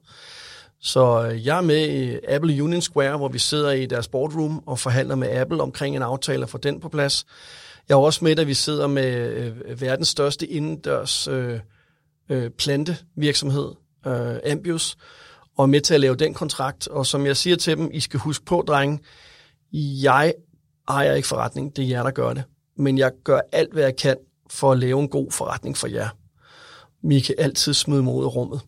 Så 0.80 1.26
øh, 1.26 1.46
jeg 1.46 1.56
er 1.56 1.62
med 1.62 1.88
i 1.88 2.18
Apple 2.28 2.62
Union 2.62 2.82
Square, 2.82 3.16
hvor 3.16 3.28
vi 3.28 3.38
sidder 3.38 3.70
i 3.70 3.86
deres 3.86 4.08
boardroom 4.08 4.62
og 4.66 4.78
forhandler 4.78 5.14
med 5.14 5.30
Apple 5.30 5.62
omkring 5.62 5.96
en 5.96 6.02
aftale 6.02 6.46
for 6.46 6.58
den 6.58 6.80
på 6.80 6.88
plads. 6.88 7.26
Jeg 7.88 7.94
er 7.94 7.98
også 7.98 8.24
med, 8.24 8.38
at 8.38 8.46
vi 8.46 8.54
sidder 8.54 8.86
med 8.86 9.32
øh, 9.32 9.80
verdens 9.80 10.08
største 10.08 10.46
indendørs 10.46 11.28
øh, 11.28 11.60
øh, 12.28 12.50
plantevirksomhed, 12.50 13.68
øh, 14.06 14.52
Ambius, 14.52 14.96
og 15.56 15.62
er 15.62 15.66
med 15.66 15.80
til 15.80 15.94
at 15.94 16.00
lave 16.00 16.16
den 16.16 16.34
kontrakt. 16.34 16.88
Og 16.88 17.06
som 17.06 17.26
jeg 17.26 17.36
siger 17.36 17.56
til 17.56 17.76
dem, 17.76 17.90
I 17.92 18.00
skal 18.00 18.20
huske 18.20 18.44
på, 18.44 18.64
drenge, 18.66 18.98
jeg 20.02 20.34
ejer 20.88 21.14
ikke 21.14 21.28
forretning, 21.28 21.76
det 21.76 21.84
er 21.84 21.88
jer, 21.88 22.02
der 22.02 22.10
gør 22.10 22.34
det. 22.34 22.44
Men 22.76 22.98
jeg 22.98 23.12
gør 23.24 23.40
alt, 23.52 23.72
hvad 23.72 23.82
jeg 23.82 23.96
kan 23.96 24.16
for 24.50 24.72
at 24.72 24.78
lave 24.78 25.00
en 25.00 25.08
god 25.08 25.30
forretning 25.30 25.76
for 25.76 25.86
jer. 25.86 26.08
Men 27.02 27.12
I 27.12 27.20
kan 27.20 27.34
altid 27.38 27.74
smide 27.74 28.02
mig 28.02 28.14
ud 28.14 28.24
af 28.24 28.34
rummet, 28.36 28.60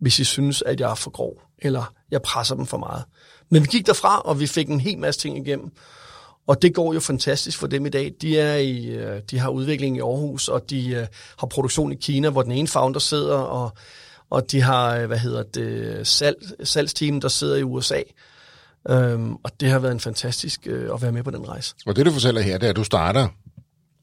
hvis 0.00 0.18
I 0.18 0.24
synes, 0.24 0.62
at 0.62 0.80
jeg 0.80 0.90
er 0.90 0.94
for 0.94 1.10
grov, 1.10 1.42
eller 1.58 1.94
jeg 2.10 2.22
presser 2.22 2.54
dem 2.54 2.66
for 2.66 2.78
meget. 2.78 3.04
Men 3.50 3.62
vi 3.62 3.66
gik 3.66 3.86
derfra, 3.86 4.20
og 4.20 4.40
vi 4.40 4.46
fik 4.46 4.68
en 4.68 4.80
hel 4.80 4.98
masse 4.98 5.20
ting 5.20 5.46
igennem. 5.46 5.70
Og 6.46 6.62
det 6.62 6.74
går 6.74 6.94
jo 6.94 7.00
fantastisk 7.00 7.58
for 7.58 7.66
dem 7.66 7.86
i 7.86 7.88
dag. 7.88 8.12
De, 8.20 8.38
er 8.38 8.56
i, 8.56 8.86
øh, 8.86 9.22
de 9.30 9.38
har 9.38 9.48
udvikling 9.48 9.96
i 9.96 10.00
Aarhus, 10.00 10.48
og 10.48 10.70
de 10.70 10.90
øh, 10.90 11.06
har 11.38 11.46
produktion 11.46 11.92
i 11.92 11.96
Kina, 11.96 12.30
hvor 12.30 12.42
den 12.42 12.52
ene 12.52 12.68
founder 12.68 13.00
sidder, 13.00 13.36
og, 13.36 13.72
og 14.30 14.50
de 14.52 14.60
har, 14.60 14.96
øh, 14.96 15.06
hvad 15.06 15.18
hedder 15.18 15.42
det, 15.42 16.06
salg, 16.06 16.36
salgsteam, 16.64 17.20
der 17.20 17.28
sidder 17.28 17.56
i 17.56 17.62
USA. 17.62 18.02
Øhm, 18.88 19.34
og 19.34 19.60
det 19.60 19.68
har 19.68 19.78
været 19.78 19.92
en 19.92 20.00
fantastisk 20.00 20.66
øh, 20.66 20.94
at 20.94 21.02
være 21.02 21.12
med 21.12 21.22
på 21.22 21.30
den 21.30 21.48
rejse. 21.48 21.74
Og 21.86 21.96
det, 21.96 22.06
du 22.06 22.10
fortæller 22.10 22.40
her, 22.40 22.58
det 22.58 22.66
er, 22.66 22.70
at 22.70 22.76
du 22.76 22.84
starter 22.84 23.28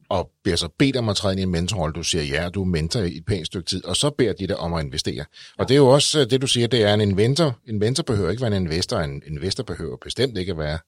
og 0.09 0.31
bliver 0.43 0.55
så 0.55 0.69
bedt 0.79 0.95
om 0.95 1.09
at 1.09 1.15
træde 1.15 1.33
ind 1.33 1.39
i 1.39 1.43
en 1.43 1.51
mentorrolle. 1.51 1.93
Du 1.93 2.03
siger 2.03 2.23
ja, 2.23 2.49
du 2.49 2.61
er 2.61 2.65
mentor 2.65 2.99
i 2.99 3.17
et 3.17 3.25
pænt 3.25 3.45
stykke 3.45 3.69
tid, 3.69 3.85
og 3.85 3.95
så 3.95 4.09
beder 4.09 4.33
de 4.33 4.47
dig 4.47 4.57
om 4.57 4.73
at 4.73 4.85
investere. 4.85 5.25
Og 5.57 5.67
det 5.67 5.73
er 5.73 5.77
jo 5.77 5.87
også 5.87 6.25
det, 6.25 6.41
du 6.41 6.47
siger, 6.47 6.67
det 6.67 6.83
er 6.83 6.93
en 6.93 7.01
inventor. 7.01 7.59
En 7.67 7.79
mentor 7.79 8.03
behøver 8.03 8.29
ikke 8.29 8.41
være 8.41 8.55
en 8.55 8.63
investor, 8.63 8.99
en 8.99 9.21
investor 9.27 9.63
behøver 9.63 9.97
bestemt 10.03 10.37
ikke 10.37 10.51
at 10.51 10.57
være 10.57 10.79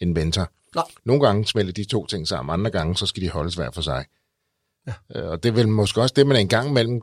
en 0.00 0.14
mentor. 0.14 0.50
Nej. 0.74 0.84
Nogle 1.04 1.26
gange 1.26 1.46
smelter 1.46 1.72
de 1.72 1.84
to 1.84 2.06
ting 2.06 2.28
sammen, 2.28 2.52
andre 2.52 2.70
gange 2.70 2.96
så 2.96 3.06
skal 3.06 3.22
de 3.22 3.28
holdes 3.30 3.54
hver 3.54 3.70
for 3.70 3.82
sig. 3.82 4.04
Ja. 4.86 4.92
Øh, 5.16 5.30
Og 5.30 5.42
det 5.42 5.48
er 5.48 5.52
vel 5.52 5.68
måske 5.68 6.00
også 6.00 6.12
det, 6.16 6.26
man 6.26 6.36
en 6.36 6.48
gang 6.48 6.72
mellem, 6.72 7.00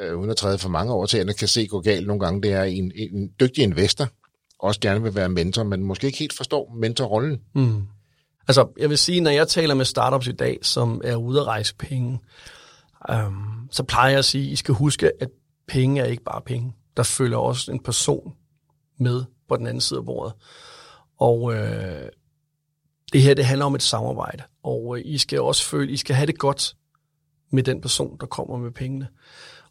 øh, 0.00 0.18
uden 0.18 0.30
at 0.30 0.36
træde 0.36 0.58
for 0.58 0.68
mange 0.68 0.92
år 0.92 1.06
til, 1.06 1.34
kan 1.34 1.48
se 1.48 1.66
gå 1.66 1.80
galt 1.80 2.06
nogle 2.06 2.20
gange, 2.20 2.42
det 2.42 2.52
er 2.52 2.62
en, 2.62 2.92
en 2.94 3.30
dygtig 3.40 3.64
investor, 3.64 4.08
også 4.58 4.80
gerne 4.80 5.02
vil 5.02 5.14
være 5.14 5.28
mentor, 5.28 5.62
men 5.62 5.84
måske 5.84 6.06
ikke 6.06 6.18
helt 6.18 6.36
forstår 6.36 6.74
mentorrollen. 6.74 7.40
Mm. 7.54 7.82
Altså, 8.48 8.68
jeg 8.78 8.90
vil 8.90 8.98
sige, 8.98 9.20
når 9.20 9.30
jeg 9.30 9.48
taler 9.48 9.74
med 9.74 9.84
startups 9.84 10.26
i 10.26 10.32
dag, 10.32 10.58
som 10.62 11.00
er 11.04 11.16
ude 11.16 11.40
at 11.40 11.46
rejse 11.46 11.74
penge, 11.74 12.20
øhm, 13.10 13.68
så 13.70 13.82
plejer 13.82 14.10
jeg 14.10 14.18
at 14.18 14.24
sige, 14.24 14.46
at 14.46 14.52
I 14.52 14.56
skal 14.56 14.74
huske, 14.74 15.10
at 15.20 15.28
penge 15.68 16.00
er 16.00 16.04
ikke 16.04 16.24
bare 16.24 16.40
penge. 16.46 16.72
Der 16.96 17.02
følger 17.02 17.38
også 17.38 17.72
en 17.72 17.80
person 17.80 18.32
med 18.98 19.24
på 19.48 19.56
den 19.56 19.66
anden 19.66 19.80
side 19.80 19.98
af 19.98 20.04
bordet. 20.04 20.32
Og 21.18 21.54
øh, 21.54 22.08
det 23.12 23.22
her, 23.22 23.34
det 23.34 23.44
handler 23.44 23.66
om 23.66 23.74
et 23.74 23.82
samarbejde. 23.82 24.42
Og 24.62 24.98
øh, 24.98 25.02
I 25.04 25.18
skal 25.18 25.40
også 25.40 25.64
føle, 25.64 25.92
I 25.92 25.96
skal 25.96 26.16
have 26.16 26.26
det 26.26 26.38
godt 26.38 26.76
med 27.50 27.62
den 27.62 27.80
person, 27.80 28.16
der 28.20 28.26
kommer 28.26 28.56
med 28.56 28.70
pengene. 28.70 29.08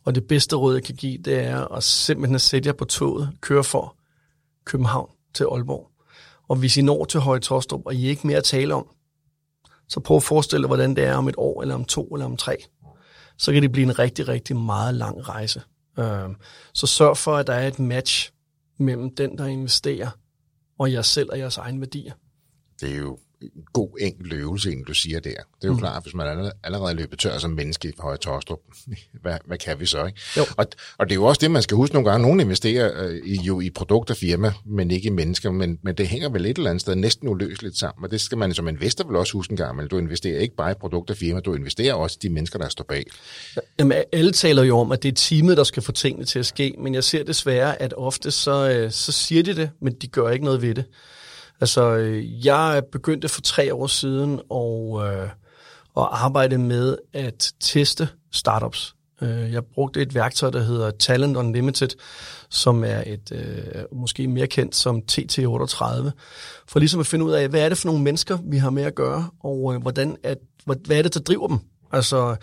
Og 0.05 0.15
det 0.15 0.27
bedste 0.27 0.55
råd, 0.55 0.73
jeg 0.73 0.83
kan 0.83 0.95
give, 0.95 1.17
det 1.17 1.39
er 1.39 1.67
at 1.67 1.83
simpelthen 1.83 2.39
sætte 2.39 2.67
jer 2.67 2.73
på 2.73 2.85
toget, 2.85 3.29
køre 3.41 3.63
for 3.63 3.97
København 4.65 5.09
til 5.33 5.43
Aalborg. 5.43 5.91
Og 6.47 6.55
hvis 6.55 6.77
I 6.77 6.81
når 6.81 7.05
til 7.05 7.19
Høje 7.19 7.39
Tostrup, 7.39 7.81
og 7.85 7.95
I 7.95 8.07
ikke 8.07 8.27
mere 8.27 8.37
at 8.37 8.43
tale 8.43 8.73
om, 8.73 8.87
så 9.87 9.99
prøv 9.99 10.17
at 10.17 10.23
forestille 10.23 10.63
dig, 10.63 10.67
hvordan 10.67 10.95
det 10.95 11.03
er 11.03 11.15
om 11.15 11.27
et 11.27 11.35
år, 11.37 11.61
eller 11.61 11.75
om 11.75 11.85
to, 11.85 12.07
eller 12.07 12.25
om 12.25 12.37
tre. 12.37 12.57
Så 13.37 13.53
kan 13.53 13.61
det 13.61 13.71
blive 13.71 13.85
en 13.85 13.99
rigtig, 13.99 14.27
rigtig 14.27 14.55
meget 14.55 14.95
lang 14.95 15.29
rejse. 15.29 15.61
Øhm, 15.99 16.35
så 16.73 16.87
sørg 16.87 17.17
for, 17.17 17.35
at 17.35 17.47
der 17.47 17.53
er 17.53 17.67
et 17.67 17.79
match 17.79 18.31
mellem 18.77 19.15
den, 19.15 19.37
der 19.37 19.45
investerer, 19.45 20.09
og 20.79 20.93
jer 20.93 21.01
selv 21.01 21.29
og 21.31 21.39
jeres 21.39 21.57
egne 21.57 21.79
værdier. 21.79 22.13
Det 22.81 22.91
er 22.91 22.97
jo 22.97 23.17
en 23.41 23.63
god 23.73 23.89
enkelt 23.99 24.33
øvelse, 24.33 24.69
egentlig, 24.69 24.87
du 24.87 24.93
siger 24.93 25.19
der. 25.19 25.29
Det 25.29 25.63
er 25.63 25.67
jo 25.67 25.73
mm. 25.73 25.79
klart, 25.79 26.03
hvis 26.03 26.13
man 26.13 26.51
allerede, 26.63 26.95
løber 26.95 27.15
tør 27.15 27.37
som 27.37 27.51
menneske 27.51 27.87
i 27.87 27.91
Høje 27.99 28.17
Torstrup, 28.17 28.59
hvad, 29.23 29.37
hvad 29.45 29.57
kan 29.57 29.79
vi 29.79 29.85
så, 29.85 30.05
ikke? 30.05 30.19
Jo. 30.37 30.45
Og, 30.57 30.65
og 30.97 31.09
det 31.09 31.11
er 31.11 31.15
jo 31.15 31.25
også 31.25 31.39
det, 31.41 31.51
man 31.51 31.61
skal 31.61 31.77
huske 31.77 31.95
nogle 31.95 32.09
gange. 32.09 32.27
Nogle 32.27 32.41
investerer 32.41 33.05
øh, 33.05 33.21
i, 33.25 33.35
jo 33.35 33.59
i 33.59 33.69
produkter 33.69 34.13
firma, 34.13 34.53
men 34.65 34.91
ikke 34.91 35.07
i 35.07 35.09
mennesker, 35.09 35.51
men, 35.51 35.79
men 35.81 35.95
det 35.95 36.07
hænger 36.07 36.29
vel 36.29 36.45
et 36.45 36.57
eller 36.57 36.69
andet 36.69 36.81
sted 36.81 36.95
næsten 36.95 37.27
uløseligt 37.27 37.77
sammen, 37.77 38.03
og 38.03 38.11
det 38.11 38.21
skal 38.21 38.37
man 38.37 38.53
som 38.53 38.67
investor 38.67 39.07
vel 39.07 39.15
også 39.15 39.33
huske 39.33 39.51
en 39.51 39.57
gang, 39.57 39.75
men 39.75 39.87
du 39.87 39.97
investerer 39.97 40.39
ikke 40.39 40.55
bare 40.55 40.71
i 40.71 40.75
produkter 40.79 41.13
firma, 41.13 41.39
du 41.39 41.53
investerer 41.53 41.93
også 41.93 42.17
i 42.23 42.27
de 42.27 42.33
mennesker, 42.33 42.59
der 42.59 42.69
står 42.69 42.85
bag. 42.89 43.05
Jamen, 43.79 43.97
alle 44.13 44.31
taler 44.31 44.63
jo 44.63 44.77
om, 44.77 44.91
at 44.91 45.03
det 45.03 45.09
er 45.09 45.15
teamet, 45.15 45.57
der 45.57 45.63
skal 45.63 45.83
få 45.83 45.91
tingene 45.91 46.25
til 46.25 46.39
at 46.39 46.45
ske, 46.45 46.75
men 46.79 46.93
jeg 46.93 47.03
ser 47.03 47.23
desværre, 47.23 47.81
at 47.81 47.93
ofte 47.97 48.31
så, 48.31 48.69
øh, 48.69 48.91
så 48.91 49.11
siger 49.11 49.43
de 49.43 49.55
det, 49.55 49.69
men 49.81 49.93
de 49.93 50.07
gør 50.07 50.29
ikke 50.29 50.45
noget 50.45 50.61
ved 50.61 50.75
det. 50.75 50.85
Altså, 51.61 51.95
øh, 51.95 52.45
jeg 52.45 52.83
begyndte 52.91 53.29
for 53.29 53.41
tre 53.41 53.73
år 53.73 53.87
siden 53.87 54.33
at, 54.51 55.13
øh, 55.13 55.29
at 55.97 56.07
arbejde 56.11 56.57
med 56.57 56.97
at 57.13 57.53
teste 57.59 58.09
startups. 58.31 58.95
Øh, 59.21 59.53
jeg 59.53 59.65
brugte 59.65 60.01
et 60.01 60.15
værktøj, 60.15 60.49
der 60.49 60.63
hedder 60.63 60.91
Talent 60.91 61.37
Unlimited, 61.37 61.89
som 62.49 62.83
er 62.83 63.03
et 63.07 63.31
øh, 63.31 63.83
måske 63.91 64.27
mere 64.27 64.47
kendt 64.47 64.75
som 64.75 65.01
TT38, 65.11 66.11
for 66.67 66.79
ligesom 66.79 66.99
at 66.99 67.07
finde 67.07 67.25
ud 67.25 67.31
af, 67.31 67.49
hvad 67.49 67.61
er 67.61 67.69
det 67.69 67.77
for 67.77 67.87
nogle 67.87 68.03
mennesker, 68.03 68.37
vi 68.43 68.57
har 68.57 68.69
med 68.69 68.83
at 68.83 68.95
gøre, 68.95 69.29
og 69.39 69.73
øh, 69.73 69.81
hvordan 69.81 70.17
at, 70.23 70.37
hvad 70.65 70.75
hvad 70.85 70.97
er 70.97 71.01
det, 71.01 71.13
der 71.13 71.19
driver 71.19 71.47
dem? 71.47 71.59
Altså, 71.91 72.35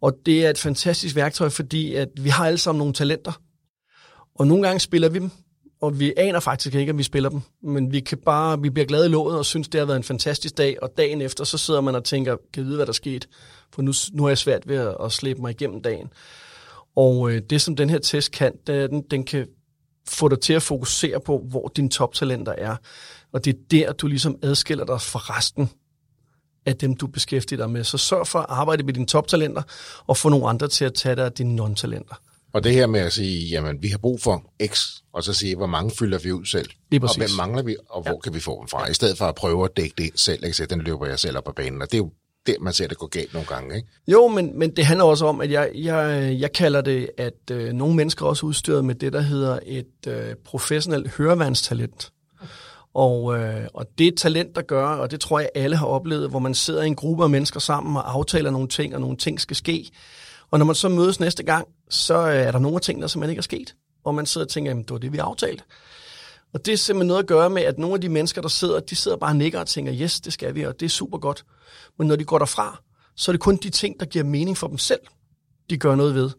og 0.00 0.14
det 0.26 0.46
er 0.46 0.50
et 0.50 0.58
fantastisk 0.58 1.16
værktøj, 1.16 1.48
fordi 1.48 1.94
at 1.94 2.08
vi 2.16 2.28
har 2.28 2.46
alle 2.46 2.58
sammen 2.58 2.78
nogle 2.78 2.94
talenter, 2.94 3.32
og 4.34 4.46
nogle 4.46 4.62
gange 4.66 4.80
spiller 4.80 5.08
vi 5.08 5.18
dem, 5.18 5.30
og 5.82 6.00
vi 6.00 6.12
aner 6.16 6.40
faktisk 6.40 6.74
ikke, 6.74 6.90
at 6.90 6.98
vi 6.98 7.02
spiller 7.02 7.28
dem, 7.28 7.40
men 7.62 7.92
vi 7.92 8.00
kan 8.00 8.18
bare, 8.18 8.60
vi 8.60 8.70
bliver 8.70 8.86
glade 8.86 9.06
i 9.06 9.08
låget 9.08 9.38
og 9.38 9.46
synes, 9.46 9.68
det 9.68 9.78
har 9.78 9.86
været 9.86 9.96
en 9.96 10.02
fantastisk 10.02 10.58
dag, 10.58 10.82
og 10.82 10.90
dagen 10.96 11.20
efter, 11.20 11.44
så 11.44 11.58
sidder 11.58 11.80
man 11.80 11.94
og 11.94 12.04
tænker, 12.04 12.36
kan 12.52 12.64
vide, 12.64 12.76
hvad 12.76 12.86
der 12.86 12.92
skete? 12.92 13.28
For 13.72 13.82
nu, 13.82 13.92
nu 14.12 14.24
er 14.24 14.28
jeg 14.28 14.38
svært 14.38 14.68
ved 14.68 14.76
at, 14.76 14.96
at 15.04 15.12
slæbe 15.12 15.40
mig 15.40 15.50
igennem 15.50 15.82
dagen. 15.82 16.08
Og 16.96 17.30
øh, 17.30 17.42
det, 17.50 17.62
som 17.62 17.76
den 17.76 17.90
her 17.90 17.98
test 17.98 18.32
kan, 18.32 18.52
det 18.66 18.76
er, 18.76 18.86
den, 18.86 19.02
den 19.10 19.24
kan 19.24 19.46
få 20.08 20.28
dig 20.28 20.40
til 20.40 20.52
at 20.52 20.62
fokusere 20.62 21.20
på, 21.20 21.46
hvor 21.50 21.72
dine 21.76 21.88
toptalenter 21.88 22.52
er. 22.52 22.76
Og 23.32 23.44
det 23.44 23.54
er 23.54 23.58
der, 23.70 23.92
du 23.92 24.06
ligesom 24.06 24.36
adskiller 24.42 24.84
dig 24.84 25.00
fra 25.00 25.18
resten 25.18 25.70
af 26.66 26.76
dem, 26.76 26.96
du 26.96 27.06
beskæftiger 27.06 27.56
dig 27.56 27.70
med. 27.70 27.84
Så 27.84 27.98
sørg 27.98 28.26
for 28.26 28.38
at 28.38 28.46
arbejde 28.48 28.82
med 28.82 28.94
dine 28.94 29.06
toptalenter, 29.06 29.62
og 30.06 30.16
få 30.16 30.28
nogle 30.28 30.48
andre 30.48 30.68
til 30.68 30.84
at 30.84 30.94
tage 30.94 31.16
dig 31.16 31.24
af 31.24 31.32
dine 31.32 31.62
non-talenter. 31.62 32.31
Og 32.52 32.64
det 32.64 32.72
her 32.72 32.86
med 32.86 33.00
at 33.00 33.12
sige, 33.12 33.48
jamen 33.48 33.82
vi 33.82 33.88
har 33.88 33.98
brug 33.98 34.20
for 34.20 34.44
X, 34.66 34.86
og 35.12 35.24
så 35.24 35.32
sige, 35.32 35.56
hvor 35.56 35.66
mange 35.66 35.90
fylder 35.98 36.18
vi 36.18 36.32
ud 36.32 36.44
selv? 36.44 36.70
Lige 36.90 37.02
og 37.02 37.16
hvem 37.16 37.30
mangler 37.36 37.62
vi, 37.62 37.76
og 37.88 38.02
hvor 38.02 38.12
ja. 38.12 38.18
kan 38.18 38.34
vi 38.34 38.40
få 38.40 38.60
dem 38.60 38.68
fra? 38.68 38.90
I 38.90 38.94
stedet 38.94 39.18
for 39.18 39.24
at 39.24 39.34
prøve 39.34 39.64
at 39.64 39.76
dække 39.76 39.94
det 39.98 40.10
selv, 40.20 40.44
ikke? 40.44 40.56
Så 40.56 40.66
den 40.66 40.80
løber 40.80 41.06
jeg 41.06 41.18
selv 41.18 41.36
op 41.36 41.44
på 41.44 41.52
banen. 41.52 41.82
Og 41.82 41.88
det 41.92 41.94
er 41.94 41.98
jo 41.98 42.10
der, 42.46 42.54
man 42.60 42.72
ser 42.72 42.86
det 42.88 42.98
gå 42.98 43.06
galt 43.06 43.32
nogle 43.32 43.48
gange, 43.48 43.76
ikke? 43.76 43.88
Jo, 44.08 44.28
men, 44.28 44.58
men 44.58 44.76
det 44.76 44.84
handler 44.84 45.04
også 45.04 45.26
om, 45.26 45.40
at 45.40 45.50
jeg, 45.50 45.70
jeg, 45.74 46.36
jeg 46.40 46.52
kalder 46.52 46.80
det, 46.80 47.10
at 47.18 47.50
øh, 47.50 47.72
nogle 47.72 47.94
mennesker 47.94 48.24
er 48.24 48.28
også 48.28 48.46
udstyret 48.46 48.84
med 48.84 48.94
det, 48.94 49.12
der 49.12 49.20
hedder 49.20 49.58
et 49.66 50.06
øh, 50.06 50.34
professionelt 50.44 51.08
hørevandstalent. 51.08 52.12
Og, 52.94 53.38
øh, 53.38 53.66
og 53.74 53.86
det 53.98 54.04
er 54.04 54.08
et 54.08 54.18
talent, 54.18 54.56
der 54.56 54.62
gør, 54.62 54.86
og 54.86 55.10
det 55.10 55.20
tror 55.20 55.40
jeg 55.40 55.48
alle 55.54 55.76
har 55.76 55.86
oplevet, 55.86 56.30
hvor 56.30 56.38
man 56.38 56.54
sidder 56.54 56.82
i 56.82 56.86
en 56.86 56.94
gruppe 56.96 57.24
af 57.24 57.30
mennesker 57.30 57.60
sammen 57.60 57.96
og 57.96 58.14
aftaler 58.14 58.50
nogle 58.50 58.68
ting, 58.68 58.94
og 58.94 59.00
nogle 59.00 59.16
ting 59.16 59.40
skal 59.40 59.56
ske. 59.56 59.90
Og 60.52 60.58
når 60.58 60.66
man 60.66 60.74
så 60.74 60.88
mødes 60.88 61.20
næste 61.20 61.42
gang, 61.42 61.68
så 61.90 62.14
øh, 62.14 62.36
er 62.36 62.52
der 62.52 62.58
nogle 62.58 62.74
af 62.74 62.80
tingene, 62.80 63.08
som 63.08 63.20
man 63.20 63.30
ikke 63.30 63.40
er 63.40 63.42
sket. 63.42 63.74
Og 64.04 64.14
man 64.14 64.26
sidder 64.26 64.44
og 64.44 64.50
tænker, 64.50 64.70
jamen 64.70 64.82
det 64.82 64.90
var 64.90 64.98
det, 64.98 65.12
vi 65.12 65.18
aftalte. 65.18 65.64
Og 66.54 66.66
det 66.66 66.72
er 66.72 66.76
simpelthen 66.76 67.08
noget 67.08 67.22
at 67.22 67.28
gøre 67.28 67.50
med, 67.50 67.62
at 67.62 67.78
nogle 67.78 67.94
af 67.94 68.00
de 68.00 68.08
mennesker, 68.08 68.40
der 68.40 68.48
sidder, 68.48 68.80
de 68.80 68.96
sidder 68.96 69.16
bare 69.16 69.30
og 69.30 69.36
nikker 69.36 69.60
og 69.60 69.66
tænker, 69.66 69.94
yes, 69.94 70.20
det 70.20 70.32
skal 70.32 70.54
vi, 70.54 70.62
og 70.62 70.80
det 70.80 70.86
er 70.86 70.90
super 70.90 71.18
godt. 71.18 71.44
Men 71.98 72.08
når 72.08 72.16
de 72.16 72.24
går 72.24 72.38
derfra, 72.38 72.82
så 73.16 73.30
er 73.30 73.32
det 73.32 73.40
kun 73.40 73.56
de 73.56 73.70
ting, 73.70 74.00
der 74.00 74.06
giver 74.06 74.24
mening 74.24 74.58
for 74.58 74.66
dem 74.66 74.78
selv, 74.78 75.00
de 75.70 75.78
gør 75.78 75.94
noget 75.94 76.14
ved. 76.14 76.30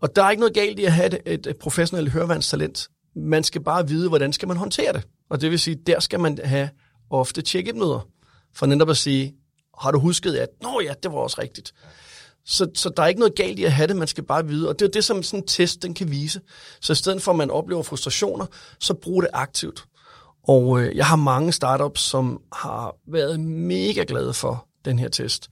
Og 0.00 0.16
der 0.16 0.22
er 0.22 0.30
ikke 0.30 0.40
noget 0.40 0.54
galt 0.54 0.78
i 0.78 0.84
at 0.84 0.92
have 0.92 1.06
et, 1.06 1.18
et, 1.26 1.46
et 1.46 1.56
professionelt 1.56 2.10
hørevandstalent, 2.10 2.88
man 3.16 3.44
skal 3.44 3.60
bare 3.60 3.88
vide, 3.88 4.08
hvordan 4.08 4.32
skal 4.32 4.48
man 4.48 4.56
håndtere 4.56 4.92
det. 4.92 5.06
Og 5.30 5.40
det 5.40 5.50
vil 5.50 5.58
sige, 5.58 5.76
der 5.86 6.00
skal 6.00 6.20
man 6.20 6.38
have 6.44 6.68
ofte 7.10 7.42
check-in-møder, 7.42 8.08
for 8.54 8.66
netop 8.66 8.90
at 8.90 8.96
sige, 8.96 9.34
har 9.80 9.90
du 9.90 9.98
husket, 9.98 10.34
at 10.34 10.48
nå 10.62 10.80
ja, 10.80 10.94
det 11.02 11.12
var 11.12 11.18
også 11.18 11.40
rigtigt. 11.42 11.72
Så, 12.46 12.70
så 12.74 12.90
der 12.96 13.02
er 13.02 13.06
ikke 13.06 13.20
noget 13.20 13.34
galt 13.34 13.58
i 13.58 13.64
at 13.64 13.72
have 13.72 13.86
det, 13.86 13.96
man 13.96 14.08
skal 14.08 14.24
bare 14.24 14.46
vide. 14.46 14.68
Og 14.68 14.78
det 14.78 14.86
er 14.86 14.90
det, 14.90 15.04
som 15.04 15.22
sådan 15.22 15.40
en 15.40 15.46
test 15.46 15.82
den 15.82 15.94
kan 15.94 16.10
vise. 16.10 16.40
Så 16.80 16.92
i 16.92 16.96
stedet 16.96 17.22
for, 17.22 17.32
at 17.32 17.38
man 17.38 17.50
oplever 17.50 17.82
frustrationer, 17.82 18.46
så 18.80 18.94
brug 18.94 19.22
det 19.22 19.30
aktivt. 19.32 19.84
Og 20.48 20.80
øh, 20.80 20.96
jeg 20.96 21.06
har 21.06 21.16
mange 21.16 21.52
startups, 21.52 22.00
som 22.00 22.40
har 22.52 22.94
været 23.06 23.40
mega 23.40 24.04
glade 24.08 24.32
for 24.32 24.66
den 24.84 24.98
her 24.98 25.08
test, 25.08 25.48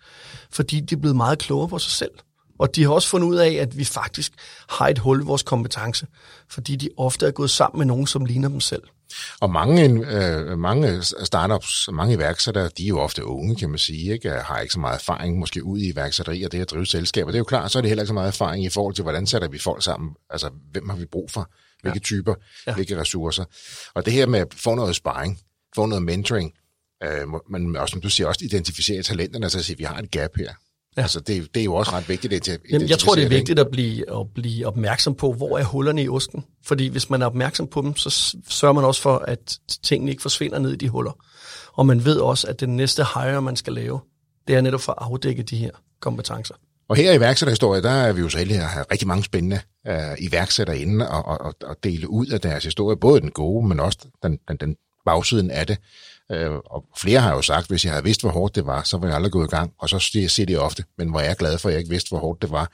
fordi 0.50 0.80
de 0.80 0.94
er 0.94 0.98
blevet 0.98 1.16
meget 1.16 1.38
klogere 1.38 1.68
på 1.68 1.78
sig 1.78 1.92
selv. 1.92 2.12
Og 2.58 2.76
de 2.76 2.82
har 2.82 2.90
også 2.90 3.08
fundet 3.08 3.28
ud 3.28 3.36
af, 3.36 3.52
at 3.52 3.78
vi 3.78 3.84
faktisk 3.84 4.32
har 4.68 4.88
et 4.88 4.98
hul 4.98 5.20
i 5.20 5.24
vores 5.24 5.42
kompetence, 5.42 6.06
fordi 6.48 6.76
de 6.76 6.88
ofte 6.96 7.26
er 7.26 7.30
gået 7.30 7.50
sammen 7.50 7.78
med 7.78 7.86
nogen, 7.86 8.06
som 8.06 8.24
ligner 8.24 8.48
dem 8.48 8.60
selv. 8.60 8.82
Og 9.40 9.50
mange, 9.50 10.06
øh, 10.06 10.58
mange 10.58 11.02
startups, 11.02 11.88
mange 11.92 12.14
iværksættere, 12.14 12.70
de 12.78 12.84
er 12.84 12.88
jo 12.88 13.00
ofte 13.00 13.24
unge, 13.24 13.56
kan 13.56 13.70
man 13.70 13.78
sige, 13.78 14.12
ikke? 14.12 14.30
har 14.30 14.58
ikke 14.58 14.72
så 14.72 14.80
meget 14.80 14.98
erfaring 14.98 15.38
måske 15.38 15.64
ud 15.64 15.78
i 15.78 15.88
iværksætteri 15.88 16.42
og 16.42 16.52
det 16.52 16.60
at 16.60 16.70
drive 16.70 16.86
selskaber. 16.86 17.30
Det 17.30 17.36
er 17.36 17.40
jo 17.40 17.44
klart, 17.44 17.70
så 17.70 17.78
er 17.78 17.80
det 17.80 17.88
heller 17.88 18.02
ikke 18.02 18.08
så 18.08 18.14
meget 18.14 18.28
erfaring 18.28 18.64
i 18.64 18.68
forhold 18.68 18.94
til, 18.94 19.02
hvordan 19.02 19.26
sætter 19.26 19.48
vi 19.48 19.58
folk 19.58 19.82
sammen, 19.82 20.10
altså 20.30 20.50
hvem 20.72 20.88
har 20.88 20.96
vi 20.96 21.04
brug 21.04 21.30
for, 21.30 21.50
hvilke 21.82 21.98
ja. 21.98 22.04
typer, 22.04 22.34
ja. 22.66 22.74
hvilke 22.74 23.00
ressourcer. 23.00 23.44
Og 23.94 24.04
det 24.04 24.12
her 24.12 24.26
med 24.26 24.40
at 24.40 24.54
få 24.54 24.74
noget 24.74 24.96
sparring, 24.96 25.40
få 25.74 25.86
noget 25.86 26.02
mentoring, 26.02 26.52
øh, 27.04 27.28
men 27.50 27.76
også, 27.76 27.92
som 27.92 28.00
du 28.00 28.10
siger, 28.10 28.26
også 28.26 28.44
identificere 28.44 29.02
talenterne, 29.02 29.50
så 29.50 29.58
at 29.58 29.64
sige, 29.64 29.74
at 29.74 29.78
vi 29.78 29.84
har 29.84 29.98
et 29.98 30.10
gap 30.10 30.36
her. 30.36 30.54
Ja. 30.96 31.02
Altså, 31.02 31.20
det, 31.20 31.54
det 31.54 31.60
er 31.60 31.64
jo 31.64 31.74
også 31.74 31.92
ret 31.92 32.08
vigtigt. 32.08 32.32
At 32.32 32.60
Jamen, 32.70 32.88
jeg 32.88 32.98
tror, 32.98 33.14
det 33.14 33.24
er 33.24 33.28
vigtigt 33.28 33.58
at 33.58 33.68
blive, 33.68 34.20
at 34.20 34.26
blive 34.34 34.66
opmærksom 34.66 35.14
på, 35.14 35.32
hvor 35.32 35.58
er 35.58 35.64
hullerne 35.64 36.02
i 36.02 36.08
osten. 36.08 36.44
Fordi 36.64 36.88
hvis 36.88 37.10
man 37.10 37.22
er 37.22 37.26
opmærksom 37.26 37.66
på 37.66 37.82
dem, 37.82 37.96
så 37.96 38.36
sørger 38.48 38.74
man 38.74 38.84
også 38.84 39.02
for, 39.02 39.16
at 39.18 39.58
tingene 39.82 40.10
ikke 40.10 40.22
forsvinder 40.22 40.58
ned 40.58 40.72
i 40.72 40.76
de 40.76 40.88
huller. 40.88 41.12
Og 41.72 41.86
man 41.86 42.04
ved 42.04 42.16
også, 42.16 42.46
at 42.46 42.60
den 42.60 42.76
næste 42.76 43.04
hire, 43.14 43.42
man 43.42 43.56
skal 43.56 43.72
lave, 43.72 44.00
det 44.48 44.56
er 44.56 44.60
netop 44.60 44.80
for 44.80 44.92
at 44.92 44.98
afdække 45.00 45.42
de 45.42 45.56
her 45.56 45.70
kompetencer. 46.00 46.54
Og 46.88 46.96
her 46.96 47.12
i 47.12 47.16
iværksætterhistorie, 47.16 47.82
der 47.82 47.90
er 47.90 48.12
vi 48.12 48.20
jo 48.20 48.28
så 48.28 48.38
heldige 48.38 48.60
at 48.60 48.66
have 48.66 48.84
rigtig 48.92 49.08
mange 49.08 49.24
spændende 49.24 49.60
uh, 49.88 49.94
iværksættere 50.18 50.78
inde 50.78 51.10
og, 51.10 51.24
og, 51.24 51.54
og 51.64 51.76
dele 51.84 52.10
ud 52.10 52.26
af 52.26 52.40
deres 52.40 52.64
historie, 52.64 52.96
både 52.96 53.20
den 53.20 53.30
gode, 53.30 53.68
men 53.68 53.80
også 53.80 53.98
den, 54.22 54.38
den, 54.48 54.56
den 54.56 54.76
bagsiden 55.04 55.50
af 55.50 55.66
det. 55.66 55.78
Øh, 56.32 56.50
og 56.50 56.84
flere 56.96 57.20
har 57.20 57.34
jo 57.34 57.42
sagt, 57.42 57.68
hvis 57.68 57.84
jeg 57.84 57.92
havde 57.92 58.04
vidst, 58.04 58.20
hvor 58.20 58.30
hårdt 58.30 58.54
det 58.54 58.66
var, 58.66 58.82
så 58.82 58.98
var 58.98 59.06
jeg 59.06 59.16
aldrig 59.16 59.32
gået 59.32 59.46
i 59.46 59.56
gang. 59.56 59.72
Og 59.78 59.88
så 59.88 59.98
siger 59.98 60.46
de 60.46 60.56
ofte, 60.56 60.84
men 60.98 61.10
hvor 61.10 61.20
jeg 61.20 61.30
er 61.30 61.34
glad 61.34 61.58
for, 61.58 61.68
at 61.68 61.72
jeg 61.72 61.78
ikke 61.78 61.90
vidste, 61.90 62.08
hvor 62.08 62.18
hårdt 62.18 62.42
det 62.42 62.50
var. 62.50 62.72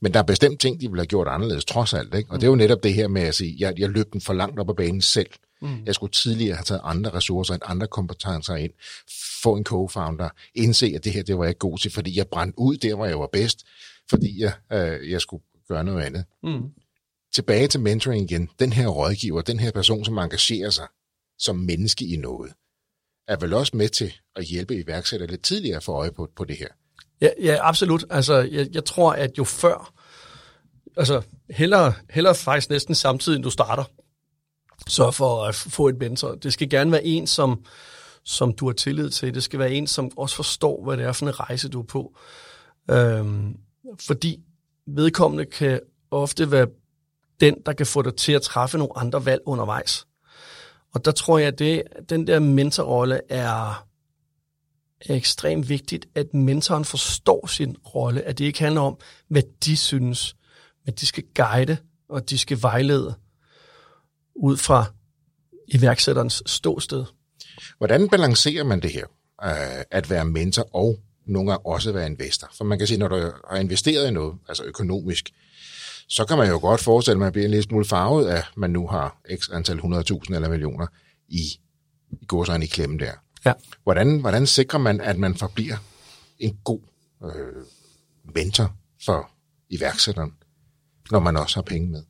Men 0.00 0.14
der 0.14 0.18
er 0.18 0.24
bestemt 0.24 0.60
ting, 0.60 0.80
de 0.80 0.88
ville 0.88 1.00
have 1.00 1.06
gjort 1.06 1.28
anderledes, 1.28 1.64
trods 1.64 1.94
alt. 1.94 2.14
Ikke? 2.14 2.30
Og 2.30 2.40
det 2.40 2.46
er 2.46 2.50
jo 2.50 2.56
netop 2.56 2.82
det 2.82 2.94
her 2.94 3.08
med 3.08 3.22
at 3.22 3.34
sige, 3.34 3.56
jeg, 3.58 3.74
jeg 3.78 3.88
løb 3.88 4.12
den 4.12 4.20
for 4.20 4.32
langt 4.32 4.60
op 4.60 4.70
ad 4.70 4.74
banen 4.74 5.02
selv. 5.02 5.30
Mm. 5.62 5.84
Jeg 5.86 5.94
skulle 5.94 6.12
tidligere 6.12 6.56
have 6.56 6.64
taget 6.64 6.80
andre 6.84 7.10
ressourcer, 7.10 7.54
end 7.54 7.62
andre 7.66 7.86
kompetencer 7.86 8.56
ind, 8.56 8.72
få 9.42 9.56
en 9.56 9.66
co-founder, 9.68 10.28
indse, 10.54 10.92
at 10.94 11.04
det 11.04 11.12
her, 11.12 11.22
det 11.22 11.38
var 11.38 11.44
jeg 11.44 11.50
ikke 11.50 11.58
god 11.58 11.78
til, 11.78 11.92
fordi 11.92 12.18
jeg 12.18 12.26
brændte 12.26 12.58
ud 12.58 12.76
der, 12.76 12.94
hvor 12.94 13.06
jeg 13.06 13.18
var 13.18 13.28
bedst, 13.32 13.64
fordi 14.10 14.42
jeg, 14.42 14.52
øh, 14.72 15.10
jeg 15.10 15.20
skulle 15.20 15.42
gøre 15.68 15.84
noget 15.84 16.02
andet. 16.02 16.24
Mm. 16.42 16.62
Tilbage 17.34 17.68
til 17.68 17.80
mentoring 17.80 18.30
igen. 18.30 18.48
Den 18.58 18.72
her 18.72 18.88
rådgiver, 18.88 19.40
den 19.40 19.60
her 19.60 19.70
person, 19.70 20.04
som 20.04 20.18
engagerer 20.18 20.70
sig 20.70 20.86
som 21.38 21.56
menneske 21.56 22.04
i 22.04 22.16
noget 22.16 22.52
er 23.28 23.36
vel 23.36 23.52
også 23.52 23.76
med 23.76 23.88
til 23.88 24.12
at 24.36 24.44
hjælpe 24.44 24.76
iværksættere 24.76 25.30
lidt 25.30 25.42
tidligere 25.42 25.80
for 25.80 25.92
øje 25.92 26.12
på, 26.12 26.28
på 26.36 26.44
det 26.44 26.56
her. 26.56 26.68
Ja, 27.20 27.28
ja 27.42 27.58
absolut. 27.60 28.04
Altså, 28.10 28.34
jeg, 28.34 28.68
jeg 28.72 28.84
tror, 28.84 29.12
at 29.12 29.38
jo 29.38 29.44
før, 29.44 29.94
altså 30.96 31.22
hellere, 31.50 31.94
hellere 32.10 32.34
faktisk 32.34 32.70
næsten 32.70 32.94
samtidig, 32.94 33.36
end 33.36 33.44
du 33.44 33.50
starter, 33.50 33.84
så 34.86 35.10
for 35.10 35.44
at 35.44 35.54
få 35.54 35.88
et 35.88 35.98
mentor. 35.98 36.34
Det 36.34 36.52
skal 36.52 36.68
gerne 36.68 36.92
være 36.92 37.04
en, 37.04 37.26
som, 37.26 37.64
som 38.24 38.52
du 38.52 38.66
har 38.66 38.72
tillid 38.72 39.10
til. 39.10 39.34
Det 39.34 39.42
skal 39.42 39.58
være 39.58 39.72
en, 39.72 39.86
som 39.86 40.18
også 40.18 40.36
forstår, 40.36 40.84
hvad 40.84 40.96
det 40.96 41.04
er 41.04 41.12
for 41.12 41.26
en 41.26 41.40
rejse, 41.40 41.68
du 41.68 41.80
er 41.80 41.86
på. 41.86 42.16
Øhm, 42.90 43.56
fordi 44.00 44.40
vedkommende 44.86 45.44
kan 45.44 45.80
ofte 46.10 46.50
være 46.50 46.66
den, 47.40 47.56
der 47.66 47.72
kan 47.72 47.86
få 47.86 48.02
dig 48.02 48.16
til 48.16 48.32
at 48.32 48.42
træffe 48.42 48.78
nogle 48.78 48.98
andre 48.98 49.24
valg 49.24 49.40
undervejs. 49.46 50.06
Og 50.94 51.04
der 51.04 51.10
tror 51.10 51.38
jeg, 51.38 51.48
at 51.48 51.58
det, 51.58 51.82
den 52.08 52.26
der 52.26 52.38
mentorrolle 52.38 53.20
er, 53.28 53.86
er 55.00 55.14
ekstremt 55.14 55.68
vigtigt, 55.68 56.06
at 56.14 56.34
mentoren 56.34 56.84
forstår 56.84 57.46
sin 57.46 57.76
rolle, 57.94 58.22
at 58.22 58.38
det 58.38 58.44
ikke 58.44 58.58
handler 58.58 58.80
om, 58.80 58.98
hvad 59.28 59.42
de 59.64 59.76
synes, 59.76 60.36
men 60.84 60.94
de 60.94 61.06
skal 61.06 61.24
guide, 61.34 61.76
og 62.08 62.30
de 62.30 62.38
skal 62.38 62.62
vejlede 62.62 63.14
ud 64.34 64.56
fra 64.56 64.84
iværksætterens 65.68 66.42
ståsted. 66.46 67.04
Hvordan 67.78 68.08
balancerer 68.08 68.64
man 68.64 68.82
det 68.82 68.92
her, 68.92 69.06
øh, 69.44 69.84
at 69.90 70.10
være 70.10 70.24
mentor 70.24 70.76
og 70.76 70.98
nogle 71.26 71.50
gange 71.50 71.66
også 71.66 71.92
være 71.92 72.06
investor? 72.06 72.50
For 72.54 72.64
man 72.64 72.78
kan 72.78 72.86
sige, 72.86 72.98
når 72.98 73.08
du 73.08 73.32
har 73.50 73.56
investeret 73.56 74.08
i 74.08 74.10
noget, 74.10 74.34
altså 74.48 74.64
økonomisk, 74.64 75.30
så 76.08 76.24
kan 76.24 76.38
man 76.38 76.48
jo 76.48 76.58
godt 76.58 76.80
forestille, 76.80 77.16
at 77.16 77.20
man 77.20 77.32
bliver 77.32 77.44
en 77.44 77.50
lille 77.50 77.62
smule 77.62 77.84
farvet 77.84 78.26
af, 78.26 78.36
at 78.36 78.44
man 78.56 78.70
nu 78.70 78.86
har 78.86 79.20
x 79.36 79.50
antal 79.52 79.78
100.000 79.78 80.34
eller 80.34 80.48
millioner 80.48 80.86
i, 81.28 81.40
i 82.10 82.26
godsøjne 82.26 82.64
i 82.64 82.68
klemme 82.68 82.98
der. 82.98 83.12
Ja. 83.44 83.52
Hvordan, 83.82 84.20
hvordan 84.20 84.46
sikrer 84.46 84.78
man, 84.78 85.00
at 85.00 85.18
man 85.18 85.34
forbliver 85.34 85.76
en 86.38 86.58
god 86.64 86.80
øh, 87.24 87.64
mentor 88.34 88.76
for 89.04 89.30
iværksætteren, 89.68 90.34
når 91.10 91.20
man 91.20 91.36
også 91.36 91.56
har 91.56 91.62
penge 91.62 91.90
med? 91.90 92.02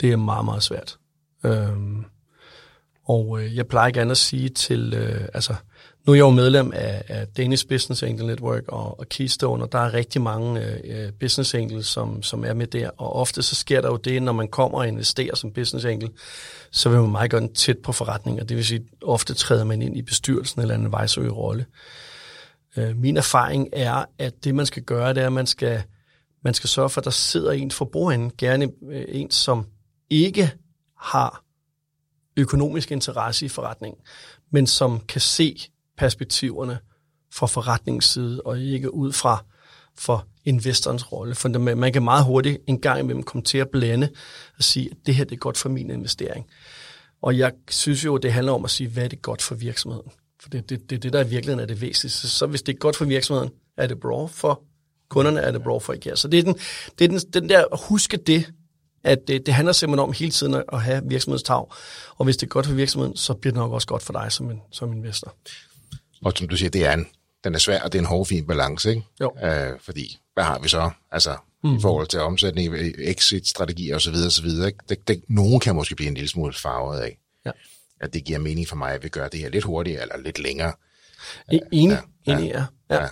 Det 0.00 0.12
er 0.12 0.16
meget, 0.16 0.44
meget 0.44 0.62
svært. 0.62 0.98
Øhm, 1.44 2.04
og 3.04 3.40
øh, 3.40 3.56
jeg 3.56 3.66
plejer 3.66 3.90
gerne 3.90 4.10
at 4.10 4.16
sige 4.16 4.48
til, 4.48 4.94
øh, 4.94 5.28
altså 5.34 5.54
nu 6.08 6.12
er 6.12 6.16
jeg 6.16 6.22
jo 6.22 6.30
medlem 6.30 6.72
af, 6.74 7.02
af 7.08 7.26
Danish 7.28 7.68
Business 7.68 8.02
Angel 8.02 8.26
Network 8.26 8.62
og, 8.68 9.00
og 9.00 9.08
Keystone, 9.08 9.64
og 9.64 9.72
der 9.72 9.78
er 9.78 9.94
rigtig 9.94 10.22
mange 10.22 10.64
øh, 10.64 10.80
øh, 10.84 11.12
business 11.12 11.54
angels, 11.54 11.86
som, 11.86 12.22
som 12.22 12.44
er 12.44 12.54
med 12.54 12.66
der. 12.66 12.90
Og 12.96 13.12
ofte 13.12 13.42
så 13.42 13.54
sker 13.54 13.80
der 13.80 13.88
jo 13.88 13.96
det, 13.96 14.22
når 14.22 14.32
man 14.32 14.48
kommer 14.48 14.78
og 14.78 14.88
investerer 14.88 15.36
som 15.36 15.52
business 15.52 15.86
angel, 15.86 16.10
så 16.70 16.88
vil 16.88 17.00
man 17.00 17.10
meget 17.10 17.30
gerne 17.30 17.48
tæt 17.48 17.78
på 17.78 17.92
forretninger. 17.92 18.44
Det 18.44 18.56
vil 18.56 18.64
sige, 18.64 18.84
ofte 19.02 19.34
træder 19.34 19.64
man 19.64 19.82
ind 19.82 19.96
i 19.96 20.02
bestyrelsen 20.02 20.60
eller 20.60 20.74
en 20.74 20.94
advisory 20.94 21.24
rolle. 21.24 21.66
Øh, 22.76 22.96
min 22.96 23.16
erfaring 23.16 23.68
er, 23.72 24.04
at 24.18 24.44
det 24.44 24.54
man 24.54 24.66
skal 24.66 24.82
gøre, 24.82 25.14
det 25.14 25.22
er, 25.22 25.26
at 25.26 25.32
man 25.32 25.46
skal, 25.46 25.82
man 26.44 26.54
skal 26.54 26.68
sørge 26.68 26.90
for, 26.90 27.00
at 27.00 27.04
der 27.04 27.10
sidder 27.10 27.52
en 27.52 27.70
for 27.70 27.84
bordenden, 27.84 28.32
gerne 28.38 28.68
øh, 28.90 29.04
en, 29.08 29.30
som 29.30 29.66
ikke 30.10 30.52
har 30.98 31.44
økonomisk 32.36 32.92
interesse 32.92 33.46
i 33.46 33.48
forretningen, 33.48 34.00
men 34.50 34.66
som 34.66 35.00
kan 35.00 35.20
se 35.20 35.68
perspektiverne 35.98 36.78
fra 37.32 37.46
forretningens 37.46 38.04
side, 38.04 38.40
og 38.44 38.60
ikke 38.60 38.94
ud 38.94 39.12
fra 39.12 39.44
for 39.98 40.26
investorens 40.44 41.12
rolle. 41.12 41.34
For 41.34 41.48
man 41.74 41.92
kan 41.92 42.02
meget 42.02 42.24
hurtigt 42.24 42.58
en 42.66 42.80
gang 42.80 43.00
imellem 43.00 43.22
komme 43.22 43.44
til 43.44 43.58
at 43.58 43.68
blande 43.68 44.08
og 44.56 44.64
sige, 44.64 44.90
at 44.90 44.96
det 45.06 45.14
her 45.14 45.24
det 45.24 45.32
er 45.32 45.38
godt 45.38 45.56
for 45.56 45.68
min 45.68 45.90
investering. 45.90 46.46
Og 47.22 47.38
jeg 47.38 47.52
synes 47.70 48.04
jo, 48.04 48.16
det 48.16 48.32
handler 48.32 48.52
om 48.52 48.64
at 48.64 48.70
sige, 48.70 48.88
hvad 48.88 49.04
er 49.04 49.08
det 49.08 49.22
godt 49.22 49.42
for 49.42 49.54
virksomheden? 49.54 50.10
For 50.40 50.48
det 50.48 50.58
er 50.58 50.62
det, 50.62 50.90
det, 50.90 51.02
det, 51.02 51.12
der 51.12 51.24
i 51.24 51.28
virkeligheden 51.28 51.60
er 51.60 51.66
det 51.66 51.80
væsentligste. 51.80 52.28
Så 52.28 52.46
hvis 52.46 52.62
det 52.62 52.74
er 52.74 52.78
godt 52.78 52.96
for 52.96 53.04
virksomheden, 53.04 53.50
er 53.76 53.86
det 53.86 54.00
bra 54.00 54.26
for 54.26 54.62
kunderne, 55.08 55.40
er 55.40 55.52
det 55.52 55.62
bra 55.62 55.78
for 55.78 55.92
IKEA. 55.92 56.14
Så 56.14 56.28
det 56.28 56.38
er 56.38 56.42
den, 56.42 56.54
det 56.98 57.04
er 57.04 57.08
den, 57.08 57.18
den 57.18 57.48
der, 57.48 57.64
huske 57.88 58.16
det, 58.16 58.52
at 59.04 59.18
det, 59.28 59.46
det 59.46 59.54
handler 59.54 59.72
simpelthen 59.72 60.08
om 60.08 60.12
hele 60.12 60.30
tiden 60.30 60.62
at 60.72 60.82
have 60.82 61.02
virksomhedstag. 61.04 61.66
Og 62.16 62.24
hvis 62.24 62.36
det 62.36 62.46
er 62.46 62.50
godt 62.50 62.66
for 62.66 62.74
virksomheden, 62.74 63.16
så 63.16 63.34
bliver 63.34 63.52
det 63.52 63.58
nok 63.58 63.72
også 63.72 63.86
godt 63.86 64.02
for 64.02 64.12
dig 64.12 64.32
som, 64.32 64.50
en, 64.50 64.60
som 64.72 64.92
investor. 64.92 65.34
Og 66.24 66.32
som 66.36 66.48
du 66.48 66.56
siger, 66.56 66.70
det 66.70 66.86
er 66.86 66.92
en, 66.92 67.06
den 67.44 67.54
er 67.54 67.58
svær, 67.58 67.80
og 67.80 67.92
det 67.92 67.98
er 67.98 68.02
en 68.02 68.06
hårfin 68.06 68.46
balance, 68.46 68.90
ikke? 68.90 69.02
Jo. 69.20 69.32
Øh, 69.44 69.80
fordi, 69.80 70.18
hvad 70.34 70.44
har 70.44 70.58
vi 70.58 70.68
så? 70.68 70.90
Altså, 71.12 71.36
mm. 71.64 71.76
i 71.76 71.80
forhold 71.80 72.06
til 72.06 72.20
omsætning, 72.20 72.74
exit-strategier 72.98 73.96
osv. 73.96 74.14
osv. 74.26 74.46
Ikke? 74.46 74.78
Det, 74.88 75.08
det, 75.08 75.24
nogen 75.28 75.60
kan 75.60 75.74
måske 75.74 75.94
blive 75.94 76.08
en 76.08 76.14
lille 76.14 76.28
smule 76.28 76.52
farvet 76.52 77.00
af. 77.00 77.18
Ja. 77.46 77.50
At 78.00 78.14
det 78.14 78.24
giver 78.24 78.38
mening 78.38 78.68
for 78.68 78.76
mig, 78.76 78.92
at 78.92 79.04
vi 79.04 79.08
gør 79.08 79.28
det 79.28 79.40
her 79.40 79.48
lidt 79.48 79.64
hurtigere 79.64 80.02
eller 80.02 80.16
lidt 80.16 80.38
længere. 80.38 80.72
Enig, 81.72 81.98
ja, 82.26 82.32
enig, 82.32 82.48
ja. 82.48 82.64
ja. 82.90 83.02
ja. 83.02 83.08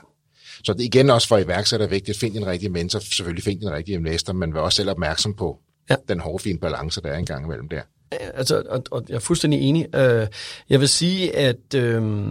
Så 0.64 0.72
det 0.72 0.80
igen 0.80 1.11
også 1.11 1.28
for 1.28 1.38
iværksætter 1.38 1.86
vigtigt, 1.86 2.18
find 2.18 2.36
en 2.36 2.46
rigtig 2.46 2.72
mentor, 2.72 2.98
selvfølgelig 2.98 3.44
find 3.44 3.62
en 3.62 3.70
rigtig 3.70 3.94
investor, 3.94 4.32
men 4.32 4.54
vær 4.54 4.61
også 4.61 4.76
selv 4.76 4.90
opmærksom 4.90 5.34
på 5.34 5.59
ja. 5.90 5.96
den 6.09 6.20
hårfine 6.20 6.59
balance, 6.59 7.02
der 7.02 7.09
er 7.09 7.18
engang 7.18 7.44
imellem 7.44 7.68
der. 7.68 7.82
Altså, 8.11 8.62
og, 8.68 8.82
og 8.90 9.04
jeg 9.09 9.14
er 9.14 9.18
fuldstændig 9.20 9.61
enig. 9.61 9.86
Uh, 9.94 10.26
jeg 10.70 10.80
vil 10.80 10.88
sige, 10.88 11.36
at 11.36 11.74
uh, 11.74 12.26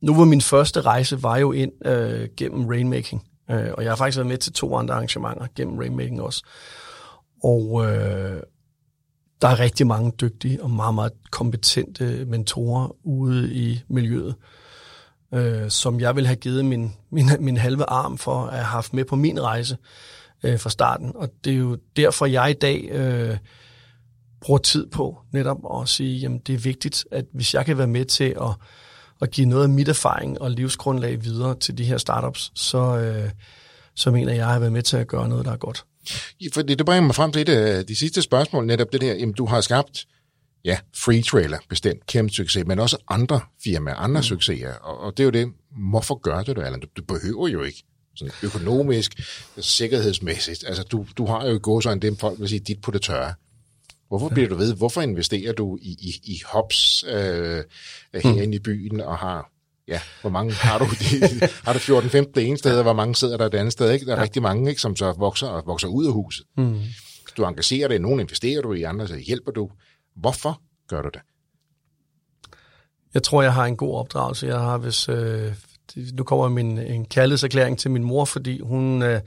nu 0.00 0.16
var 0.16 0.24
min 0.24 0.40
første 0.40 0.80
rejse 0.80 1.22
var 1.22 1.36
jo 1.36 1.52
ind 1.52 1.86
øh, 1.86 2.28
gennem 2.36 2.66
rainmaking, 2.66 3.28
øh, 3.50 3.70
og 3.72 3.82
jeg 3.82 3.90
har 3.90 3.96
faktisk 3.96 4.18
været 4.18 4.28
med 4.28 4.38
til 4.38 4.52
to 4.52 4.76
andre 4.76 4.94
arrangementer 4.94 5.46
gennem 5.54 5.78
rainmaking 5.78 6.22
også. 6.22 6.42
Og 7.44 7.86
øh, 7.86 8.42
der 9.42 9.48
er 9.48 9.60
rigtig 9.60 9.86
mange 9.86 10.10
dygtige 10.10 10.62
og 10.62 10.70
meget, 10.70 10.94
meget 10.94 11.12
kompetente 11.30 12.24
mentorer 12.24 12.96
ude 13.06 13.54
i 13.54 13.82
miljøet, 13.88 14.34
øh, 15.34 15.70
som 15.70 16.00
jeg 16.00 16.16
vil 16.16 16.26
have 16.26 16.36
givet 16.36 16.64
min, 16.64 16.92
min, 17.10 17.26
min 17.40 17.56
halve 17.56 17.84
arm 17.84 18.18
for 18.18 18.44
at 18.44 18.52
have 18.52 18.64
haft 18.64 18.94
med 18.94 19.04
på 19.04 19.16
min 19.16 19.42
rejse 19.42 19.76
øh, 20.42 20.60
fra 20.60 20.70
starten. 20.70 21.12
Og 21.14 21.28
det 21.44 21.52
er 21.52 21.56
jo 21.56 21.78
derfor, 21.96 22.26
jeg 22.26 22.50
i 22.50 22.54
dag... 22.54 22.88
øh, 22.90 23.36
bruger 24.40 24.58
tid 24.58 24.86
på 24.86 25.18
netop 25.32 25.80
at 25.80 25.88
sige, 25.88 26.18
jamen 26.18 26.38
det 26.38 26.54
er 26.54 26.58
vigtigt, 26.58 27.04
at 27.10 27.24
hvis 27.32 27.54
jeg 27.54 27.66
kan 27.66 27.78
være 27.78 27.86
med 27.86 28.04
til 28.04 28.24
at, 28.24 28.50
at 29.22 29.30
give 29.30 29.46
noget 29.46 29.62
af 29.62 29.68
mit 29.68 29.88
erfaring 29.88 30.40
og 30.40 30.50
livsgrundlag 30.50 31.24
videre 31.24 31.58
til 31.58 31.78
de 31.78 31.84
her 31.84 31.98
startups, 31.98 32.52
så, 32.54 32.78
øh, 32.78 33.30
så 33.94 34.10
mener 34.10 34.32
jeg, 34.32 34.32
at 34.32 34.38
jeg 34.38 34.46
har 34.46 34.58
været 34.58 34.72
med 34.72 34.82
til 34.82 34.96
at 34.96 35.06
gøre 35.06 35.28
noget, 35.28 35.44
der 35.44 35.52
er 35.52 35.56
godt. 35.56 35.84
For 36.54 36.62
det, 36.62 36.86
bringer 36.86 37.06
mig 37.06 37.14
frem 37.14 37.32
til 37.32 37.42
et 37.42 37.48
af 37.48 37.86
de 37.86 37.96
sidste 37.96 38.22
spørgsmål, 38.22 38.66
netop 38.66 38.92
det 38.92 39.00
der, 39.00 39.14
jamen 39.14 39.34
du 39.34 39.46
har 39.46 39.60
skabt, 39.60 40.06
ja, 40.64 40.78
Free 40.96 41.22
Trailer, 41.22 41.58
bestemt 41.68 42.06
kæmpe 42.06 42.32
succes, 42.32 42.66
men 42.66 42.78
også 42.78 42.96
andre 43.08 43.40
firmaer, 43.64 43.94
andre 43.94 44.20
mm. 44.20 44.24
succeser, 44.24 44.72
og, 44.72 44.98
og 45.00 45.16
det 45.16 45.22
er 45.22 45.24
jo 45.24 45.30
det, 45.30 45.52
hvorfor 45.90 46.14
gør 46.14 46.42
du 46.42 46.52
det, 46.52 46.62
Allan? 46.62 46.80
Du, 46.80 46.86
du 46.96 47.02
behøver 47.02 47.48
jo 47.48 47.62
ikke 47.62 47.84
sådan 48.16 48.32
økonomisk, 48.42 49.20
sikkerhedsmæssigt. 49.58 50.64
Altså, 50.66 50.82
du, 50.82 51.06
du 51.16 51.26
har 51.26 51.46
jo 51.46 51.60
gået 51.62 51.84
sådan 51.84 52.00
det, 52.00 52.18
folk 52.20 52.40
vil 52.40 52.48
sige, 52.48 52.60
dit 52.60 52.80
på 52.80 52.90
det 52.90 53.02
tørre. 53.02 53.34
Hvorfor 54.08 54.28
bliver 54.28 54.48
du 54.48 54.54
ved? 54.54 54.74
Hvorfor 54.74 55.00
investerer 55.00 55.52
du 55.52 55.78
i, 55.82 55.90
i, 55.90 56.20
i 56.24 56.42
hops 56.46 57.04
øh, 57.08 57.64
herinde 58.14 58.46
mm. 58.46 58.52
i 58.52 58.58
byen 58.58 59.00
og 59.00 59.18
har 59.18 59.50
ja, 59.88 60.00
hvor 60.20 60.30
mange 60.30 60.52
har 60.52 60.78
du? 60.78 60.84
har 61.66 61.72
du 61.72 61.78
14-15 61.78 62.32
det 62.34 62.46
ene 62.46 62.58
sted, 62.58 62.76
og 62.76 62.82
hvor 62.82 62.92
mange 62.92 63.14
sidder 63.14 63.36
der 63.36 63.46
et 63.46 63.54
andet 63.54 63.72
sted? 63.72 63.90
Ikke? 63.90 64.06
Der 64.06 64.12
er 64.12 64.16
ja. 64.16 64.22
rigtig 64.22 64.42
mange, 64.42 64.70
ikke, 64.70 64.80
som 64.80 64.96
så 64.96 65.14
vokser 65.18 65.48
og 65.48 65.62
vokser 65.66 65.88
ud 65.88 66.06
af 66.06 66.12
huset. 66.12 66.46
Mm. 66.56 66.80
Du 67.36 67.44
engagerer 67.44 67.88
dig, 67.88 67.98
nogen 67.98 68.20
investerer 68.20 68.62
du 68.62 68.72
i, 68.72 68.82
andre 68.82 69.08
så 69.08 69.16
hjælper 69.16 69.52
du. 69.52 69.70
Hvorfor 70.16 70.60
gør 70.88 71.02
du 71.02 71.10
det? 71.14 71.20
Jeg 73.14 73.22
tror, 73.22 73.42
jeg 73.42 73.54
har 73.54 73.64
en 73.64 73.76
god 73.76 73.94
opdragelse. 73.94 74.46
Jeg 74.46 74.58
har, 74.58 74.78
hvis, 74.78 75.08
øh, 75.08 75.54
nu 76.12 76.24
kommer 76.24 76.48
min 76.48 76.78
en 76.78 77.04
kærlighedserklæring 77.04 77.78
til 77.78 77.90
min 77.90 78.04
mor, 78.04 78.24
fordi 78.24 78.60
hun, 78.60 79.02
øh, 79.02 79.20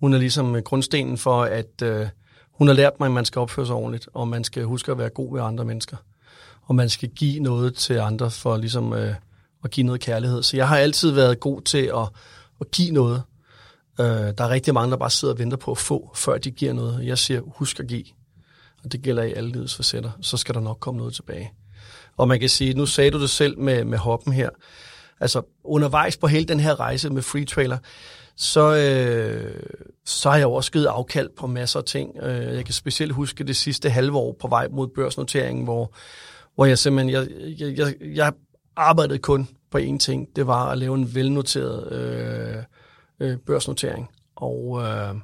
hun 0.00 0.14
er 0.14 0.18
ligesom 0.18 0.62
grundstenen 0.62 1.18
for, 1.18 1.42
at 1.42 1.82
øh, 1.82 2.08
hun 2.58 2.68
har 2.68 2.74
lært 2.74 3.00
mig, 3.00 3.06
at 3.06 3.12
man 3.12 3.24
skal 3.24 3.40
opføre 3.40 3.66
sig 3.66 3.74
ordentligt, 3.74 4.08
og 4.14 4.28
man 4.28 4.44
skal 4.44 4.64
huske 4.64 4.92
at 4.92 4.98
være 4.98 5.08
god 5.08 5.34
ved 5.34 5.42
andre 5.42 5.64
mennesker. 5.64 5.96
Og 6.62 6.74
man 6.74 6.88
skal 6.88 7.08
give 7.08 7.40
noget 7.40 7.74
til 7.74 7.94
andre 7.94 8.30
for 8.30 8.56
ligesom 8.56 8.92
øh, 8.92 9.14
at 9.64 9.70
give 9.70 9.86
noget 9.86 10.00
kærlighed. 10.00 10.42
Så 10.42 10.56
jeg 10.56 10.68
har 10.68 10.76
altid 10.76 11.10
været 11.10 11.40
god 11.40 11.62
til 11.62 11.90
at, 11.96 12.08
at 12.60 12.70
give 12.70 12.90
noget. 12.90 13.22
Øh, 14.00 14.06
der 14.06 14.44
er 14.44 14.48
rigtig 14.48 14.74
mange, 14.74 14.90
der 14.90 14.96
bare 14.96 15.10
sidder 15.10 15.34
og 15.34 15.38
venter 15.38 15.56
på 15.56 15.70
at 15.70 15.78
få, 15.78 16.12
før 16.14 16.38
de 16.38 16.50
giver 16.50 16.72
noget. 16.72 17.06
Jeg 17.06 17.18
siger, 17.18 17.40
husk 17.40 17.80
at 17.80 17.86
give. 17.86 18.04
Og 18.84 18.92
det 18.92 19.02
gælder 19.02 19.22
i 19.22 19.32
alle 19.32 19.50
livets 19.50 19.74
facetter. 19.74 20.10
Så 20.20 20.36
skal 20.36 20.54
der 20.54 20.60
nok 20.60 20.80
komme 20.80 20.98
noget 20.98 21.14
tilbage. 21.14 21.52
Og 22.16 22.28
man 22.28 22.40
kan 22.40 22.48
sige, 22.48 22.74
nu 22.74 22.86
sagde 22.86 23.10
du 23.10 23.20
det 23.20 23.30
selv 23.30 23.58
med, 23.58 23.84
med 23.84 23.98
hoppen 23.98 24.32
her. 24.32 24.50
Altså 25.20 25.42
undervejs 25.64 26.16
på 26.16 26.26
hele 26.26 26.44
den 26.44 26.60
her 26.60 26.80
rejse 26.80 27.10
med 27.10 27.22
Free 27.22 27.44
Trailer, 27.44 27.78
så, 28.38 28.76
øh, 28.76 29.62
så 30.04 30.30
har 30.30 30.36
jeg 30.36 30.46
også 30.46 30.72
givet 30.72 30.86
afkald 30.86 31.28
på 31.36 31.46
masser 31.46 31.78
af 31.78 31.84
ting. 31.84 32.16
Øh, 32.22 32.54
jeg 32.54 32.64
kan 32.64 32.74
specielt 32.74 33.12
huske 33.12 33.44
det 33.44 33.56
sidste 33.56 33.90
halve 33.90 34.16
år 34.16 34.36
på 34.40 34.48
vej 34.48 34.68
mod 34.68 34.88
børsnoteringen, 34.88 35.64
hvor, 35.64 35.92
hvor 36.54 36.64
jeg 36.64 36.78
simpelthen, 36.78 37.10
jeg, 37.12 37.28
jeg, 37.60 37.78
jeg, 37.78 37.94
jeg 38.14 38.32
arbejdede 38.76 39.18
kun 39.18 39.48
på 39.70 39.78
én 39.78 39.98
ting. 39.98 40.28
Det 40.36 40.46
var 40.46 40.70
at 40.70 40.78
lave 40.78 40.94
en 40.94 41.14
velnoteret 41.14 41.92
øh, 41.92 42.62
øh, 43.20 43.36
børsnotering. 43.38 44.10
Og, 44.36 44.82
øh, 44.82 45.14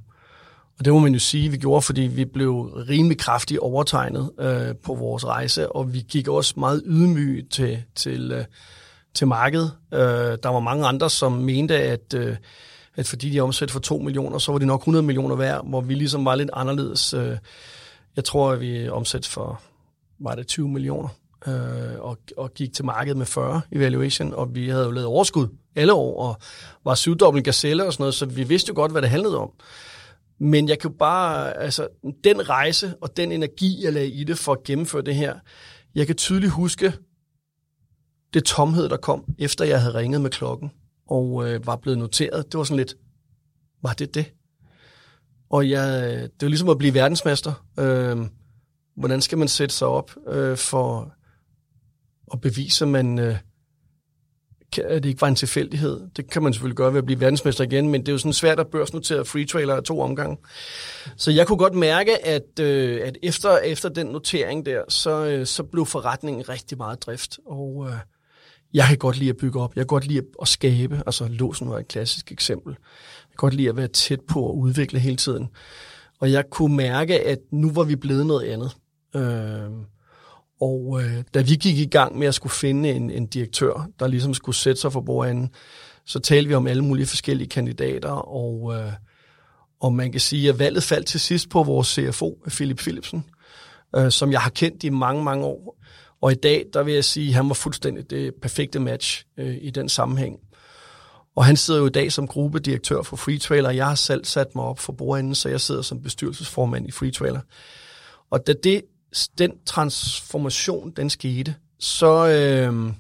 og 0.79 0.85
det 0.85 0.93
må 0.93 0.99
man 0.99 1.13
jo 1.13 1.19
sige, 1.19 1.49
vi 1.49 1.57
gjorde, 1.57 1.83
fordi 1.83 2.01
vi 2.01 2.25
blev 2.25 2.61
rimelig 2.63 3.19
kraftigt 3.19 3.61
overtegnet 3.61 4.31
øh, 4.41 4.75
på 4.85 4.95
vores 4.95 5.27
rejse, 5.27 5.73
og 5.73 5.95
vi 5.95 6.01
gik 6.09 6.29
også 6.29 6.55
meget 6.57 6.83
ydmyge 6.87 7.47
til, 7.51 7.83
til, 7.95 8.33
øh, 8.33 8.45
til 9.15 9.27
markedet. 9.27 9.73
Øh, 9.93 10.39
der 10.43 10.49
var 10.49 10.61
mange 10.61 10.87
andre, 10.87 11.11
som 11.11 11.33
mente, 11.33 11.79
at, 11.79 12.15
øh, 12.17 12.37
at 12.97 13.07
fordi 13.07 13.31
de 13.31 13.41
omsætter 13.41 13.73
for 13.73 13.81
2 13.81 13.99
millioner, 13.99 14.39
så 14.39 14.53
var 14.53 14.59
det 14.59 14.67
nok 14.67 14.81
100 14.81 15.03
millioner 15.03 15.37
værd, 15.37 15.69
hvor 15.69 15.81
vi 15.81 15.95
ligesom 15.95 16.25
var 16.25 16.35
lidt 16.35 16.51
anderledes. 16.53 17.15
Øh, 17.15 17.37
jeg 18.17 18.25
tror, 18.25 18.53
at 18.53 18.61
vi 18.61 18.89
omsætter 18.89 19.31
for, 19.31 19.63
var 20.21 20.35
det 20.35 20.47
20 20.47 20.69
millioner, 20.69 21.09
øh, 21.47 22.01
og, 22.01 22.19
og 22.37 22.55
gik 22.55 22.73
til 22.73 22.85
markedet 22.85 23.17
med 23.17 23.27
40 23.27 23.61
evaluation, 23.73 24.35
og 24.35 24.55
vi 24.55 24.69
havde 24.69 24.85
jo 24.85 24.91
lavet 24.91 25.07
overskud 25.07 25.49
alle 25.77 25.93
år, 25.93 26.29
og 26.29 26.37
var 26.85 26.95
syvdobbelt 26.95 27.45
gazelle 27.45 27.85
og 27.85 27.93
sådan 27.93 28.03
noget, 28.03 28.15
så 28.15 28.27
vi 28.27 28.45
vidste 28.45 28.69
jo 28.69 28.75
godt, 28.75 28.93
hvad 28.93 29.03
det 29.03 29.11
handlede 29.11 29.39
om. 29.39 29.51
Men 30.41 30.69
jeg 30.69 30.79
kan 30.79 30.91
jo 30.91 30.97
bare, 30.99 31.57
altså, 31.57 31.89
den 32.25 32.49
rejse 32.49 32.95
og 33.01 33.17
den 33.17 33.33
energi, 33.33 33.85
jeg 33.85 33.93
lagde 33.93 34.09
i 34.09 34.25
det 34.25 34.39
for 34.39 34.53
at 34.53 34.63
gennemføre 34.65 35.03
det 35.03 35.15
her, 35.15 35.35
jeg 35.95 36.07
kan 36.07 36.17
tydeligt 36.17 36.53
huske 36.53 36.93
det 38.35 38.45
tomhed, 38.45 38.89
der 38.89 38.97
kom, 38.97 39.25
efter 39.39 39.65
jeg 39.65 39.81
havde 39.81 39.95
ringet 39.95 40.21
med 40.21 40.31
klokken 40.31 40.71
og 41.11 41.49
øh, 41.49 41.67
var 41.67 41.77
blevet 41.77 41.99
noteret. 41.99 42.53
Det 42.53 42.59
var 42.59 42.65
sådan 42.65 42.77
lidt, 42.77 42.95
var 43.83 43.93
det 43.93 44.15
det? 44.15 44.33
Og 45.51 45.71
jeg, 45.71 46.05
øh, 46.05 46.23
det 46.23 46.43
var 46.43 46.49
ligesom 46.49 46.69
at 46.69 46.79
blive 46.79 46.95
verdensmester. 46.95 47.67
Øh, 47.79 48.19
hvordan 48.97 49.21
skal 49.21 49.39
man 49.39 49.49
sætte 49.49 49.75
sig 49.75 49.89
op 49.89 50.11
øh, 50.29 50.57
for 50.57 51.13
at 52.33 52.41
bevise, 52.41 52.85
at 52.85 52.89
man... 52.89 53.19
Øh, 53.19 53.37
at 54.79 55.03
det 55.03 55.09
ikke 55.09 55.21
var 55.21 55.29
en 55.29 55.35
tilfældighed. 55.35 56.01
Det 56.17 56.31
kan 56.31 56.43
man 56.43 56.53
selvfølgelig 56.53 56.77
gøre 56.77 56.93
ved 56.93 56.99
at 56.99 57.07
blive 57.07 57.21
verdensmester 57.21 57.65
igen, 57.65 57.89
men 57.89 58.01
det 58.01 58.09
er 58.09 58.13
jo 58.13 58.19
sådan 58.19 58.33
svært 58.33 58.61
at 58.61 58.67
børsnotere 58.67 59.25
free 59.25 59.47
trailer 59.47 59.75
af 59.75 59.83
to 59.83 60.01
omgange. 60.01 60.37
Så 61.17 61.31
jeg 61.31 61.47
kunne 61.47 61.59
godt 61.59 61.75
mærke, 61.75 62.27
at, 62.27 62.61
øh, 62.61 63.01
at 63.05 63.19
efter, 63.23 63.59
efter 63.59 63.89
den 63.89 64.07
notering 64.07 64.67
der, 64.67 64.83
så, 64.89 65.25
øh, 65.25 65.47
så 65.47 65.63
blev 65.63 65.87
forretningen 65.87 66.49
rigtig 66.49 66.79
meget 66.79 67.03
drift. 67.03 67.39
Og 67.47 67.87
øh, 67.89 67.95
jeg 68.75 68.87
kan 68.89 68.99
godt 68.99 69.19
lide 69.19 69.31
at 69.31 69.37
bygge 69.37 69.61
op. 69.61 69.77
Jeg 69.77 69.81
kan 69.81 69.87
godt 69.87 70.07
lide 70.07 70.23
at 70.43 70.49
skabe. 70.49 71.03
Altså 71.07 71.29
låsen 71.29 71.71
var 71.71 71.79
et 71.79 71.89
klassisk 71.89 72.33
eksempel. 72.33 72.71
Jeg 72.71 73.29
kan 73.29 73.37
godt 73.37 73.55
lide 73.55 73.69
at 73.69 73.77
være 73.77 73.89
tæt 73.89 74.21
på 74.21 74.51
at 74.51 74.55
udvikle 74.55 74.99
hele 74.99 75.17
tiden. 75.17 75.49
Og 76.21 76.33
jeg 76.33 76.45
kunne 76.51 76.77
mærke, 76.77 77.21
at 77.21 77.39
nu 77.53 77.71
var 77.71 77.83
vi 77.83 77.97
blevet 77.97 78.27
noget 78.27 78.49
andet. 78.49 78.77
Øh, 79.17 79.71
og 80.61 81.03
øh, 81.03 81.25
da 81.35 81.41
vi 81.41 81.55
gik 81.55 81.79
i 81.79 81.87
gang 81.87 82.19
med 82.19 82.27
at 82.27 82.35
skulle 82.35 82.53
finde 82.53 82.91
en, 82.91 83.11
en 83.11 83.27
direktør, 83.27 83.89
der 83.99 84.07
ligesom 84.07 84.35
skulle 84.35 84.57
sætte 84.57 84.81
sig 84.81 84.93
for 84.93 85.01
bordenden, 85.01 85.51
så 86.07 86.19
talte 86.19 86.49
vi 86.49 86.55
om 86.55 86.67
alle 86.67 86.85
mulige 86.85 87.07
forskellige 87.07 87.49
kandidater, 87.49 88.11
og, 88.11 88.75
øh, 88.75 88.93
og 89.81 89.93
man 89.93 90.13
kan 90.13 90.21
sige, 90.21 90.49
at 90.49 90.59
valget 90.59 90.83
faldt 90.83 91.07
til 91.07 91.21
sidst 91.21 91.49
på 91.49 91.63
vores 91.63 91.89
CFO, 91.89 92.39
Philip 92.49 92.79
Philipsen, 92.79 93.25
øh, 93.97 94.11
som 94.11 94.33
jeg 94.33 94.41
har 94.41 94.51
kendt 94.51 94.85
i 94.85 94.89
mange, 94.89 95.25
mange 95.25 95.45
år. 95.45 95.79
Og 96.25 96.33
i 96.33 96.35
dag, 96.35 96.67
der 96.73 96.83
vil 96.83 96.95
jeg 96.95 97.05
sige, 97.05 97.29
at 97.29 97.35
han 97.35 97.49
var 97.49 97.55
fuldstændig 97.55 98.11
det 98.11 98.35
perfekte 98.35 98.81
match 98.81 99.25
øh, 99.37 99.57
i 99.61 99.71
den 99.71 99.89
sammenhæng. 99.89 100.39
Og 101.37 101.45
han 101.45 101.57
sidder 101.57 101.81
jo 101.81 101.87
i 101.87 101.91
dag 101.91 102.13
som 102.13 102.29
gruppedirektør 102.29 103.03
for 103.03 103.17
Free 103.17 103.39
Trailer. 103.39 103.71
Jeg 103.71 103.87
har 103.87 103.95
selv 103.95 104.25
sat 104.25 104.55
mig 104.55 104.65
op 104.65 104.79
for 104.79 104.93
bordenden, 104.93 105.35
så 105.35 105.49
jeg 105.49 105.61
sidder 105.61 105.83
som 105.83 106.03
bestyrelsesformand 106.03 106.89
i 106.89 106.91
Free 106.91 107.11
Trailer. 107.11 107.41
Og 108.31 108.47
da 108.47 108.53
det 108.53 108.83
den 109.39 109.53
transformation, 109.67 110.91
den 110.91 111.11
skete, 111.11 111.55
så, 111.79 112.29
øh, 112.29 112.93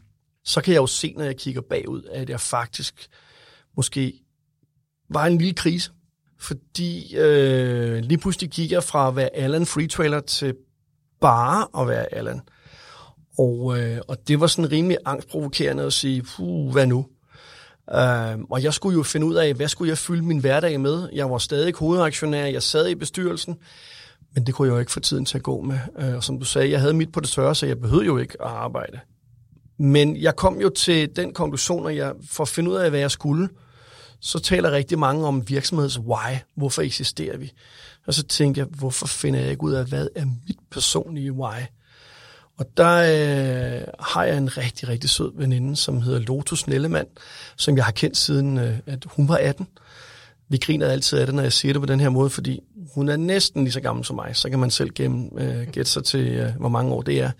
så 0.44 0.60
kan 0.60 0.74
jeg 0.74 0.80
jo 0.80 0.86
se, 0.86 1.14
når 1.16 1.24
jeg 1.24 1.36
kigger 1.36 1.60
bagud, 1.60 2.02
at 2.12 2.30
jeg 2.30 2.40
faktisk 2.40 3.08
måske 3.76 4.12
var 5.10 5.26
en 5.26 5.38
lille 5.38 5.54
krise. 5.54 5.90
Fordi 6.38 7.16
øh, 7.16 8.02
lige 8.02 8.18
pludselig 8.18 8.50
gik 8.50 8.72
jeg 8.72 8.84
fra 8.84 9.08
at 9.08 9.16
være 9.16 9.36
Allan 9.36 9.66
Free 9.66 9.88
Trailer 9.88 10.20
til 10.20 10.54
bare 11.20 11.82
at 11.82 11.88
være 11.88 12.14
Allan. 12.14 12.40
Og, 13.38 13.78
øh, 13.78 14.00
og 14.08 14.28
det 14.28 14.40
var 14.40 14.46
sådan 14.46 14.72
rimelig 14.72 14.98
angstprovokerende 15.04 15.82
at 15.82 15.92
sige, 15.92 16.22
puh, 16.22 16.72
hvad 16.72 16.86
nu? 16.86 17.06
Øh, 17.94 18.38
og 18.50 18.62
jeg 18.62 18.74
skulle 18.74 18.96
jo 18.96 19.02
finde 19.02 19.26
ud 19.26 19.34
af, 19.34 19.54
hvad 19.54 19.68
skulle 19.68 19.88
jeg 19.88 19.98
fylde 19.98 20.22
min 20.22 20.38
hverdag 20.38 20.80
med? 20.80 21.08
Jeg 21.12 21.30
var 21.30 21.38
stadig 21.38 21.74
hovedaktionær, 21.74 22.46
jeg 22.46 22.62
sad 22.62 22.88
i 22.88 22.94
bestyrelsen. 22.94 23.56
Men 24.34 24.46
det 24.46 24.54
kunne 24.54 24.68
jeg 24.68 24.74
jo 24.74 24.78
ikke 24.78 24.92
få 24.92 25.00
tiden 25.00 25.24
til 25.24 25.38
at 25.38 25.42
gå 25.42 25.60
med. 25.60 25.78
Øh, 25.98 26.14
og 26.14 26.24
som 26.24 26.38
du 26.38 26.44
sagde, 26.44 26.70
jeg 26.70 26.80
havde 26.80 26.94
mit 26.94 27.12
på 27.12 27.20
det 27.20 27.28
tørre, 27.28 27.54
så 27.54 27.66
jeg 27.66 27.80
behøvede 27.80 28.06
jo 28.06 28.18
ikke 28.18 28.42
at 28.42 28.48
arbejde. 28.48 29.00
Men 29.78 30.16
jeg 30.16 30.36
kom 30.36 30.60
jo 30.60 30.68
til 30.68 31.16
den 31.16 31.32
konklusion, 31.32 31.88
at 31.88 31.96
jeg 31.96 32.12
for 32.30 32.42
at 32.42 32.48
finde 32.48 32.70
ud 32.70 32.76
af, 32.76 32.90
hvad 32.90 33.00
jeg 33.00 33.10
skulle, 33.10 33.48
så 34.20 34.38
taler 34.38 34.70
rigtig 34.70 34.98
mange 34.98 35.26
om 35.26 35.48
virksomheds 35.48 35.98
why. 35.98 36.36
Hvorfor 36.56 36.82
eksisterer 36.82 37.36
vi? 37.36 37.52
Og 38.06 38.14
så 38.14 38.22
tænkte 38.22 38.58
jeg, 38.58 38.66
hvorfor 38.66 39.06
finder 39.06 39.40
jeg 39.40 39.50
ikke 39.50 39.62
ud 39.64 39.72
af, 39.72 39.86
hvad 39.86 40.08
er 40.16 40.24
mit 40.24 40.58
personlige 40.70 41.32
why? 41.32 41.60
Og 42.58 42.66
der 42.76 42.96
øh, 42.96 43.82
har 44.00 44.24
jeg 44.24 44.36
en 44.36 44.56
rigtig, 44.56 44.88
rigtig 44.88 45.10
sød 45.10 45.32
veninde, 45.34 45.76
som 45.76 46.02
hedder 46.02 46.18
Lotus 46.18 46.66
Nellemann, 46.66 47.08
som 47.56 47.76
jeg 47.76 47.84
har 47.84 47.92
kendt 47.92 48.16
siden, 48.16 48.58
øh, 48.58 48.78
at 48.86 49.04
hun 49.08 49.28
var 49.28 49.36
18. 49.36 49.66
Vi 50.48 50.56
griner 50.56 50.86
altid 50.86 51.18
af 51.18 51.26
det, 51.26 51.34
når 51.34 51.42
jeg 51.42 51.52
siger 51.52 51.74
det 51.74 51.82
på 51.82 51.86
den 51.86 52.00
her 52.00 52.08
måde, 52.08 52.30
fordi 52.30 52.60
hun 52.94 53.08
er 53.08 53.16
næsten 53.16 53.64
lige 53.64 53.72
så 53.72 53.80
gammel 53.80 54.04
som 54.04 54.16
mig. 54.16 54.36
Så 54.36 54.50
kan 54.50 54.58
man 54.58 54.70
selv 54.70 54.90
gennem, 54.90 55.38
øh, 55.38 55.68
gætte 55.72 55.90
sig 55.90 56.04
til, 56.04 56.28
øh, 56.28 56.56
hvor 56.56 56.68
mange 56.68 56.92
år 56.92 57.02
det 57.02 57.20
er. 57.20 57.30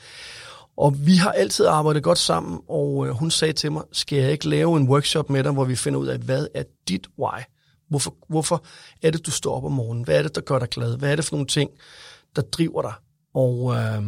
Og 0.77 1.07
vi 1.07 1.17
har 1.17 1.33
altid 1.33 1.67
arbejdet 1.67 2.03
godt 2.03 2.19
sammen, 2.19 2.61
og 2.69 3.07
øh, 3.07 3.13
hun 3.13 3.31
sagde 3.31 3.53
til 3.53 3.73
mig, 3.73 3.83
skal 3.93 4.19
jeg 4.19 4.33
ikke 4.33 4.49
lave 4.49 4.77
en 4.77 4.89
workshop 4.89 5.31
med 5.31 5.45
dig, 5.45 5.53
hvor 5.53 5.65
vi 5.65 5.77
finder 5.77 6.01
ud 6.01 6.07
af, 6.07 6.19
hvad 6.19 6.47
er 6.55 6.63
dit 6.89 7.07
why? 7.19 7.41
Hvorfor, 7.89 8.15
hvorfor 8.29 8.65
er 9.03 9.11
det, 9.11 9.27
du 9.27 9.31
står 9.31 9.57
op 9.57 9.65
om 9.65 9.73
morgenen? 9.73 10.05
Hvad 10.05 10.19
er 10.19 10.23
det, 10.23 10.35
der 10.35 10.41
gør 10.41 10.59
dig 10.59 10.69
glad? 10.69 10.99
Hvad 10.99 11.13
er 11.13 11.17
det 11.17 11.25
for 11.25 11.37
nogle 11.37 11.47
ting, 11.47 11.71
der 12.37 12.43
driver 12.43 12.83
dig? 12.83 12.93
Og, 13.35 13.75
øh, 13.75 14.03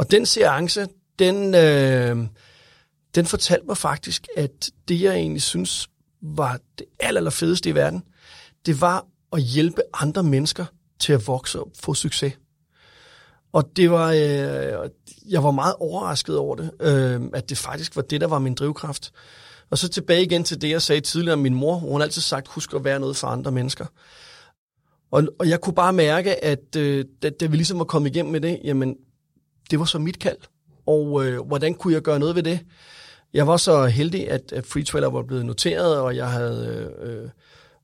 og 0.00 0.10
den 0.10 0.26
seance, 0.26 0.86
den, 1.18 1.54
øh, 1.54 2.16
den 3.14 3.26
fortalte 3.26 3.66
mig 3.66 3.76
faktisk, 3.76 4.26
at 4.36 4.70
det, 4.88 5.02
jeg 5.02 5.14
egentlig 5.14 5.42
synes 5.42 5.88
var 6.22 6.60
det 6.78 6.86
aller, 7.00 7.20
aller 7.20 7.30
fedeste 7.30 7.68
i 7.68 7.74
verden, 7.74 8.02
det 8.66 8.80
var 8.80 9.06
at 9.32 9.42
hjælpe 9.42 9.82
andre 9.94 10.22
mennesker 10.22 10.64
til 10.98 11.12
at 11.12 11.26
vokse 11.26 11.60
og 11.60 11.72
få 11.80 11.94
succes. 11.94 12.32
Og 13.52 13.76
det 13.76 13.90
var, 13.90 14.12
øh, 14.12 14.90
jeg 15.28 15.44
var 15.44 15.50
meget 15.50 15.74
overrasket 15.80 16.38
over 16.38 16.56
det, 16.56 16.70
øh, 16.80 17.20
at 17.34 17.48
det 17.50 17.58
faktisk 17.58 17.96
var 17.96 18.02
det, 18.02 18.20
der 18.20 18.26
var 18.26 18.38
min 18.38 18.54
drivkraft. 18.54 19.12
Og 19.70 19.78
så 19.78 19.88
tilbage 19.88 20.22
igen 20.22 20.44
til 20.44 20.60
det, 20.60 20.70
jeg 20.70 20.82
sagde 20.82 21.00
tidligere 21.00 21.32
om 21.34 21.38
min 21.38 21.54
mor. 21.54 21.74
Hun 21.74 22.00
har 22.00 22.04
altid 22.04 22.22
sagt, 22.22 22.48
husk 22.48 22.74
at 22.74 22.84
være 22.84 23.00
noget 23.00 23.16
for 23.16 23.26
andre 23.26 23.52
mennesker. 23.52 23.86
Og, 25.10 25.22
og 25.38 25.48
jeg 25.48 25.60
kunne 25.60 25.74
bare 25.74 25.92
mærke, 25.92 26.44
at 26.44 26.76
øh, 26.76 27.04
da, 27.22 27.30
da 27.30 27.46
vi 27.46 27.56
ligesom 27.56 27.78
var 27.78 27.84
kommet 27.84 28.10
igennem 28.10 28.32
med 28.32 28.40
det, 28.40 28.60
jamen, 28.64 28.96
det 29.70 29.78
var 29.78 29.84
så 29.84 29.98
mit 29.98 30.18
kald. 30.18 30.36
Og 30.86 31.26
øh, 31.26 31.46
hvordan 31.46 31.74
kunne 31.74 31.94
jeg 31.94 32.02
gøre 32.02 32.18
noget 32.18 32.34
ved 32.34 32.42
det? 32.42 32.60
Jeg 33.34 33.46
var 33.46 33.56
så 33.56 33.86
heldig, 33.86 34.30
at, 34.30 34.52
at 34.52 34.66
Free 34.66 34.84
Trailer 34.84 35.10
var 35.10 35.22
blevet 35.22 35.46
noteret, 35.46 35.98
og 35.98 36.16
jeg 36.16 36.30
havde 36.30 36.92
øh, 37.02 37.28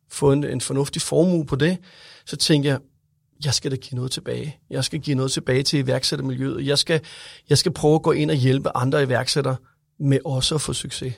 fået 0.09 0.37
en, 0.37 0.45
en 0.45 0.61
fornuftig 0.61 1.03
formue 1.03 1.47
på 1.47 1.57
det. 1.57 1.79
Så 2.25 2.37
tænkte 2.37 2.69
jeg, 2.69 2.79
jeg 3.45 3.55
skal 3.55 3.71
da 3.71 3.77
give 3.77 3.97
noget 3.97 4.11
tilbage. 4.11 4.59
Jeg 4.71 4.85
skal 4.85 5.01
give 5.01 5.17
noget 5.17 5.33
tilbage 5.33 5.63
til 5.63 5.79
iværksættermiljøet. 5.79 6.67
Jeg 6.67 6.79
skal, 6.79 7.01
jeg 7.49 7.59
skal 7.59 7.73
prøve 7.73 7.95
at 7.95 8.03
gå 8.03 8.13
ind 8.13 8.31
og 8.31 8.37
hjælpe 8.37 8.77
andre 8.77 9.03
iværksættere 9.03 9.57
med 9.99 10.19
også 10.25 10.55
at 10.55 10.61
få 10.61 10.73
succes. 10.73 11.15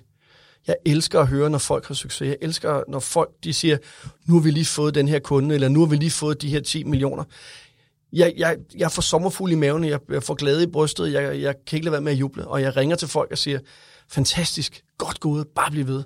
Jeg 0.67 0.77
elsker 0.87 1.21
at 1.21 1.27
høre, 1.27 1.51
når 1.51 1.59
folk 1.59 1.87
har 1.87 1.95
succes. 1.95 2.29
Jeg 2.29 2.37
elsker, 2.41 2.83
når 2.89 3.01
folk 3.01 3.31
de 3.45 3.53
siger, 3.53 3.79
nu 4.27 4.35
har 4.35 4.41
vi 4.41 4.51
lige 4.51 4.65
fået 4.65 4.95
den 4.95 5.09
her 5.09 5.19
kunde, 5.19 5.55
eller 5.55 5.69
nu 5.69 5.81
har 5.81 5.87
vi 5.87 5.97
lige 5.97 6.11
fået 6.11 6.43
de 6.43 6.49
her 6.49 6.61
10 6.61 6.85
millioner. 6.85 7.25
Jeg, 8.13 8.35
jeg, 8.37 8.57
jeg 8.77 8.93
får 8.93 9.03
sommerfuld 9.03 9.53
i 9.53 9.55
maven, 9.55 9.85
jeg, 9.85 10.01
jeg 10.11 10.23
får 10.23 10.35
glæde 10.35 10.63
i 10.63 10.67
brystet, 10.67 11.13
jeg, 11.13 11.41
jeg 11.41 11.55
kan 11.67 11.77
ikke 11.77 11.85
lade 11.85 11.93
være 11.93 12.01
med 12.01 12.13
at 12.13 12.19
juble, 12.19 12.47
og 12.47 12.63
jeg 12.63 12.77
ringer 12.77 12.97
til 12.97 13.09
folk 13.09 13.33
og 13.33 13.39
siger, 13.39 13.59
fantastisk, 14.09 14.83
godt 14.99 15.21
gået, 15.21 15.47
bare 15.55 15.71
bliv 15.71 15.87
ved. 15.87 16.05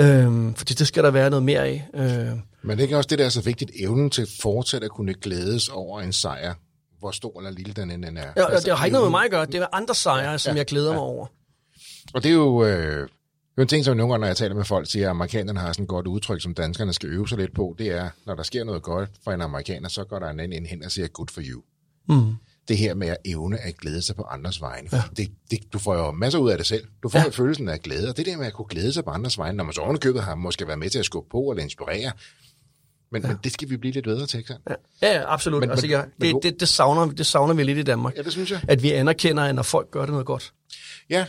Øhm, 0.00 0.54
fordi 0.54 0.74
det 0.74 0.86
skal 0.86 1.04
der 1.04 1.10
være 1.10 1.30
noget 1.30 1.42
mere 1.42 1.60
af. 1.60 1.88
Øhm. 1.94 2.40
Men 2.62 2.70
det 2.70 2.78
er 2.78 2.82
ikke 2.82 2.96
også 2.96 3.08
det, 3.08 3.18
der 3.18 3.24
er 3.24 3.28
så 3.28 3.40
vigtigt, 3.40 3.70
evnen 3.80 4.10
til 4.10 4.28
fortsat 4.42 4.84
at 4.84 4.90
kunne 4.90 5.14
glædes 5.14 5.68
over 5.68 6.00
en 6.00 6.12
sejr, 6.12 6.54
hvor 6.98 7.10
stor 7.10 7.38
eller 7.38 7.50
lille 7.50 7.72
den 7.72 7.90
end 7.90 8.18
er. 8.18 8.32
Ja, 8.36 8.50
altså, 8.50 8.70
det 8.70 8.78
har 8.78 8.84
ikke 8.84 8.92
noget 8.92 9.06
med 9.06 9.10
mig 9.10 9.24
at 9.24 9.30
gøre, 9.30 9.46
det 9.46 9.54
er 9.54 9.66
andre 9.72 9.94
sejre, 9.94 10.30
ja, 10.30 10.38
som 10.38 10.56
jeg 10.56 10.66
glæder 10.66 10.88
ja. 10.88 10.92
mig 10.92 11.02
over. 11.02 11.26
Og 12.14 12.22
det 12.22 12.28
er 12.28 12.34
jo... 12.34 12.64
Øh, 12.64 13.08
det 13.54 13.60
er 13.60 13.62
en 13.62 13.68
ting, 13.68 13.84
som 13.84 13.96
nogle 13.96 14.12
gange, 14.12 14.20
når 14.20 14.26
jeg 14.26 14.36
taler 14.36 14.54
med 14.54 14.64
folk, 14.64 14.90
siger, 14.90 15.06
at 15.06 15.10
amerikanerne 15.10 15.60
har 15.60 15.72
sådan 15.72 15.82
et 15.82 15.88
godt 15.88 16.06
udtryk, 16.06 16.42
som 16.42 16.54
danskerne 16.54 16.92
skal 16.92 17.08
øve 17.08 17.28
sig 17.28 17.38
lidt 17.38 17.54
på. 17.54 17.74
Det 17.78 17.90
er, 17.90 18.08
når 18.26 18.34
der 18.34 18.42
sker 18.42 18.64
noget 18.64 18.82
godt 18.82 19.10
for 19.24 19.32
en 19.32 19.40
amerikaner, 19.40 19.88
så 19.88 20.04
går 20.04 20.18
der 20.18 20.28
en 20.28 20.40
anden 20.40 20.66
hen 20.66 20.84
og 20.84 20.90
siger, 20.90 21.08
good 21.08 21.28
for 21.28 21.42
you. 21.44 21.62
Mm. 22.08 22.34
Det 22.68 22.78
her 22.78 22.94
med 22.94 23.08
at 23.08 23.16
evne 23.24 23.58
at 23.58 23.76
glæde 23.76 24.02
sig 24.02 24.16
på 24.16 24.22
andres 24.22 24.60
vegne. 24.60 24.88
Ja. 24.92 25.02
Det, 25.16 25.30
det, 25.50 25.58
du 25.72 25.78
får 25.78 25.94
jo 25.94 26.10
masser 26.10 26.38
ud 26.38 26.50
af 26.50 26.56
det 26.58 26.66
selv. 26.66 26.84
Du 27.02 27.08
får 27.08 27.18
ja. 27.18 27.28
følelsen 27.28 27.68
af 27.68 27.80
glæde, 27.80 28.08
og 28.08 28.16
det 28.16 28.26
der 28.26 28.36
med 28.36 28.46
at 28.46 28.52
kunne 28.52 28.68
glæde 28.68 28.92
sig 28.92 29.04
på 29.04 29.10
andres 29.10 29.38
vegne, 29.38 29.56
når 29.56 29.64
man 29.64 29.72
så 29.72 29.80
ovenikøbet 29.80 30.22
har 30.22 30.34
måske 30.34 30.66
været 30.66 30.78
med 30.78 30.90
til 30.90 30.98
at 30.98 31.04
skubbe 31.04 31.28
på 31.30 31.50
eller 31.50 31.62
inspirere, 31.62 32.12
men, 33.14 33.22
ja. 33.22 33.28
men 33.28 33.38
det 33.44 33.52
skal 33.52 33.70
vi 33.70 33.76
blive 33.76 33.92
lidt 33.92 34.04
bedre 34.04 34.26
til, 34.26 34.38
ikke 34.38 34.56
Ja, 34.70 34.74
ja 35.02 35.32
absolut. 35.32 35.60
Men, 35.60 35.70
altså, 35.70 35.86
jeg, 35.86 36.06
det, 36.20 36.36
det, 36.42 36.60
det, 36.60 36.68
savner, 36.68 37.12
det 37.12 37.26
savner 37.26 37.54
vi 37.54 37.62
lidt 37.62 37.78
i 37.78 37.82
Danmark. 37.82 38.16
Ja, 38.16 38.22
det 38.22 38.32
synes 38.32 38.50
jeg. 38.50 38.60
At 38.68 38.82
vi 38.82 38.92
anerkender, 38.92 39.42
at 39.42 39.54
når 39.54 39.62
folk 39.62 39.90
gør 39.90 40.00
det 40.00 40.10
noget 40.10 40.26
godt. 40.26 40.52
Ja, 41.10 41.26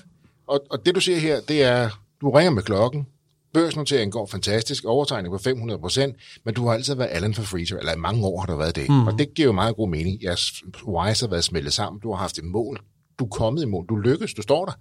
og, 0.47 0.65
og 0.69 0.85
det 0.85 0.95
du 0.95 0.99
siger 0.99 1.19
her, 1.19 1.39
det 1.41 1.63
er, 1.63 1.89
du 2.21 2.29
ringer 2.29 2.51
med 2.51 2.63
klokken, 2.63 3.07
børsnoteringen 3.55 4.11
går 4.11 4.25
fantastisk, 4.25 4.85
overtegning 4.85 5.31
på 5.33 5.37
500 5.37 5.79
procent, 5.79 6.15
men 6.45 6.53
du 6.53 6.65
har 6.65 6.73
altid 6.73 6.95
været 6.95 7.09
Allen 7.11 7.33
for 7.33 7.43
Freezer, 7.43 7.77
eller 7.77 7.93
i 7.93 7.97
mange 7.97 8.25
år 8.25 8.39
har 8.39 8.47
du 8.47 8.55
været 8.55 8.75
det. 8.75 8.89
Mm. 8.89 9.07
Og 9.07 9.19
det 9.19 9.33
giver 9.33 9.45
jo 9.45 9.51
meget 9.51 9.75
god 9.75 9.89
mening. 9.89 10.23
Jeres 10.23 10.63
wise 10.87 11.25
har 11.25 11.29
været 11.29 11.43
smeltet 11.43 11.73
sammen, 11.73 11.99
du 11.99 12.11
har 12.11 12.17
haft 12.17 12.37
et 12.37 12.43
mål, 12.43 12.79
du 13.19 13.25
er 13.25 13.29
kommet 13.29 13.61
i 13.61 13.65
mål, 13.65 13.85
du 13.89 13.95
lykkes, 13.95 14.33
du 14.33 14.41
står 14.41 14.65
der. 14.65 14.73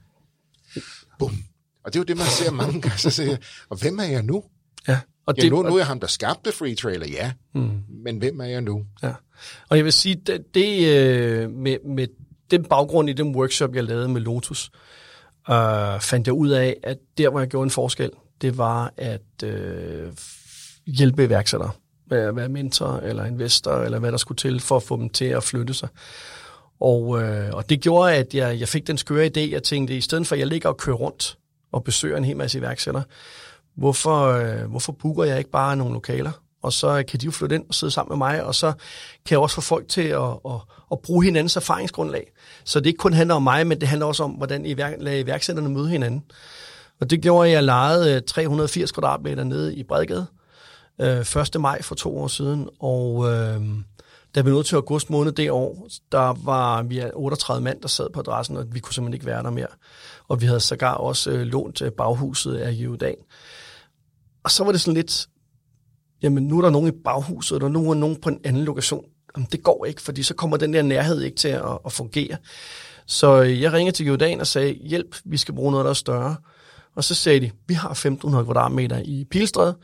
Bum. 1.19 1.33
Og 1.85 1.93
det 1.93 1.99
er 1.99 2.01
jo 2.01 2.05
det, 2.05 2.17
man 2.17 2.27
ser 2.27 2.51
mange 2.51 2.81
gange, 2.81 2.99
så 2.99 3.11
siger 3.11 3.37
og 3.69 3.81
hvem 3.81 3.99
er 3.99 4.05
jeg 4.05 4.23
nu? 4.23 4.45
Ja. 4.89 4.99
Og 5.27 5.35
ja, 5.37 5.43
det, 5.43 5.51
nu, 5.51 5.63
nu 5.63 5.75
er 5.75 5.79
jeg 5.79 5.87
ham, 5.87 6.01
der 6.01 6.07
skabte 6.07 6.53
Free 6.53 6.75
Trailer, 6.75 7.07
ja. 7.07 7.33
Mm. 7.55 7.71
Men 7.89 8.19
hvem 8.19 8.41
er 8.41 8.45
jeg 8.45 8.61
nu? 8.61 8.85
Ja. 9.03 9.13
Og 9.69 9.77
jeg 9.77 9.85
vil 9.85 9.93
sige, 9.93 10.15
det, 10.15 10.55
det 10.55 10.89
øh, 10.89 11.51
med, 11.51 11.77
med 11.85 12.07
den 12.51 12.65
baggrund 12.65 13.11
i 13.11 13.13
den 13.13 13.37
workshop, 13.37 13.75
jeg 13.75 13.85
lavede 13.85 14.09
med 14.09 14.21
Lotus, 14.21 14.71
øh, 14.75 14.81
Øh, 15.51 16.01
fandt 16.01 16.27
jeg 16.27 16.35
ud 16.35 16.49
af, 16.49 16.77
at 16.83 16.99
der, 17.19 17.29
hvor 17.29 17.41
jeg 17.41 17.49
gjorde 17.49 17.65
en 17.65 17.71
forskel, 17.71 18.11
det 18.43 18.59
var 18.59 18.93
at 18.97 19.43
øh, 19.45 20.13
hjælpe 20.87 21.25
iværksættere 21.25 21.71
med 22.11 22.19
at 22.19 22.37
være 22.37 22.49
mentor 22.49 22.97
eller 22.97 23.25
investor, 23.25 23.73
eller 23.73 23.99
hvad 23.99 24.13
der 24.13 24.19
skulle 24.19 24.37
til 24.37 24.61
for 24.61 24.77
at 24.77 24.83
få 24.83 24.97
dem 24.97 25.09
til 25.09 25.25
at 25.25 25.43
flytte 25.43 25.75
sig. 25.75 25.89
Og, 26.81 27.23
øh, 27.23 27.51
og 27.53 27.71
det 27.71 27.81
gjorde, 27.81 28.15
at 28.15 28.35
jeg, 28.35 28.61
jeg 28.61 28.69
fik 28.69 28.87
den 28.87 28.99
skøre 28.99 29.27
idé, 29.27 29.41
jeg 29.51 29.63
tænkte, 29.63 29.97
i 29.97 30.01
stedet 30.01 30.27
for 30.27 30.35
at 30.35 30.39
jeg 30.39 30.47
ligger 30.47 30.69
og 30.69 30.77
kører 30.77 30.97
rundt 30.97 31.39
og 31.73 31.85
besøger 31.85 32.17
en 32.17 32.25
hel 32.25 32.37
masse 32.37 32.59
iværksættere, 32.59 33.05
hvorfor, 33.75 34.27
øh, 34.27 34.71
hvorfor 34.71 34.93
booker 34.93 35.25
jeg 35.25 35.39
ikke 35.39 35.51
bare 35.51 35.77
nogle 35.77 35.93
lokaler? 35.93 36.44
Og 36.65 36.73
så 36.73 37.05
kan 37.09 37.21
de 37.21 37.25
jo 37.25 37.31
flytte 37.31 37.57
ind 37.57 37.65
og 37.69 37.75
sidde 37.75 37.91
sammen 37.91 38.19
med 38.19 38.27
mig, 38.29 38.45
og 38.45 38.55
så 38.55 38.73
kan 39.27 39.31
jeg 39.31 39.39
også 39.39 39.55
få 39.55 39.61
folk 39.61 39.89
til 39.89 40.03
at, 40.09 40.23
at, 40.23 40.61
at 40.93 40.99
bruge 40.99 41.25
hinandens 41.25 41.57
erfaringsgrundlag. 41.57 42.33
Så 42.65 42.81
det 42.81 42.87
ikke 42.87 42.99
kun 42.99 43.13
handler 43.13 43.35
om 43.35 43.43
mig, 43.43 43.67
men 43.67 43.81
det 43.81 43.89
handler 43.89 44.07
også 44.07 44.23
om, 44.23 44.31
hvordan 44.31 44.67
iværksætterne 44.67 45.69
møder 45.69 45.87
hinanden. 45.87 46.25
Og 47.01 47.11
det 47.11 47.23
gjorde, 47.23 47.49
at 47.49 47.55
jeg 47.55 47.63
lejede 47.63 48.15
øh, 48.15 48.23
380 48.23 48.93
kvadratmeter 48.93 49.45
nede 49.45 49.75
i 49.75 49.83
Bredgade 49.83 50.27
øh, 51.01 51.21
1. 51.21 51.61
maj 51.61 51.83
for 51.83 51.95
to 51.95 52.19
år 52.19 52.29
siden, 52.29 52.69
og 52.81 53.33
øh, 53.33 53.61
da 54.35 54.41
vi 54.41 54.51
nåede 54.51 54.65
til 54.65 54.77
august 54.77 55.11
måned 55.11 55.33
det 55.33 55.51
år, 55.51 55.89
der 56.13 56.37
var 56.45 56.83
vi 56.83 57.03
38 57.15 57.65
mand, 57.65 57.81
der 57.81 57.89
sad 57.89 58.11
på 58.11 58.21
adressen, 58.21 58.57
og 58.57 58.67
vi 58.73 58.81
kunne 58.81 58.95
simpelthen 58.95 59.15
ikke 59.15 59.27
være 59.27 59.43
der 59.43 59.51
mere. 59.51 59.67
Og 60.29 60.41
vi 60.41 60.47
havde 60.47 60.61
sågar 60.61 60.95
også 60.95 61.31
øh, 61.31 61.41
lånt 61.41 61.83
øh, 61.83 61.93
baghuset 61.93 62.57
af 62.57 62.71
Judan. 62.71 63.17
Og 64.45 64.51
så 64.51 64.65
var 64.65 64.73
det 64.73 64.81
sådan 64.81 64.95
lidt, 64.95 65.29
jamen 66.23 66.47
nu 66.47 66.59
er 66.59 66.63
der 66.63 66.71
nogen 66.71 66.89
i 66.89 66.97
baghuset, 67.05 67.63
og 67.63 67.71
nu 67.71 67.91
er 67.91 67.95
nogen 67.95 68.17
på 68.17 68.29
en 68.29 68.41
anden 68.45 68.65
lokation. 68.65 69.05
Jamen, 69.37 69.49
det 69.53 69.63
går 69.63 69.85
ikke, 69.85 70.03
fordi 70.03 70.23
så 70.23 70.35
kommer 70.35 70.57
den 70.57 70.73
der 70.73 70.83
nærhed 70.83 71.23
ikke 71.23 71.37
til 71.37 71.49
at, 71.49 71.79
at 71.87 71.93
fungere. 71.93 72.37
Så 73.07 73.43
øh, 73.43 73.61
jeg 73.61 73.73
ringede 73.73 73.97
til 73.97 74.07
Jordan 74.07 74.41
og 74.41 74.47
sagde, 74.47 74.73
hjælp, 74.73 75.17
vi 75.25 75.37
skal 75.37 75.55
bruge 75.55 75.71
noget, 75.71 75.85
der 75.85 75.91
er 75.91 75.95
større. 75.95 76.37
Og 76.95 77.05
så 77.05 77.15
sagde 77.15 77.41
de, 77.41 77.51
vi 77.67 77.75
har 77.75 77.91
1500 77.91 78.45
kvadratmeter 78.45 79.03
i 79.05 79.25
Pilstræde. 79.31 79.77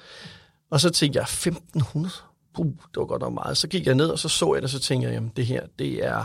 Og 0.70 0.80
så 0.80 0.90
tænkte 0.90 1.16
jeg, 1.16 1.22
1500? 1.22 2.14
Puh, 2.54 2.66
det 2.66 2.96
var 2.96 3.04
godt 3.04 3.22
nok 3.22 3.32
meget. 3.32 3.56
Så 3.56 3.68
gik 3.68 3.86
jeg 3.86 3.94
ned, 3.94 4.08
og 4.08 4.18
så 4.18 4.28
så 4.28 4.54
jeg 4.54 4.62
det, 4.62 4.64
og 4.64 4.70
så 4.70 4.80
tænkte 4.80 5.08
jeg, 5.08 5.14
jamen 5.14 5.32
det 5.36 5.46
her, 5.46 5.66
det 5.78 6.06
er, 6.06 6.24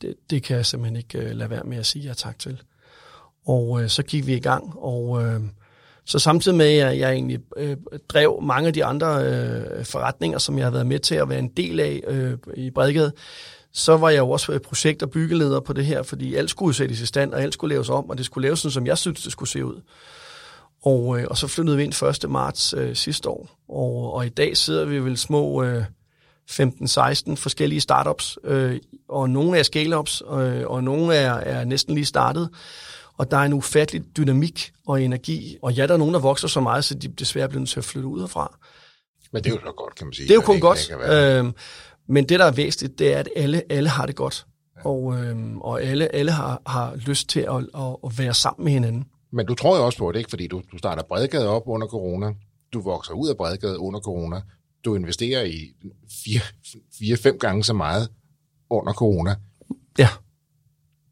det, 0.00 0.14
det 0.30 0.42
kan 0.42 0.56
jeg 0.56 0.66
simpelthen 0.66 0.96
ikke 0.96 1.18
uh, 1.18 1.30
lade 1.30 1.50
være 1.50 1.64
med 1.64 1.78
at 1.78 1.86
sige 1.86 2.04
ja 2.04 2.14
tak 2.14 2.38
til. 2.38 2.62
Og 3.46 3.82
øh, 3.82 3.88
så 3.88 4.02
gik 4.02 4.26
vi 4.26 4.34
i 4.34 4.40
gang, 4.40 4.74
og 4.78 5.22
øh, 5.24 5.40
så 6.06 6.18
samtidig 6.18 6.56
med, 6.56 6.78
at 6.78 6.98
jeg 6.98 7.12
egentlig 7.12 7.38
øh, 7.56 7.76
drev 8.08 8.42
mange 8.42 8.66
af 8.66 8.72
de 8.72 8.84
andre 8.84 9.24
øh, 9.24 9.84
forretninger, 9.84 10.38
som 10.38 10.58
jeg 10.58 10.66
har 10.66 10.70
været 10.70 10.86
med 10.86 10.98
til 10.98 11.14
at 11.14 11.28
være 11.28 11.38
en 11.38 11.48
del 11.48 11.80
af 11.80 12.02
øh, 12.08 12.38
i 12.56 12.70
Bredgade, 12.70 13.12
så 13.72 13.96
var 13.96 14.10
jeg 14.10 14.18
jo 14.18 14.30
også 14.30 14.52
øh, 14.52 14.60
projekt- 14.60 15.02
og 15.02 15.10
byggeleder 15.10 15.60
på 15.60 15.72
det 15.72 15.86
her, 15.86 16.02
fordi 16.02 16.34
alt 16.34 16.50
skulle 16.50 16.74
sættes 16.74 17.00
i 17.00 17.06
stand, 17.06 17.34
og 17.34 17.42
alt 17.42 17.54
skulle 17.54 17.74
laves 17.74 17.88
om, 17.88 18.10
og 18.10 18.18
det 18.18 18.26
skulle 18.26 18.46
laves 18.46 18.60
sådan, 18.60 18.72
som 18.72 18.86
jeg 18.86 18.98
synes, 18.98 19.22
det 19.22 19.32
skulle 19.32 19.50
se 19.50 19.64
ud. 19.64 19.80
Og, 20.82 21.20
øh, 21.20 21.26
og 21.30 21.38
så 21.38 21.46
flyttede 21.46 21.76
vi 21.76 21.84
ind 21.84 22.24
1. 22.24 22.30
marts 22.30 22.74
øh, 22.76 22.96
sidste 22.96 23.28
år, 23.28 23.48
og, 23.68 24.14
og 24.14 24.26
i 24.26 24.28
dag 24.28 24.56
sidder 24.56 24.84
vi 24.84 24.98
vel 24.98 25.16
små 25.16 25.62
øh, 25.62 25.84
15-16 26.50 27.34
forskellige 27.34 27.80
startups, 27.80 28.38
øh, 28.44 28.80
og 29.08 29.30
nogle 29.30 29.58
er 29.58 29.62
scale-ups, 29.62 30.22
øh, 30.34 30.66
og 30.66 30.84
nogle 30.84 31.14
er, 31.14 31.32
er 31.32 31.64
næsten 31.64 31.94
lige 31.94 32.04
startet. 32.04 32.50
Og 33.18 33.30
der 33.30 33.36
er 33.36 33.42
en 33.42 33.52
ufattelig 33.52 34.16
dynamik 34.16 34.72
og 34.86 35.02
energi, 35.02 35.56
og 35.62 35.72
ja, 35.72 35.86
der 35.86 35.94
er 35.94 35.98
nogen, 35.98 36.14
der 36.14 36.20
vokser 36.20 36.48
så 36.48 36.60
meget, 36.60 36.84
så 36.84 36.94
de 36.94 37.08
desværre 37.08 37.48
bliver 37.48 37.60
nødt 37.60 37.70
til 37.70 37.80
at 37.80 37.84
flytte 37.84 38.08
ud 38.08 38.20
herfra. 38.20 38.58
Men 39.32 39.44
det 39.44 39.50
er 39.50 39.54
jo 39.54 39.60
så 39.60 39.72
godt, 39.76 39.94
kan 39.94 40.06
man 40.06 40.14
sige. 40.14 40.28
Det 40.28 40.30
er 40.30 40.34
jo 40.34 40.40
kun 40.40 40.60
godt. 40.60 40.92
Øh, 41.10 41.52
men 42.08 42.28
det, 42.28 42.38
der 42.40 42.44
er 42.44 42.50
væsentligt, 42.50 42.98
det 42.98 43.12
er, 43.12 43.18
at 43.18 43.28
alle, 43.36 43.62
alle 43.70 43.88
har 43.88 44.06
det 44.06 44.16
godt. 44.16 44.46
Ja. 44.76 44.88
Og, 44.88 45.14
øhm, 45.14 45.60
og 45.60 45.82
alle, 45.82 46.14
alle 46.14 46.32
har, 46.32 46.62
har 46.66 46.96
lyst 46.96 47.28
til 47.28 47.40
at, 47.40 47.56
at, 47.56 47.96
at 48.04 48.18
være 48.18 48.34
sammen 48.34 48.64
med 48.64 48.72
hinanden. 48.72 49.04
Men 49.32 49.46
du 49.46 49.54
tror 49.54 49.76
jo 49.76 49.86
også 49.86 49.98
på 49.98 50.12
det, 50.12 50.18
ikke? 50.18 50.30
Fordi 50.30 50.46
du, 50.46 50.62
du 50.72 50.78
starter 50.78 51.02
Bredgade 51.02 51.48
op 51.48 51.62
under 51.66 51.86
corona. 51.86 52.34
Du 52.72 52.80
vokser 52.80 53.14
ud 53.14 53.28
af 53.28 53.36
Bredgade 53.36 53.78
under 53.78 54.00
corona. 54.00 54.40
Du 54.84 54.94
investerer 54.94 55.44
i 55.44 55.74
fire-fem 56.98 57.38
gange 57.38 57.64
så 57.64 57.72
meget 57.72 58.08
under 58.70 58.92
corona. 58.92 59.36
Ja. 59.98 60.08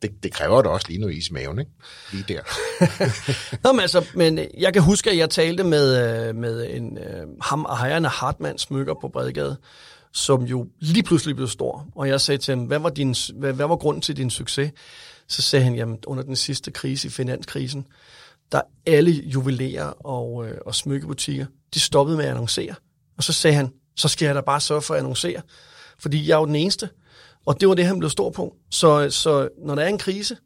Det, 0.05 0.23
det 0.23 0.33
kræver 0.33 0.63
da 0.63 0.69
også 0.69 0.87
lige 0.89 1.01
noget 1.01 1.17
is 1.17 1.29
i 1.29 1.33
maven, 1.33 1.59
ikke? 1.59 1.71
Lige 2.13 2.25
der. 2.29 2.41
Nå, 3.65 3.73
men, 3.73 3.81
altså, 3.81 4.07
men 4.15 4.39
øh, 4.39 4.47
jeg 4.59 4.73
kan 4.73 4.83
huske, 4.83 5.11
at 5.11 5.17
jeg 5.17 5.31
talte 5.31 5.65
med, 5.65 6.27
øh, 6.29 6.37
med 6.37 6.71
en, 6.71 6.99
øh, 6.99 7.27
ham 7.43 7.65
og 7.65 7.79
Hejerne 7.79 8.09
Hartmann 8.09 8.59
smykker 8.59 8.95
på 9.01 9.09
Bredegade, 9.09 9.57
som 10.13 10.43
jo 10.43 10.67
lige 10.81 11.03
pludselig 11.03 11.37
blev 11.37 11.49
stor. 11.49 11.87
Og 11.95 12.09
jeg 12.09 12.21
sagde 12.21 12.39
til 12.39 12.57
ham, 12.57 12.65
hvad 12.65 12.79
var, 12.79 12.91
din, 12.91 13.15
hvad, 13.35 13.53
hvad 13.53 13.67
var 13.67 13.77
grunden 13.77 14.01
til 14.03 14.17
din 14.17 14.31
succes? 14.31 14.71
Så 15.29 15.43
sagde 15.43 15.65
han, 15.65 15.75
jamen 15.75 15.99
under 16.07 16.23
den 16.23 16.37
sidste 16.37 16.71
krise, 16.71 17.09
i 17.09 17.11
finanskrisen, 17.11 17.87
der 18.53 18.61
alle 18.87 19.11
juvelærer 19.13 20.07
og, 20.07 20.47
øh, 20.47 20.59
og 20.67 20.75
smykkebutikker, 20.75 21.47
de 21.75 21.81
stoppede 21.81 22.17
med 22.17 22.25
at 22.25 22.31
annoncere. 22.31 22.75
Og 23.17 23.25
så 23.25 23.33
sagde 23.33 23.57
han, 23.57 23.73
så 23.97 24.09
skal 24.09 24.27
jeg 24.27 24.35
da 24.35 24.41
bare 24.41 24.61
sørge 24.61 24.83
for 24.83 24.95
at 24.95 24.99
annoncere, 24.99 25.43
fordi 25.99 26.29
jeg 26.29 26.35
er 26.35 26.39
jo 26.39 26.47
den 26.47 26.57
eneste. 26.57 26.89
Og 27.47 27.61
det 27.61 27.69
var 27.69 27.75
det, 27.75 27.87
han 27.87 27.99
blev 27.99 28.11
stor 28.11 28.31
på. 28.31 28.57
Så, 28.71 29.11
så 29.11 29.49
når 29.59 29.75
der 29.75 29.83
er 29.83 29.89
en 29.89 29.99
krise, 29.99 30.37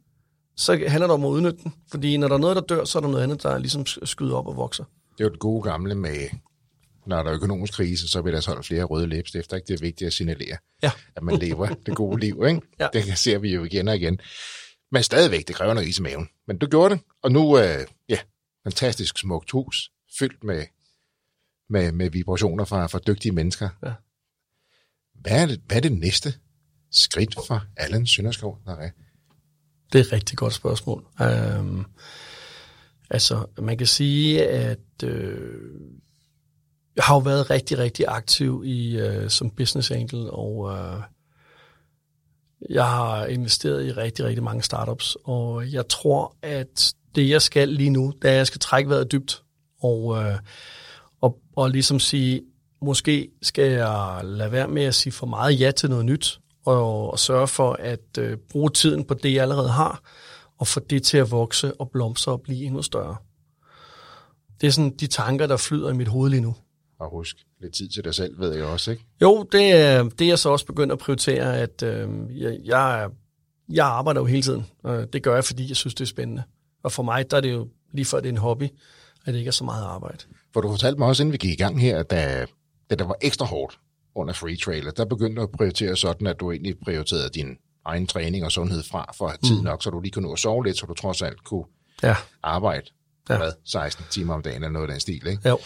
så 0.57 0.71
handler 0.87 1.07
det 1.07 1.13
om 1.13 1.25
at 1.25 1.29
udnytte 1.29 1.63
den. 1.63 1.73
Fordi 1.91 2.17
når 2.17 2.27
der 2.27 2.35
er 2.35 2.39
noget, 2.39 2.55
der 2.55 2.61
dør, 2.61 2.85
så 2.85 2.99
er 2.99 3.01
der 3.01 3.09
noget 3.09 3.23
andet, 3.23 3.43
der 3.43 3.57
ligesom 3.57 3.85
skyder 3.85 4.35
op 4.35 4.47
og 4.47 4.55
vokser. 4.55 4.83
Det 5.17 5.23
er 5.23 5.23
jo 5.27 5.31
det 5.31 5.39
gode 5.39 5.61
gamle 5.63 5.95
med 5.95 6.29
når 7.05 7.23
der 7.23 7.29
er 7.29 7.35
økonomisk 7.35 7.73
krise, 7.73 8.07
så 8.07 8.21
vil 8.21 8.33
der 8.33 8.41
holde 8.47 8.63
flere 8.63 8.83
røde 8.83 9.07
læbstifter. 9.07 9.55
Ikke? 9.55 9.67
Det 9.67 9.73
er 9.73 9.79
vigtigt 9.85 10.07
at 10.07 10.13
signalere, 10.13 10.57
Ja. 10.83 10.91
at 11.15 11.23
man 11.23 11.35
lever 11.39 11.67
det 11.67 11.95
gode 11.95 12.19
liv. 12.19 12.43
Ikke? 12.47 12.61
Ja. 12.79 12.87
Det 12.93 13.17
ser 13.17 13.37
vi 13.37 13.53
jo 13.53 13.63
igen 13.63 13.87
og 13.87 13.95
igen. 13.95 14.19
Men 14.91 15.03
stadigvæk, 15.03 15.47
det 15.47 15.55
kræver 15.55 15.73
noget 15.73 15.87
is 15.87 15.99
i 15.99 16.01
maven. 16.01 16.29
Men 16.47 16.57
du 16.57 16.67
gjorde 16.67 16.95
det, 16.95 17.03
og 17.23 17.31
nu, 17.31 17.59
øh, 17.59 17.85
ja, 18.09 18.17
fantastisk 18.63 19.17
smukt 19.17 19.51
hus, 19.51 19.91
fyldt 20.19 20.43
med, 20.43 20.65
med, 21.69 21.91
med 21.91 22.09
vibrationer 22.09 22.65
fra, 22.65 22.87
fra 22.87 22.99
dygtige 23.07 23.31
mennesker. 23.31 23.69
Ja. 23.85 23.93
Hvad, 25.21 25.41
er 25.41 25.45
det, 25.45 25.61
hvad 25.67 25.77
er 25.77 25.81
det 25.81 25.91
næste 25.91 26.33
skridt 26.91 27.35
for 27.47 27.63
Allan 27.77 28.05
Sønderskov, 28.05 28.59
der 28.65 28.75
er? 28.75 28.89
Det 29.93 29.99
er 29.99 30.03
et 30.03 30.11
rigtig 30.11 30.37
godt 30.37 30.53
spørgsmål. 30.53 31.05
Um, 31.59 31.85
altså, 33.09 33.45
man 33.57 33.77
kan 33.77 33.87
sige, 33.87 34.47
at 34.47 35.03
øh, 35.03 35.51
jeg 36.95 37.03
har 37.03 37.15
jo 37.15 37.19
været 37.19 37.49
rigtig, 37.49 37.77
rigtig 37.77 38.05
aktiv 38.07 38.63
i 38.65 38.97
øh, 38.97 39.29
som 39.29 39.49
business 39.49 39.91
angel, 39.91 40.29
og 40.29 40.77
øh, 40.77 41.01
jeg 42.69 42.85
har 42.85 43.25
investeret 43.25 43.85
i 43.85 43.91
rigtig, 43.91 44.25
rigtig 44.25 44.43
mange 44.43 44.63
startups, 44.63 45.17
og 45.23 45.71
jeg 45.71 45.87
tror, 45.87 46.35
at 46.41 46.93
det, 47.15 47.29
jeg 47.29 47.41
skal 47.41 47.69
lige 47.69 47.89
nu, 47.89 48.13
det 48.21 48.27
er, 48.27 48.31
at 48.31 48.37
jeg 48.37 48.47
skal 48.47 48.59
trække 48.59 48.89
vejret 48.89 49.11
dybt, 49.11 49.43
og, 49.81 50.23
øh, 50.23 50.39
og, 51.21 51.39
og 51.55 51.69
ligesom 51.69 51.99
sige, 51.99 52.41
måske 52.81 53.29
skal 53.41 53.71
jeg 53.71 54.21
lade 54.23 54.51
være 54.51 54.67
med 54.67 54.83
at 54.83 54.95
sige 54.95 55.13
for 55.13 55.27
meget 55.27 55.59
ja 55.59 55.71
til 55.71 55.89
noget 55.89 56.05
nyt, 56.05 56.39
og, 56.65 57.11
og 57.11 57.19
sørge 57.19 57.47
for 57.47 57.73
at 57.73 58.17
øh, 58.19 58.37
bruge 58.37 58.69
tiden 58.69 59.03
på 59.03 59.13
det, 59.13 59.33
jeg 59.33 59.41
allerede 59.41 59.69
har, 59.69 60.01
og 60.57 60.67
få 60.67 60.79
det 60.79 61.03
til 61.03 61.17
at 61.17 61.31
vokse 61.31 61.73
og 61.73 61.91
blomstre 61.91 62.31
og 62.31 62.41
blive 62.41 62.65
endnu 62.65 62.81
større. 62.81 63.15
Det 64.61 64.67
er 64.67 64.71
sådan 64.71 64.95
de 64.95 65.07
tanker, 65.07 65.47
der 65.47 65.57
flyder 65.57 65.89
i 65.89 65.93
mit 65.93 66.07
hoved 66.07 66.29
lige 66.29 66.41
nu. 66.41 66.55
Og 66.99 67.09
husk, 67.09 67.37
lidt 67.61 67.73
tid 67.73 67.89
til 67.89 68.03
dig 68.03 68.15
selv, 68.15 68.39
ved 68.39 68.55
jeg 68.55 68.65
også, 68.65 68.91
ikke? 68.91 69.03
Jo, 69.21 69.43
det 69.51 69.71
er, 69.71 70.03
det 70.03 70.21
er 70.21 70.27
jeg 70.27 70.39
så 70.39 70.49
også 70.49 70.65
begyndt 70.65 70.91
at 70.91 70.99
prioritere, 70.99 71.57
at 71.57 71.83
øh, 71.83 72.09
jeg, 72.35 72.57
jeg, 72.65 73.09
jeg 73.69 73.85
arbejder 73.85 74.21
jo 74.21 74.25
hele 74.25 74.41
tiden. 74.41 74.65
Øh, 74.85 75.07
det 75.13 75.23
gør 75.23 75.33
jeg, 75.33 75.45
fordi 75.45 75.67
jeg 75.67 75.75
synes, 75.75 75.93
det 75.93 76.01
er 76.01 76.07
spændende. 76.07 76.43
Og 76.83 76.91
for 76.91 77.03
mig, 77.03 77.31
der 77.31 77.37
er 77.37 77.41
det 77.41 77.51
jo 77.51 77.67
lige 77.91 78.05
før 78.05 78.19
det 78.19 78.25
er 78.25 78.33
en 78.33 78.37
hobby, 78.37 78.63
at 79.25 79.33
det 79.33 79.35
ikke 79.35 79.47
er 79.47 79.51
så 79.51 79.63
meget 79.63 79.83
arbejde. 79.83 80.17
For 80.53 80.61
du 80.61 80.69
fortalte 80.69 80.99
mig 80.99 81.07
også, 81.07 81.23
inden 81.23 81.33
vi 81.33 81.37
gik 81.37 81.51
i 81.51 81.63
gang 81.63 81.81
her, 81.81 81.99
at 81.99 82.09
da, 82.09 82.45
da 82.89 82.95
der 82.95 83.05
var 83.05 83.15
ekstra 83.21 83.45
hårdt 83.45 83.79
under 84.21 84.33
Free 84.33 84.55
Trailer, 84.57 84.91
der 84.91 85.05
begyndte 85.05 85.41
at 85.41 85.49
prioritere 85.57 85.95
sådan, 85.95 86.27
at 86.27 86.39
du 86.39 86.51
egentlig 86.51 86.75
prioriterede 86.83 87.29
din 87.29 87.57
egen 87.85 88.07
træning 88.07 88.45
og 88.45 88.51
sundhed 88.51 88.83
fra, 88.83 89.11
for 89.17 89.25
at 89.25 89.31
have 89.31 89.49
tid 89.49 89.57
Mm. 89.57 89.63
nok, 89.63 89.83
så 89.83 89.89
du 89.89 89.99
lige 89.99 90.11
kunne 90.11 90.25
nå 90.27 90.33
at 90.33 90.39
sove 90.39 90.65
lidt, 90.65 90.77
så 90.77 90.85
du 90.85 90.93
trods 90.93 91.21
alt 91.21 91.43
kunne 91.43 91.63
Ja, 92.03 92.15
arbejde 92.43 92.85
Ja. 93.29 93.37
hvad, 93.37 93.51
16 93.65 94.05
timer 94.11 94.33
om 94.33 94.41
dagen 94.41 94.55
eller 94.55 94.69
noget 94.69 94.87
af 94.87 94.91
den 94.93 94.99
stil, 94.99 95.27
ikke? 95.27 95.49
jo. 95.49 95.59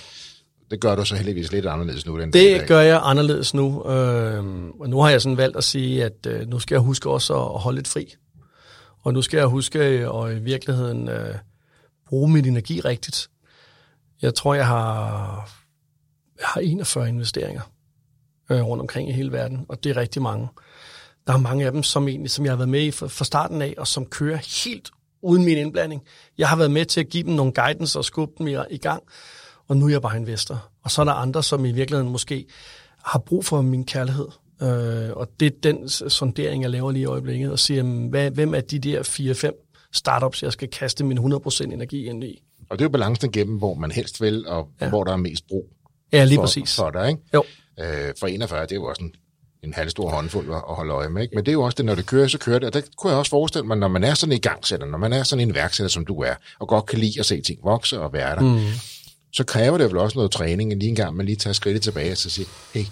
Det 0.72 0.82
gør 0.82 0.96
du 0.96 1.06
så 1.06 1.16
heldigvis 1.16 1.52
lidt 1.52 1.66
anderledes 1.66 2.06
nu, 2.06 2.18
end 2.20 2.34
Det 2.34 2.68
gør 2.68 2.80
jeg 2.82 3.00
anderledes 3.04 3.54
nu. 3.54 3.90
Øh, 3.90 4.44
og 4.80 4.90
nu 4.90 5.02
har 5.02 5.10
jeg 5.10 5.22
sådan 5.22 5.38
valgt 5.38 5.58
at 5.58 5.64
sige, 5.64 6.04
at 6.06 6.26
øh, 6.28 6.48
nu 6.48 6.60
skal 6.60 6.76
jeg 6.76 6.82
huske 6.82 7.10
også 7.10 7.36
at 7.46 7.60
holde 7.60 7.76
lidt 7.76 7.88
fri. 7.88 8.14
Og 9.00 9.14
nu 9.14 9.22
skal 9.22 9.38
jeg 9.38 9.46
huske 9.48 9.80
at 9.82 10.36
i 10.38 10.40
virkeligheden 10.40 11.10
øh, 11.10 11.36
bruge 12.08 12.32
min 12.32 12.46
energi 12.46 12.80
rigtigt. 12.82 13.30
Jeg 14.22 14.34
tror, 14.36 14.54
jeg 14.54 14.68
har, 14.68 15.50
jeg 16.40 16.48
har 16.48 16.62
41 16.62 17.10
investeringer 17.10 17.62
øh, 18.50 18.62
rundt 18.62 18.82
omkring 18.82 19.10
i 19.10 19.12
hele 19.12 19.32
verden, 19.32 19.66
og 19.70 19.84
det 19.84 19.90
er 19.90 19.98
rigtig 19.98 20.22
mange. 20.22 20.48
Der 21.28 21.34
er 21.34 21.38
mange 21.38 21.66
af 21.66 21.72
dem, 21.72 21.84
som, 21.84 22.08
egentlig, 22.08 22.32
som 22.32 22.46
jeg 22.46 22.52
har 22.52 22.58
været 22.58 22.70
med 22.70 22.82
i 22.82 22.92
fra, 22.92 23.08
fra 23.08 23.26
starten 23.26 23.62
af, 23.62 23.74
og 23.78 23.88
som 23.88 24.06
kører 24.06 24.64
helt 24.66 24.92
uden 25.22 25.46
min 25.46 25.58
indblanding. 25.58 26.02
Jeg 26.38 26.50
har 26.50 26.56
været 26.56 26.72
med 26.72 26.86
til 26.86 27.00
at 27.00 27.10
give 27.10 27.24
dem 27.24 27.34
nogle 27.34 27.52
guidance 27.52 28.00
og 28.00 28.06
skubbe 28.06 28.34
dem 28.38 28.48
i, 28.48 28.56
i 28.70 28.78
gang, 28.78 29.04
og 29.68 29.78
nu 29.78 29.86
er 29.86 29.90
jeg 29.90 30.02
bare 30.02 30.18
investor. 30.18 30.70
Og 30.84 30.92
så 30.92 31.02
er 31.02 31.06
der 31.06 31.14
andre, 31.14 31.44
som 31.44 31.66
i 31.66 31.72
virkeligheden 31.72 32.12
måske 32.12 32.46
har 33.06 33.20
brug 33.20 33.46
for 33.46 33.62
min 33.62 33.86
kærlighed. 33.86 34.28
Øh, 34.62 35.10
og 35.16 35.28
det 35.40 35.46
er 35.46 35.58
den 35.64 35.90
sondering, 35.90 36.64
jeg 36.64 36.70
laver 36.70 36.92
lige 36.92 37.02
i 37.04 37.06
øjeblikket, 37.06 37.52
og 37.52 37.60
siger, 37.60 37.78
jamen, 37.78 38.10
hvad, 38.10 38.32
hvem 38.32 38.54
er 38.54 38.62
de 38.62 38.80
der 38.80 39.04
4-5 39.54 39.90
startups, 39.94 40.44
jeg 40.44 40.52
skal 40.52 40.68
kaste 40.68 41.04
min 41.04 41.18
100% 41.18 41.64
energi 41.64 42.06
ind 42.06 42.24
i? 42.24 42.44
Og 42.70 42.80
det 42.80 42.82
er 42.82 42.86
jo 42.86 42.92
balancen 42.92 43.30
igennem, 43.30 43.58
hvor 43.58 43.74
man 43.74 43.92
helst 43.92 44.22
vil, 44.22 44.48
og. 44.48 44.70
Ja. 44.82 44.90
hvor 44.90 45.04
der 45.04 45.12
er 45.12 45.18
mest 45.18 45.48
brug 45.48 45.70
Ja, 46.14 46.24
lige 46.24 46.36
for, 46.36 46.42
præcis. 46.42 46.76
for 46.76 46.90
dig, 46.90 47.10
ikke? 47.10 47.22
Jo. 47.34 47.44
Øh, 47.80 48.14
for 48.20 48.28
41, 48.28 48.62
det 48.62 48.72
er 48.72 48.76
jo 48.76 48.86
også 48.86 49.04
en, 49.04 49.16
en 49.64 49.74
halv 49.74 49.90
stor 49.90 50.10
håndfuld 50.10 50.50
at 50.50 50.56
at 50.56 50.76
holde 50.76 50.94
øje 50.94 51.10
med. 51.10 51.22
Ikke? 51.22 51.36
Men 51.36 51.46
det 51.46 51.52
er 51.52 51.54
jo 51.54 51.62
også 51.62 51.76
det, 51.76 51.86
når 51.86 51.96
det 51.96 52.06
kører, 52.06 52.28
så 52.28 52.38
kører 52.38 52.60
det. 52.60 52.68
Og 52.68 52.74
der 52.74 52.82
kunne 52.98 53.12
jeg 53.12 53.20
også 53.20 53.30
forestille 53.30 53.68
mig, 53.68 53.78
når 53.78 53.88
man 53.88 54.04
er 54.04 54.14
sådan 54.14 54.32
en 54.32 54.38
igangsætter, 54.38 54.88
når 54.88 54.98
man 54.98 55.14
er 55.14 55.24
sådan 55.24 55.48
en 55.48 55.50
iværksætter, 55.50 55.90
som 55.90 56.06
du 56.06 56.22
er, 56.22 56.34
og 56.60 56.68
godt 56.68 56.86
kan 56.86 57.00
lide 57.00 57.20
at 57.20 57.26
se 57.26 57.42
ting 57.42 57.60
vokse 57.64 58.00
og 58.00 58.14
være 58.14 58.36
der, 58.36 58.42
mm. 58.42 58.60
så 59.34 59.44
kræver 59.44 59.78
det 59.78 59.88
vel 59.88 59.98
også 59.98 60.18
noget 60.18 60.32
træning, 60.32 60.74
lige 60.74 60.90
en 60.90 60.96
gang 60.96 61.16
man 61.16 61.26
lige 61.26 61.36
tager 61.36 61.54
skridtet 61.54 61.82
tilbage 61.82 62.12
og 62.12 62.18
så 62.18 62.30
siger, 62.30 62.48
hey, 62.74 62.86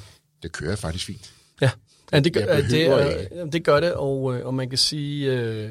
det 0.43 0.51
kører 0.51 0.75
faktisk 0.75 1.05
fint. 1.05 1.33
Ja, 1.61 1.69
ja 2.13 2.19
det, 2.19 2.33
gør, 2.33 2.61
det, 2.61 3.27
jamen, 3.31 3.51
det 3.51 3.63
gør 3.63 3.79
det, 3.79 3.93
og, 3.93 4.35
øh, 4.35 4.45
og 4.45 4.53
man 4.53 4.69
kan 4.69 4.77
sige, 4.77 5.31
øh, 5.31 5.69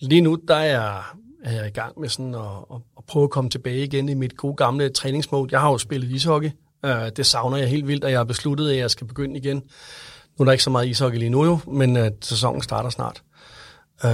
lige 0.00 0.20
nu 0.20 0.38
der 0.48 0.54
er 0.54 0.64
jeg, 0.64 1.02
er 1.44 1.52
jeg 1.52 1.66
i 1.66 1.70
gang 1.70 2.00
med 2.00 2.08
sådan 2.08 2.34
at, 2.34 2.40
at, 2.40 2.80
at 2.98 3.04
prøve 3.06 3.24
at 3.24 3.30
komme 3.30 3.50
tilbage 3.50 3.84
igen 3.84 4.08
i 4.08 4.14
mit 4.14 4.36
gode 4.36 4.56
gamle 4.56 4.88
træningsmode. 4.88 5.48
Jeg 5.52 5.60
har 5.60 5.70
jo 5.70 5.78
spillet 5.78 6.10
ishockey, 6.10 6.50
øh, 6.84 7.10
det 7.16 7.26
savner 7.26 7.56
jeg 7.56 7.68
helt 7.68 7.88
vildt, 7.88 8.04
og 8.04 8.10
jeg 8.10 8.18
har 8.18 8.24
besluttet, 8.24 8.70
at 8.70 8.76
jeg 8.76 8.90
skal 8.90 9.06
begynde 9.06 9.36
igen. 9.36 9.56
Nu 9.56 10.42
er 10.42 10.44
der 10.44 10.52
ikke 10.52 10.64
så 10.64 10.70
meget 10.70 10.88
ishockey 10.88 11.18
lige 11.18 11.30
nu 11.30 11.44
jo, 11.44 11.58
men 11.66 11.96
øh, 11.96 12.10
sæsonen 12.20 12.62
starter 12.62 12.90
snart. 12.90 13.22
Øh, 14.04 14.10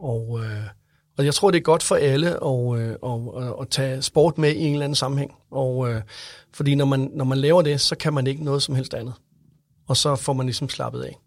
og, 0.00 0.40
øh, 0.44 0.62
og 1.18 1.24
jeg 1.24 1.34
tror, 1.34 1.50
det 1.50 1.58
er 1.58 1.62
godt 1.62 1.82
for 1.82 1.96
alle 1.96 2.28
at, 2.44 2.80
øh, 2.80 2.96
at, 3.04 3.60
at, 3.60 3.68
tage 3.70 4.02
sport 4.02 4.38
med 4.38 4.52
i 4.54 4.64
en 4.64 4.72
eller 4.72 4.84
anden 4.84 4.96
sammenhæng. 4.96 5.34
Og, 5.50 5.90
øh, 5.90 6.02
fordi 6.54 6.74
når 6.74 6.84
man, 6.84 7.10
når 7.14 7.24
man 7.24 7.38
laver 7.38 7.62
det, 7.62 7.80
så 7.80 7.96
kan 7.96 8.14
man 8.14 8.26
ikke 8.26 8.44
noget 8.44 8.62
som 8.62 8.74
helst 8.74 8.94
andet 8.94 9.14
og 9.86 9.96
så 9.96 10.16
får 10.16 10.32
man 10.32 10.46
ligesom 10.46 10.68
slappet 10.68 11.02
af. 11.02 11.20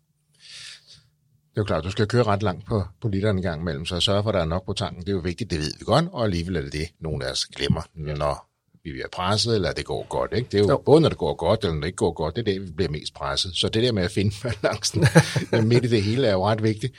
Det 1.49 1.57
er 1.57 1.61
jo 1.61 1.63
klart, 1.63 1.83
du 1.83 1.91
skal 1.91 2.07
køre 2.07 2.23
ret 2.23 2.43
langt 2.43 2.65
på, 2.65 2.83
på 3.01 3.07
literen 3.07 3.37
en 3.37 3.43
gang 3.43 3.61
imellem, 3.61 3.85
så 3.85 3.99
sørge 3.99 4.23
for, 4.23 4.29
at 4.29 4.33
der 4.33 4.41
er 4.41 4.45
nok 4.45 4.65
på 4.65 4.73
tanken. 4.73 5.01
Det 5.01 5.09
er 5.09 5.13
jo 5.13 5.19
vigtigt, 5.19 5.51
det 5.51 5.59
ved 5.59 5.71
vi 5.79 5.85
godt, 5.85 6.05
og 6.11 6.23
alligevel 6.23 6.55
er 6.55 6.61
det 6.61 6.73
det, 6.73 6.87
nogen 6.99 7.21
af 7.21 7.31
os 7.31 7.45
glemmer, 7.45 7.81
når 7.93 8.48
vi 8.83 8.91
bliver 8.91 9.07
presset, 9.13 9.55
eller 9.55 9.71
det 9.71 9.85
går 9.85 10.05
godt. 10.09 10.33
Ikke? 10.33 10.47
Det 10.51 10.57
er 10.57 10.59
jo, 10.63 10.69
Jo. 10.69 10.77
både, 10.85 11.01
når 11.01 11.09
det 11.09 11.17
går 11.17 11.33
godt, 11.33 11.59
eller 11.59 11.73
når 11.73 11.81
det 11.81 11.87
ikke 11.87 11.95
går 11.97 12.11
godt, 12.13 12.35
det 12.35 12.41
er 12.47 12.53
det, 12.53 12.61
vi 12.67 12.71
bliver 12.71 12.91
mest 12.91 13.13
presset. 13.13 13.51
Så 13.55 13.69
det 13.69 13.83
der 13.83 13.91
med 13.91 14.03
at 14.03 14.11
finde 14.11 14.35
balancen 14.61 15.05
midt 15.69 15.85
i 15.85 15.87
det 15.87 16.03
hele 16.03 16.27
er 16.27 16.31
jo 16.31 16.47
ret 16.47 16.63
vigtigt. 16.63 16.93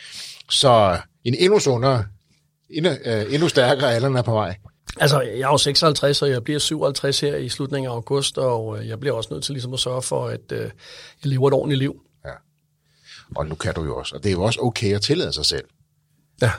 Så 0.51 0.99
en 1.25 1.35
endnu 1.35 1.59
sundere, 1.59 2.05
endnu, 2.71 2.91
øh, 3.05 3.35
endnu 3.35 3.49
stærkere 3.49 3.95
alderen 3.95 4.17
er 4.17 4.23
på 4.23 4.33
vej. 4.33 4.57
Altså, 5.01 5.21
jeg 5.21 5.41
er 5.41 5.49
jo 5.49 5.59
56, 5.59 6.23
og 6.23 6.31
jeg 6.31 6.45
bliver 6.45 6.59
57 6.59 7.21
her 7.21 7.37
i 7.37 7.49
slutningen 7.49 7.91
af 7.91 7.95
august, 7.95 8.39
og 8.39 8.79
øh, 8.79 8.89
jeg 8.89 9.01
bliver 9.01 9.17
også 9.17 9.29
nødt 9.33 9.45
til 9.45 9.53
ligesom 9.53 9.73
at 9.73 9.81
sørge 9.81 10.03
for, 10.03 10.27
at 10.27 10.53
øh, 10.53 10.59
jeg 10.61 10.71
lever 11.23 11.49
et 11.49 11.55
ordentligt 11.55 11.79
liv. 11.79 12.03
Ja. 12.25 12.31
Og 13.37 13.47
nu 13.47 13.55
kan 13.55 13.75
du 13.75 13.85
jo 13.85 13.97
også. 13.97 14.17
Og 14.17 14.23
det 14.23 14.29
er 14.29 14.33
jo 14.33 14.43
også 14.43 14.61
okay 14.61 14.95
at 14.95 15.03
tillade 15.03 15.33
sig 15.33 15.45
selv 15.45 15.65
Ja, 16.43 16.51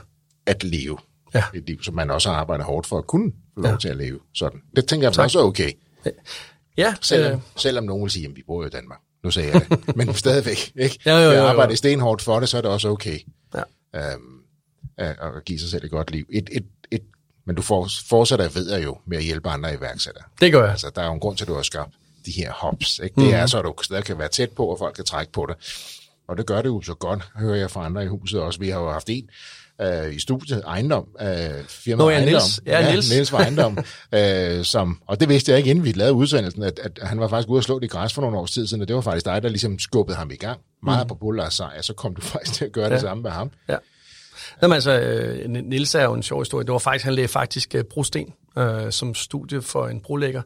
at 0.45 0.63
leve 0.63 0.97
Ja. 1.33 1.43
et 1.53 1.63
liv, 1.67 1.83
som 1.83 1.93
man 1.95 2.11
også 2.11 2.29
har 2.29 2.35
arbejdet 2.37 2.65
hårdt 2.65 2.87
for 2.87 2.97
at 2.97 3.07
kunne 3.07 3.31
få 3.55 3.61
lov 3.61 3.71
Ja. 3.71 3.77
til 3.77 3.87
at 3.89 3.97
leve. 3.97 4.19
Sådan. 4.35 4.59
Det 4.75 4.85
tænker 4.87 5.07
jeg 5.07 5.13
Tak. 5.13 5.23
også 5.23 5.39
er 5.39 5.43
okay. 5.43 5.71
ja 6.77 6.95
Selvom, 7.01 7.31
øh, 7.31 7.37
øh. 7.37 7.41
selvom 7.55 7.83
nogen 7.83 8.03
vil 8.03 8.11
sige, 8.11 8.27
at 8.27 8.35
vi 8.35 8.43
bor 8.47 8.61
jo 8.61 8.67
i 8.67 8.69
Danmark. 8.69 8.99
Nu 9.23 9.31
sagde 9.31 9.51
jeg 9.53 9.65
det. 9.69 9.95
Men 9.95 10.13
stadigvæk. 10.25 10.71
Ikke? 10.75 10.99
Jo, 11.05 11.11
jo, 11.11 11.17
jo, 11.23 11.29
Jeg 11.31 11.37
jo. 11.37 11.47
arbejder 11.47 11.75
stenhårdt 11.75 12.21
for 12.21 12.39
det, 12.39 12.49
så 12.49 12.57
er 12.57 12.61
det 12.61 12.71
også 12.71 12.89
okay 12.89 13.19
ja. 13.55 13.61
øhm, 13.95 14.21
at, 14.97 15.15
at 15.19 15.45
give 15.45 15.59
sig 15.59 15.69
selv 15.69 15.85
et 15.85 15.91
godt 15.91 16.11
liv. 16.11 16.25
Et, 16.29 16.49
et, 16.51 16.65
et, 16.91 17.01
men 17.45 17.55
du 17.55 17.61
for, 17.61 17.87
fortsætter, 18.09 18.49
ved 18.49 18.71
jeg 18.71 18.83
jo, 18.83 18.97
med 19.05 19.17
at 19.17 19.23
hjælpe 19.23 19.49
andre 19.49 19.73
iværksættere. 19.75 20.23
det 20.41 20.51
gør 20.51 20.61
jeg. 20.61 20.71
Altså, 20.71 20.91
der 20.95 21.01
er 21.01 21.05
jo 21.05 21.13
en 21.13 21.19
grund 21.19 21.37
til, 21.37 21.43
at 21.43 21.47
du 21.47 21.53
har 21.55 21.61
skabt 21.61 21.91
de 22.25 22.31
her 22.31 22.51
hops. 22.53 22.99
Ikke? 23.03 23.15
Det 23.15 23.23
Mhm. 23.23 23.33
er 23.33 23.45
så, 23.45 23.59
at 23.59 23.65
du 23.65 23.73
stadig 23.83 24.03
kan 24.03 24.17
være 24.17 24.27
tæt 24.29 24.49
på, 24.51 24.65
og 24.65 24.77
folk 24.79 24.95
kan 24.95 25.05
trække 25.05 25.31
på 25.31 25.45
det. 25.49 25.55
Og 26.27 26.37
det 26.37 26.45
gør 26.45 26.61
det 26.61 26.69
jo 26.69 26.81
så 26.81 26.93
godt, 26.93 27.29
hører 27.35 27.55
jeg 27.55 27.71
fra 27.71 27.85
andre 27.85 28.03
i 28.03 28.07
huset 28.07 28.41
også. 28.41 28.59
Vi 28.59 28.69
har 28.69 28.79
jo 28.79 28.91
haft 28.91 29.09
en 29.09 29.29
øh, 29.81 30.15
i 30.15 30.19
studiet, 30.19 30.63
Ejendom, 30.67 31.07
øh, 31.21 31.27
firma 31.67 32.03
Nå 32.03 32.09
ja, 32.09 32.15
Ejendom. 32.15 32.31
Niels. 32.31 32.61
Ja, 32.65 32.91
Niels. 32.91 33.11
Niels 33.11 33.31
var 33.31 33.39
Ejendom. 33.39 33.77
øh, 34.15 34.65
som, 34.65 35.01
og 35.07 35.19
det 35.19 35.29
vidste 35.29 35.51
jeg 35.51 35.57
ikke, 35.57 35.69
inden 35.69 35.85
vi 35.85 35.91
lavede 35.91 36.13
udsendelsen, 36.13 36.63
at, 36.63 36.79
at 36.83 36.99
han 37.01 37.19
var 37.19 37.27
faktisk 37.27 37.49
ude 37.49 37.59
og 37.59 37.63
slå 37.63 37.79
det 37.79 37.85
i 37.85 37.87
græs 37.87 38.13
for 38.13 38.21
nogle 38.21 38.37
års 38.37 38.51
tid 38.51 38.67
siden, 38.67 38.81
og 38.81 38.87
det 38.87 38.95
var 38.95 39.01
faktisk 39.01 39.25
dig, 39.25 39.43
der 39.43 39.49
ligesom 39.49 39.79
skubbede 39.79 40.17
ham 40.17 40.31
i 40.31 40.35
gang. 40.35 40.59
Meget 40.83 41.05
mm. 41.05 41.07
på 41.07 41.15
Buller 41.15 41.45
og 41.45 41.53
sejr, 41.53 41.81
så 41.81 41.93
kom 41.93 42.15
du 42.15 42.21
faktisk 42.33 42.53
til 42.53 42.65
at 42.65 42.71
gøre 42.71 42.85
ja. 42.85 42.89
det 42.89 42.95
Ja. 42.95 43.01
samme 43.01 43.23
med 43.23 43.31
ham. 43.31 43.51
Ja. 43.69 43.77
Jamen 44.61 44.75
altså, 44.75 44.99
øh, 44.99 45.49
Nils 45.49 45.95
er 45.95 46.03
jo 46.03 46.13
en 46.13 46.23
sjov 46.23 46.41
historie. 46.41 46.65
Det 46.65 46.71
var 46.71 46.79
faktisk, 46.79 47.05
han 47.05 47.13
lagde 47.13 47.27
faktisk 47.27 47.75
øh, 47.75 47.83
brosten 47.83 48.33
øh, 48.57 48.91
som 48.91 49.15
studie 49.15 49.61
for 49.61 49.87
en 49.87 49.99
brolægger, 49.99 50.41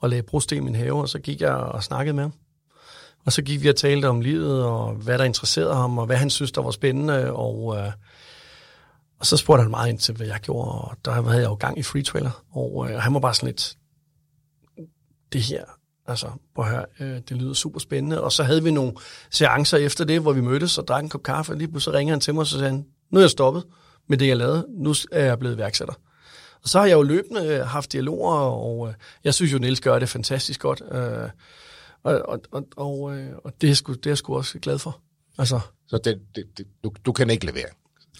og 0.00 0.10
lagde 0.10 0.22
brosten 0.22 0.56
i 0.56 0.60
min 0.60 0.74
have, 0.74 1.00
og 1.00 1.08
så 1.08 1.18
gik 1.18 1.40
jeg 1.40 1.50
og 1.52 1.82
snakkede 1.84 2.14
med 2.14 2.22
ham. 2.22 2.32
Og 3.26 3.32
så 3.32 3.42
gik 3.42 3.62
vi 3.62 3.68
og 3.68 3.76
talte 3.76 4.06
om 4.06 4.20
livet, 4.20 4.64
og 4.64 4.92
hvad 4.92 5.18
der 5.18 5.24
interesserede 5.24 5.74
ham, 5.74 5.98
og 5.98 6.06
hvad 6.06 6.16
han 6.16 6.30
synes, 6.30 6.52
der 6.52 6.62
var 6.62 6.70
spændende, 6.70 7.32
og, 7.32 7.76
øh, 7.78 7.92
og 9.24 9.28
så 9.28 9.36
spurgte 9.36 9.62
han 9.62 9.70
meget 9.70 9.88
ind 9.88 9.98
til, 9.98 10.14
hvad 10.14 10.26
jeg 10.26 10.40
gjorde, 10.40 10.70
og 10.70 10.96
der 11.04 11.12
havde 11.12 11.42
jeg 11.42 11.48
jo 11.48 11.54
gang 11.54 11.78
i 11.78 11.82
free 11.82 12.02
trailer, 12.02 12.44
og 12.50 12.90
øh, 12.90 12.98
han 12.98 13.14
var 13.14 13.20
bare 13.20 13.34
sådan 13.34 13.46
lidt, 13.46 13.76
det 15.32 15.40
her, 15.40 15.64
altså, 16.06 16.26
prøv 16.54 16.64
at 16.64 16.70
høre, 16.70 16.86
øh, 17.00 17.20
det 17.28 17.36
lyder 17.36 17.54
super 17.54 17.80
spændende, 17.80 18.22
og 18.22 18.32
så 18.32 18.42
havde 18.42 18.62
vi 18.62 18.70
nogle 18.70 18.92
seancer 19.30 19.78
efter 19.78 20.04
det, 20.04 20.20
hvor 20.20 20.32
vi 20.32 20.40
mødtes 20.40 20.78
og 20.78 20.88
drak 20.88 21.02
en 21.02 21.08
kop 21.08 21.22
kaffe, 21.22 21.52
og 21.52 21.56
lige 21.56 21.68
pludselig 21.68 21.98
ringer 21.98 22.12
han 22.12 22.20
til 22.20 22.34
mig, 22.34 22.40
og 22.40 22.46
så 22.46 22.58
sagde 22.58 22.70
han, 22.70 22.86
nu 23.10 23.18
er 23.18 23.22
jeg 23.22 23.30
stoppet 23.30 23.64
med 24.08 24.18
det, 24.18 24.28
jeg 24.28 24.36
lavede, 24.36 24.66
nu 24.68 24.94
er 25.12 25.24
jeg 25.24 25.38
blevet 25.38 25.58
værksætter. 25.58 25.94
Og 26.62 26.68
så 26.68 26.78
har 26.78 26.86
jeg 26.86 26.94
jo 26.94 27.02
løbende 27.02 27.46
øh, 27.46 27.60
haft 27.66 27.92
dialoger, 27.92 28.34
og 28.34 28.88
øh, 28.88 28.94
jeg 29.24 29.34
synes 29.34 29.52
jo, 29.52 29.58
Niels 29.58 29.80
gør 29.80 29.98
det 29.98 30.08
fantastisk 30.08 30.60
godt. 30.60 30.82
Øh, 30.92 31.28
og, 32.02 32.22
og, 32.28 32.40
og, 32.52 32.66
og, 32.76 33.16
øh, 33.16 33.32
og 33.44 33.52
det, 33.60 33.70
er 33.70 33.74
sgu, 33.74 33.92
det 33.92 34.06
er 34.06 34.10
jeg 34.10 34.18
sgu 34.18 34.36
også 34.36 34.58
glad 34.58 34.78
for. 34.78 35.00
Altså, 35.38 35.60
Så 35.86 35.98
det, 36.04 36.20
det, 36.34 36.44
det, 36.58 36.66
du, 36.84 36.92
du 37.06 37.12
kan 37.12 37.30
ikke 37.30 37.46
levere. 37.46 37.68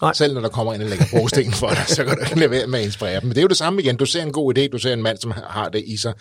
Nej. 0.01 0.13
Selv 0.13 0.33
når 0.33 0.41
der 0.41 0.49
kommer 0.49 0.73
en 0.73 0.81
og 0.81 0.87
lægger 0.89 1.05
brosten 1.11 1.51
for 1.51 1.69
dig, 1.69 1.83
så 1.87 2.03
kan 2.03 2.15
du 2.17 2.21
ikke 2.21 2.39
levere 2.39 2.67
med 2.67 2.79
at 2.79 2.85
inspirere 2.85 3.19
dem. 3.19 3.23
Men 3.23 3.29
det 3.29 3.37
er 3.37 3.41
jo 3.41 3.47
det 3.47 3.57
samme 3.57 3.81
igen. 3.81 3.95
Du 3.97 4.05
ser 4.05 4.23
en 4.23 4.31
god 4.31 4.57
idé, 4.57 4.67
du 4.67 4.77
ser 4.77 4.93
en 4.93 5.01
mand, 5.03 5.17
som 5.17 5.33
har 5.47 5.69
det 5.69 5.83
i 5.87 5.97
sig, 5.97 6.13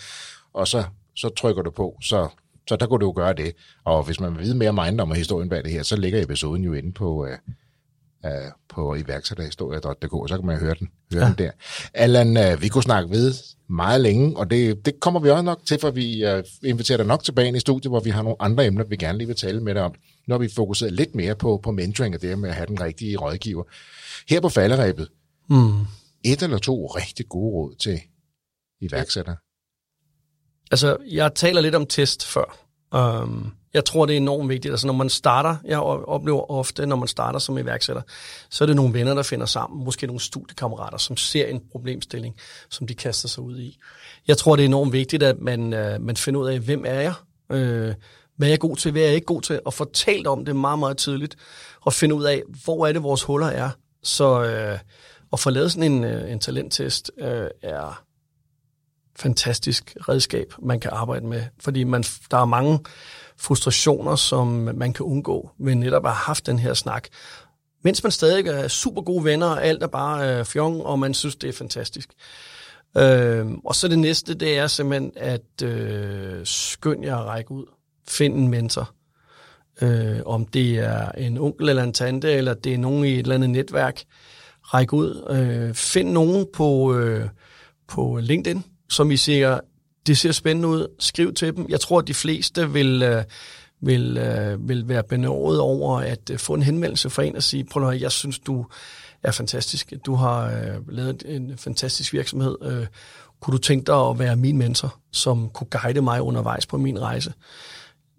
og 0.55 0.69
så, 0.69 0.85
så 1.17 1.29
trykker 1.29 1.63
du 1.63 1.71
på. 1.71 1.97
Så, 2.03 2.29
så 2.69 2.77
der 2.77 2.87
kunne 2.87 3.01
du 3.01 3.07
jo 3.07 3.13
gøre 3.17 3.33
det. 3.33 3.53
Og 3.85 4.03
hvis 4.03 4.21
man 4.21 4.37
vil 4.37 4.45
vide 4.45 4.57
mere 4.57 4.69
om 4.69 4.79
ejendom 4.79 5.11
og 5.11 5.17
historien 5.17 5.49
bag 5.49 5.65
det 5.65 5.73
her, 5.73 5.83
så 5.83 5.97
ligger 5.97 6.23
episoden 6.23 6.65
jo 6.65 6.73
inde 6.73 6.93
på, 6.93 7.27
øh, 7.27 7.39
øh, 8.25 8.51
på 8.69 8.95
iværksætterhistorie.dk, 8.95 10.29
så 10.29 10.37
kan 10.37 10.47
man 10.47 10.59
høre 10.59 10.75
den, 10.79 10.89
høre 11.13 11.23
ja. 11.23 11.29
den 11.29 11.39
der. 11.39 11.51
Allan, 11.95 12.37
øh, 12.37 12.63
vi 12.63 12.69
kunne 12.69 12.83
snakke 12.83 13.11
ved 13.11 13.35
meget 13.69 14.01
længe, 14.01 14.37
og 14.37 14.51
det, 14.51 14.87
det 14.87 15.01
kommer 15.01 15.21
vi 15.21 15.31
også 15.31 15.43
nok 15.43 15.61
til, 15.67 15.79
for 15.81 15.91
vi 15.91 16.25
øh, 16.25 16.45
inviterer 16.65 16.97
dig 16.97 17.07
nok 17.07 17.25
tilbage 17.25 17.49
ind 17.49 17.57
i 17.57 17.61
studiet, 17.61 17.91
hvor 17.91 18.01
vi 18.01 18.11
har 18.11 18.23
nogle 18.23 18.37
andre 18.41 18.67
emner, 18.67 18.85
vi 18.85 18.97
gerne 18.97 19.19
lige 19.19 19.29
vil 19.29 19.37
tale 19.37 19.61
med 19.61 19.75
dig 19.75 19.83
om. 19.83 19.95
Har 20.31 20.39
vi 20.39 20.49
fokuseret 20.57 20.93
lidt 20.93 21.15
mere 21.15 21.35
på, 21.35 21.61
på 21.63 21.71
mentoring 21.71 22.15
og 22.15 22.23
det 22.23 22.39
med 22.39 22.49
at 22.49 22.55
have 22.55 22.67
den 22.67 22.81
rigtige 22.81 23.17
rådgiver. 23.17 23.65
Her 24.29 24.41
på 24.41 24.49
falderæbet, 24.49 25.09
mm. 25.51 25.81
et 26.25 26.43
eller 26.43 26.59
to 26.59 26.87
rigtig 26.87 27.29
gode 27.29 27.53
råd 27.53 27.75
til 27.75 28.01
iværksættere. 28.81 29.37
Altså, 30.71 30.97
jeg 31.11 31.35
taler 31.35 31.61
lidt 31.61 31.75
om 31.75 31.87
test 31.87 32.25
før. 32.25 32.64
Um, 32.95 33.53
jeg 33.75 33.85
tror, 33.85 34.07
det 34.07 34.13
er 34.13 34.17
enormt 34.17 34.49
vigtigt. 34.49 34.73
Altså, 34.73 34.87
når 34.87 34.95
man 34.95 35.09
starter, 35.09 35.57
jeg 35.65 35.79
oplever 35.81 36.51
ofte, 36.51 36.87
når 36.87 36.97
man 36.97 37.09
starter 37.09 37.39
som 37.39 37.59
iværksætter, 37.59 38.03
så 38.51 38.65
er 38.65 38.67
det 38.67 38.77
nogle 38.77 38.95
venner, 38.95 39.15
der 39.15 39.23
finder 39.23 39.47
sammen. 39.47 39.85
Måske 39.85 40.07
nogle 40.07 40.21
studiekammerater, 40.21 40.99
som 40.99 41.17
ser 41.17 41.47
en 41.47 41.61
problemstilling, 41.73 42.35
som 42.71 42.87
de 42.87 42.95
kaster 42.95 43.29
sig 43.29 43.43
ud 43.43 43.59
i. 43.59 43.79
Jeg 44.29 44.37
tror, 44.37 44.57
det 44.57 44.63
er 44.63 44.67
enormt 44.67 44.93
vigtigt, 44.93 45.23
at 45.23 45.41
man, 45.41 45.61
uh, 45.61 46.03
man 46.03 46.17
finder 46.17 46.41
ud 46.41 46.49
af, 46.49 46.59
hvem 46.59 46.85
er 46.87 47.01
jeg? 47.01 47.15
Uh, 47.49 47.95
hvad 48.37 48.49
er 48.49 48.53
jeg 48.53 48.59
god 48.59 48.77
til? 48.77 48.93
Hvad 48.93 49.03
er 49.03 49.07
jeg 49.07 49.15
ikke 49.15 49.27
god 49.27 49.43
til? 49.43 49.61
Og 49.65 49.75
få 49.75 49.87
om 50.27 50.45
det 50.45 50.57
meget, 50.57 50.79
meget 50.79 50.97
tidligt. 50.97 51.37
Og 51.81 51.93
finde 51.93 52.15
ud 52.15 52.25
af, 52.25 52.43
hvor 52.65 52.87
er 52.87 52.93
det, 52.93 53.03
vores 53.03 53.23
huller 53.23 53.47
er. 53.47 53.71
Så 54.03 54.41
uh, 54.41 54.79
at 55.33 55.41
få 55.41 55.51
lavet 55.51 55.73
sådan 55.73 55.93
en, 55.93 56.05
uh, 56.05 56.33
en 56.33 56.39
talenttest 56.39 57.11
uh, 57.23 57.47
er 57.63 58.04
fantastisk 59.17 59.97
redskab, 60.09 60.55
man 60.63 60.81
kan 60.81 60.91
arbejde 60.95 61.27
med. 61.27 61.43
Fordi 61.61 61.85
man, 61.85 62.05
der 62.31 62.37
er 62.37 62.45
mange 62.45 62.79
frustrationer, 63.37 64.17
som 64.17 64.47
man 64.49 64.93
kan 64.93 65.07
undgå 65.07 65.51
ved 65.59 65.75
netop 65.75 66.07
at 66.07 66.13
have 66.13 66.25
haft 66.25 66.47
den 66.47 66.59
her 66.59 66.75
snak. 66.75 67.09
Mens 67.83 68.03
man 68.03 68.13
stadig 68.13 68.47
er 68.47 68.69
super 68.69 69.03
gode 69.03 69.25
venner, 69.25 69.47
og 69.47 69.65
alt 69.65 69.83
er 69.83 69.87
bare 69.87 70.39
øh, 70.39 70.45
fjong, 70.45 70.83
og 70.83 70.99
man 70.99 71.15
synes, 71.15 71.37
det 71.37 71.49
er 71.49 71.53
fantastisk. 71.53 72.09
Øh, 72.97 73.47
og 73.65 73.75
så 73.75 73.89
det 73.89 73.99
næste, 73.99 74.35
det 74.35 74.59
er 74.59 74.67
simpelthen, 74.67 75.13
at 75.17 75.63
øh, 75.63 76.41
skynd 76.45 77.05
jer 77.05 77.17
at 77.17 77.27
række 77.27 77.51
ud. 77.51 77.67
Find 78.09 78.35
en 78.35 78.49
mentor. 78.49 78.91
Øh, 79.83 80.21
om 80.27 80.47
det 80.47 80.79
er 80.79 81.13
en 81.13 81.39
onkel 81.39 81.69
eller 81.69 81.83
en 81.83 81.93
tante, 81.93 82.33
eller 82.33 82.55
det 82.55 82.75
er 82.75 82.79
nogen 82.79 83.05
i 83.05 83.13
et 83.13 83.19
eller 83.19 83.35
andet 83.35 83.51
netværk. 83.51 84.03
Ræk 84.63 84.93
ud. 84.93 85.27
Øh, 85.31 85.75
find 85.75 86.11
nogen 86.11 86.47
på, 86.53 86.95
øh, 86.95 87.29
på 87.89 88.19
LinkedIn, 88.23 88.65
som 88.95 89.11
I 89.11 89.17
siger, 89.17 89.61
det 90.07 90.19
ser 90.19 90.33
spændende 90.33 90.69
ud, 90.69 90.89
skriv 90.99 91.35
til 91.35 91.57
dem. 91.57 91.67
Jeg 91.69 91.81
tror, 91.81 91.99
at 91.99 92.07
de 92.07 92.15
fleste 92.15 92.73
vil, 92.73 93.03
øh, 93.03 93.25
vil, 93.81 94.19
øh, 94.19 94.69
vil 94.69 94.89
være 94.89 95.03
benådet 95.03 95.61
over 95.61 96.01
at 96.01 96.31
øh, 96.31 96.39
få 96.39 96.55
en 96.55 96.63
henvendelse 96.63 97.11
fra 97.11 97.23
en 97.23 97.37
og 97.37 97.43
sige, 97.43 97.65
prøv 97.65 97.89
at 97.89 98.01
jeg 98.01 98.13
synes, 98.13 98.39
du 98.39 98.67
er 99.23 99.31
fantastisk. 99.31 99.93
Du 100.07 100.15
har 100.15 100.47
øh, 100.47 100.89
lavet 100.89 101.23
en 101.27 101.59
fantastisk 101.59 102.13
virksomhed. 102.13 102.57
Øh, 102.63 102.87
kunne 103.41 103.53
du 103.53 103.59
tænke 103.59 103.87
dig 103.87 104.09
at 104.09 104.19
være 104.19 104.37
min 104.37 104.59
mentor, 104.59 104.99
som 105.13 105.49
kunne 105.49 105.67
guide 105.71 106.03
mig 106.03 106.23
undervejs 106.23 106.67
på 106.67 106.79
min 106.79 107.01
rejse? 107.01 107.33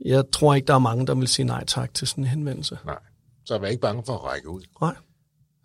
Jeg 0.06 0.24
tror 0.32 0.56
ikke, 0.56 0.68
der 0.68 0.76
er 0.76 0.80
mange, 0.80 1.08
der 1.08 1.16
vil 1.16 1.28
sige 1.28 1.46
nej 1.46 1.66
tak 1.66 1.94
til 1.94 2.08
sådan 2.08 2.24
en 2.24 2.30
henvendelse. 2.30 2.78
Nej, 2.86 3.00
så 3.46 3.58
vær 3.58 3.68
ikke 3.68 3.82
bange 3.82 4.04
for 4.06 4.14
at 4.14 4.24
række 4.24 4.50
ud. 4.50 4.62
Nej. 4.82 4.96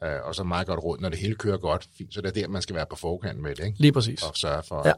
Uh, 0.06 0.28
og 0.28 0.34
så 0.34 0.44
meget 0.44 0.66
godt 0.66 0.84
råd, 0.84 0.98
når 1.00 1.08
det 1.08 1.18
hele 1.18 1.34
kører 1.34 1.56
godt, 1.56 1.86
fint, 1.98 2.14
så 2.14 2.20
det 2.20 2.28
er 2.28 2.32
der, 2.32 2.48
man 2.48 2.62
skal 2.62 2.76
være 2.76 2.86
på 2.90 2.96
forkant 2.96 3.38
med 3.42 3.54
det, 3.54 3.64
ikke? 3.66 3.80
Lige 3.80 3.92
præcis. 3.92 4.22
Og 4.22 4.36
sørge 4.36 4.62
for, 4.68 4.82
Ja. 4.88 4.92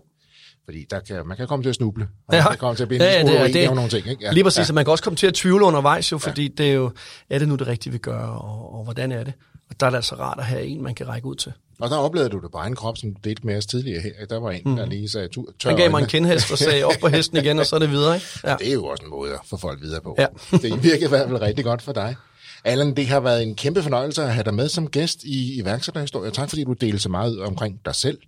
fordi 0.64 0.86
der 0.90 1.00
kan, 1.00 1.26
man 1.26 1.36
kan 1.36 1.46
komme 1.46 1.62
til 1.64 1.68
at 1.68 1.74
snuble, 1.74 2.08
og 2.28 2.34
Ja. 2.34 2.42
man 2.42 2.50
kan 2.50 2.58
komme 2.58 2.76
til 2.76 2.82
at 2.82 2.88
blive 2.88 2.96
en 2.96 3.02
Ja, 3.02 3.20
ja, 3.20 3.32
ja, 3.32 3.40
ja, 3.40 3.46
det 3.46 3.54
det 3.54 3.74
nogle 3.74 3.90
ting, 3.90 4.06
ikke? 4.06 4.24
Ja, 4.24 4.32
lige 4.32 4.44
præcis, 4.44 4.58
ja. 4.68 4.70
og 4.70 4.74
man 4.74 4.84
kan 4.84 4.92
også 4.92 5.04
komme 5.04 5.16
til 5.16 5.26
at 5.26 5.34
tvivle 5.34 5.64
undervejs 5.64 6.12
jo, 6.12 6.18
fordi 6.18 6.48
det 6.48 6.68
er 6.68 6.72
jo, 6.74 6.90
er 7.30 7.38
det 7.38 7.48
nu 7.48 7.54
det 7.54 7.66
rigtige, 7.66 7.92
vi 7.92 7.98
gør, 7.98 8.18
og, 8.18 8.74
og 8.78 8.84
hvordan 8.84 9.12
er 9.12 9.24
det? 9.24 9.32
Og 9.70 9.80
der 9.80 9.86
er 9.86 9.90
det 9.90 9.96
altså 9.96 10.14
rart 10.14 10.38
at 10.38 10.44
have 10.44 10.64
en, 10.64 10.82
man 10.82 10.94
kan 10.94 11.08
række 11.08 11.26
ud 11.26 11.34
til. 11.34 11.52
Og 11.80 11.90
der 11.90 11.96
oplevede 11.96 12.30
du 12.30 12.38
det 12.40 12.50
på 12.52 12.58
egen 12.58 12.74
krop, 12.74 12.96
som 12.98 13.14
du 13.14 13.20
delte 13.24 13.46
med 13.46 13.56
os 13.56 13.66
tidligere 13.66 14.00
her. 14.02 14.26
Der 14.30 14.40
var 14.40 14.50
en, 14.50 14.62
mm. 14.64 14.76
der 14.76 14.86
lige 14.86 15.08
sagde, 15.08 15.28
tør 15.28 15.68
Han 15.70 15.76
gav 15.76 15.90
mig 15.90 16.00
en 16.00 16.06
kendhest 16.06 16.52
og 16.52 16.58
sagde 16.58 16.84
op 16.84 16.92
på 17.00 17.08
hesten 17.08 17.36
igen, 17.38 17.58
og 17.58 17.66
så 17.66 17.76
er 17.76 17.80
det 17.80 17.90
videre, 17.90 18.14
ikke? 18.14 18.26
Ja. 18.44 18.56
Det 18.58 18.68
er 18.68 18.72
jo 18.72 18.84
også 18.84 19.04
en 19.04 19.10
måde 19.10 19.32
at 19.32 19.40
få 19.50 19.56
folk 19.56 19.80
videre 19.82 20.00
på. 20.00 20.16
Ja. 20.18 20.26
det 20.62 20.82
virker 20.84 21.06
i 21.06 21.08
hvert 21.08 21.28
fald 21.28 21.40
rigtig 21.40 21.64
godt 21.64 21.82
for 21.82 21.92
dig. 21.92 22.16
Allan, 22.64 22.96
det 22.96 23.06
har 23.06 23.20
været 23.20 23.42
en 23.42 23.54
kæmpe 23.54 23.82
fornøjelse 23.82 24.22
at 24.22 24.34
have 24.34 24.44
dig 24.44 24.54
med 24.54 24.68
som 24.68 24.86
gæst 24.86 25.22
i 25.24 25.60
iværksætterhistorie. 25.60 26.30
Tak 26.30 26.48
fordi 26.48 26.64
du 26.64 26.72
delte 26.72 26.98
så 26.98 27.08
meget 27.08 27.32
ud 27.32 27.38
omkring 27.38 27.80
dig 27.84 27.94
selv 27.94 28.18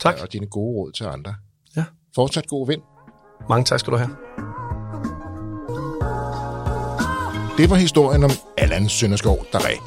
Tak. 0.00 0.14
og 0.22 0.32
dine 0.32 0.46
gode 0.46 0.76
råd 0.76 0.92
til 0.92 1.04
andre. 1.04 1.34
Ja. 1.76 1.84
Fortsat 2.14 2.46
god 2.46 2.66
vind. 2.66 2.80
Mange 3.48 3.64
tak 3.64 3.80
skal 3.80 3.92
du 3.92 3.96
have. 3.96 4.10
Det 7.58 7.70
var 7.70 7.76
historien 7.76 8.24
om 8.24 8.30
Allan 8.58 8.88
Sønderskov 8.88 9.46
Daré. 9.54 9.82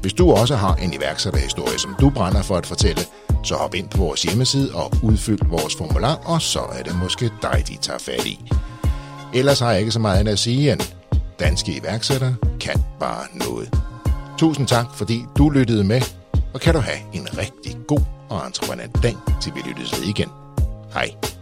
Hvis 0.00 0.12
du 0.12 0.30
også 0.30 0.56
har 0.56 0.74
en 0.74 0.94
iværksætterhistorie, 0.94 1.78
som 1.78 1.96
du 2.00 2.10
brænder 2.10 2.42
for 2.42 2.56
at 2.56 2.66
fortælle, 2.66 3.00
så 3.44 3.54
hop 3.54 3.74
ind 3.74 3.88
på 3.88 3.98
vores 3.98 4.22
hjemmeside 4.22 4.74
og 4.74 4.92
udfyld 5.02 5.38
vores 5.48 5.76
formular, 5.76 6.14
og 6.14 6.42
så 6.42 6.60
er 6.60 6.82
det 6.82 6.98
måske 6.98 7.30
dig, 7.42 7.64
de 7.68 7.76
tager 7.76 7.98
fat 7.98 8.26
i. 8.26 8.50
Ellers 9.34 9.60
har 9.60 9.70
jeg 9.70 9.80
ikke 9.80 9.92
så 9.92 9.98
meget 9.98 10.18
andet 10.18 10.32
at 10.32 10.38
sige 10.38 10.72
end, 10.72 10.95
danske 11.40 11.76
iværksættere 11.76 12.36
kan 12.60 12.84
bare 13.00 13.24
noget. 13.34 13.74
Tusind 14.38 14.66
tak, 14.66 14.86
fordi 14.94 15.24
du 15.38 15.50
lyttede 15.50 15.84
med, 15.84 16.00
og 16.54 16.60
kan 16.60 16.74
du 16.74 16.80
have 16.80 16.98
en 17.12 17.38
rigtig 17.38 17.76
god 17.88 18.00
og 18.28 18.46
entreprenant 18.46 19.02
dag, 19.02 19.16
til 19.42 19.52
vi 19.54 19.60
lyttes 19.60 20.00
ved 20.00 20.08
igen. 20.08 20.28
Hej. 20.92 21.35